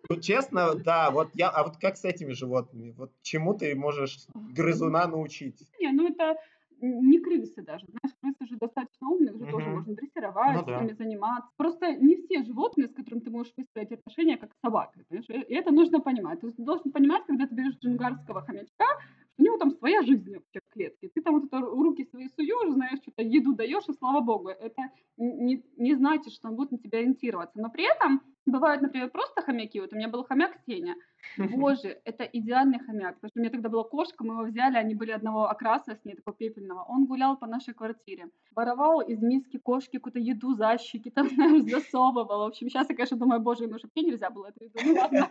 Ну, 0.09 0.21
честно, 0.21 0.77
да, 0.77 1.11
вот 1.11 1.31
я, 1.35 1.51
а 1.51 1.65
вот 1.65 1.79
как 1.79 1.97
с 1.97 2.05
этими 2.05 2.33
животными? 2.33 2.93
Вот 2.93 3.11
чему 3.23 3.55
ты 3.55 3.75
можешь 3.75 4.29
грызуна 4.35 5.09
научить? 5.09 5.67
Не, 5.81 5.91
ну 5.91 6.09
это 6.09 6.37
не 6.81 7.19
крысы 7.19 7.63
даже. 7.63 7.87
Знаешь, 7.87 8.17
крысы 8.21 8.47
же 8.47 8.57
достаточно 8.59 9.09
умные, 9.09 9.35
уже 9.35 9.47
тоже 9.47 9.67
Мгм. 9.67 9.75
можно 9.77 9.95
дрессировать, 9.95 10.57
Ну 10.57 10.63
с 10.63 10.67
да. 10.67 10.81
ними 10.81 10.93
заниматься. 10.93 11.51
Просто 11.57 11.93
не 11.95 12.17
все 12.17 12.43
животные, 12.45 12.89
с 12.89 12.95
которыми 12.95 13.21
ты 13.21 13.31
можешь 13.31 13.53
выстроить 13.57 13.93
отношения, 13.93 14.37
как 14.37 14.53
с 14.55 14.61
собакой. 14.61 15.05
Понимаешь? 15.09 15.47
И 15.49 15.55
это 15.55 15.71
нужно 15.73 16.01
понимать. 16.01 16.41
Ты 16.41 16.53
должен 16.59 16.91
понимать, 16.93 17.25
когда 17.27 17.47
ты 17.47 17.55
берешь 17.55 17.79
джунгарского 17.79 18.43
хомячка, 18.43 18.85
у 19.39 19.43
него 19.43 19.57
там 19.57 19.71
своя 19.71 20.03
жизнь 20.03 20.33
вообще 20.35 20.61
в 20.69 20.73
клетке. 20.73 21.09
Ты 21.15 21.21
там 21.23 21.35
вот 21.35 21.45
это 21.45 21.59
ру- 21.59 21.71
руки 21.83 22.05
свои 22.05 22.29
суешь, 22.29 22.73
знаешь, 22.73 22.99
что-то 23.03 23.23
еду 23.23 23.55
даешь, 23.55 23.89
и 23.89 23.93
слава 23.93 24.21
богу. 24.21 24.49
Это 24.49 24.91
не, 25.17 25.63
не 25.77 25.95
значит, 25.95 26.33
что 26.33 26.49
он 26.49 26.57
будет 26.57 26.73
на 26.73 26.79
тебя 26.79 26.99
ориентироваться. 26.99 27.61
Но 27.61 27.71
при 27.71 27.85
этом 27.85 28.21
бывают, 28.51 28.83
например, 28.83 29.11
просто 29.11 29.43
хомяки. 29.43 29.81
Вот 29.81 29.93
у 29.93 29.97
меня 29.97 30.09
был 30.09 30.25
хомяк 30.25 30.57
Сеня. 30.67 30.97
Боже, 31.37 32.01
это 32.05 32.25
идеальный 32.25 32.79
хомяк. 32.79 33.15
Потому 33.17 33.31
что 33.31 33.41
у 33.41 33.43
меня 33.43 33.51
тогда 33.51 33.69
была 33.69 33.85
кошка, 33.85 34.25
мы 34.25 34.35
его 34.35 34.45
взяли, 34.45 34.77
они 34.77 34.95
были 34.95 35.11
одного 35.11 35.49
окраса 35.49 35.95
с 35.95 36.05
ней, 36.05 36.15
такого 36.15 36.37
пепельного. 36.37 36.85
Он 36.89 37.07
гулял 37.07 37.37
по 37.37 37.47
нашей 37.47 37.75
квартире. 37.75 38.31
Воровал 38.55 39.01
из 39.01 39.21
миски 39.23 39.59
кошки 39.59 39.97
какую-то 39.97 40.19
еду, 40.19 40.55
защики, 40.55 41.11
там, 41.11 41.29
знаешь, 41.35 41.71
засовывал. 41.71 42.39
В 42.39 42.47
общем, 42.49 42.69
сейчас 42.69 42.89
я, 42.89 42.97
конечно, 42.97 43.17
думаю, 43.17 43.41
боже, 43.41 43.65
ему 43.65 43.79
же 43.79 43.89
нельзя 43.95 44.31
было 44.31 44.47
это 44.47 44.65
еду. 44.65 44.79
Ну 44.85 44.95
ладно. 44.95 45.29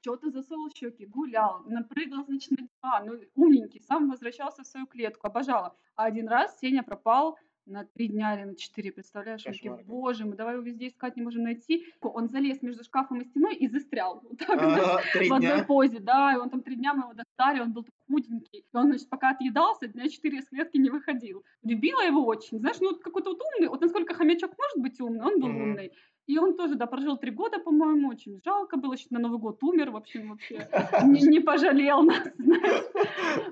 Что-то 0.00 0.30
засовывал 0.30 0.70
щеки, 0.74 1.06
гулял, 1.06 1.62
напрыгал, 1.66 2.24
значит, 2.24 2.50
на 2.52 2.56
диван. 2.56 3.06
Ну, 3.06 3.42
умненький, 3.42 3.80
сам 3.82 4.08
возвращался 4.08 4.62
в 4.62 4.66
свою 4.66 4.86
клетку, 4.86 5.26
обожала. 5.26 5.76
А 5.96 6.04
один 6.04 6.28
раз 6.28 6.58
Сеня 6.58 6.82
пропал 6.82 7.36
на 7.66 7.84
три 7.84 8.08
дня 8.08 8.34
или 8.36 8.44
на 8.44 8.56
четыре, 8.56 8.92
представляешь? 8.92 9.42
Такие, 9.42 9.70
Кошмар 9.70 9.78
какой. 9.78 9.90
боже, 9.94 10.24
мы 10.26 10.36
давай 10.36 10.54
его 10.54 10.62
везде 10.64 10.88
искать, 10.88 11.16
не 11.16 11.22
можем 11.22 11.44
найти. 11.44 11.86
Он 12.00 12.28
залез 12.28 12.62
между 12.62 12.84
шкафом 12.84 13.20
и 13.20 13.24
стеной 13.24 13.54
и 13.54 13.68
застрял. 13.68 14.20
Вот 14.22 14.38
так, 14.38 14.58
знаешь, 14.58 14.84
А, 14.84 15.18
Три 15.18 15.28
в 15.28 15.32
одной 15.32 15.64
позе, 15.64 15.98
да, 16.00 16.32
и 16.34 16.36
он 16.36 16.50
там 16.50 16.60
три 16.62 16.76
дня 16.76 16.92
мы 16.94 17.04
его 17.04 17.14
достали, 17.14 17.60
он 17.60 17.72
был 17.72 17.84
такой 17.84 17.98
худенький. 18.08 18.58
И 18.60 18.76
он, 18.76 18.88
значит, 18.88 19.08
пока 19.08 19.30
отъедался, 19.30 19.86
дня 19.88 20.08
четыре 20.08 20.38
из 20.38 20.48
клетки 20.48 20.76
не 20.76 20.90
выходил. 20.90 21.42
Любила 21.62 22.02
его 22.02 22.24
очень. 22.24 22.58
Знаешь, 22.60 22.76
ну 22.80 22.90
вот 22.90 23.02
какой-то 23.02 23.30
вот 23.30 23.40
умный, 23.40 23.68
вот 23.68 23.80
насколько 23.80 24.14
хомячок 24.14 24.52
может 24.58 24.78
быть 24.78 25.00
умный, 25.00 25.24
он 25.24 25.40
был 25.40 25.48
Мгм. 25.48 25.62
умный. 25.62 25.92
И 26.26 26.38
он 26.38 26.56
тоже, 26.56 26.74
да, 26.76 26.86
прожил 26.86 27.18
три 27.18 27.30
года, 27.30 27.58
по-моему, 27.58 28.08
очень 28.08 28.40
жалко 28.42 28.78
было, 28.78 28.94
еще 28.94 29.06
на 29.10 29.18
Новый 29.18 29.38
год 29.38 29.62
умер, 29.62 29.90
в 29.90 29.96
общем, 29.96 30.30
вообще 30.30 30.56
не, 31.04 31.20
не 31.20 31.40
пожалел 31.40 32.02
нас, 32.02 32.26
знаешь. 32.38 32.84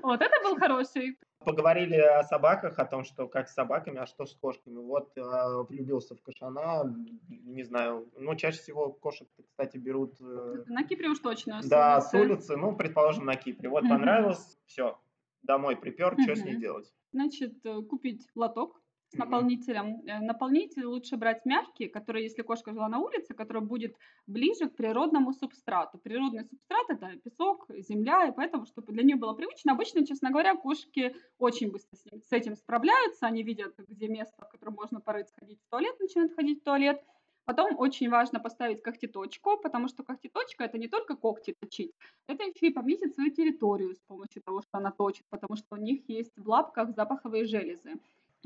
Вот, 0.01 0.21
это 0.21 0.33
был 0.43 0.55
хороший. 0.55 1.17
Поговорили 1.45 1.95
о 1.95 2.23
собаках, 2.23 2.79
о 2.79 2.85
том, 2.85 3.03
что 3.03 3.27
как 3.27 3.49
с 3.49 3.53
собаками, 3.53 3.99
а 3.99 4.05
что 4.05 4.25
с 4.25 4.33
кошками. 4.33 4.77
Вот 4.77 5.17
э, 5.17 5.21
влюбился 5.69 6.15
в 6.15 6.21
кошана, 6.21 6.83
не 7.27 7.63
знаю, 7.63 8.09
ну 8.17 8.35
чаще 8.35 8.59
всего 8.59 8.91
кошек, 8.91 9.27
кстати, 9.49 9.77
берут 9.77 10.19
э, 10.21 10.63
На 10.67 10.83
Кипре 10.83 11.09
уж 11.09 11.19
точно. 11.19 11.61
с 11.61 11.67
да, 11.67 12.01
с 12.01 12.13
улицы. 12.13 12.55
ну, 12.57 12.75
предположим, 12.75 13.25
на 13.25 13.35
Кипре. 13.35 13.69
Вот 13.69 13.87
понравилось, 13.87 14.57
все, 14.65 14.99
домой 15.41 15.75
припер, 15.75 16.15
что 16.21 16.35
с 16.35 16.43
ней 16.43 16.55
делать? 16.55 16.91
Значит, 17.11 17.65
э, 17.65 17.81
купить 17.83 18.27
лоток 18.35 18.82
с 19.13 19.17
наполнителем. 19.17 20.01
Э, 20.07 20.19
Наполнитель 20.19 20.85
лучше 20.85 21.17
брать 21.17 21.45
мягкий, 21.45 21.87
который, 21.87 22.23
если 22.23 22.41
кошка 22.41 22.71
жила 22.71 22.89
на 22.89 22.99
улице, 22.99 23.33
который 23.33 23.61
будет 23.61 23.95
ближе 24.27 24.69
к 24.69 24.75
природному 24.75 25.33
субстрату. 25.33 25.97
Природный 25.99 26.43
субстрат 26.43 26.89
это 26.89 27.15
песок, 27.23 27.65
земля, 27.69 28.27
и 28.27 28.31
поэтому, 28.31 28.65
чтобы 28.65 28.91
для 28.93 29.03
нее 29.03 29.15
было 29.15 29.33
привычно. 29.33 29.73
Обычно, 29.73 30.05
честно 30.05 30.31
говоря, 30.31 30.55
кошки 30.55 31.15
очень 31.37 31.71
быстро 31.71 31.95
с, 31.95 32.05
ним- 32.05 32.21
с 32.23 32.31
этим 32.31 32.55
справляются. 32.55 33.27
Они 33.27 33.43
видят, 33.43 33.75
где 33.77 34.07
место, 34.07 34.45
в 34.45 34.49
котором 34.49 34.73
можно 34.73 34.99
порыть, 34.99 35.29
сходить 35.29 35.59
в 35.61 35.69
туалет, 35.69 35.99
начинают 35.99 36.33
ходить 36.33 36.61
в 36.61 36.63
туалет. 36.63 37.03
Потом 37.45 37.77
очень 37.77 38.09
важно 38.09 38.39
поставить 38.39 38.81
когтеточку, 38.81 39.57
потому 39.57 39.89
что 39.89 40.03
когтеточка 40.03 40.63
это 40.63 40.77
не 40.77 40.87
только 40.87 41.17
когти 41.17 41.53
точить, 41.59 41.91
это 42.27 42.43
еще 42.43 42.67
и 42.67 42.73
пометить 42.73 43.13
свою 43.15 43.31
территорию 43.31 43.93
с 43.93 43.99
помощью 44.07 44.41
того, 44.41 44.61
что 44.61 44.77
она 44.77 44.91
точит, 44.91 45.25
потому 45.29 45.57
что 45.57 45.75
у 45.75 45.77
них 45.77 46.07
есть 46.07 46.31
в 46.37 46.47
лапках 46.47 46.91
запаховые 46.95 47.43
железы. 47.43 47.95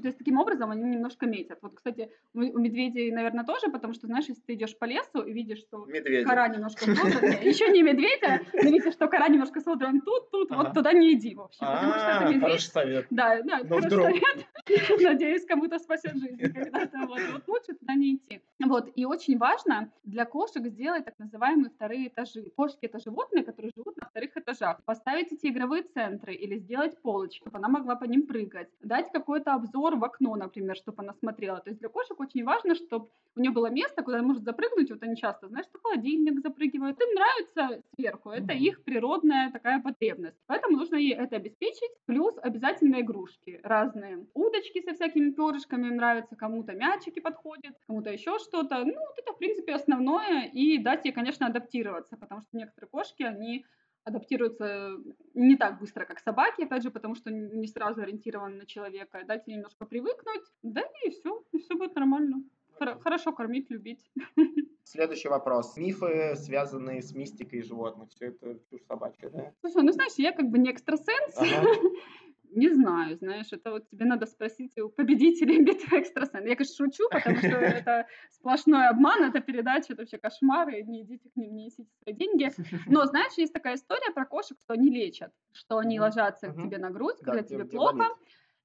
То 0.01 0.07
есть 0.07 0.17
таким 0.19 0.37
образом 0.39 0.69
они 0.71 0.83
немножко 0.83 1.25
метят. 1.25 1.57
Вот, 1.61 1.73
кстати, 1.73 2.11
у 2.33 2.39
медведей, 2.59 3.11
наверное, 3.11 3.43
тоже, 3.43 3.69
потому 3.71 3.93
что, 3.93 4.05
знаешь, 4.07 4.25
если 4.27 4.41
ты 4.41 4.53
идешь 4.53 4.77
по 4.77 4.85
лесу 4.85 5.21
и 5.21 5.33
видишь, 5.33 5.59
что 5.59 5.85
Медведя. 5.85 6.27
кора 6.27 6.47
немножко 6.49 6.85
содрана, 6.95 7.33
еще 7.41 7.67
не 7.69 7.81
медведя, 7.81 8.41
но 8.53 8.69
видишь, 8.69 8.93
что 8.93 9.07
кора 9.07 9.27
немножко 9.27 9.59
содрана 9.59 9.99
тут, 10.01 10.29
тут, 10.29 10.51
вот 10.51 10.73
туда 10.73 10.93
не 10.93 11.13
иди, 11.13 11.33
в 11.33 11.41
общем, 11.41 11.59
потому 11.65 11.93
что 11.93 11.99
это 11.99 12.17
А, 12.19 12.23
медведь. 12.25 12.41
хороший 12.43 12.67
совет. 12.69 13.07
Да, 13.09 13.41
да, 13.41 13.59
Но 13.63 13.81
хороший 13.81 13.89
совет. 14.21 14.45
Надеюсь, 15.01 15.45
кому-то 15.45 15.79
спасет 15.79 16.15
жизнь 16.15 16.37
когда-то. 16.53 16.99
Вот. 17.07 17.19
лучше 17.47 17.73
туда 17.73 17.95
не 17.95 18.15
идти. 18.15 18.41
Вот. 18.63 18.89
И 18.95 19.05
очень 19.05 19.37
важно 19.37 19.89
для 20.03 20.25
кошек 20.25 20.65
сделать 20.67 21.05
так 21.05 21.17
называемые 21.19 21.69
вторые 21.69 22.09
этажи. 22.09 22.51
Кошки 22.55 22.85
это 22.85 22.99
животные, 22.99 23.43
которые 23.43 23.71
живут 23.75 23.95
на 23.97 24.07
вторых 24.07 24.35
этажах. 24.35 24.83
Поставить 24.83 25.31
эти 25.31 25.47
игровые 25.47 25.83
центры 25.83 26.33
или 26.33 26.57
сделать 26.57 27.01
полочки, 27.01 27.39
чтобы 27.39 27.57
она 27.57 27.69
могла 27.69 27.95
по 27.95 28.03
ним 28.03 28.27
прыгать. 28.27 28.67
Дать 28.81 29.11
какой-то 29.11 29.53
обзор 29.53 29.86
в 29.95 30.03
окно, 30.03 30.35
например, 30.35 30.75
чтобы 30.75 31.03
она 31.03 31.13
смотрела. 31.13 31.59
То 31.59 31.69
есть 31.69 31.79
для 31.79 31.89
кошек 31.89 32.19
очень 32.19 32.43
важно, 32.43 32.75
чтобы 32.75 33.09
у 33.35 33.39
нее 33.39 33.51
было 33.51 33.69
место, 33.69 34.03
куда 34.03 34.17
она 34.17 34.27
может 34.27 34.43
запрыгнуть. 34.43 34.91
Вот 34.91 35.03
они 35.03 35.15
часто, 35.15 35.47
знаешь, 35.47 35.67
что 35.67 35.79
холодильник 35.79 36.39
запрыгивают. 36.41 36.99
Им 37.01 37.13
нравится 37.13 37.83
сверху. 37.95 38.31
Это 38.31 38.53
их 38.53 38.83
природная 38.83 39.51
такая 39.51 39.81
потребность. 39.81 40.37
Поэтому 40.47 40.77
нужно 40.77 40.95
ей 40.97 41.13
это 41.13 41.35
обеспечить. 41.35 41.91
Плюс 42.05 42.35
обязательно 42.41 43.01
игрушки 43.01 43.59
разные. 43.63 44.25
Удочки 44.33 44.81
со 44.81 44.93
всякими 44.93 45.31
перышками 45.31 45.87
им 45.87 45.97
нравятся, 45.97 46.35
кому-то 46.35 46.73
мячики 46.73 47.19
подходят, 47.19 47.75
кому-то 47.87 48.11
еще 48.11 48.39
что-то. 48.39 48.83
Ну, 48.83 48.93
вот 48.93 49.17
это, 49.17 49.33
в 49.33 49.37
принципе, 49.37 49.73
основное. 49.73 50.49
И 50.53 50.77
дать 50.77 51.05
ей, 51.05 51.11
конечно, 51.11 51.47
адаптироваться, 51.47 52.17
потому 52.17 52.41
что 52.41 52.57
некоторые 52.57 52.89
кошки, 52.89 53.23
они 53.23 53.65
адаптируются 54.07 54.97
не 55.33 55.57
так 55.57 55.79
быстро, 55.79 56.05
как 56.05 56.19
собаки, 56.19 56.63
опять 56.63 56.83
же, 56.83 56.91
потому 56.91 57.15
что 57.15 57.29
не 57.31 57.67
сразу 57.67 58.01
ориентированы 58.01 58.55
на 58.57 58.65
человека. 58.65 59.23
Дать 59.27 59.47
ей 59.47 59.55
немножко 59.57 59.85
привыкнуть, 59.85 60.43
да 60.63 60.81
и 61.05 61.09
все, 61.09 61.43
и 61.51 61.57
все 61.59 61.75
будет 61.75 61.95
нормально. 61.95 62.43
Хоро- 62.79 62.99
Хорошо 62.99 63.33
кормить, 63.33 63.69
любить. 63.69 64.09
Следующий 64.83 65.27
вопрос. 65.27 65.75
Мифы, 65.77 66.35
связанные 66.35 67.01
с 67.01 67.13
мистикой 67.13 67.61
животных. 67.61 68.09
Все 68.11 68.27
это 68.27 68.59
чушь 68.69 68.83
собачья, 68.87 69.29
да? 69.29 69.51
Слушай, 69.61 69.83
ну 69.83 69.91
знаешь, 69.91 70.13
я 70.17 70.31
как 70.31 70.49
бы 70.49 70.57
не 70.59 70.71
экстрасенс, 70.71 71.35
Ага. 71.35 71.67
Не 72.51 72.69
знаю, 72.69 73.15
знаешь, 73.17 73.47
это 73.51 73.71
вот 73.71 73.89
тебе 73.89 74.05
надо 74.05 74.25
спросить 74.25 74.77
у 74.77 74.89
победителей 74.89 75.61
битвы 75.63 75.99
экстрасенсов. 75.99 76.45
Я, 76.45 76.55
конечно, 76.55 76.85
шучу, 76.85 77.09
потому 77.09 77.37
что 77.37 77.47
это 77.47 78.07
сплошной 78.31 78.87
обман, 78.87 79.23
это 79.23 79.39
передача, 79.39 79.93
это 79.93 80.03
вообще 80.03 80.17
кошмары, 80.17 80.81
не 80.83 81.03
идите 81.03 81.29
к 81.29 81.35
ним, 81.35 81.55
не 81.55 81.65
несите 81.65 81.89
свои 82.03 82.13
деньги. 82.13 82.51
Но, 82.87 83.05
знаешь, 83.05 83.33
есть 83.37 83.53
такая 83.53 83.75
история 83.75 84.11
про 84.13 84.25
кошек, 84.25 84.57
что 84.63 84.73
они 84.73 84.89
лечат, 84.89 85.31
что 85.51 85.77
они 85.77 85.99
ложатся 85.99 86.49
к 86.49 86.55
тебе 86.55 86.77
на 86.77 86.89
грудь, 86.89 87.17
Да, 87.21 87.31
когда 87.31 87.43
тебе 87.43 87.65
плохо. 87.65 88.05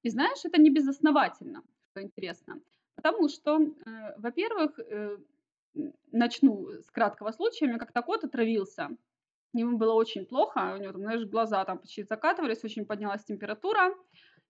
И 0.02 0.10
знаешь, 0.10 0.44
это 0.44 0.60
не 0.60 0.70
безосновательно, 0.70 1.62
что 1.90 2.02
интересно. 2.02 2.60
Потому 2.96 3.28
что, 3.28 3.60
э, 3.60 4.14
во-первых, 4.18 4.78
э, 4.78 5.16
начну 6.10 6.68
с 6.68 6.90
краткого 6.90 7.32
случая. 7.32 7.66
У 7.66 7.68
меня 7.68 7.78
как-то 7.78 8.02
кот 8.02 8.24
отравился. 8.24 8.90
Ему 9.54 9.76
было 9.76 9.92
очень 9.92 10.24
плохо, 10.26 10.74
у 10.74 10.82
него 10.82 10.92
там, 10.92 11.02
знаешь, 11.02 11.26
глаза 11.26 11.64
там 11.64 11.78
почти 11.78 12.04
закатывались, 12.04 12.64
очень 12.64 12.86
поднялась 12.86 13.24
температура. 13.24 13.94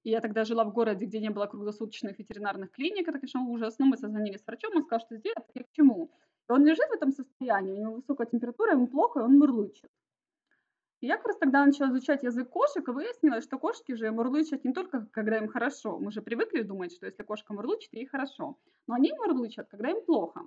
И 0.04 0.10
я 0.10 0.20
тогда 0.20 0.44
жила 0.44 0.64
в 0.64 0.72
городе, 0.72 1.06
где 1.06 1.20
не 1.20 1.30
было 1.30 1.46
круглосуточных 1.46 2.18
ветеринарных 2.18 2.70
клиник. 2.72 3.08
Это, 3.08 3.18
конечно, 3.18 3.42
ужас. 3.42 3.78
Но 3.78 3.86
мы 3.86 3.96
созвонились 3.96 4.40
с 4.40 4.46
врачом, 4.46 4.76
он 4.76 4.82
сказал, 4.84 5.00
что 5.06 5.16
сделать, 5.16 5.46
я 5.54 5.62
к 5.64 5.70
чему. 5.72 6.12
И 6.48 6.52
он 6.52 6.64
лежит 6.64 6.88
в 6.88 6.94
этом 6.94 7.12
состоянии, 7.12 7.72
у 7.72 7.76
него 7.76 7.92
высокая 7.94 8.26
температура, 8.26 8.72
ему 8.72 8.88
плохо, 8.88 9.20
и 9.20 9.22
он 9.22 9.38
мурлычет. 9.38 9.90
И 11.00 11.06
я 11.06 11.16
как 11.16 11.26
раз 11.26 11.38
тогда 11.38 11.64
начала 11.66 11.90
изучать 11.90 12.22
язык 12.22 12.48
кошек, 12.48 12.86
и 12.86 12.92
выяснилось, 12.92 13.44
что 13.44 13.58
кошки 13.58 13.92
же 13.94 14.10
мурлычат 14.12 14.64
не 14.64 14.72
только, 14.72 15.06
когда 15.12 15.38
им 15.38 15.48
хорошо. 15.48 15.98
Мы 15.98 16.12
же 16.12 16.22
привыкли 16.22 16.62
думать, 16.62 16.92
что 16.94 17.06
если 17.06 17.24
кошка 17.24 17.54
мурлычет, 17.54 17.92
ей 17.92 18.06
хорошо. 18.06 18.56
Но 18.86 18.94
они 18.94 19.12
мурлычат, 19.12 19.68
когда 19.68 19.90
им 19.90 20.04
плохо. 20.04 20.42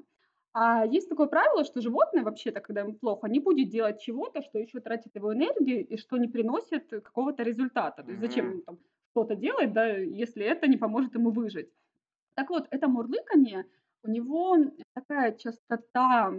А 0.57 0.85
есть 0.85 1.09
такое 1.09 1.27
правило, 1.27 1.65
что 1.65 1.81
животное 1.81 2.23
вообще-то, 2.23 2.61
когда 2.61 2.79
им 2.79 2.95
плохо, 2.95 3.27
не 3.27 3.41
будет 3.41 3.67
делать 3.67 3.99
чего-то, 3.99 4.41
что 4.41 4.57
еще 4.57 4.79
тратит 4.79 5.13
его 5.13 5.33
энергию 5.33 5.85
и 5.85 5.97
что 5.97 6.15
не 6.15 6.29
приносит 6.29 6.89
какого-то 6.89 7.43
результата. 7.43 8.01
То 8.01 8.09
есть 8.11 8.21
зачем 8.21 8.51
ему 8.51 8.61
там 8.61 8.79
что-то 9.11 9.35
делать, 9.35 9.73
да, 9.73 9.85
если 9.85 10.45
это 10.45 10.67
не 10.67 10.77
поможет 10.77 11.13
ему 11.13 11.31
выжить. 11.31 11.69
Так 12.35 12.49
вот, 12.51 12.67
это 12.71 12.87
мурлыканье, 12.87 13.65
у 14.03 14.09
него 14.09 14.55
такая 14.93 15.33
частота, 15.33 16.33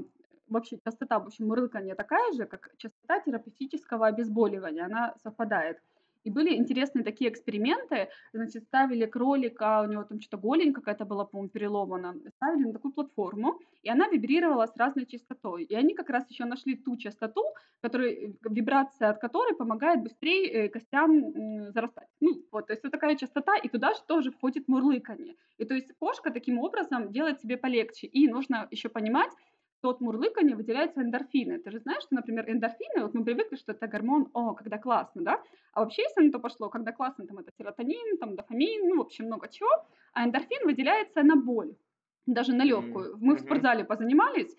вообще 0.49 0.79
частота, 0.83 1.19
в 1.19 1.27
общем, 1.27 1.49
мурлыканья 1.49 1.95
такая 1.95 2.33
же, 2.33 2.47
как 2.47 2.71
частота 2.79 3.21
терапевтического 3.21 4.07
обезболивания, 4.07 4.87
она 4.87 5.15
совпадает. 5.23 5.79
И 6.27 6.31
были 6.31 6.57
интересные 6.57 7.05
такие 7.05 7.31
эксперименты, 7.31 8.09
значит, 8.33 8.65
ставили 8.65 9.07
кролика, 9.07 9.83
у 9.83 9.89
него 9.89 10.03
там 10.03 10.21
что-то 10.21 10.39
голень 10.39 10.73
какая-то 10.73 11.05
была, 11.05 11.25
по-моему, 11.25 11.51
переломана, 11.51 12.17
ставили 12.35 12.65
на 12.65 12.73
такую 12.73 12.93
платформу, 12.93 13.61
и 13.85 13.89
она 13.89 14.09
вибрировала 14.09 14.67
с 14.67 14.77
разной 14.77 15.07
частотой. 15.07 15.63
И 15.63 15.75
они 15.77 15.95
как 15.95 16.11
раз 16.11 16.29
еще 16.29 16.45
нашли 16.45 16.75
ту 16.75 16.97
частоту, 16.97 17.45
которая, 17.81 18.35
вибрация 18.43 19.11
от 19.11 19.21
которой 19.21 19.55
помогает 19.55 20.03
быстрее 20.03 20.51
э, 20.51 20.69
костям 20.69 21.71
зарастать. 21.71 22.09
Ну, 22.21 22.43
вот, 22.51 22.67
то 22.67 22.73
есть 22.73 22.83
вот 22.83 22.91
такая 22.91 23.15
частота, 23.15 23.57
и 23.57 23.69
туда 23.69 23.95
же 23.95 24.01
тоже 24.09 24.33
входит 24.33 24.67
мурлыканье. 24.67 25.37
И 25.59 25.65
то 25.65 25.75
есть 25.75 25.93
кошка 26.01 26.33
таким 26.33 26.59
образом 26.59 27.13
делает 27.13 27.41
себе 27.41 27.57
полегче. 27.57 28.09
И 28.09 28.27
нужно 28.27 28.67
еще 28.73 28.89
понимать, 28.89 29.31
что 29.79 29.91
от 29.91 30.01
мурлыкания 30.01 30.57
выделяются 30.57 31.03
эндорфины. 31.03 31.59
Ты 31.59 31.71
же 31.71 31.81
знаешь, 31.81 32.03
что, 32.03 32.15
например, 32.15 32.51
эндорфины, 32.51 33.03
вот 33.03 33.15
мы 33.15 33.25
привыкли, 33.25 33.57
что 33.57 33.73
это 33.73 33.87
гормон, 33.87 34.29
о, 34.33 34.55
когда 34.55 34.79
классно, 34.79 35.23
да? 35.23 35.43
А 35.73 35.81
вообще, 35.81 36.03
если 36.03 36.23
на 36.23 36.33
то 36.33 36.39
пошло, 36.39 36.69
когда 36.69 36.93
классно, 36.93 37.27
там 37.27 37.39
это 37.39 37.51
серотонин, 37.59 38.19
там 38.19 38.37
дофамин, 38.37 38.89
ну, 38.89 38.97
в 38.99 39.01
общем, 39.03 39.27
много 39.27 39.49
чего, 39.49 39.69
а 40.13 40.25
эндорфин 40.25 40.65
выделяется 40.65 41.23
на 41.23 41.37
боль, 41.37 41.77
даже 42.27 42.55
на 42.55 42.63
легкую. 42.63 43.17
Мы 43.21 43.37
в 43.37 43.41
спортзале 43.41 43.85
позанимались, 43.85 44.57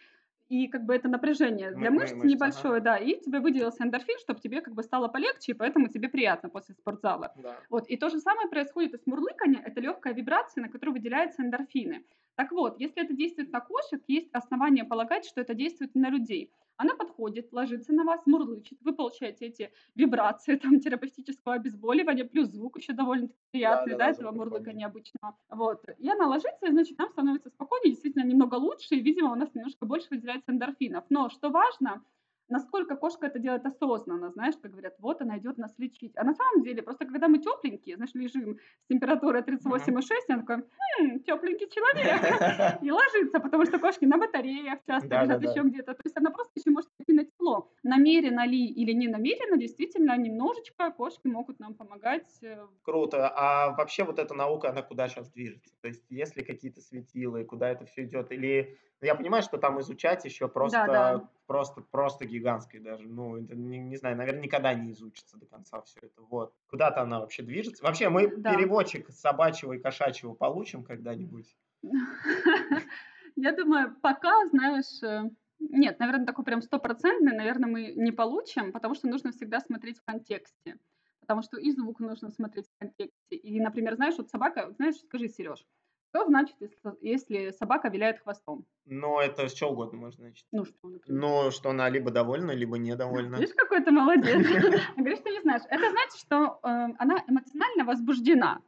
и 0.50 0.68
как 0.68 0.86
бы 0.86 0.96
это 0.96 1.10
напряжение 1.10 1.72
для 1.72 1.92
мышц, 1.92 2.14
мышц 2.14 2.26
небольшое, 2.26 2.78
ага. 2.78 2.84
да, 2.84 2.98
и 2.98 3.20
тебе 3.20 3.40
выделился 3.40 3.84
эндорфин, 3.84 4.18
чтобы 4.20 4.40
тебе 4.40 4.62
как 4.62 4.76
бы 4.76 4.84
стало 4.84 5.08
полегче, 5.08 5.52
и 5.52 5.56
поэтому 5.56 5.90
тебе 5.90 6.08
приятно 6.08 6.50
после 6.50 6.76
спортзала. 6.76 7.34
Да. 7.36 7.60
Вот, 7.70 7.88
и 7.90 7.98
то 7.98 8.10
же 8.10 8.20
самое 8.20 8.48
происходит 8.48 8.94
и 8.94 8.98
с 8.98 9.06
мурлыканием, 9.06 9.62
это 9.66 9.82
легкая 9.82 10.14
вибрация, 10.14 10.62
на 10.62 10.70
которую 10.70 10.94
выделяются 10.94 11.42
эндорфины. 11.42 12.06
Так 12.38 12.52
вот, 12.52 12.80
если 12.80 13.04
это 13.04 13.16
действует 13.16 13.52
на 13.52 13.62
кошек, 13.62 14.00
есть 14.08 14.30
основания 14.32 14.86
полагать, 14.86 15.26
что 15.26 15.42
это 15.42 15.56
действует 15.56 15.96
на 15.96 16.12
людей. 16.12 16.54
Она 16.76 16.94
подходит, 16.94 17.52
ложится 17.52 17.92
на 17.94 18.04
вас, 18.04 18.22
мурлычет, 18.28 18.78
вы 18.82 18.94
получаете 18.94 19.48
эти 19.48 19.72
вибрации 19.96 20.56
там 20.64 20.80
терапевтического 20.80 21.56
обезболивания, 21.56 22.26
плюс 22.26 22.50
звук 22.50 22.78
еще 22.78 22.94
довольно 22.94 23.30
приятный, 23.50 23.94
да, 23.94 23.98
да, 23.98 24.06
да 24.06 24.12
этого 24.12 24.32
мурлыка 24.32 24.72
необычного. 24.72 25.36
Вот. 25.50 25.84
И 25.98 26.08
она 26.08 26.28
ложится, 26.28 26.68
и, 26.68 26.72
значит, 26.72 27.00
нам 27.00 27.10
становится 27.10 27.50
спокойнее, 27.50 27.94
действительно 27.94 28.24
немного 28.24 28.54
лучше, 28.56 28.94
и, 28.94 29.02
видимо, 29.02 29.32
у 29.32 29.36
нас 29.36 29.50
немножко 29.56 29.88
больше 29.88 30.10
выделяется 30.12 30.52
эндорфинов. 30.52 31.06
Но 31.10 31.30
что 31.30 31.50
важно, 31.50 32.04
насколько 32.50 32.96
кошка 32.96 33.28
это 33.28 33.40
делает 33.40 33.66
осознанно, 33.66 34.32
знаешь, 34.32 34.56
как 34.62 34.72
говорят, 34.72 34.96
вот 35.00 35.22
она 35.22 35.38
идет 35.38 35.58
нас 35.58 35.74
лечить. 35.78 36.14
А 36.16 36.24
на 36.24 36.34
самом 36.34 36.64
деле, 36.64 36.82
просто 36.82 37.06
когда 37.06 37.28
мы 37.28 37.40
тепленькие, 37.40 37.96
знаешь, 37.96 38.14
лежим 38.14 38.58
с 38.58 38.88
температурой 38.88 39.42
38,6, 39.42 40.02
она 40.30 40.40
такая, 40.40 40.64
хм, 41.00 41.20
тепленький 41.20 41.70
человек, 41.70 42.82
и 42.84 42.92
ложится, 42.92 43.40
потому 43.40 43.66
что 43.66 43.80
кошки 43.80 44.06
на 44.06 44.18
батареях 44.18 44.80
часто 44.86 45.24
лежат 45.24 45.42
еще 45.44 45.62
где-то. 45.64 45.94
То 45.94 46.02
есть 46.04 46.18
она 46.18 46.32
просто 46.32 46.54
еще 46.56 46.72
может 46.72 46.90
идти 47.00 47.14
на 47.14 47.26
тепло. 47.26 47.72
Намеренно 47.84 48.46
ли 48.46 48.66
или 48.66 48.94
не 48.94 49.08
намеренно, 49.08 49.58
действительно, 49.58 50.18
немножечко 50.18 50.92
кошки 50.92 51.28
могут 51.28 51.60
нам 51.60 51.74
помогать. 51.74 52.28
Э, 52.42 52.66
Круто. 52.84 53.30
А 53.36 53.76
вообще 53.76 54.04
вот 54.04 54.20
эта 54.20 54.34
наука, 54.34 54.70
она 54.70 54.82
куда 54.82 55.08
сейчас 55.08 55.30
движется? 55.32 55.74
То 55.82 55.88
есть 55.88 56.06
есть 56.10 56.36
ли 56.36 56.44
какие-то 56.44 56.82
светилы, 56.82 57.44
куда 57.44 57.70
это 57.70 57.86
все 57.86 58.04
идет? 58.04 58.32
Или 58.32 58.78
я 59.02 59.16
понимаю, 59.16 59.44
что 59.44 59.58
там 59.58 59.80
изучать 59.82 60.26
еще 60.26 60.48
просто, 60.48 60.86
да, 60.88 61.18
да. 61.18 61.30
просто, 61.46 61.82
просто 61.82 62.26
гигантской 62.26 62.80
даже. 62.80 63.08
Ну, 63.08 63.38
не, 63.38 63.78
не 63.80 63.96
знаю, 63.98 64.18
наверное, 64.18 64.44
никогда 64.44 64.74
не 64.74 64.92
изучится 64.92 65.38
до 65.38 65.46
конца 65.46 65.82
все 65.82 66.00
это. 66.02 66.22
Вот. 66.22 66.54
Куда-то 66.70 67.02
она 67.02 67.20
вообще 67.20 67.44
движется. 67.44 67.84
Вообще, 67.84 68.10
мы 68.10 68.36
да. 68.36 68.54
переводчик 68.56 69.10
собачьего 69.10 69.74
и 69.74 69.80
кошачьего 69.80 70.34
получим 70.34 70.84
когда-нибудь? 70.84 71.56
Я 73.36 73.52
думаю, 73.52 73.96
пока, 74.02 74.48
знаешь, 74.48 75.04
э, 75.04 75.30
нет, 75.60 76.00
наверное, 76.00 76.26
такой 76.26 76.44
прям 76.44 76.62
стопроцентный, 76.62 77.36
наверное, 77.36 77.70
мы 77.70 77.94
не 77.96 78.12
получим, 78.12 78.72
потому 78.72 78.96
что 78.96 79.08
нужно 79.08 79.32
всегда 79.32 79.60
смотреть 79.60 80.00
в 80.00 80.04
контексте. 80.04 80.78
Потому 81.22 81.42
что 81.42 81.58
и 81.60 81.72
звук 81.72 82.00
нужно 82.00 82.32
смотреть 82.32 82.68
в 82.68 82.80
контексте. 82.80 83.36
И, 83.36 83.60
например, 83.60 83.96
знаешь, 83.96 84.16
вот 84.18 84.30
собака, 84.30 84.72
знаешь, 84.78 84.96
скажи, 84.96 85.28
Сереж, 85.28 85.66
что 86.10 86.26
значит, 86.26 86.56
если, 86.60 86.98
если 87.02 87.52
собака 87.52 87.90
виляет 87.90 88.20
хвостом? 88.20 88.66
Но 88.86 89.22
это 89.22 89.50
что 89.50 89.70
угодно 89.70 90.00
может 90.00 90.20
значить. 90.20 90.46
Ну 90.52 90.66
что, 90.66 90.88
например? 90.88 91.22
Ну, 91.22 91.52
что 91.52 91.70
она 91.70 91.90
либо 91.90 92.12
довольна, 92.12 92.52
либо 92.52 92.78
недовольна. 92.78 93.36
Видишь, 93.36 93.56
какой 93.56 93.84
ты 93.84 93.92
молодец. 93.92 94.26
Говоришь, 94.98 95.20
что 95.20 95.30
не 95.30 95.42
знаешь. 95.42 95.64
Это 95.70 95.90
значит, 95.90 96.20
что 96.20 96.60
э, 96.64 96.68
она 96.98 97.24
эмоционально 97.28 97.84
возбуждена. 97.86 98.62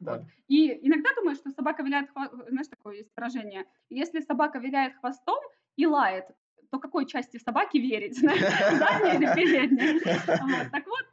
И 0.47 0.87
иногда 0.87 1.09
думаешь, 1.15 1.37
что 1.37 1.51
собака 1.51 1.83
виляет 1.83 2.09
хвостом, 2.11 2.43
знаешь, 2.49 2.67
такое 2.67 2.97
есть 2.97 3.11
выражение. 3.15 3.65
Если 3.89 4.19
собака 4.19 4.59
виляет 4.59 4.95
хвостом 4.95 5.39
и 5.75 5.85
лает, 5.85 6.25
то 6.71 6.79
какой 6.79 7.05
части 7.05 7.37
собаки 7.37 7.77
верить? 7.77 8.15
Задней 8.19 9.15
или 9.15 9.33
передней? 9.33 9.99
Так 10.71 10.85
вот, 10.85 11.05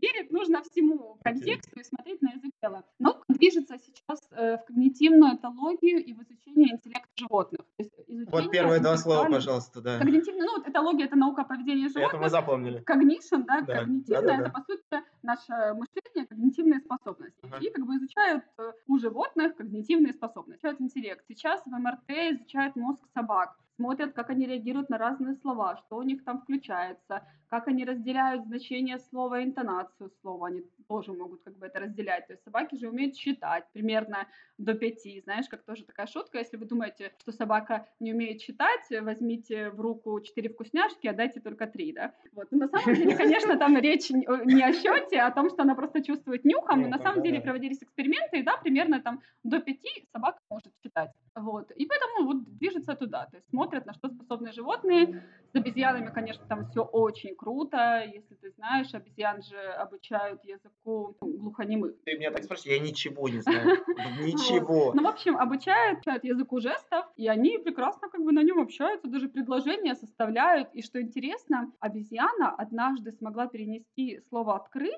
верить 0.00 0.30
нужно 0.30 0.62
всему 0.62 1.18
контексту 1.22 1.80
и 1.80 1.84
смотреть 1.84 2.22
на 2.22 2.30
язык 2.32 2.52
тела. 2.60 2.84
Наука 2.98 3.24
движется 3.28 3.78
сейчас 3.78 4.20
э, 4.32 4.56
в 4.58 4.64
когнитивную 4.66 5.36
этологию 5.36 6.04
и 6.04 6.12
в 6.12 6.22
изучение 6.22 6.74
интеллекта 6.74 7.08
животных. 7.16 7.60
Есть 7.78 7.92
вот 8.30 8.50
первые 8.50 8.80
два 8.80 8.96
слова, 8.96 9.28
пожалуйста, 9.28 9.80
да. 9.80 9.98
Когнитивная, 9.98 10.46
ну, 10.46 10.62
этология– 10.70 11.04
это 11.06 11.16
наука 11.16 11.44
поведения 11.44 11.88
животных. 11.88 12.14
Это 12.14 12.22
мы 12.22 12.28
запомнили. 12.30 12.80
Когнишн, 12.80 13.42
да, 13.46 13.60
да. 13.60 13.80
когнитивная 13.80 14.22
да, 14.22 14.26
да, 14.26 14.36
да.– 14.36 14.42
это, 14.42 14.50
по 14.50 14.60
сути, 14.62 15.04
наше 15.22 15.74
мышление, 15.74 16.26
когнитивные 16.28 16.80
способности. 16.80 17.38
Ага. 17.42 17.58
И 17.58 17.70
как 17.70 17.86
бы 17.86 17.96
изучают 17.96 18.44
э, 18.58 18.72
у 18.86 18.98
животных 18.98 19.56
когнитивные 19.56 20.12
способности, 20.12 20.58
изучают 20.58 20.80
интеллект. 20.80 21.24
Сейчас 21.28 21.62
в 21.64 21.70
МРТ 21.70 22.10
изучают 22.32 22.76
мозг 22.76 23.04
собак 23.14 23.56
смотрят, 23.78 24.12
как 24.12 24.30
они 24.30 24.46
реагируют 24.46 24.90
на 24.90 24.98
разные 24.98 25.34
слова, 25.36 25.76
что 25.76 25.96
у 25.96 26.02
них 26.02 26.24
там 26.24 26.40
включается, 26.40 27.22
как 27.48 27.68
они 27.68 27.84
разделяют 27.84 28.44
значение 28.44 28.98
слова, 28.98 29.42
интонацию 29.42 30.10
слова, 30.20 30.48
они 30.48 30.62
тоже 30.88 31.12
могут 31.12 31.42
как 31.44 31.56
бы 31.56 31.66
это 31.66 31.80
разделять. 31.80 32.26
То 32.26 32.32
есть 32.32 32.44
собаки 32.44 32.74
же 32.74 32.88
умеют 32.88 33.16
считать 33.16 33.64
примерно 33.72 34.26
до 34.58 34.74
пяти. 34.74 35.20
Знаешь, 35.20 35.48
как 35.48 35.62
тоже 35.62 35.84
такая 35.84 36.06
шутка, 36.06 36.38
если 36.38 36.56
вы 36.56 36.66
думаете, 36.66 37.12
что 37.20 37.32
собака 37.32 37.86
не 38.00 38.12
умеет 38.12 38.40
считать, 38.40 38.86
возьмите 39.00 39.70
в 39.70 39.80
руку 39.80 40.20
четыре 40.20 40.50
вкусняшки, 40.50 41.06
а 41.06 41.12
дайте 41.12 41.40
только 41.40 41.66
три, 41.66 41.92
да? 41.92 42.12
Вот. 42.32 42.48
Но 42.50 42.58
на 42.58 42.68
самом 42.68 42.94
деле, 42.94 43.16
конечно, 43.16 43.56
там 43.56 43.76
речь 43.78 44.10
не 44.10 44.62
о 44.62 44.72
счете, 44.72 45.20
а 45.20 45.28
о 45.28 45.30
том, 45.30 45.48
что 45.50 45.62
она 45.62 45.74
просто 45.74 46.02
чувствует 46.02 46.44
нюхом, 46.44 46.84
и 46.84 46.88
на 46.88 46.98
самом 46.98 47.22
деле 47.22 47.40
проводились 47.40 47.82
эксперименты, 47.82 48.40
и 48.40 48.42
да, 48.42 48.56
примерно 48.56 49.00
там 49.00 49.22
до 49.44 49.60
пяти 49.60 50.08
собака 50.12 50.38
может 50.50 50.72
считать. 50.82 51.10
Вот. 51.34 51.70
И 51.70 51.86
поэтому 51.86 52.26
вот 52.26 52.44
движется 52.58 52.94
туда, 52.94 53.26
то 53.26 53.36
есть 53.36 53.52
смотрят, 53.68 53.86
на 53.86 53.92
что 53.92 54.08
способны 54.08 54.52
животные. 54.52 55.22
С 55.52 55.54
обезьянами, 55.54 56.10
конечно, 56.12 56.44
там 56.46 56.66
все 56.66 56.82
очень 56.82 57.34
круто. 57.34 58.02
Если 58.04 58.34
ты 58.34 58.50
знаешь, 58.50 58.92
обезьян 58.94 59.42
же 59.42 59.58
обучают 59.58 60.44
языку 60.44 61.16
глухонемых. 61.20 61.94
Ты 62.04 62.18
меня 62.18 62.30
так 62.30 62.44
спрашиваешь, 62.44 62.80
я 62.80 62.86
ничего 62.86 63.28
не 63.28 63.40
знаю. 63.40 63.78
Ничего. 64.20 64.92
Ну, 64.94 65.02
в 65.02 65.06
общем, 65.06 65.36
обучают 65.36 66.00
языку 66.22 66.60
жестов, 66.60 67.06
и 67.16 67.28
они 67.28 67.58
прекрасно 67.58 68.08
как 68.08 68.22
бы 68.22 68.32
на 68.32 68.42
нем 68.42 68.60
общаются, 68.60 69.08
даже 69.08 69.28
предложения 69.28 69.94
составляют. 69.94 70.68
И 70.74 70.82
что 70.82 71.00
интересно, 71.00 71.72
обезьяна 71.80 72.50
однажды 72.50 73.12
смогла 73.12 73.46
перенести 73.46 74.20
слово 74.28 74.56
«открыть» 74.56 74.94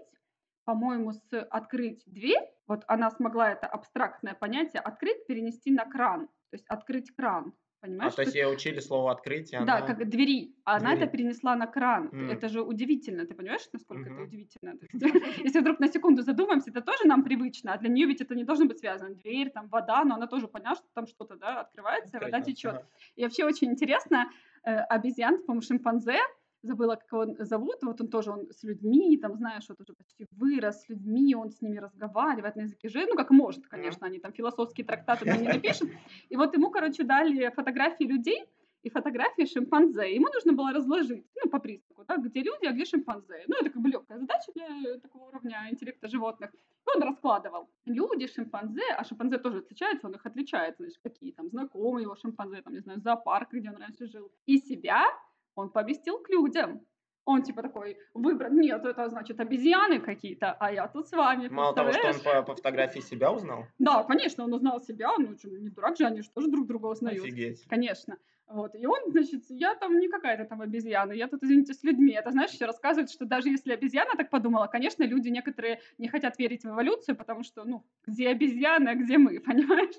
по-моему, 0.65 1.13
с 1.13 1.23
открыть 1.51 2.05
дверь, 2.07 2.49
вот 2.69 2.85
она 2.87 3.11
смогла 3.11 3.51
это 3.51 3.67
абстрактное 3.67 4.35
понятие 4.35 4.81
открыть 4.81 5.27
перенести 5.27 5.73
на 5.73 5.85
кран, 5.85 6.29
то 6.29 6.55
есть 6.55 6.67
открыть 6.69 7.11
кран. 7.11 7.55
Понимаешь? 7.81 8.13
А 8.13 8.17
то 8.17 8.23
есть 8.23 8.35
ей 8.35 8.45
учили 8.45 8.81
слово 8.81 9.13
открыть, 9.13 9.55
она... 9.55 9.65
Да, 9.65 9.81
как 9.81 10.09
двери. 10.09 10.55
А 10.65 10.79
двери. 10.79 10.93
она 10.93 10.95
это 10.95 11.07
перенесла 11.07 11.57
на 11.57 11.67
кран. 11.67 12.09
Mm. 12.13 12.33
Это 12.33 12.49
же 12.49 12.61
удивительно. 12.63 13.25
Ты 13.25 13.35
понимаешь, 13.35 13.67
насколько 13.73 14.11
mm-hmm. 14.11 14.15
это 14.15 14.23
удивительно? 14.23 14.75
Если 15.45 15.61
вдруг 15.61 15.81
на 15.81 15.89
секунду 15.89 16.23
задумаемся, 16.23 16.71
это 16.71 16.83
тоже 16.83 17.07
нам 17.07 17.25
привычно, 17.25 17.73
а 17.73 17.79
для 17.79 17.89
нее 17.89 18.07
ведь 18.07 18.21
это 18.21 18.35
не 18.35 18.45
должно 18.45 18.67
быть 18.67 18.81
связано. 18.81 19.15
Дверь, 19.15 19.51
там 19.51 19.69
вода, 19.69 20.05
но 20.05 20.17
она 20.17 20.27
тоже 20.27 20.47
поняла, 20.47 20.75
что 20.75 20.87
там 20.95 21.07
что-то 21.07 21.37
да, 21.37 21.61
открывается, 21.61 22.19
Открыть, 22.19 22.33
вода 22.33 22.45
течет. 22.45 22.75
Ага. 22.75 22.87
И 23.17 23.23
вообще 23.23 23.45
очень 23.47 23.71
интересно, 23.71 24.31
э, 24.63 24.77
обезьян, 24.77 25.39
по-моему, 25.39 25.63
шимпанзе, 25.63 26.19
забыла, 26.63 26.97
как 26.97 27.13
его 27.13 27.45
зовут, 27.45 27.77
вот 27.83 28.01
он 28.01 28.09
тоже 28.09 28.31
он 28.31 28.51
с 28.51 28.63
людьми, 28.63 29.17
там, 29.19 29.37
знаешь, 29.37 29.69
вот 29.69 29.81
уже 29.81 29.95
почти 29.95 30.27
вырос 30.33 30.83
с 30.83 30.89
людьми, 30.89 31.35
он 31.35 31.51
с 31.51 31.61
ними 31.63 31.79
разговаривает 31.79 32.57
на 32.57 32.63
языке 32.63 32.89
же, 32.89 33.07
ну, 33.07 33.17
как 33.17 33.31
может, 33.31 33.67
конечно, 33.67 34.07
они 34.07 34.19
там 34.19 34.33
философские 34.33 34.87
трактаты 34.87 35.25
не 35.25 35.49
напишут. 35.49 35.91
И 36.29 36.37
вот 36.37 36.55
ему, 36.55 36.71
короче, 36.71 37.05
дали 37.05 37.51
фотографии 37.51 38.05
людей, 38.05 38.47
и 38.83 38.91
фотографии 38.91 39.45
шимпанзе. 39.45 40.15
Ему 40.15 40.29
нужно 40.33 40.53
было 40.53 40.73
разложить, 40.73 41.27
ну, 41.43 41.51
по 41.51 41.59
признаку, 41.59 42.05
да, 42.09 42.17
где 42.17 42.43
люди, 42.43 42.67
а 42.67 42.73
где 42.73 42.85
шимпанзе. 42.85 43.45
Ну, 43.47 43.57
это 43.61 43.71
как 43.71 43.83
бы 43.83 43.89
легкая 43.89 44.19
задача 44.19 44.53
для 44.55 44.99
такого 44.99 45.29
уровня 45.29 45.69
интеллекта 45.71 46.09
животных. 46.09 46.51
И 46.55 46.97
он 46.97 47.03
раскладывал. 47.03 47.69
Люди, 47.85 48.27
шимпанзе, 48.27 48.83
а 48.97 49.05
шимпанзе 49.05 49.39
тоже 49.39 49.59
отличаются, 49.59 50.07
он 50.07 50.15
их 50.15 50.25
отличает, 50.25 50.77
значит, 50.79 50.99
какие 51.03 51.33
там 51.33 51.49
знакомые 51.49 52.05
его 52.05 52.17
шимпанзе, 52.17 52.63
там, 52.63 52.73
не 52.73 52.81
знаю, 52.81 53.01
зоопарк, 53.01 53.53
где 53.53 53.69
он 53.71 53.77
раньше 53.77 54.07
жил. 54.07 54.33
И 54.47 54.59
себя 54.59 55.05
он 55.55 55.71
поместил 55.71 56.19
к 56.19 56.29
людям. 56.31 56.81
Он 57.27 57.43
типа 57.43 57.63
такой 57.63 57.99
выбрал, 58.15 58.51
нет, 58.51 58.85
это 58.85 59.09
значит 59.09 59.39
обезьяны 59.41 60.01
какие-то, 60.01 60.53
а 60.53 60.73
я 60.73 60.89
тут 60.89 61.07
с 61.07 61.13
вами. 61.13 61.49
Мало 61.49 61.75
того, 61.75 61.93
что 61.93 62.09
он 62.09 62.21
по, 62.21 62.43
по 62.43 62.55
фотографии 62.57 63.01
себя 63.01 63.31
узнал? 63.31 63.67
Да, 63.79 64.03
конечно, 64.05 64.45
он 64.45 64.55
узнал 64.55 64.81
себя, 64.81 65.11
ну 65.19 65.37
не 65.45 65.69
дурак 65.69 65.97
же, 65.97 66.07
они 66.07 66.23
же 66.23 66.31
тоже 66.31 66.49
друг 66.49 66.67
друга 66.67 66.87
узнают. 66.87 67.23
Офигеть. 67.23 67.65
Конечно. 67.69 68.17
Вот. 68.51 68.75
И 68.75 68.85
он, 68.85 68.99
значит, 69.07 69.45
я 69.49 69.77
там 69.77 70.01
не 70.01 70.09
какая-то 70.09 70.45
там 70.45 70.61
обезьяна, 70.61 71.13
я 71.13 71.29
тут, 71.29 71.45
извините, 71.45 71.73
с 71.73 71.85
людьми. 71.85 72.13
Это, 72.13 72.33
знаешь, 72.33 72.51
еще 72.51 72.65
рассказывает, 72.65 73.09
что 73.09 73.25
даже 73.25 73.49
если 73.49 73.73
обезьяна 73.73 74.17
так 74.17 74.29
подумала, 74.29 74.67
конечно, 74.67 75.05
люди 75.05 75.29
некоторые 75.29 75.81
не 75.99 76.09
хотят 76.09 76.37
верить 76.37 76.65
в 76.65 76.69
эволюцию, 76.69 77.17
потому 77.17 77.45
что, 77.45 77.63
ну, 77.63 77.85
где 78.05 78.29
обезьяны, 78.29 78.89
а 78.89 78.95
где 78.97 79.19
мы, 79.19 79.39
понимаешь? 79.47 79.95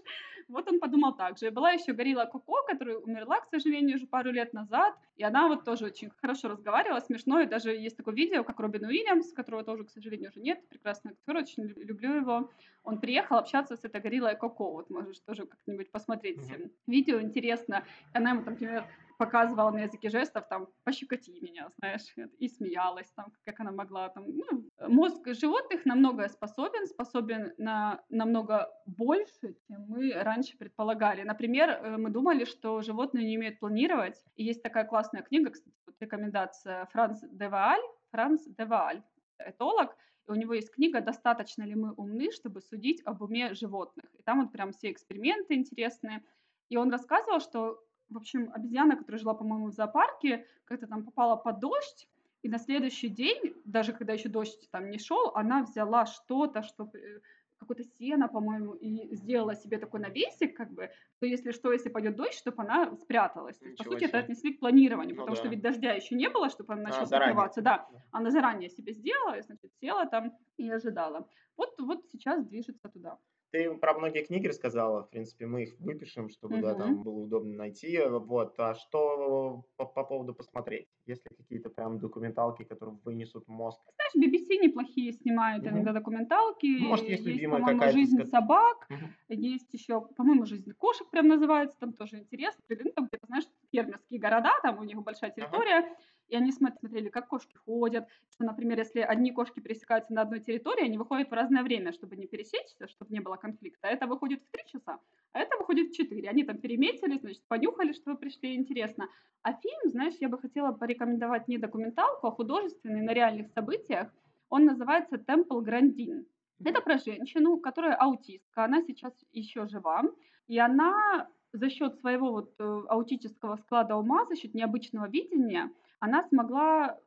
Вот 0.52 0.68
он 0.68 0.80
подумал 0.80 1.16
так 1.16 1.38
же. 1.38 1.48
И 1.48 1.50
была 1.50 1.72
еще 1.72 1.94
Горилла 1.94 2.26
Коко, 2.26 2.64
которая 2.68 2.98
умерла, 2.98 3.40
к 3.40 3.48
сожалению, 3.48 3.98
уже 3.98 4.08
пару 4.08 4.32
лет 4.32 4.54
назад. 4.54 4.94
И 5.16 5.24
она 5.24 5.48
вот 5.48 5.64
тоже 5.64 5.86
очень 5.86 6.10
хорошо 6.22 6.50
разговаривала, 6.50 7.00
смешно. 7.00 7.40
И 7.42 7.46
даже 7.46 7.72
есть 7.72 7.98
такое 7.98 8.14
видео, 8.14 8.44
как 8.44 8.60
Робин 8.60 8.86
Уильямс, 8.86 9.32
которого 9.34 9.64
тоже, 9.64 9.84
к 9.86 9.90
сожалению, 9.90 10.30
уже 10.30 10.42
нет. 10.42 10.68
Прекрасный 10.70 11.12
актер, 11.12 11.38
очень 11.38 11.64
люблю 11.64 12.16
его. 12.16 12.50
Он 12.84 13.00
приехал 13.00 13.38
общаться 13.38 13.76
с 13.76 13.84
этой 13.84 14.02
Гориллой 14.02 14.36
Коко. 14.36 14.72
Вот 14.72 14.90
можешь 14.90 15.20
тоже 15.20 15.46
как-нибудь 15.46 15.92
посмотреть 15.92 16.40
mm-hmm. 16.40 16.72
видео, 16.88 17.22
интересно. 17.22 17.84
Она 18.14 18.32
ему, 18.32 18.44
там, 18.44 18.54
например, 18.54 18.86
показывала 19.22 19.70
на 19.70 19.84
языке 19.84 20.10
жестов, 20.10 20.48
там, 20.50 20.68
пощекоти 20.84 21.40
меня, 21.42 21.70
знаешь, 21.78 22.16
и 22.40 22.48
смеялась, 22.50 23.12
там, 23.16 23.32
как 23.46 23.60
она 23.60 23.72
могла, 23.72 24.10
там, 24.10 24.26
ну, 24.28 24.68
мозг 24.88 25.28
животных 25.28 25.86
намного 25.86 26.28
способен, 26.28 26.88
способен 26.88 27.54
на 27.60 28.04
намного 28.10 28.68
больше, 28.88 29.56
чем 29.68 29.86
мы 29.88 30.14
раньше 30.14 30.58
предполагали. 30.58 31.22
Например, 31.22 31.70
э, 31.70 31.98
мы 31.98 32.10
думали, 32.10 32.46
что 32.46 32.82
животные 32.82 33.28
не 33.28 33.38
умеют 33.38 33.60
планировать, 33.60 34.18
и 34.36 34.44
есть 34.44 34.64
такая 34.64 34.86
классная 34.86 35.22
книга, 35.22 35.52
кстати, 35.52 35.78
вот 35.86 35.96
рекомендация 36.00 36.88
Франц 36.88 37.22
де 37.22 37.48
Вааль, 37.48 37.86
Франц 38.10 38.48
де 38.48 38.66
Вааль, 38.66 39.04
этолог, 39.38 39.96
у 40.28 40.34
него 40.34 40.56
есть 40.56 40.72
книга 40.72 41.02
«Достаточно 41.02 41.62
ли 41.64 41.76
мы 41.76 41.92
умны, 41.94 42.32
чтобы 42.32 42.62
судить 42.62 43.02
об 43.06 43.22
уме 43.22 43.54
животных?» 43.54 44.06
И 44.18 44.24
там 44.24 44.42
вот 44.42 44.52
прям 44.52 44.72
все 44.72 44.90
эксперименты 44.92 45.54
интересные. 45.54 46.24
И 46.70 46.78
он 46.78 46.90
рассказывал, 46.90 47.40
что 47.40 47.80
в 48.12 48.18
общем, 48.18 48.52
обезьяна, 48.54 48.96
которая 48.96 49.20
жила, 49.20 49.34
по-моему, 49.34 49.68
в 49.68 49.74
зоопарке, 49.74 50.46
как-то 50.66 50.88
там 50.88 51.04
попала 51.04 51.36
под 51.36 51.60
дождь, 51.60 52.08
и 52.44 52.50
на 52.50 52.58
следующий 52.58 53.08
день, 53.08 53.56
даже 53.66 53.94
когда 53.94 54.14
еще 54.14 54.30
дождь 54.30 54.70
там 54.72 54.90
не 54.90 54.98
шел, 54.98 55.32
она 55.36 55.64
взяла 55.64 56.06
что-то, 56.06 56.64
что 56.64 56.90
э, 56.94 57.20
какое-то 57.58 57.84
сено, 57.84 58.28
по-моему, 58.28 58.74
и 58.74 59.16
сделала 59.16 59.56
себе 59.56 59.78
такой 59.78 60.00
навесик, 60.00 60.58
как 60.58 60.72
бы, 60.72 60.90
что 61.18 61.28
если 61.28 61.52
что, 61.52 61.72
если 61.72 61.90
пойдет 61.90 62.16
дождь, 62.16 62.34
чтобы 62.34 62.64
она 62.64 62.96
спряталась. 62.96 63.58
То 63.60 63.66
есть, 63.66 63.78
по 63.78 63.84
сути, 63.84 64.00
себе. 64.00 64.08
это 64.08 64.18
отнесли 64.18 64.54
к 64.54 64.60
планированию, 64.60 65.16
ну, 65.16 65.22
потому 65.22 65.36
да. 65.36 65.40
что 65.40 65.50
ведь 65.50 65.62
дождя 65.62 65.94
еще 65.94 66.16
не 66.16 66.30
было, 66.30 66.50
чтобы 66.50 66.74
она 66.74 66.84
начала 66.84 67.04
а, 67.04 67.06
закрываться. 67.06 67.62
Да, 67.62 67.88
она 68.12 68.32
заранее 68.32 68.70
себе 68.70 68.94
сделала, 68.94 69.38
и, 69.38 69.42
значит, 69.44 69.72
села 69.80 70.08
там 70.08 70.36
и 70.58 70.70
ожидала. 70.72 71.28
Вот, 71.56 71.80
вот 71.80 72.04
сейчас 72.12 72.44
движется 72.44 72.90
туда. 72.90 73.20
Ты 73.52 73.74
про 73.76 73.94
многие 73.94 74.24
книги 74.24 74.48
рассказала, 74.48 75.04
в 75.04 75.10
принципе, 75.10 75.46
мы 75.46 75.64
их 75.64 75.78
выпишем, 75.80 76.30
чтобы, 76.30 76.62
да, 76.62 76.74
там 76.74 77.04
было 77.04 77.20
удобно 77.20 77.54
найти. 77.54 78.00
Вот, 78.08 78.58
а 78.58 78.76
что 78.76 79.66
по, 79.76 79.86
по 79.86 80.06
поводу 80.06 80.34
посмотреть? 80.34 80.88
Есть 81.06 81.30
ли 81.30 81.36
какие-то 81.36 81.70
прям 81.70 82.00
документалки, 82.00 82.64
которые 82.64 82.98
вынесут 83.04 83.50
мозг? 83.50 83.82
Знаешь, 83.96 84.32
BBC 84.32 84.58
неплохие 84.58 85.12
снимают 85.12 85.66
Мгм. 85.66 85.74
иногда 85.76 85.92
документалки. 85.92 86.80
Ну, 86.80 86.88
может, 86.90 87.10
есть 87.10 87.26
любимая 87.26 87.60
по-моему, 87.60 87.80
какая-то, 87.80 87.98
«Жизнь 87.98 88.26
собак», 88.26 88.88
Мгм. 88.90 89.16
есть 89.28 89.74
еще, 89.74 90.00
по-моему, 90.00 90.46
«Жизнь 90.46 90.72
кошек» 90.72 91.10
прям 91.10 91.28
называется, 91.28 91.78
там 91.78 91.92
тоже 91.92 92.20
интересно. 92.20 92.64
Ну, 92.70 92.92
там 92.96 93.08
где-то, 93.08 93.28
знаешь, 93.28 93.46
фермерские 93.74 94.22
города, 94.22 94.54
там 94.64 94.80
у 94.80 94.84
них 94.84 95.02
большая 95.04 95.32
территория, 95.32 95.94
и 96.32 96.36
они 96.36 96.52
смотрели, 96.54 97.10
как 97.10 97.28
кошки 97.28 97.56
ходят, 97.58 98.08
что, 98.30 98.46
например, 98.46 98.80
если 98.80 99.02
одни 99.02 99.32
кошки 99.32 99.60
пересекаются 99.60 100.14
на 100.14 100.22
одной 100.22 100.40
территории, 100.40 100.86
они 100.86 100.98
выходят 100.98 101.30
в 101.30 101.34
разное 101.34 101.62
время, 101.62 101.92
чтобы 101.92 102.16
не 102.16 102.26
пересечься, 102.26 102.88
чтобы 102.88 103.12
не 103.14 103.20
было 103.20 103.36
конфликта. 103.36 103.90
Это 103.90 104.08
выходит 104.08 104.42
в 104.42 104.50
3 104.52 104.64
часа, 104.66 105.00
а 105.34 105.40
это 105.40 105.58
выходит 105.58 105.90
в 105.90 105.94
4. 105.94 106.30
Они 106.30 106.46
там 106.46 106.58
переметили, 106.58 107.20
значит, 107.20 107.44
понюхали, 107.50 107.92
что 107.92 108.12
вы 108.12 108.18
пришли, 108.18 108.56
интересно. 108.56 109.10
А 109.42 109.54
фильм, 109.54 109.92
знаешь, 109.92 110.14
я 110.22 110.30
бы 110.30 110.38
хотела 110.38 110.72
порекомендовать 110.72 111.50
не 111.50 111.58
документалку, 111.58 112.28
а 112.28 112.32
художественный 112.32 113.02
на 113.02 113.12
реальных 113.14 113.50
событиях. 113.50 114.08
Он 114.50 114.64
называется 114.64 115.18
«Темпл 115.18 115.60
Грандин». 115.60 116.26
Это 116.64 116.80
про 116.80 116.98
женщину, 116.98 117.58
которая 117.58 117.96
аутистка, 117.96 118.64
она 118.64 118.84
сейчас 118.84 119.14
еще 119.34 119.68
жива, 119.68 120.04
и 120.48 120.58
она 120.60 121.28
за 121.52 121.70
счет 121.70 122.00
своего 122.00 122.32
вот 122.32 122.54
э, 122.60 122.82
аутического 122.88 123.58
склада 123.58 123.98
ума, 123.98 124.26
за 124.28 124.38
счет 124.38 124.54
необычного 124.54 125.10
видения– 125.10 125.70
она 126.02 126.24
смогла, 126.24 126.98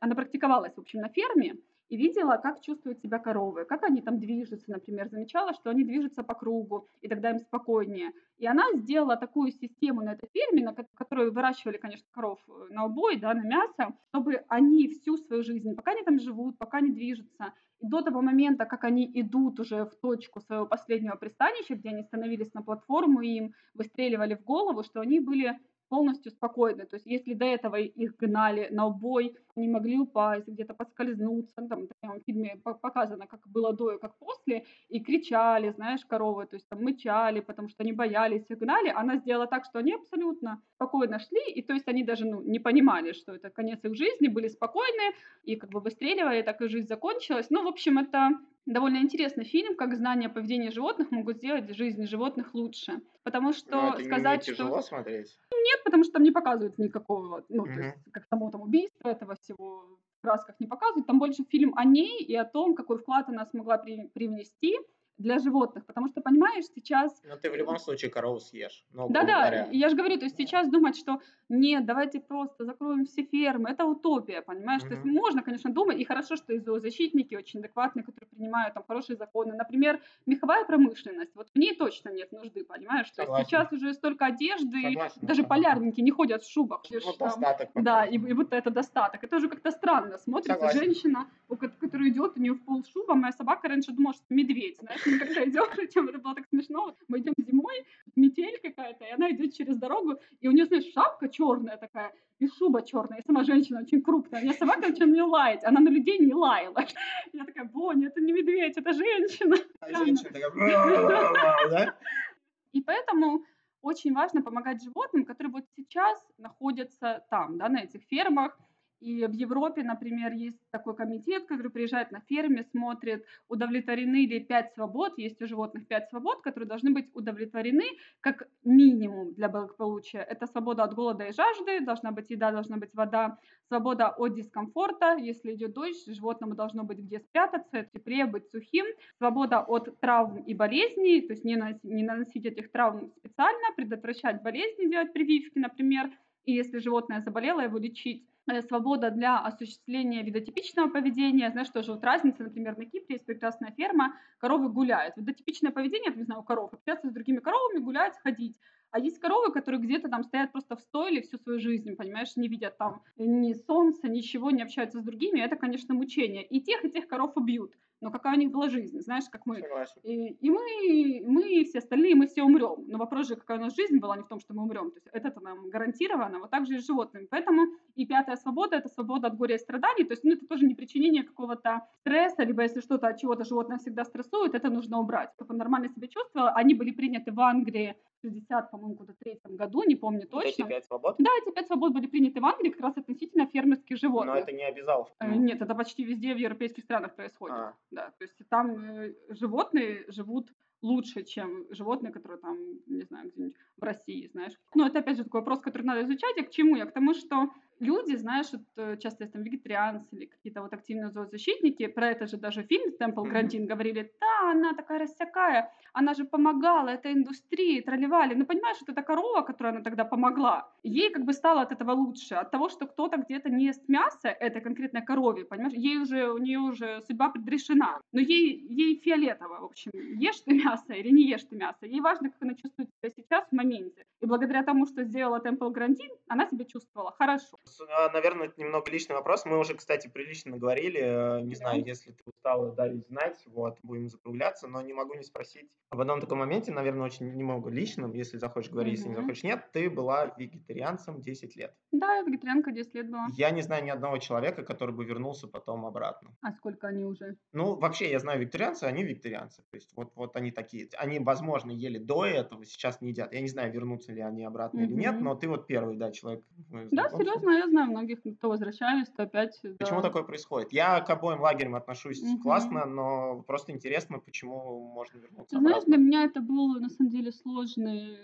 она 0.00 0.14
практиковалась, 0.14 0.74
в 0.74 0.80
общем, 0.80 1.00
на 1.00 1.08
ферме 1.08 1.56
и 1.88 1.96
видела, 1.96 2.36
как 2.36 2.60
чувствуют 2.60 3.00
себя 3.00 3.18
коровы, 3.18 3.64
как 3.64 3.82
они 3.84 4.00
там 4.00 4.18
движутся, 4.18 4.70
например, 4.70 5.08
замечала, 5.08 5.52
что 5.54 5.70
они 5.70 5.84
движутся 5.84 6.22
по 6.22 6.34
кругу, 6.34 6.88
и 7.00 7.08
тогда 7.08 7.30
им 7.30 7.38
спокойнее. 7.38 8.12
И 8.38 8.46
она 8.46 8.64
сделала 8.74 9.16
такую 9.16 9.52
систему 9.52 10.00
на 10.02 10.12
этой 10.12 10.28
ферме, 10.32 10.64
на 10.64 10.74
которой 10.74 11.30
выращивали, 11.30 11.76
конечно, 11.76 12.06
коров 12.12 12.38
э, 12.48 12.72
на 12.72 12.86
убой, 12.86 13.16
да, 13.16 13.34
на 13.34 13.42
мясо, 13.42 13.94
чтобы 14.08 14.44
они 14.48 14.88
всю 14.88 15.16
свою 15.16 15.42
жизнь, 15.42 15.74
пока 15.74 15.92
они 15.92 16.02
там 16.02 16.18
живут, 16.18 16.58
пока 16.58 16.78
они 16.78 16.90
движутся, 16.90 17.52
и 17.80 17.86
до 17.86 18.02
того 18.02 18.22
момента, 18.22 18.64
как 18.64 18.84
они 18.84 19.10
идут 19.20 19.60
уже 19.60 19.84
в 19.84 19.94
точку 19.96 20.40
своего 20.40 20.66
последнего 20.66 21.16
пристанища, 21.16 21.74
где 21.74 21.90
они 21.90 22.02
становились 22.02 22.52
на 22.54 22.62
платформу 22.62 23.20
и 23.20 23.28
им 23.28 23.54
выстреливали 23.74 24.34
в 24.34 24.42
голову, 24.42 24.82
что 24.82 25.00
они 25.00 25.20
были 25.20 25.58
полностью 25.88 26.32
спокойны. 26.32 26.86
То 26.86 26.96
есть 26.96 27.06
если 27.06 27.34
до 27.34 27.44
этого 27.44 27.76
их 27.76 28.16
гнали 28.16 28.68
на 28.70 28.86
убой, 28.86 29.36
они 29.56 29.68
могли 29.68 29.98
упасть, 29.98 30.48
где-то 30.48 30.74
подскользнуться, 30.74 31.60
ну, 31.60 31.68
там 31.68 31.88
в 32.20 32.24
фильме 32.24 32.60
показано, 32.64 33.26
как 33.26 33.48
было 33.48 33.72
до 33.72 33.92
и 33.92 33.98
как 33.98 34.18
после, 34.18 34.64
и 34.88 35.00
кричали, 35.00 35.70
знаешь, 35.70 36.04
коровы, 36.04 36.46
то 36.46 36.56
есть 36.56 36.68
там 36.68 36.82
мычали, 36.82 37.40
потому 37.40 37.68
что 37.68 37.82
они 37.82 37.92
боялись 37.92 38.44
их 38.48 38.58
гнали, 38.58 38.88
она 38.88 39.16
сделала 39.16 39.46
так, 39.46 39.64
что 39.64 39.78
они 39.78 39.94
абсолютно 39.94 40.62
спокойно 40.74 41.18
шли, 41.18 41.52
и 41.52 41.62
то 41.62 41.72
есть 41.72 41.88
они 41.88 42.04
даже 42.04 42.26
ну, 42.26 42.42
не 42.42 42.58
понимали, 42.58 43.12
что 43.12 43.32
это 43.32 43.50
конец 43.50 43.84
их 43.84 43.94
жизни, 43.94 44.28
были 44.28 44.48
спокойны, 44.48 45.14
и 45.44 45.56
как 45.56 45.70
бы 45.70 45.80
выстреливали, 45.80 46.42
так 46.42 46.60
и 46.60 46.68
жизнь 46.68 46.88
закончилась. 46.88 47.50
Ну, 47.50 47.64
в 47.64 47.68
общем, 47.68 47.98
это 47.98 48.30
довольно 48.66 48.98
интересный 48.98 49.44
фильм, 49.44 49.76
как 49.76 49.94
знания 49.94 50.28
поведения 50.28 50.70
животных 50.70 51.10
могут 51.10 51.38
сделать 51.38 51.74
жизнь 51.74 52.06
животных 52.06 52.54
лучше. 52.54 53.00
Потому 53.22 53.52
что 53.52 53.70
Но 53.70 53.94
это 53.94 54.04
сказать, 54.04 54.46
не 54.46 54.54
тяжело 54.54 54.80
что... 54.80 54.88
смотреть? 54.88 55.38
Нет, 55.52 55.84
потому 55.84 56.04
что 56.04 56.14
там 56.14 56.22
не 56.22 56.32
показывают 56.32 56.78
никакого, 56.78 57.44
ну, 57.48 57.64
mm-hmm. 57.64 57.74
то 57.74 57.80
есть, 57.80 57.96
как 58.12 58.24
само 58.26 58.50
там 58.50 58.62
убийство 58.62 59.08
этого 59.08 59.36
всего 59.36 59.98
в 60.18 60.22
красках 60.22 60.56
не 60.60 60.66
показывают. 60.66 61.06
Там 61.06 61.18
больше 61.18 61.44
фильм 61.44 61.72
о 61.76 61.84
ней 61.84 62.22
и 62.22 62.34
о 62.34 62.44
том, 62.44 62.74
какой 62.74 62.98
вклад 62.98 63.28
она 63.28 63.46
смогла 63.46 63.78
при- 63.78 64.08
привнести 64.08 64.76
для 65.18 65.38
животных, 65.38 65.86
потому 65.86 66.08
что, 66.08 66.20
понимаешь, 66.20 66.64
сейчас... 66.74 67.22
Но 67.24 67.36
ты 67.36 67.50
в 67.50 67.56
любом 67.56 67.78
случае 67.78 68.10
корову 68.10 68.40
съешь. 68.40 68.84
Да-да, 68.92 69.68
я 69.70 69.88
же 69.88 69.96
говорю, 69.96 70.18
то 70.18 70.24
есть 70.24 70.36
сейчас 70.36 70.68
думать, 70.68 70.96
что 70.96 71.20
нет, 71.48 71.86
давайте 71.86 72.20
просто 72.20 72.64
закроем 72.64 73.06
все 73.06 73.22
фермы, 73.22 73.70
это 73.70 73.84
утопия, 73.84 74.42
понимаешь? 74.42 74.82
Mm-hmm. 74.82 74.88
То 74.88 74.94
есть 74.94 75.04
можно, 75.04 75.42
конечно, 75.42 75.72
думать, 75.72 75.98
и 75.98 76.04
хорошо, 76.04 76.36
что 76.36 76.52
и 76.52 76.58
зоозащитники 76.58 77.34
очень 77.36 77.60
адекватные, 77.60 78.04
которые 78.04 78.28
принимают 78.28 78.74
там 78.74 78.84
хорошие 78.86 79.16
законы. 79.16 79.54
Например, 79.54 80.00
меховая 80.26 80.64
промышленность, 80.64 81.34
вот 81.34 81.48
в 81.54 81.58
ней 81.58 81.74
точно 81.74 82.10
нет 82.10 82.32
нужды, 82.32 82.64
понимаешь? 82.64 83.10
То 83.12 83.22
есть 83.22 83.48
сейчас 83.48 83.72
уже 83.72 83.94
столько 83.94 84.26
одежды, 84.26 84.82
Согласен. 84.82 85.20
даже 85.22 85.44
полярники 85.44 86.00
не 86.00 86.10
ходят 86.10 86.42
в 86.42 86.50
шубах. 86.50 86.82
Ну, 86.90 87.00
там, 87.12 87.28
достаток. 87.28 87.70
Да, 87.74 88.04
и, 88.04 88.16
и 88.16 88.32
вот 88.32 88.52
это 88.52 88.70
достаток. 88.70 89.22
Это 89.22 89.36
уже 89.36 89.48
как-то 89.48 89.70
странно 89.70 90.18
смотрится. 90.18 90.54
Согласен. 90.54 90.78
Женщина, 90.78 91.26
у 91.48 91.56
которой 91.56 92.08
идет, 92.10 92.36
у 92.36 92.40
нее 92.40 92.54
в 92.54 92.64
пол 92.64 92.84
шуба, 92.84 93.14
моя 93.14 93.32
собака 93.32 93.68
раньше 93.68 93.92
думала, 93.92 94.14
что 94.14 94.24
медведь, 94.30 94.78
знаешь, 94.78 95.05
мы 95.06 95.18
когда 95.18 95.44
идем, 95.44 95.64
причем 95.74 96.08
это 96.08 96.18
было 96.18 96.34
так 96.34 96.46
смешно, 96.48 96.96
мы 97.08 97.18
идем 97.18 97.34
зимой, 97.38 97.86
метель 98.14 98.58
какая-то, 98.62 99.04
и 99.04 99.10
она 99.10 99.30
идет 99.30 99.54
через 99.54 99.76
дорогу, 99.76 100.18
и 100.40 100.48
у 100.48 100.52
нее, 100.52 100.66
знаешь, 100.66 100.92
шапка 100.92 101.28
черная 101.28 101.76
такая, 101.76 102.12
и 102.38 102.46
шуба 102.48 102.82
черная, 102.82 103.18
и 103.18 103.26
сама 103.26 103.44
женщина 103.44 103.80
очень 103.80 104.02
крупная. 104.02 104.42
Меня 104.42 104.52
собака 104.52 104.88
начала 104.88 105.06
мне 105.06 105.22
лаять, 105.22 105.64
она 105.64 105.80
на 105.80 105.88
людей 105.88 106.18
не 106.18 106.34
лаяла. 106.34 106.84
Я 107.32 107.44
такая, 107.44 107.64
Боня, 107.64 108.08
это 108.08 108.20
не 108.20 108.32
медведь, 108.32 108.76
это 108.76 108.92
женщина. 108.92 109.56
А 109.80 110.04
женщина 110.04 110.30
такая, 110.30 111.94
И 112.72 112.82
поэтому 112.82 113.44
очень 113.80 114.12
важно 114.12 114.42
помогать 114.42 114.82
животным, 114.82 115.24
которые 115.24 115.52
вот 115.52 115.64
сейчас 115.76 116.22
находятся 116.38 117.24
там, 117.30 117.56
да, 117.56 117.68
на 117.68 117.84
этих 117.84 118.02
фермах, 118.10 118.58
и 119.00 119.26
в 119.26 119.32
Европе, 119.32 119.82
например, 119.82 120.32
есть 120.32 120.58
такой 120.70 120.96
комитет, 120.96 121.46
который 121.46 121.70
приезжает 121.70 122.10
на 122.12 122.20
ферме, 122.20 122.64
смотрит, 122.64 123.24
удовлетворены 123.48 124.26
ли 124.26 124.40
пять 124.40 124.72
свобод, 124.74 125.18
есть 125.18 125.40
у 125.42 125.46
животных 125.46 125.86
пять 125.86 126.08
свобод, 126.08 126.40
которые 126.42 126.68
должны 126.68 126.90
быть 126.92 127.10
удовлетворены 127.12 127.84
как 128.20 128.48
минимум 128.64 129.34
для 129.34 129.48
благополучия. 129.48 130.20
Это 130.20 130.46
свобода 130.46 130.84
от 130.84 130.94
голода 130.94 131.24
и 131.24 131.32
жажды, 131.32 131.80
должна 131.80 132.10
быть 132.10 132.30
еда, 132.30 132.52
должна 132.52 132.78
быть 132.78 132.94
вода, 132.94 133.38
свобода 133.68 134.08
от 134.08 134.34
дискомфорта, 134.34 135.16
если 135.16 135.54
идет 135.54 135.74
дождь, 135.74 136.06
животному 136.06 136.54
должно 136.54 136.84
быть 136.84 136.98
где 136.98 137.20
спрятаться, 137.20 137.84
теплее 137.92 138.26
быть 138.26 138.48
сухим, 138.50 138.86
свобода 139.18 139.60
от 139.60 140.00
травм 140.00 140.38
и 140.38 140.54
болезней, 140.54 141.20
то 141.20 141.34
есть 141.34 141.44
не 141.44 141.56
наносить, 141.56 141.84
не 141.84 142.02
наносить 142.02 142.46
этих 142.46 142.70
травм 142.70 143.12
специально, 143.18 143.74
предотвращать 143.76 144.42
болезни, 144.42 144.90
делать 144.90 145.12
прививки, 145.12 145.58
например, 145.58 146.10
и 146.44 146.52
если 146.52 146.78
животное 146.78 147.20
заболело, 147.20 147.60
его 147.60 147.76
лечить 147.78 148.26
свобода 148.68 149.10
для 149.10 149.38
осуществления 149.38 150.22
видотипичного 150.22 150.88
поведения. 150.88 151.50
Знаешь, 151.50 151.68
тоже 151.70 151.92
вот 151.92 152.04
разница, 152.04 152.44
например, 152.44 152.76
на 152.76 152.84
Кипре 152.84 153.14
есть 153.16 153.26
прекрасная 153.26 153.72
ферма, 153.72 154.14
коровы 154.38 154.68
гуляют. 154.68 155.16
Видотипичное 155.16 155.72
поведение, 155.72 156.10
я 156.10 156.16
не 156.16 156.24
знаю, 156.24 156.40
у 156.42 156.44
коров, 156.44 156.72
общаться 156.72 157.08
с 157.08 157.12
другими 157.12 157.38
коровами, 157.38 157.78
гулять, 157.78 158.18
ходить. 158.22 158.58
А 158.96 158.98
есть 158.98 159.18
коровы, 159.18 159.52
которые 159.52 159.78
где-то 159.78 160.08
там 160.08 160.22
стоят 160.22 160.52
просто 160.52 160.74
в 160.74 160.80
стойле 160.80 161.20
всю 161.20 161.36
свою 161.36 161.58
жизнь, 161.60 161.96
понимаешь, 161.96 162.34
не 162.34 162.48
видят 162.48 162.78
там 162.78 163.02
ни 163.18 163.52
солнца, 163.52 164.08
ничего, 164.08 164.50
не 164.50 164.62
общаются 164.62 165.00
с 165.00 165.04
другими. 165.04 165.38
Это, 165.38 165.56
конечно, 165.56 165.92
мучение. 165.92 166.46
И 166.46 166.62
тех, 166.62 166.82
и 166.82 166.90
тех 166.90 167.06
коров 167.06 167.36
убьют 167.36 167.72
но 168.00 168.10
какая 168.10 168.36
у 168.36 168.38
них 168.38 168.50
была 168.50 168.68
жизнь, 168.68 169.00
знаешь, 169.00 169.24
как 169.30 169.46
мы. 169.46 169.62
И, 170.02 170.28
и 170.32 170.50
мы, 170.50 171.22
мы 171.26 171.50
и 171.50 171.64
все 171.64 171.78
остальные, 171.78 172.14
мы 172.14 172.26
все 172.26 172.42
умрем. 172.42 172.84
Но 172.88 172.98
вопрос 172.98 173.28
же, 173.28 173.36
какая 173.36 173.58
у 173.58 173.62
нас 173.62 173.74
жизнь 173.74 173.98
была, 173.98 174.16
не 174.16 174.22
в 174.22 174.28
том, 174.28 174.38
что 174.38 174.54
мы 174.54 174.62
умрем. 174.64 174.90
То 174.90 174.96
есть 174.96 175.08
это 175.12 175.40
нам 175.40 175.68
гарантировано, 175.70 176.38
вот 176.38 176.50
так 176.50 176.66
же 176.66 176.74
и 176.74 176.78
с 176.78 176.86
животными. 176.86 177.26
Поэтому 177.30 177.66
и 177.94 178.06
пятая 178.06 178.36
свобода– 178.36 178.76
это 178.78 178.88
свобода 178.88 179.28
от 179.28 179.36
горя 179.36 179.56
и 179.56 179.58
страданий. 179.58 180.04
То 180.04 180.12
есть 180.12 180.24
ну, 180.24 180.32
это 180.32 180.46
тоже 180.46 180.66
не 180.66 180.74
причинение 180.74 181.22
какого-то 181.22 181.88
стресса, 182.00 182.42
либо 182.42 182.62
если 182.62 182.80
что-то 182.80 183.08
от 183.08 183.18
чего-то 183.18 183.44
животное 183.44 183.78
всегда 183.78 184.04
стрессует, 184.04 184.54
это 184.54 184.68
нужно 184.68 184.98
убрать. 184.98 185.30
Чтобы 185.34 185.54
он 185.54 185.58
нормально 185.58 185.88
себя 185.88 186.06
чувствовал. 186.08 186.48
Они 186.54 186.74
были 186.74 186.90
приняты 186.90 187.32
в 187.32 187.40
Англии 187.40 187.96
60, 188.22 188.70
по-моему, 188.70 188.96
году 188.96 189.14
третьем 189.18 189.56
году, 189.56 189.82
не 189.84 189.96
помню 189.96 190.26
Вот 190.30 190.44
эти 190.44 190.56
точно. 190.56 190.68
пять 190.68 190.84
свобод? 190.86 191.16
Да, 191.18 191.30
эти 191.42 191.52
пять 191.54 191.66
свобод 191.66 191.92
были 191.92 192.06
приняты 192.06 192.40
в 192.40 192.44
Англии 192.44 192.70
как 192.70 192.80
раз 192.80 192.96
относительно 192.96 193.46
фермерских 193.46 193.90
Но 193.90 193.96
животных. 193.96 194.36
это 194.36 194.52
не 194.52 194.64
обязаловка. 194.64 195.14
Э, 195.20 195.34
Нет, 195.34 195.60
это 195.62 195.74
почти 195.74 196.04
везде 196.04 196.34
в 196.34 196.38
европейских 196.38 196.84
странах 196.84 197.14
происходит. 197.14 197.56
А, 197.56 197.74
Да, 197.90 198.10
то 198.18 198.24
есть 198.24 198.36
там 198.48 198.70
э, 199.00 199.14
животные 199.28 200.04
живут 200.08 200.52
лучше, 200.82 201.22
чем 201.24 201.66
животные, 201.70 202.12
которые 202.12 202.38
там, 202.40 202.58
не 202.86 203.02
знаю, 203.02 203.30
где-нибудь 203.30 203.56
в 203.76 203.82
России, 203.82 204.28
знаешь. 204.32 204.52
Но 204.74 204.86
это 204.86 204.98
опять 205.00 205.16
же 205.16 205.24
такой 205.24 205.40
вопрос, 205.40 205.60
который 205.60 205.82
надо 205.82 206.02
изучать. 206.04 206.36
А 206.38 206.42
к 206.44 206.50
чему 206.50 206.76
я? 206.76 206.86
К 206.86 206.92
тому, 206.92 207.14
что 207.14 207.50
люди, 207.80 208.16
знаешь, 208.16 208.46
вот, 208.52 208.62
э, 208.76 208.96
часто 208.96 209.24
есть 209.24 209.32
там 209.32 209.42
вегетарианцы 209.42 210.06
или 210.12 210.26
какие-то 210.26 210.62
вот 210.62 210.72
активные 210.72 211.10
зоозащитники, 211.10 211.86
про 211.86 212.10
это 212.10 212.26
же 212.26 212.36
даже 212.36 212.62
фильм 212.62 212.92
Темпл. 212.98 213.22
Грандин 213.22 213.66
говорили, 213.66 214.12
да, 214.20 214.50
она 214.50 214.74
такая 214.74 214.98
рассякая, 214.98 215.72
она 215.92 216.14
же 216.14 216.24
помогала 216.24 216.88
этой 216.88 217.12
индустрии, 217.12 217.80
тролливали. 217.80 218.34
Ну, 218.34 218.46
понимаешь, 218.46 218.78
вот 218.80 218.90
эта 218.90 219.02
корова, 219.02 219.42
которая 219.42 219.74
она 219.74 219.82
тогда 219.82 220.04
помогла, 220.04 220.68
ей 220.82 221.10
как 221.10 221.24
бы 221.24 221.32
стало 221.32 221.62
от 221.62 221.72
этого 221.72 221.92
лучше, 221.92 222.34
от 222.34 222.50
того, 222.50 222.68
что 222.68 222.86
кто-то 222.86 223.16
где-то 223.18 223.50
не 223.50 223.66
ест 223.66 223.88
мясо 223.88 224.28
этой 224.28 224.60
конкретной 224.60 225.02
корове, 225.02 225.44
понимаешь, 225.44 225.74
ей 225.74 225.98
уже, 225.98 226.30
у 226.30 226.38
нее 226.38 226.58
уже 226.58 227.02
судьба 227.06 227.30
предрешена, 227.30 228.00
но 228.12 228.20
ей, 228.20 228.66
ей 228.68 229.00
фиолетово, 229.00 229.60
в 229.60 229.64
общем, 229.64 229.90
ешь 229.94 230.40
ты 230.40 230.54
мясо 230.54 230.92
или 230.92 231.10
не 231.10 231.28
ешь 231.28 231.44
ты 231.44 231.56
мясо, 231.56 231.86
ей 231.86 232.00
важно, 232.00 232.30
как 232.30 232.42
она 232.42 232.54
чувствует 232.54 232.90
себя 232.90 233.10
сейчас 233.16 233.48
в 233.48 233.52
моменте. 233.52 234.04
И 234.20 234.26
благодаря 234.26 234.62
тому, 234.62 234.86
что 234.86 235.04
сделала 235.04 235.40
Темпл 235.40 235.70
Грандин, 235.70 236.10
она 236.28 236.46
себя 236.46 236.64
чувствовала 236.64 237.12
хорошо. 237.12 237.58
А, 237.90 238.10
Наверное, 238.12 238.48
это 238.48 238.60
немного 238.60 238.90
личный 238.90 239.14
вопрос. 239.14 239.44
Мы 239.44 239.58
уже, 239.58 239.74
кстати, 239.74 240.08
прилично 240.08 240.52
наговорили. 240.52 241.00
э, 241.00 241.40
Не 241.42 241.54
знаю, 241.54 241.84
если 241.84 242.12
ты 242.12 242.22
устала 242.26 242.72
давить 242.72 243.06
знать, 243.06 243.42
вот, 243.46 243.78
будем 243.82 244.08
закругляться, 244.08 244.68
но 244.68 244.80
не 244.82 244.92
могу 244.92 245.14
не 245.14 245.22
спросить 245.22 245.70
об 245.90 246.00
одном 246.00 246.20
таком 246.20 246.38
моменте, 246.38 246.72
наверное, 246.72 247.06
очень 247.06 247.32
немного 247.34 247.70
личном, 247.70 248.12
если 248.12 248.38
захочешь 248.38 248.70
говори, 248.70 248.90
если 248.90 249.08
не 249.08 249.14
захочешь 249.14 249.44
нет. 249.44 249.70
Ты 249.72 249.88
была 249.88 250.34
вегетарианцем 250.36 251.20
10 251.20 251.56
лет. 251.56 251.74
Да, 251.92 252.16
я 252.16 252.22
вегетарианка 252.22 252.72
10 252.72 252.94
лет 252.94 253.10
была. 253.10 253.28
Я 253.36 253.50
не 253.50 253.62
знаю 253.62 253.84
ни 253.84 253.90
одного 253.90 254.18
человека, 254.18 254.64
который 254.64 254.94
бы 254.94 255.04
вернулся 255.04 255.46
потом 255.46 255.86
обратно. 255.86 256.36
А 256.42 256.52
сколько 256.52 256.88
они 256.88 257.04
уже? 257.04 257.36
Ну, 257.52 257.76
вообще, 257.76 258.10
я 258.10 258.18
знаю 258.18 258.40
вегетарианцы, 258.40 258.84
они 258.84 259.04
вегетарианцы. 259.04 259.62
То 259.70 259.76
есть 259.76 259.92
вот, 259.94 260.10
вот 260.16 260.36
они 260.36 260.50
такие. 260.50 260.88
Они, 260.98 261.20
возможно, 261.20 261.70
ели 261.70 261.98
до 261.98 262.26
этого, 262.26 262.64
сейчас 262.64 263.00
не 263.00 263.10
едят. 263.10 263.32
Я 263.32 263.40
не 263.40 263.48
знаю, 263.48 263.72
вернутся 263.72 264.12
ли 264.12 264.20
они 264.20 264.44
обратно 264.44 264.80
или 264.80 264.92
нет, 264.92 265.20
но 265.20 265.34
ты 265.36 265.48
вот 265.48 265.66
первый, 265.66 265.96
да, 265.96 266.10
человек. 266.10 266.44
в 266.68 266.88
Да, 266.90 267.08
серьезно, 267.10 267.50
я 267.56 267.68
знаю 267.68 267.90
многих, 267.90 268.20
кто 268.38 268.48
возвращались, 268.48 269.08
то 269.08 269.24
опять. 269.24 269.60
Почему 269.78 270.00
да. 270.00 270.02
такое 270.02 270.22
происходит? 270.22 270.72
Я 270.72 271.00
к 271.00 271.10
обоим 271.10 271.40
лагерям 271.40 271.74
отношусь 271.74 272.20
Мгм. 272.22 272.42
классно, 272.42 272.86
но 272.86 273.42
просто 273.42 273.72
интересно, 273.72 274.18
почему 274.18 274.80
можно 274.92 275.18
вернуться 275.18 275.56
Ты 275.56 275.60
знаешь, 275.60 275.84
для 275.84 275.96
меня 275.96 276.24
это 276.24 276.40
был 276.40 276.74
на 276.80 276.88
самом 276.88 277.10
деле 277.10 277.30
сложный 277.32 278.16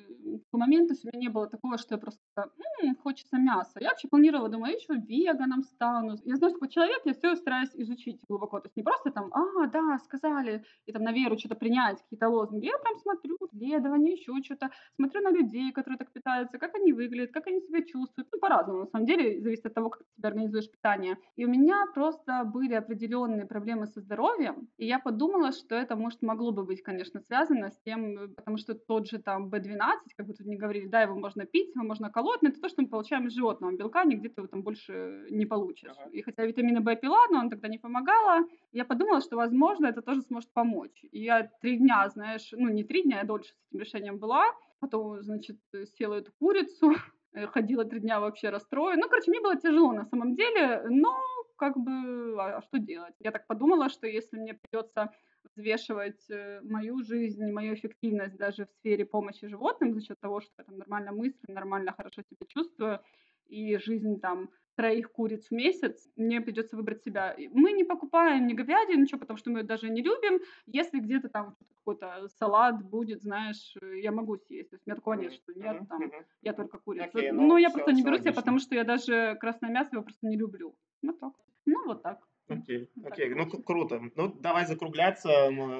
момент, 0.52 0.88
то 0.88 0.94
есть 0.94 1.04
у 1.04 1.08
меня 1.08 1.20
не 1.20 1.28
было 1.28 1.46
такого, 1.46 1.78
что 1.78 1.94
я 1.94 1.98
просто 1.98 2.20
такая, 2.34 2.50
«М, 2.82 2.96
хочется 2.96 3.36
мяса. 3.38 3.78
Я 3.80 3.90
вообще 3.90 4.08
планировала, 4.08 4.48
думаю, 4.48 4.72
я 4.72 4.78
еще 4.78 4.94
веганом 4.94 5.62
стану. 5.62 6.16
Я 6.24 6.36
знаю, 6.36 6.56
что 6.56 6.66
человек, 6.66 7.02
я 7.04 7.14
все 7.14 7.36
стараюсь 7.36 7.70
изучить 7.74 8.20
глубоко. 8.28 8.58
То 8.60 8.66
есть 8.66 8.76
не 8.76 8.82
просто 8.82 9.10
там, 9.10 9.32
а, 9.32 9.66
да, 9.66 9.98
сказали, 9.98 10.64
и 10.86 10.92
там 10.92 11.02
на 11.02 11.12
веру 11.12 11.38
что-то 11.38 11.54
принять, 11.54 12.02
какие-то 12.02 12.28
лозунги. 12.28 12.66
Я 12.66 12.78
прям 12.78 12.98
смотрю 12.98 13.36
исследования, 13.52 14.12
еще 14.14 14.32
что-то, 14.42 14.70
смотрю 14.96 15.20
на 15.22 15.30
людей, 15.30 15.70
которые 15.72 15.98
так 15.98 16.12
питаются, 16.12 16.58
как 16.58 16.74
они 16.74 16.92
выглядят, 16.92 17.32
как 17.32 17.46
они 17.46 17.60
себя 17.60 17.82
чувствуют. 17.82 18.28
Ну, 18.32 18.38
по-разному, 18.40 18.80
на 18.80 18.86
самом 18.86 19.06
деле, 19.06 19.21
зависит 19.40 19.66
от 19.66 19.74
того, 19.74 19.90
как 19.90 20.02
ты 20.20 20.26
организуешь 20.26 20.70
питание. 20.70 21.16
И 21.36 21.44
у 21.44 21.48
меня 21.48 21.86
просто 21.94 22.44
были 22.44 22.74
определенные 22.74 23.46
проблемы 23.46 23.86
со 23.86 24.00
здоровьем, 24.00 24.68
и 24.78 24.86
я 24.86 24.98
подумала, 24.98 25.52
что 25.52 25.74
это, 25.74 25.96
может, 25.96 26.22
могло 26.22 26.52
бы 26.52 26.64
быть, 26.64 26.82
конечно, 26.82 27.20
связано 27.20 27.70
с 27.70 27.78
тем, 27.84 28.34
потому 28.34 28.56
что 28.56 28.74
тот 28.74 29.08
же 29.08 29.18
там 29.18 29.48
B12, 29.48 29.78
как 30.16 30.26
бы 30.26 30.34
тут 30.34 30.46
не 30.46 30.56
говорили, 30.56 30.86
да, 30.86 31.02
его 31.02 31.18
можно 31.18 31.44
пить, 31.44 31.74
его 31.74 31.84
можно 31.84 32.10
колоть, 32.10 32.42
но 32.42 32.48
это 32.48 32.60
то, 32.60 32.68
что 32.68 32.82
мы 32.82 32.88
получаем 32.88 33.26
из 33.26 33.32
животного 33.32 33.72
белка, 33.72 34.04
нигде 34.04 34.28
ты 34.28 34.40
его 34.40 34.48
там 34.48 34.62
больше 34.62 35.26
не 35.30 35.46
получишь. 35.46 35.90
Ага. 35.90 36.10
И 36.10 36.22
хотя 36.22 36.44
витамина 36.44 36.80
В 36.80 36.96
пила, 36.96 37.26
но 37.30 37.38
он 37.38 37.50
тогда 37.50 37.68
не 37.68 37.78
помогала, 37.78 38.46
я 38.72 38.84
подумала, 38.84 39.20
что, 39.20 39.36
возможно, 39.36 39.86
это 39.86 40.02
тоже 40.02 40.22
сможет 40.22 40.52
помочь. 40.52 41.04
И 41.10 41.22
я 41.22 41.50
три 41.60 41.78
дня, 41.78 42.08
знаешь, 42.08 42.48
ну 42.52 42.68
не 42.68 42.84
три 42.84 43.02
дня, 43.02 43.18
я 43.18 43.24
дольше 43.24 43.52
с 43.52 43.68
этим 43.70 43.80
решением 43.80 44.18
была, 44.18 44.44
потом, 44.80 45.22
значит, 45.22 45.58
съела 45.94 46.14
эту 46.14 46.32
курицу, 46.38 46.92
ходила 47.52 47.84
три 47.84 48.00
дня 48.00 48.20
вообще 48.20 48.50
расстроена. 48.50 49.02
Ну, 49.02 49.08
короче, 49.08 49.30
мне 49.30 49.40
было 49.40 49.56
тяжело 49.56 49.92
на 49.92 50.04
самом 50.04 50.34
деле, 50.36 50.82
но 50.88 51.16
как 51.56 51.76
бы, 51.76 52.34
а 52.40 52.58
а 52.58 52.62
что 52.62 52.78
делать? 52.78 53.14
Я 53.20 53.30
так 53.30 53.46
подумала, 53.46 53.88
что 53.88 54.06
если 54.06 54.36
мне 54.38 54.54
придется 54.54 55.12
взвешивать 55.54 56.30
э, 56.30 56.60
мою 56.62 57.02
жизнь, 57.02 57.50
мою 57.52 57.74
эффективность 57.74 58.36
даже 58.36 58.66
в 58.66 58.70
сфере 58.70 59.04
помощи 59.04 59.46
животным 59.46 59.94
за 59.94 60.00
счет 60.00 60.20
того, 60.20 60.40
что 60.40 60.52
я 60.58 60.64
там 60.64 60.78
нормально 60.78 61.12
мыслю, 61.12 61.40
нормально 61.48 61.92
хорошо 61.92 62.22
себя 62.22 62.46
чувствую, 62.48 63.00
и 63.46 63.76
жизнь 63.76 64.20
там 64.20 64.50
троих 64.74 65.12
куриц 65.12 65.48
в 65.48 65.52
месяц, 65.52 66.08
мне 66.16 66.40
придется 66.40 66.76
выбрать 66.76 67.02
себя. 67.02 67.34
Мы 67.50 67.72
не 67.72 67.84
покупаем 67.84 68.46
ни 68.46 68.54
говядину, 68.54 69.02
ничего, 69.02 69.18
потому 69.20 69.36
что 69.36 69.50
мы 69.50 69.60
ее 69.60 69.64
даже 69.64 69.90
не 69.90 70.02
любим. 70.02 70.40
Если 70.66 70.98
где-то 71.00 71.28
там 71.28 71.56
какой-то 71.78 72.28
салат 72.38 72.82
будет, 72.82 73.22
знаешь, 73.22 73.74
э, 73.80 74.00
я 74.00 74.12
могу 74.12 74.36
съесть. 74.36 74.70
То 74.70 74.76
есть 74.76 74.86
у 74.86 74.90
меня 74.90 74.96
такого 74.96 75.14
нет, 75.14 75.32
что 75.32 75.52
нет, 75.52 75.80
там, 75.88 76.00
я 76.42 76.52
только 76.52 76.78
курица. 76.78 77.06
Окей, 77.06 77.32
Но 77.32 77.42
ну, 77.42 77.56
я 77.56 77.68
всё- 77.68 77.78
просто 77.78 77.92
не 77.92 78.02
беру 78.02 78.12
логично. 78.16 78.32
потому 78.32 78.58
что 78.58 78.74
я 78.74 78.84
даже 78.84 79.36
красное 79.40 79.70
мясо 79.70 79.90
его 79.92 80.02
просто 80.02 80.26
не 80.26 80.36
люблю. 80.36 80.74
Вот 81.02 81.18
так. 81.18 81.32
Ну, 81.66 81.84
вот 81.86 82.02
так. 82.02 82.20
Окей, 82.48 82.90
так 83.02 83.12
окей, 83.12 83.28
ну 83.30 83.36
получилось. 83.36 83.64
к- 83.64 83.66
круто. 83.66 84.02
Ну, 84.16 84.28
давай 84.40 84.66
закругляться 84.66 85.28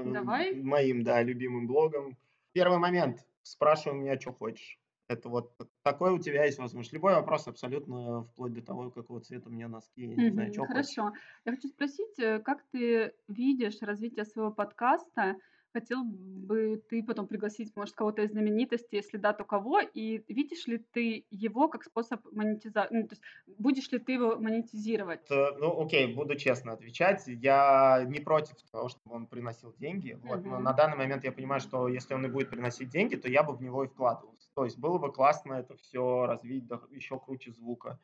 Давай. 0.07 0.55
моим, 0.55 1.03
да, 1.03 1.23
любимым 1.23 1.67
блогом. 1.67 2.17
Первый 2.53 2.79
момент. 2.79 3.25
Спрашивай 3.43 3.99
меня, 3.99 4.19
что 4.21 4.33
хочешь. 4.33 4.79
Это 5.13 5.29
вот 5.29 5.57
такой 5.83 6.13
у 6.13 6.19
тебя 6.19 6.45
есть 6.45 6.59
возможность. 6.59 6.93
Любой 6.93 7.15
вопрос 7.15 7.47
абсолютно, 7.49 8.25
вплоть 8.25 8.53
до 8.55 8.63
того, 8.63 8.91
какого 8.91 9.21
цвета 9.21 9.49
у 9.49 9.53
меня 9.53 9.69
носки, 9.69 10.03
я 10.07 10.17
не 10.19 10.31
знаю, 10.31 10.51
Мгм. 10.51 10.53
что 10.53 10.67
хочешь. 10.67 10.93
Хорошо. 10.93 11.13
Я 11.47 11.53
хочу 11.53 11.69
спросить, 11.69 12.19
э, 12.19 12.39
как 12.41 12.65
ты 12.71 13.15
видишь 13.29 13.81
развитие 13.81 14.25
своего 14.27 14.53
подкаста? 14.53 15.37
Хотел 15.73 16.05
бы 16.05 16.83
ты 16.89 17.03
потом 17.03 17.27
пригласить, 17.27 17.75
может, 17.77 17.95
кого-то 17.95 18.23
из 18.23 18.31
знаменитостей, 18.31 18.97
если 18.97 19.17
да, 19.17 19.33
то 19.33 19.45
кого? 19.45 19.81
И 19.81 20.23
видишь 20.29 20.67
ли 20.67 20.79
ты 20.79 21.25
его 21.31 21.69
как 21.69 21.85
способ 21.85 22.25
монетизации? 22.31 22.95
Ну, 22.95 23.09
то 23.09 23.13
есть 23.15 23.23
будешь 23.47 23.91
ли 23.91 23.99
ты 23.99 24.13
его 24.13 24.37
монетизировать? 24.39 25.31
Э, 25.31 25.53
Ну, 25.59 25.81
окей, 25.83 26.15
буду 26.15 26.35
честно 26.37 26.73
отвечать. 26.73 27.23
Я 27.27 28.05
не 28.07 28.21
против 28.21 28.57
того, 28.71 28.89
чтобы 28.89 29.17
он 29.17 29.27
приносил 29.27 29.75
деньги. 29.79 30.19
Вот, 30.23 30.45
но 30.45 30.59
на 30.59 30.73
данный 30.73 30.97
момент 30.97 31.25
я 31.25 31.33
понимаю, 31.33 31.61
что 31.61 31.89
если 31.89 32.15
он 32.15 32.27
и 32.27 32.29
будет 32.29 32.51
приносить 32.51 32.91
деньги, 32.91 33.17
то 33.17 33.29
я 33.31 33.43
бы 33.43 33.55
в 33.55 33.63
него 33.63 33.85
и 33.85 33.89
вкладывался. 33.89 34.51
То 34.55 34.65
есть 34.65 34.79
было 34.79 34.99
бы 34.99 35.13
классно 35.13 35.55
это 35.55 35.77
все 35.77 36.27
развить 36.27 36.67
до 36.67 36.83
еще 36.91 37.19
круче 37.19 37.53
звука. 37.53 37.99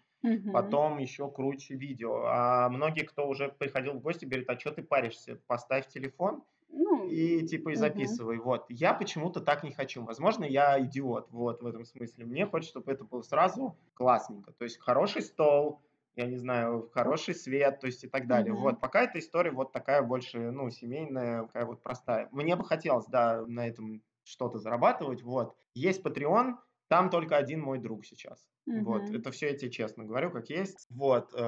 Потом 0.51 0.99
еще 0.99 1.31
круче 1.31 1.75
видео. 1.75 2.23
А 2.27 2.69
многие, 2.71 3.03
кто 3.05 3.29
уже 3.29 3.49
приходил 3.51 3.95
в 3.95 4.01
гости, 4.01 4.25
говорят, 4.25 4.49
а 4.49 4.59
что 4.59 4.73
ты 4.73 4.83
паришься? 4.83 5.41
Поставь 5.47 5.89
телефон 5.89 6.43
Ну, 6.71 7.09
и 7.09 7.47
типа 7.47 7.71
и 7.71 7.75
записывай. 7.75 8.39
Вот. 8.39 8.67
Я 8.69 8.95
почему-то 8.95 9.41
так 9.41 9.63
не 9.65 9.73
хочу. 9.73 10.05
Возможно, 10.05 10.45
я 10.45 10.81
идиот 10.81 11.31
вот 11.31 11.63
в 11.63 11.67
этом 11.67 11.85
смысле. 11.85 12.25
Мне 12.25 12.47
хочется, 12.47 12.73
чтобы 12.73 12.93
это 12.93 13.05
было 13.05 13.23
сразу 13.23 13.77
классненько. 13.95 14.53
То 14.53 14.65
есть 14.65 14.79
хороший 14.79 15.23
стол, 15.23 15.81
я 16.15 16.27
не 16.27 16.37
знаю, 16.37 16.91
хороший 16.93 17.35
свет, 17.35 17.81
то 17.81 17.87
есть 17.87 18.05
и 18.05 18.09
так 18.09 18.27
далее. 18.27 18.53
Мгм. 18.53 18.63
Вот, 18.63 18.81
пока 18.81 19.03
эта 19.03 19.19
история 19.19 19.51
вот 19.51 19.73
такая 19.73 20.03
больше, 20.03 20.51
ну, 20.51 20.71
семейная, 20.71 21.45
такая 21.45 21.65
вот 21.65 21.83
простая. 21.83 22.29
Мне 22.33 22.57
бы 22.57 22.65
хотелось, 22.65 23.07
да, 23.07 23.45
на 23.47 23.67
этом 23.67 24.03
что-то 24.25 24.59
зарабатывать, 24.59 25.23
вот. 25.23 25.57
Есть 25.75 26.05
Patreon, 26.05 26.57
там 26.89 27.09
только 27.11 27.37
один 27.37 27.61
мой 27.61 27.79
друг 27.79 28.05
сейчас. 28.05 28.49
Вот, 28.75 29.03
Мгм. 29.09 29.17
это 29.17 29.31
все 29.31 29.49
я 29.51 29.57
тебе 29.57 29.71
честно 29.71 30.05
говорю, 30.05 30.31
как 30.31 30.51
есть. 30.51 30.87
Вот, 30.91 31.33
э, 31.35 31.39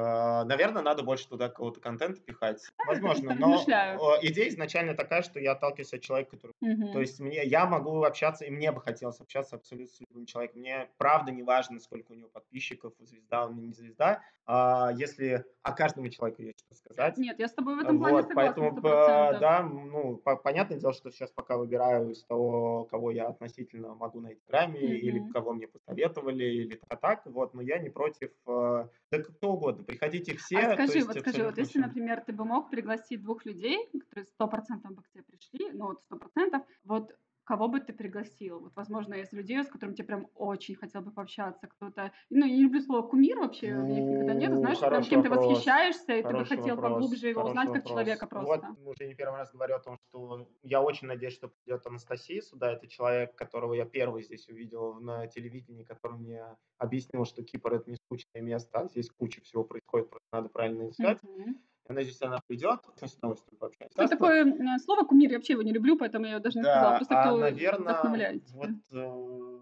наверное, 0.44 0.82
надо 0.82 1.02
больше 1.02 1.28
туда 1.28 1.48
какого-то 1.48 1.80
контента 1.80 2.20
пихать. 2.20 2.62
Возможно, 2.86 3.34
но 3.34 3.56
э, 3.68 4.26
идея 4.28 4.48
изначально 4.48 4.94
такая, 4.94 5.22
что 5.22 5.38
я 5.38 5.52
отталкиваюсь 5.52 5.92
от 5.92 6.00
человека, 6.00 6.30
который... 6.36 6.52
Мгм. 6.60 6.92
То 6.92 7.00
есть 7.00 7.20
мне, 7.20 7.44
я 7.44 7.66
могу 7.66 8.02
общаться, 8.04 8.44
и 8.44 8.50
мне 8.50 8.72
бы 8.72 8.80
хотелось 8.80 9.20
общаться 9.20 9.56
абсолютно 9.56 9.92
с 9.94 10.00
любым 10.00 10.26
человеком. 10.26 10.60
Мне 10.60 10.88
правда 10.98 11.30
не 11.30 11.42
важно, 11.42 11.78
сколько 11.80 12.12
у 12.12 12.14
него 12.14 12.28
подписчиков, 12.28 12.94
звезда 13.00 13.46
он 13.46 13.58
или 13.58 13.66
не 13.66 13.72
звезда. 13.74 14.22
А 14.46 14.90
если 14.96 15.44
о 15.62 15.72
каждом 15.72 16.08
человеку 16.10 16.42
есть 16.42 16.58
что 16.60 16.74
сказать, 16.74 17.16
Нет, 17.18 17.38
я 17.38 17.46
с 17.48 17.52
тобой 17.52 17.76
в 17.76 17.80
этом 17.80 17.98
плане 17.98 18.16
вот, 18.16 18.28
согласна, 18.28 18.34
поэтому, 18.34 18.80
процентов. 18.80 19.40
да, 19.40 19.62
ну, 19.62 20.16
по- 20.16 20.36
понятное 20.36 20.78
дело, 20.78 20.92
что 20.92 21.10
сейчас 21.10 21.30
пока 21.30 21.56
выбираю 21.56 22.10
из 22.10 22.24
того, 22.24 22.84
кого 22.84 23.10
я 23.10 23.28
относительно 23.28 23.94
могу 23.94 24.20
на 24.20 24.32
Инстаграме, 24.32 24.80
или 24.98 25.20
Мгм. 25.20 25.32
кого 25.32 25.52
мне 25.52 25.68
посоветовали, 25.68 26.44
или 26.44 26.80
так, 26.88 27.00
так, 27.16 27.26
вот, 27.26 27.54
но 27.54 27.62
я 27.62 27.78
не 27.78 27.90
против, 27.90 28.30
э, 28.46 28.88
да 29.10 29.18
кто 29.22 29.52
угодно, 29.52 29.84
приходите 29.84 30.36
все, 30.36 30.58
А 30.58 30.74
скажи, 30.74 30.98
есть 30.98 31.06
вот 31.06 31.18
скажи, 31.18 31.44
вот 31.44 31.58
если, 31.58 31.78
например, 31.78 32.20
ты 32.20 32.32
бы 32.32 32.44
мог 32.44 32.70
пригласить 32.70 33.22
двух 33.22 33.44
людей, 33.44 33.88
которые 33.92 34.26
сто 34.26 34.46
процентов 34.48 34.92
бы 34.94 35.02
к 35.02 35.08
тебе 35.10 35.24
пришли, 35.24 35.70
ну 35.72 35.86
вот 35.86 36.00
сто 36.00 36.16
процентов, 36.16 36.62
вот 36.84 37.16
кого 37.50 37.66
бы 37.66 37.80
ты 37.80 37.92
пригласил? 37.92 38.60
Вот, 38.60 38.76
возможно, 38.76 39.14
из 39.14 39.32
людей, 39.32 39.60
с 39.64 39.66
которыми 39.66 39.96
тебе 39.96 40.06
прям 40.06 40.28
очень 40.36 40.76
хотел 40.76 41.00
бы 41.00 41.10
пообщаться, 41.10 41.66
кто-то... 41.66 42.12
Ну, 42.30 42.46
я 42.46 42.54
не 42.54 42.62
люблю 42.62 42.80
слово 42.80 43.02
кумир 43.02 43.40
вообще, 43.40 43.74
у 43.74 43.82
меня 43.82 44.00
никогда 44.02 44.34
нет. 44.34 44.54
Знаешь, 44.54 44.78
прям 44.78 44.90
хороший 44.90 45.10
кем 45.10 45.22
ты 45.24 45.30
вопрос. 45.30 45.48
восхищаешься, 45.48 46.12
и 46.12 46.22
ты 46.22 46.28
бы 46.28 46.44
хотел 46.44 46.76
вопрос, 46.76 46.92
поглубже 46.92 47.28
его 47.28 47.42
узнать 47.42 47.66
как 47.66 47.74
вопрос. 47.74 47.90
человека 47.90 48.28
Вот 48.30 48.30
просто. 48.30 48.76
уже 48.84 49.08
не 49.08 49.16
первый 49.16 49.38
раз 49.38 49.50
говорю 49.50 49.74
о 49.74 49.80
том, 49.80 49.98
что 50.08 50.48
я 50.62 50.80
очень 50.80 51.08
надеюсь, 51.08 51.34
что 51.34 51.48
придет 51.48 51.84
Анастасия 51.84 52.40
сюда. 52.40 52.70
Это 52.70 52.86
человек, 52.86 53.34
которого 53.34 53.74
я 53.74 53.84
первый 53.84 54.22
здесь 54.22 54.48
увидел 54.48 55.00
на 55.00 55.26
телевидении, 55.26 55.82
который 55.82 56.18
мне 56.18 56.44
объяснил, 56.78 57.24
что 57.24 57.42
Кипр 57.42 57.74
это 57.74 57.90
не 57.90 57.96
скучное 57.96 58.42
место, 58.42 58.78
а 58.78 58.86
здесь 58.86 59.10
куча 59.10 59.40
всего 59.40 59.64
происходит, 59.64 60.08
просто 60.08 60.28
надо 60.32 60.50
правильно 60.50 60.88
искать. 60.88 61.18
Мгм. 61.24 61.60
Я 61.90 61.94
надеюсь, 61.94 62.22
она 62.22 62.38
придет. 62.46 62.78
С 63.02 63.14
удовольствием 63.14 63.58
пообщаемся. 63.58 63.90
Кстати, 63.90 64.10
такое 64.10 64.44
э, 64.44 64.78
слово 64.78 65.04
кумир, 65.04 65.28
я 65.32 65.38
вообще 65.38 65.54
его 65.54 65.62
не 65.62 65.72
люблю, 65.72 65.98
поэтому 65.98 66.24
я 66.26 66.38
даже 66.38 66.58
не 66.58 66.62
сказала. 66.62 66.92
Да, 66.92 66.96
Просто 66.98 67.18
а, 67.18 67.22
кто 67.24 67.36
наверное, 67.38 67.80
вдохновляет 67.80 68.50
вот, 68.52 68.70
э, 68.92 69.58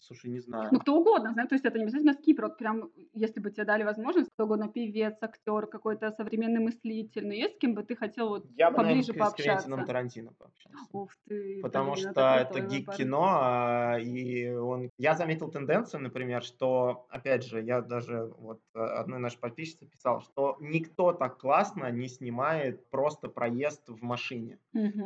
слушай, 0.00 0.30
не 0.30 0.38
знаю. 0.40 0.70
Ну, 0.72 0.80
кто 0.80 0.96
угодно, 0.96 1.32
знаешь, 1.32 1.48
то 1.48 1.54
есть 1.54 1.64
это 1.64 1.78
не 1.78 1.84
обязательно 1.84 2.14
с 2.14 2.18
Кипра, 2.18 2.48
вот 2.48 2.58
прям, 2.58 2.90
если 3.12 3.40
бы 3.40 3.50
тебе 3.50 3.64
дали 3.64 3.82
возможность, 3.84 4.30
кто 4.34 4.44
угодно, 4.44 4.68
певец, 4.68 5.16
актер, 5.20 5.66
какой-то 5.66 6.10
современный 6.12 6.60
мыслитель, 6.60 7.26
но 7.26 7.32
есть 7.34 7.56
с 7.56 7.58
кем 7.58 7.74
бы 7.74 7.82
ты 7.82 7.96
хотел 7.96 8.28
вот 8.28 8.46
Я 8.56 8.70
бы, 8.70 8.78
наверное, 8.78 9.02
поближе 9.02 9.12
с 9.12 9.14
Квентином 9.34 9.80
пообщаться? 9.80 9.86
Тарантино 9.86 10.32
пообщался. 10.32 10.76
Ух 10.92 11.10
ты, 11.26 11.62
Потому 11.62 11.92
блин, 11.92 12.10
что 12.10 12.20
это 12.38 12.50
крутой 12.50 12.68
выбор. 12.68 12.94
гик-кино, 12.94 13.28
а, 13.40 13.98
и 13.98 14.48
он... 14.50 14.90
Я 14.98 15.14
заметил 15.14 15.50
тенденцию, 15.50 16.02
например, 16.02 16.42
что, 16.42 17.06
опять 17.10 17.44
же, 17.44 17.60
я 17.60 17.80
даже 17.82 18.24
вот 18.38 18.60
э, 18.74 18.78
одной 18.78 19.18
нашей 19.18 19.38
подписчице 19.40 19.86
писал, 19.86 20.20
что 20.22 20.56
никто 20.60 21.12
так 21.12 21.38
классно 21.38 21.90
не 21.90 22.08
снимает 22.08 22.88
просто 22.90 23.28
проезд 23.28 23.88
в 23.88 24.02
машине. 24.02 24.60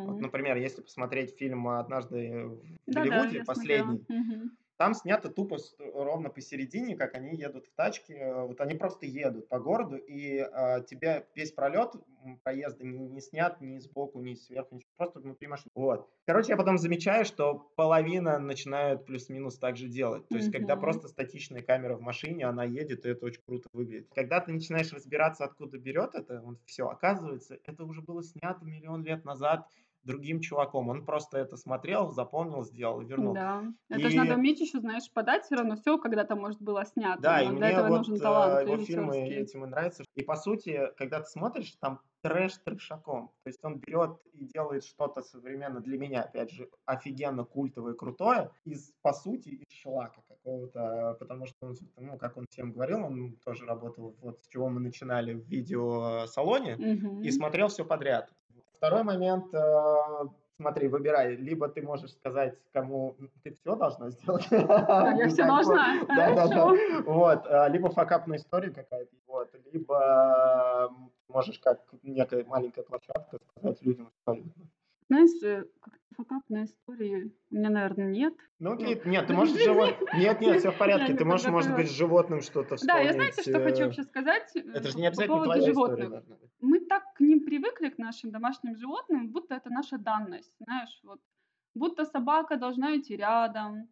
Вот, 0.04 0.18
Мгм. 0.18 0.20
например, 0.20 0.56
если 0.56 0.82
посмотреть 0.82 1.36
фильм 1.38 1.68
«Однажды 1.68 2.46
в 2.46 2.62
Голливуде», 2.86 3.38
я 3.38 3.44
смотрела. 3.44 3.86
последний. 3.88 4.06
Там 4.82 4.94
снято 4.94 5.28
тупо 5.30 5.58
ровно 5.78 6.28
посередине, 6.28 6.96
как 6.96 7.14
они 7.14 7.36
едут 7.36 7.68
в 7.68 7.74
тачке. 7.76 8.14
э, 8.14 8.42
Вот 8.46 8.60
они 8.60 8.74
просто 8.74 9.06
едут 9.06 9.48
по 9.48 9.60
городу, 9.60 9.94
и 9.96 10.38
а, 10.38 10.80
тебя 10.80 11.24
весь 11.36 11.52
пролет 11.52 11.92
проезда 12.42 12.84
не, 12.84 12.98
не 12.98 13.20
снят 13.20 13.60
ни 13.60 13.78
сбоку, 13.78 14.20
ни 14.20 14.34
сверху, 14.34 14.74
ничего, 14.74 14.90
просто 14.96 15.20
внутри 15.20 15.46
машины. 15.46 15.70
Вот. 15.76 16.08
Короче, 16.26 16.50
я 16.50 16.56
потом 16.56 16.78
замечаю, 16.78 17.24
что 17.24 17.54
половина 17.76 18.40
начинают 18.40 19.06
плюс-минус 19.06 19.56
так 19.56 19.76
же 19.76 19.86
делать. 19.86 20.28
То 20.30 20.36
есть, 20.36 20.50
когда 20.50 20.74
Мгм. 20.74 20.80
просто 20.80 21.06
статичная 21.06 21.62
камера 21.62 21.96
в 21.96 22.00
машине, 22.00 22.46
она 22.46 22.64
едет, 22.64 23.06
и 23.06 23.10
это 23.10 23.24
очень 23.26 23.42
круто 23.46 23.68
выглядит. 23.72 24.08
Когда 24.12 24.40
ты 24.40 24.52
начинаешь 24.52 24.92
разбираться, 24.92 25.44
откуда 25.44 25.78
берет 25.78 26.16
это, 26.16 26.40
вот 26.42 26.58
все, 26.66 26.88
оказывается, 26.88 27.56
это 27.64 27.84
уже 27.84 28.02
было 28.02 28.20
снято 28.24 28.64
миллион 28.64 29.04
лет 29.04 29.24
назад 29.24 29.68
другим 30.04 30.40
чуваком. 30.40 30.88
Он 30.88 31.04
просто 31.04 31.38
это 31.38 31.56
смотрел, 31.56 32.10
запомнил, 32.12 32.64
сделал 32.64 33.00
и 33.00 33.04
вернул. 33.04 33.34
Да. 33.34 33.64
Это 33.88 34.10
же 34.10 34.16
надо 34.16 34.32
И 34.32 34.36
уметь 34.36 34.60
еще, 34.60 34.80
знаешь, 34.80 35.10
подать 35.12 35.44
все 35.44 35.56
равно 35.56 35.76
все 35.76 35.98
когда-то, 35.98 36.36
может, 36.36 36.60
было 36.60 36.84
снято. 36.84 37.22
да, 37.22 37.42
и 37.42 37.48
мне 37.48 37.70
этого 37.70 37.88
вот 37.88 37.98
нужен 37.98 38.14
э, 38.16 38.18
талант 38.18 38.62
его 38.62 38.78
фильмы 38.78 39.16
этим 39.18 39.64
и 39.64 39.68
нравятся. 39.68 40.04
И 40.14 40.22
по 40.22 40.36
сути, 40.36 40.90
когда 40.96 41.20
ты 41.20 41.26
смотришь, 41.26 41.74
там 41.80 42.00
трэш 42.22 42.56
трешаком. 42.64 43.32
То 43.42 43.48
есть 43.48 43.64
он 43.64 43.78
берет 43.80 44.20
и 44.32 44.44
делает 44.46 44.84
что-то 44.84 45.22
современно 45.22 45.80
для 45.80 45.98
меня, 45.98 46.22
опять 46.22 46.52
же, 46.52 46.68
офигенно 46.86 47.44
культовое, 47.44 47.94
крутое, 47.94 48.52
из, 48.64 48.92
по 49.02 49.12
сути, 49.12 49.48
из 49.48 49.64
шлака 49.76 50.22
какого-то, 50.28 51.16
потому 51.18 51.46
что, 51.46 51.66
он, 51.66 51.74
ну, 51.96 52.18
как 52.18 52.36
он 52.36 52.46
всем 52.48 52.72
говорил, 52.72 53.04
он 53.04 53.36
тоже 53.44 53.66
работал, 53.66 54.16
вот 54.20 54.40
с 54.44 54.48
чего 54.48 54.68
мы 54.68 54.80
начинали 54.80 55.34
в 55.34 55.44
видеосалоне, 55.48 56.74
и 57.22 57.30
Мгм. 57.30 57.30
смотрел 57.30 57.68
все 57.68 57.84
подряд. 57.84 58.32
Второй 58.82 59.04
момент, 59.04 59.54
э, 59.54 60.28
смотри, 60.56 60.88
выбирай, 60.88 61.36
либо 61.36 61.68
ты 61.68 61.82
можешь 61.82 62.10
сказать, 62.14 62.58
кому 62.72 63.14
ты 63.44 63.52
все 63.54 63.76
должна 63.76 64.10
сделать. 64.10 64.44
Я 64.50 65.28
все 65.28 65.46
должна. 65.46 66.04
Да, 66.08 66.34
да, 66.34 66.48
да. 66.48 66.72
Вот, 67.06 67.46
а, 67.46 67.68
либо 67.68 67.90
факапная 67.90 68.38
история 68.38 68.70
какая-то, 68.70 69.14
вот, 69.28 69.54
либо 69.72 70.92
можешь 71.28 71.60
как 71.60 71.78
некая 72.02 72.44
маленькая 72.44 72.82
площадка 72.82 73.38
сказать 73.56 73.80
людям 73.82 74.10
абсолютно. 74.24 74.52
Знаешь, 75.08 75.42
э, 75.44 75.64
как 75.80 75.94
факапная 76.12 76.64
история 76.64 77.30
у 77.50 77.54
меня, 77.54 77.70
наверное, 77.70 78.06
нет. 78.06 78.34
Ну, 78.58 78.70
Ну, 78.70 78.76
окей, 78.76 79.00
нет, 79.04 79.26
ты 79.26 79.34
можешь 79.34 79.62
живот... 79.62 79.94
Нет, 80.14 80.40
нет, 80.40 80.58
все 80.60 80.70
в 80.70 80.78
порядке. 80.78 81.14
Ты 81.14 81.24
можешь, 81.24 81.48
может 81.48 81.74
быть, 81.74 81.90
с 81.90 81.96
животным 81.96 82.40
что-то 82.40 82.76
Да, 82.86 82.98
я 82.98 83.12
знаете, 83.12 83.42
вспомнить. 83.42 83.58
что 83.58 83.68
хочу 83.68 83.82
э, 83.82 83.84
вообще 83.86 84.02
сказать 84.04 84.56
э, 84.56 84.60
Это 84.60 84.88
же 84.88 84.98
не 84.98 85.06
обязательно 85.06 85.44
твоя 85.44 85.70
история. 85.70 86.22
Мы 86.60 86.80
так 86.80 87.02
к 87.14 87.20
ним 87.20 87.44
привыкли, 87.44 87.88
к 87.88 87.98
нашим 87.98 88.30
домашним 88.30 88.76
животным, 88.76 89.28
будто 89.28 89.54
это 89.54 89.70
наша 89.70 89.98
данность, 89.98 90.54
знаешь, 90.60 91.00
вот. 91.02 91.20
Будто 91.74 92.04
собака 92.04 92.56
должна 92.56 92.96
идти 92.96 93.16
рядом, 93.16 93.88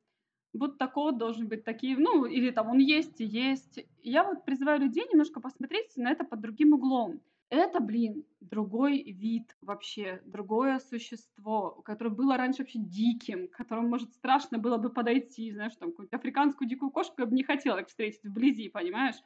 будто 0.52 0.86
кот 0.86 1.18
должен 1.18 1.48
быть 1.48 1.64
таким, 1.64 2.00
ну, 2.00 2.24
или 2.24 2.50
там 2.50 2.68
он 2.68 2.78
есть 2.78 3.20
и 3.20 3.24
есть. 3.24 3.84
Я 4.02 4.24
вот 4.24 4.44
призываю 4.44 4.80
людей 4.80 5.06
немножко 5.10 5.40
посмотреть 5.40 5.96
на 5.96 6.10
это 6.10 6.24
под 6.24 6.40
другим 6.40 6.74
углом. 6.74 7.20
Это, 7.50 7.80
блин, 7.80 8.26
другой 8.40 9.02
вид 9.02 9.56
вообще, 9.60 10.22
другое 10.24 10.78
существо, 10.78 11.82
которое 11.84 12.10
было 12.10 12.36
раньше 12.36 12.62
вообще 12.62 12.78
диким, 12.78 13.48
к 13.48 13.56
которому, 13.56 13.88
может, 13.88 14.14
страшно 14.14 14.58
было 14.58 14.76
бы 14.76 14.90
подойти, 14.92 15.50
знаешь, 15.52 15.74
там, 15.74 15.90
какую-нибудь 15.90 16.14
африканскую 16.16 16.68
дикую 16.68 16.92
кошку 16.92 17.16
я 17.18 17.26
бы 17.26 17.34
не 17.34 17.42
хотела 17.42 17.84
встретить 17.84 18.22
вблизи, 18.24 18.68
понимаешь? 18.68 19.16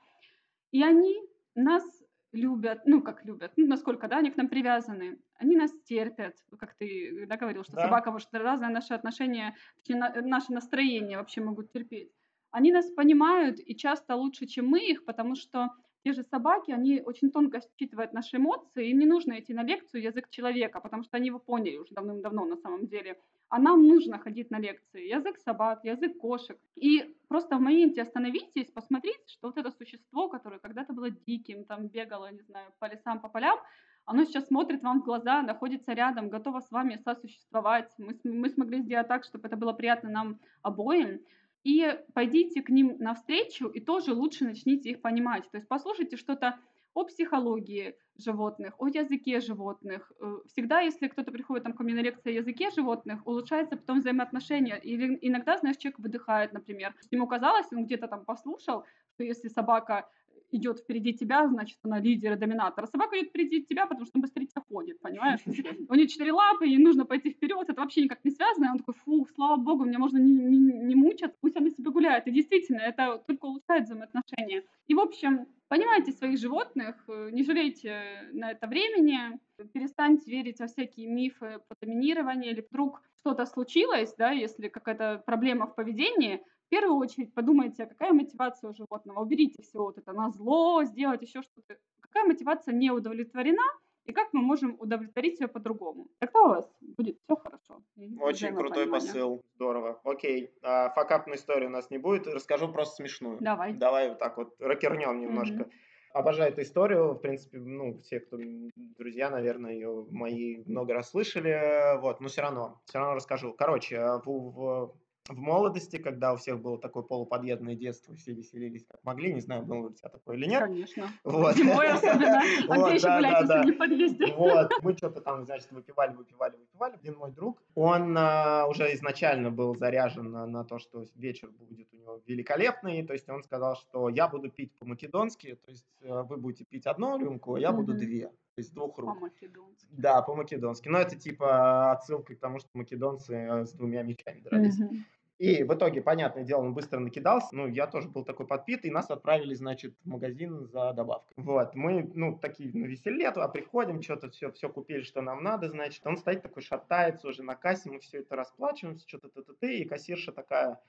И 0.73 0.83
они 0.83 1.17
нас 1.55 1.85
любят, 2.33 2.83
ну, 2.87 3.03
как 3.03 3.25
любят, 3.25 3.53
ну, 3.57 3.67
насколько, 3.67 4.09
да, 4.09 4.19
они 4.19 4.31
к 4.31 4.37
нам 4.37 4.49
привязаны. 4.49 5.21
Они 5.37 5.57
нас 5.57 5.73
терпят, 5.85 6.37
как 6.59 6.75
ты 6.77 7.27
да, 7.27 7.37
говорил, 7.37 7.65
что 7.65 7.77
Да. 7.77 7.79
собака 7.79 8.11
может 8.13 8.35
разное 8.35 8.71
наши 8.71 8.95
отношения, 8.95 9.57
точнее, 9.79 10.01
на- 10.01 10.23
наше 10.23 10.53
настроение 10.53 11.19
вообще 11.19 11.43
могут 11.43 11.73
терпеть. 11.73 12.13
Они 12.51 12.73
нас 12.73 12.91
понимают 12.93 13.59
и 13.61 13.77
часто 13.77 14.17
лучше, 14.17 14.47
чем 14.47 14.69
мы 14.69 14.81
их, 14.81 15.05
потому 15.05 15.35
что 15.37 15.71
те 16.05 16.13
же 16.13 16.23
собаки, 16.23 16.71
они 16.71 17.01
очень 17.01 17.31
тонко 17.31 17.61
считывают 17.61 18.13
наши 18.13 18.37
эмоции, 18.37 18.91
им 18.91 18.99
не 18.99 19.07
нужно 19.07 19.41
идти 19.41 19.55
на 19.55 19.63
лекцию 19.63 20.03
язык 20.03 20.29
человека, 20.29 20.81
потому 20.81 21.03
что 21.03 21.17
они 21.17 21.29
его 21.29 21.39
поняли 21.39 21.79
уже 21.79 21.95
давным-давно 21.95 22.45
на 22.45 22.57
самом 22.57 22.87
деле. 22.87 23.19
А 23.49 23.59
нам 23.59 23.87
нужно 23.87 24.19
ходить 24.19 24.51
на 24.51 24.59
лекции. 24.59 25.09
Язык 25.09 25.39
собак, 25.39 25.85
язык 25.85 26.19
кошек. 26.19 26.59
И 26.77 27.17
просто 27.29 27.57
в 27.57 27.61
моменте 27.61 28.03
остановитесь, 28.03 28.71
посмотрите, 28.71 29.25
что 29.27 29.49
вот 29.49 29.57
это 29.57 29.71
существо, 29.71 30.29
которое 30.29 30.59
когда-то 30.59 30.93
было 30.93 31.11
диким, 31.11 31.65
там 31.65 31.89
бегало, 31.89 32.31
не 32.31 32.43
знаю, 32.43 32.71
по 32.79 32.87
лесам, 32.87 33.21
по 33.21 33.29
полям, 33.29 33.59
оно 34.07 34.25
сейчас 34.25 34.47
смотрит 34.49 34.83
вам 34.83 35.01
в 35.01 35.05
глаза, 35.05 35.41
находится 35.43 35.95
рядом, 35.95 36.29
готово 36.29 36.61
с 36.61 36.71
вами 36.71 37.01
сосуществовать. 37.03 37.91
Мы, 37.97 38.19
мы 38.25 38.51
смогли 38.51 38.83
сделать 38.83 39.09
так, 39.09 39.25
чтобы 39.25 39.49
это 39.49 39.57
было 39.57 39.73
приятно 39.73 40.11
нам 40.11 40.39
обоим. 40.61 41.21
И 41.65 41.99
пойдите 42.13 42.63
к 42.63 42.69
ним 42.69 42.97
навстречу 42.99 43.69
и 43.69 43.81
тоже 43.81 44.13
лучше 44.13 44.45
начните 44.45 44.91
их 44.91 45.01
понимать. 45.01 45.51
То 45.51 45.57
есть 45.57 45.69
послушайте 45.69 46.17
что-то 46.17 46.59
о 46.95 47.05
психологии 47.05 47.97
животных, 48.17 48.75
о 48.79 48.87
языке 48.89 49.41
животных. 49.41 50.13
Э, 50.21 50.37
Всегда, 50.47 50.81
если 50.81 51.09
кто-то 51.09 51.33
приходит 51.33 51.65
там, 51.65 51.73
ко 51.73 51.83
мне 51.83 51.95
на 51.95 52.01
лекции 52.01 52.31
о 52.31 52.39
языке 52.39 52.71
животных, 52.71 53.27
улучшается 53.27 53.77
потом 53.77 53.99
взаимоотношения. 53.99 54.77
Или 54.77 55.19
иногда, 55.21 55.59
знаешь, 55.59 55.77
человек 55.77 55.99
выдыхает, 55.99 56.53
например. 56.53 56.95
Ему 57.11 57.27
казалось, 57.27 57.67
он 57.73 57.85
где-то 57.87 58.07
там 58.07 58.25
послушал, 58.25 58.85
что 59.15 59.25
если 59.25 59.49
собака 59.49 60.09
идет 60.55 60.79
впереди 60.79 61.13
тебя, 61.13 61.47
значит, 61.49 61.79
она 61.83 61.99
лидер 61.99 62.33
и 62.33 62.37
доминатор. 62.37 62.85
А 62.85 62.87
собака 62.87 63.19
идет 63.19 63.29
впереди 63.29 63.63
тебя, 63.65 63.87
потому 63.87 64.07
что 64.07 64.19
он 64.19 64.23
быстрее 64.23 64.47
тебя 64.47 64.63
ходит, 64.69 65.01
понимаешь? 65.01 65.41
У 65.89 65.95
нее 65.95 66.09
четыре 66.09 66.33
лапы, 66.33 66.67
ей 66.67 66.79
нужно 66.79 67.05
пойти 67.05 67.31
вперед, 67.31 67.69
это 67.69 67.81
вообще 67.81 68.03
никак 68.03 68.25
не 68.25 68.31
связано. 68.31 68.67
И 68.67 68.69
он 68.71 68.79
такой, 68.79 68.95
фу, 68.95 69.27
слава 69.35 69.57
богу, 69.57 69.85
мне 69.85 69.99
можно 69.99 70.19
не, 70.19 70.33
не, 70.33 70.59
не 70.59 70.95
мучать, 70.95 71.35
пусть 71.41 71.57
она 71.57 71.71
себе 71.71 71.91
гуляет. 71.91 72.27
И 72.27 72.31
действительно, 72.31 72.81
это 72.81 73.23
только 73.27 73.47
улучшает 73.47 73.85
взаимоотношения. 73.85 74.65
И, 74.87 74.95
в 74.95 75.01
общем, 75.01 75.47
понимайте 75.69 76.13
своих 76.13 76.39
животных, 76.39 76.97
э, 77.09 77.31
не 77.33 77.43
жалейте 77.43 78.29
на 78.33 78.53
это 78.53 78.67
времени, 78.67 79.39
перестаньте 79.73 80.31
верить 80.31 80.61
во 80.61 80.67
всякие 80.67 81.09
мифы 81.09 81.61
по 81.69 81.75
доминированию, 81.81 82.53
или 82.53 82.61
вдруг 82.61 83.03
что-то 83.19 83.47
случилось, 83.47 84.15
да, 84.19 84.31
если 84.31 84.69
какая-то 84.69 85.23
проблема 85.25 85.67
в 85.67 85.75
поведении, 85.75 86.43
в 86.67 86.69
первую 86.71 86.97
очередь 86.97 87.33
подумайте, 87.35 87.85
а 87.85 87.87
какая 87.87 88.13
мотивация 88.13 88.71
у 88.71 88.75
животного. 88.75 89.21
Уберите 89.21 89.63
все 89.63 89.79
вот 89.79 89.99
это 89.99 90.13
на 90.13 90.31
зло, 90.31 90.83
сделать 90.85 91.23
еще 91.23 91.43
что-то. 91.43 91.77
Какая 92.01 92.25
мотивация 92.25 92.75
не 92.75 92.91
удовлетворена, 92.91 93.63
и 94.05 94.13
как 94.13 94.33
мы 94.33 94.43
можем 94.43 94.77
удовлетворить 94.79 95.41
ее 95.41 95.49
по-другому. 95.49 96.09
Тогда 96.19 96.41
у 96.43 96.49
вас 96.49 96.71
будет 96.81 97.19
все 97.25 97.37
хорошо. 97.37 97.83
Очень 98.21 98.55
крутой 98.55 98.85
взаимопонимание. 98.85 98.91
посыл. 98.91 99.45
Здорово. 99.55 100.01
Окей. 100.05 100.53
А, 100.63 100.91
факапной 100.91 101.37
истории 101.37 101.67
у 101.67 101.71
нас 101.71 101.91
не 101.91 101.99
будет. 101.99 102.27
Расскажу 102.27 102.71
просто 102.71 102.97
смешную. 102.97 103.39
Давай. 103.41 103.73
Давай 103.73 104.11
вот 104.11 104.19
так 104.19 104.37
вот 104.37 104.55
рокернем 104.61 105.21
немножко. 105.21 105.57
Мгм. 105.57 105.71
Обожаю 106.13 106.53
эту 106.53 106.63
историю. 106.63 107.15
В 107.15 107.19
принципе, 107.19 107.59
ну, 107.59 107.99
все, 108.01 108.21
кто 108.21 108.39
друзья, 108.77 109.31
наверное, 109.31 109.73
ее 109.73 110.07
мои 110.11 110.63
много 110.67 110.93
раз 110.93 111.11
слышали. 111.11 111.99
Вот, 112.01 112.21
но 112.21 112.29
все 112.29 112.43
равно, 112.43 112.83
все 112.85 112.99
равно 112.99 113.15
расскажу. 113.15 113.55
Короче, 113.55 113.99
в, 114.25 114.27
в 114.27 114.95
в 115.29 115.39
молодости, 115.39 115.97
когда 115.97 116.35
у 116.35 116.37
всех 116.37 116.61
было 116.61 116.79
такое 116.79 117.03
полуподъедное 117.03 117.75
детство, 117.75 118.15
все 118.15 118.33
веселились 118.33 118.85
как 118.87 119.03
могли, 119.05 119.33
не 119.33 119.41
знаю, 119.41 119.63
было 119.63 119.79
ли 119.79 119.87
у 119.87 119.93
тебя 119.93 120.11
такое 120.11 120.37
или 120.37 120.47
нет. 120.47 120.63
Конечно. 120.65 121.09
Вот. 121.25 121.57
Зимой 121.57 121.89
особенно. 121.89 122.43
А 122.69 122.77
Вот, 122.77 122.87
где 122.87 122.95
еще 122.97 123.07
да, 123.07 123.17
гулять, 123.17 123.47
да, 123.47 123.63
да. 123.63 123.73
в 123.73 123.77
подъезде? 123.77 124.27
Вот, 124.35 124.71
мы 124.83 124.93
что-то 124.97 125.21
там, 125.21 125.45
значит, 125.45 125.71
выпивали, 125.73 126.15
выпивали, 126.15 126.57
выпивали. 126.57 126.95
Один 126.95 127.17
мой 127.17 127.31
друг, 127.33 127.63
он 127.75 128.15
а, 128.19 128.67
уже 128.67 128.93
изначально 128.95 129.51
был 129.51 129.75
заряжен 129.75 130.31
на, 130.31 130.47
на 130.47 130.65
то, 130.65 130.79
что 130.79 131.07
вечер 131.15 131.51
будет 131.51 131.89
у 131.93 131.97
него 131.97 132.21
великолепный. 132.27 133.03
То 133.07 133.15
есть 133.15 133.29
он 133.29 133.43
сказал, 133.43 133.77
что 133.77 134.11
я 134.11 134.29
буду 134.29 134.51
пить 134.51 134.73
по-македонски, 134.79 135.59
то 135.65 135.71
есть 135.71 135.87
э, 136.03 136.23
вы 136.23 136.37
будете 136.37 136.65
пить 136.65 136.87
одну 136.87 137.19
рюмку, 137.19 137.55
а 137.55 137.61
я 137.61 137.73
буду 137.73 137.95
две. 137.95 138.31
С 138.57 138.71
двух 138.71 138.99
рук. 138.99 139.15
По-македонски. 139.15 139.89
Да, 139.91 140.23
по-македонски. 140.23 140.89
Но 140.89 140.99
это 140.99 141.17
типа 141.17 141.93
отсылка 141.93 142.35
к 142.35 142.39
тому, 142.39 142.61
что 142.61 142.69
македонцы 142.75 143.35
э, 143.35 143.65
с 143.65 143.73
двумя 143.73 144.03
мечами 144.03 144.41
дрались. 144.41 144.79
Мгм. 144.79 145.05
И 145.39 145.65
в 145.65 145.75
итоге, 145.75 146.01
понятное 146.01 146.45
дело, 146.45 146.61
он 146.61 146.75
быстро 146.75 147.01
накидался. 147.01 147.49
Ну, 147.53 147.67
я 147.67 147.89
тоже 147.89 148.09
был 148.09 148.25
такой 148.25 148.47
подпитый, 148.47 148.93
нас 148.93 149.11
отправили, 149.11 149.55
значит, 149.55 149.97
в 150.05 150.09
магазин 150.09 150.69
за 150.69 150.93
добавкой. 150.93 151.35
Вот, 151.37 151.75
мы, 151.75 152.09
ну, 152.15 152.39
такие 152.39 152.73
на 152.73 152.87
веселе 152.87 153.31
туда 153.33 153.49
приходим, 153.49 154.01
что-то 154.01 154.31
все, 154.31 154.53
все 154.53 154.69
купили, 154.69 155.03
что 155.03 155.23
нам 155.23 155.43
надо, 155.43 155.69
значит. 155.69 156.07
Он 156.07 156.17
стоит 156.17 156.43
такой, 156.43 156.63
шатается 156.63 157.27
уже 157.27 157.43
на 157.43 157.57
кассе, 157.57 157.91
мы 157.91 157.99
все 157.99 158.19
это 158.21 158.37
расплачиваемся, 158.37 159.09
что-то 159.09 159.29
т-т-т, 159.29 159.77
и 159.77 159.85
кассирша 159.85 160.31
такая, 160.31 160.81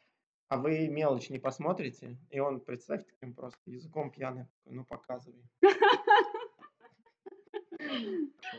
а 0.47 0.57
вы 0.57 0.89
мелочь 0.89 1.31
не 1.31 1.39
посмотрите? 1.39 2.17
И 2.29 2.39
он, 2.39 2.59
представь, 2.59 3.03
таким 3.03 3.33
просто 3.33 3.59
языком 3.65 4.11
пьяный, 4.11 4.45
такой, 4.45 4.75
ну, 4.75 4.85
показывай. 4.85 5.41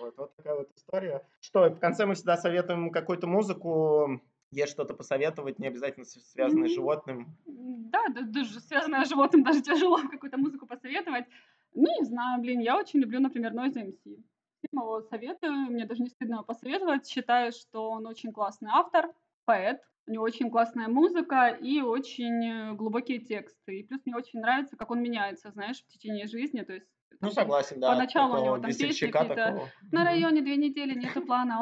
Вот, 0.01 0.17
вот 0.17 0.37
такая 0.37 0.55
вот 0.55 0.71
история. 0.77 1.27
Что, 1.41 1.69
в 1.69 1.79
конце 1.79 2.07
мы 2.07 2.15
всегда 2.15 2.37
советуем 2.37 2.91
какую-то 2.91 3.27
музыку, 3.27 4.21
есть 4.51 4.73
что-то 4.73 4.95
посоветовать, 4.95 5.59
не 5.59 5.67
обязательно 5.67 6.05
связанное 6.05 6.69
с 6.69 6.75
животным. 6.75 7.37
Да, 7.47 8.07
да, 8.09 8.23
даже 8.23 8.61
связанное 8.61 9.05
с 9.05 9.09
животным, 9.09 9.43
даже 9.43 9.63
тяжело 9.63 9.99
какую-то 10.11 10.39
музыку 10.39 10.67
посоветовать. 10.67 11.27
Ну, 11.75 11.87
не 12.01 12.05
знаю, 12.07 12.41
блин, 12.41 12.61
я 12.61 12.79
очень 12.79 13.01
люблю, 13.01 13.21
например, 13.21 13.53
Noise 13.53 13.77
MC. 13.77 14.01
Всем 14.03 14.81
его 14.81 15.03
советую, 15.03 15.53
мне 15.53 15.85
даже 15.85 16.03
не 16.03 16.09
стыдно 16.09 16.37
его 16.37 16.45
посоветовать. 16.45 17.07
Считаю, 17.07 17.53
что 17.53 17.91
он 17.91 18.07
очень 18.07 18.33
классный 18.33 18.71
автор, 18.73 19.13
поэт, 19.45 19.81
у 20.07 20.13
него 20.13 20.25
очень 20.25 20.51
классная 20.51 20.89
музыка 20.89 21.49
и 21.49 21.81
очень 21.81 22.45
э, 22.45 22.73
глубокие 22.75 23.19
тексты. 23.19 23.81
И 23.81 23.83
плюс 23.83 24.01
мне 24.05 24.15
очень 24.15 24.41
нравится, 24.41 24.77
как 24.77 24.91
он 24.91 25.03
меняется, 25.03 25.51
знаешь, 25.51 25.83
в 25.83 25.89
течение 25.89 26.29
жизни. 26.29 26.61
То 26.63 26.75
есть 26.75 26.87
Ну, 27.21 27.31
согласен, 27.31 27.81
да. 27.81 27.93
поначалу 27.93 28.41
у 28.41 28.45
него 28.45 28.59
там 28.59 28.71
песни 28.71 29.07
какие-то 29.11 29.71
на 29.93 30.05
районе 30.05 30.43
две 30.43 30.57
недели 30.57 30.95
нету 30.95 31.23
плана, 31.23 31.57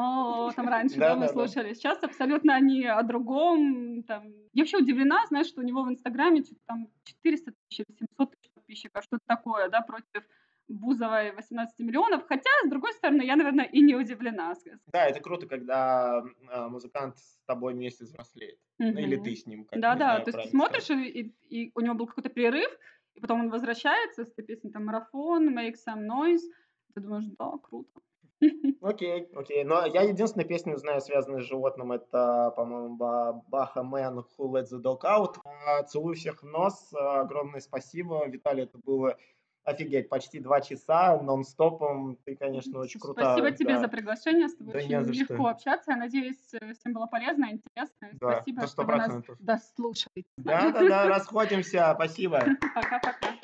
о, 0.47 0.51
там 0.51 0.67
раньше, 0.67 0.97
да, 0.97 1.15
мы 1.15 1.27
слушали. 1.29 1.73
Сейчас 1.73 2.03
абсолютно 2.03 2.55
они 2.55 2.85
о 2.85 3.01
другом. 3.03 4.03
Там. 4.03 4.27
Я 4.53 4.63
вообще 4.63 4.77
удивлена, 4.77 5.25
знаешь, 5.27 5.47
что 5.47 5.61
у 5.61 5.63
него 5.63 5.83
в 5.83 5.89
Инстаграме 5.89 6.43
что-то 6.43 6.59
там 6.65 6.87
400 7.05 7.51
тысяч 7.69 7.85
или 7.87 7.97
700 7.97 8.31
тысяч 8.35 8.51
подписчиков, 8.53 9.03
что-то 9.03 9.23
такое, 9.27 9.69
да, 9.69 9.81
против 9.81 10.23
Бузовой 10.67 11.31
18 11.31 11.79
миллионов. 11.79 12.25
Хотя, 12.27 12.49
с 12.65 12.69
другой 12.69 12.91
стороны, 12.93 13.21
я, 13.21 13.35
наверное, 13.35 13.65
и 13.65 13.81
не 13.81 13.95
удивлена. 13.95 14.55
Да, 14.87 15.05
это 15.05 15.19
круто, 15.21 15.47
когда 15.47 16.23
э, 16.51 16.67
музыкант 16.67 17.17
с 17.17 17.37
тобой 17.45 17.73
вместе 17.75 18.03
взрослеет. 18.03 18.57
Ну, 18.79 18.87
или 18.99 19.15
ты 19.15 19.35
с 19.35 19.45
ним, 19.45 19.65
как 19.65 19.79
Да-да, 19.79 20.05
знаю, 20.05 20.23
то 20.25 20.31
есть 20.31 20.43
ты 20.43 20.49
смотришь, 20.49 20.89
и- 20.89 21.35
и 21.49 21.71
у 21.75 21.81
него 21.81 21.93
был 21.93 22.07
какой-то 22.07 22.29
перерыв, 22.29 22.69
и 23.15 23.19
потом 23.21 23.41
он 23.41 23.49
возвращается 23.49 24.25
с 24.25 24.31
этой 24.31 24.43
песней, 24.45 24.71
там, 24.71 24.85
марафон, 24.85 25.57
make 25.57 25.75
some 25.87 26.05
noise. 26.07 26.41
Ты 26.93 27.01
думаешь, 27.01 27.25
да, 27.39 27.51
круто. 27.61 27.89
Окей, 28.81 29.29
окей. 29.33 29.63
Но 29.63 29.85
я 29.85 30.01
единственную 30.01 30.47
песню 30.47 30.75
знаю, 30.77 30.99
связанную 31.01 31.41
с 31.41 31.45
животным, 31.45 31.93
это, 31.93 32.51
по-моему, 32.55 32.95
Ба- 32.97 33.41
Баха 33.47 33.79
Man 33.79 34.23
Who 34.37 34.49
Let 34.51 34.65
the 34.71 34.81
Dog 34.81 35.01
Out. 35.03 35.35
А, 35.45 35.83
Целую 35.83 36.15
всех 36.15 36.43
в 36.43 36.45
нос. 36.45 36.93
А, 36.93 37.21
Огромное 37.21 37.61
спасибо. 37.61 38.25
Виталий, 38.27 38.63
это 38.63 38.77
было 38.77 39.17
офигеть, 39.65 40.09
почти 40.09 40.39
два 40.39 40.61
часа 40.61 41.19
нон-стопом. 41.21 42.17
Ты, 42.23 42.35
конечно, 42.35 42.79
очень 42.79 42.99
круто. 42.99 43.21
Спасибо 43.21 43.51
тебе 43.51 43.73
да. 43.73 43.79
за 43.81 43.87
приглашение, 43.87 44.47
с 44.47 44.55
тобой 44.55 44.73
Да 44.73 44.79
очень 44.79 45.13
легко 45.13 45.33
что. 45.35 45.47
общаться. 45.47 45.91
Я 45.91 45.97
надеюсь, 45.97 46.53
э, 46.53 46.73
всем 46.73 46.93
было 46.93 47.07
полезно, 47.07 47.45
интересно. 47.51 48.09
Да, 48.13 48.37
Спасибо, 48.37 48.67
что 48.67 48.83
вы 48.83 48.95
нас 48.95 49.11
100%. 49.11 49.35
дослушали. 49.39 50.25
Да-да-да, 50.37 51.07
расходимся. 51.07 51.91
Спасибо. 51.95 52.39
Пока-пока. 52.75 53.35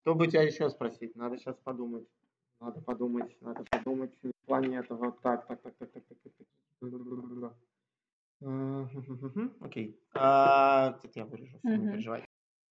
Что 0.00 0.14
бы 0.14 0.26
тебя 0.26 0.42
еще 0.42 0.68
спросить? 0.68 1.16
Надо 1.16 1.38
сейчас 1.38 1.56
подумать. 1.64 2.04
Надо 2.64 2.80
подумать, 2.80 3.36
надо 3.42 3.62
подумать 3.64 4.10
в 4.22 4.46
плане 4.46 4.78
этого. 4.78 5.12
Так, 5.22 5.46
так, 5.46 5.60
так, 5.60 5.74
так, 5.76 5.90
так, 5.92 6.02
так, 6.06 6.18
так. 6.22 6.46
так. 7.40 7.54
Э, 8.40 8.86
Окей. 9.60 10.00
А, 10.14 10.98
Это 11.02 11.10
я 11.14 11.24
вырежу, 11.26 11.60
не 11.62 11.86
переживай. 11.90 12.24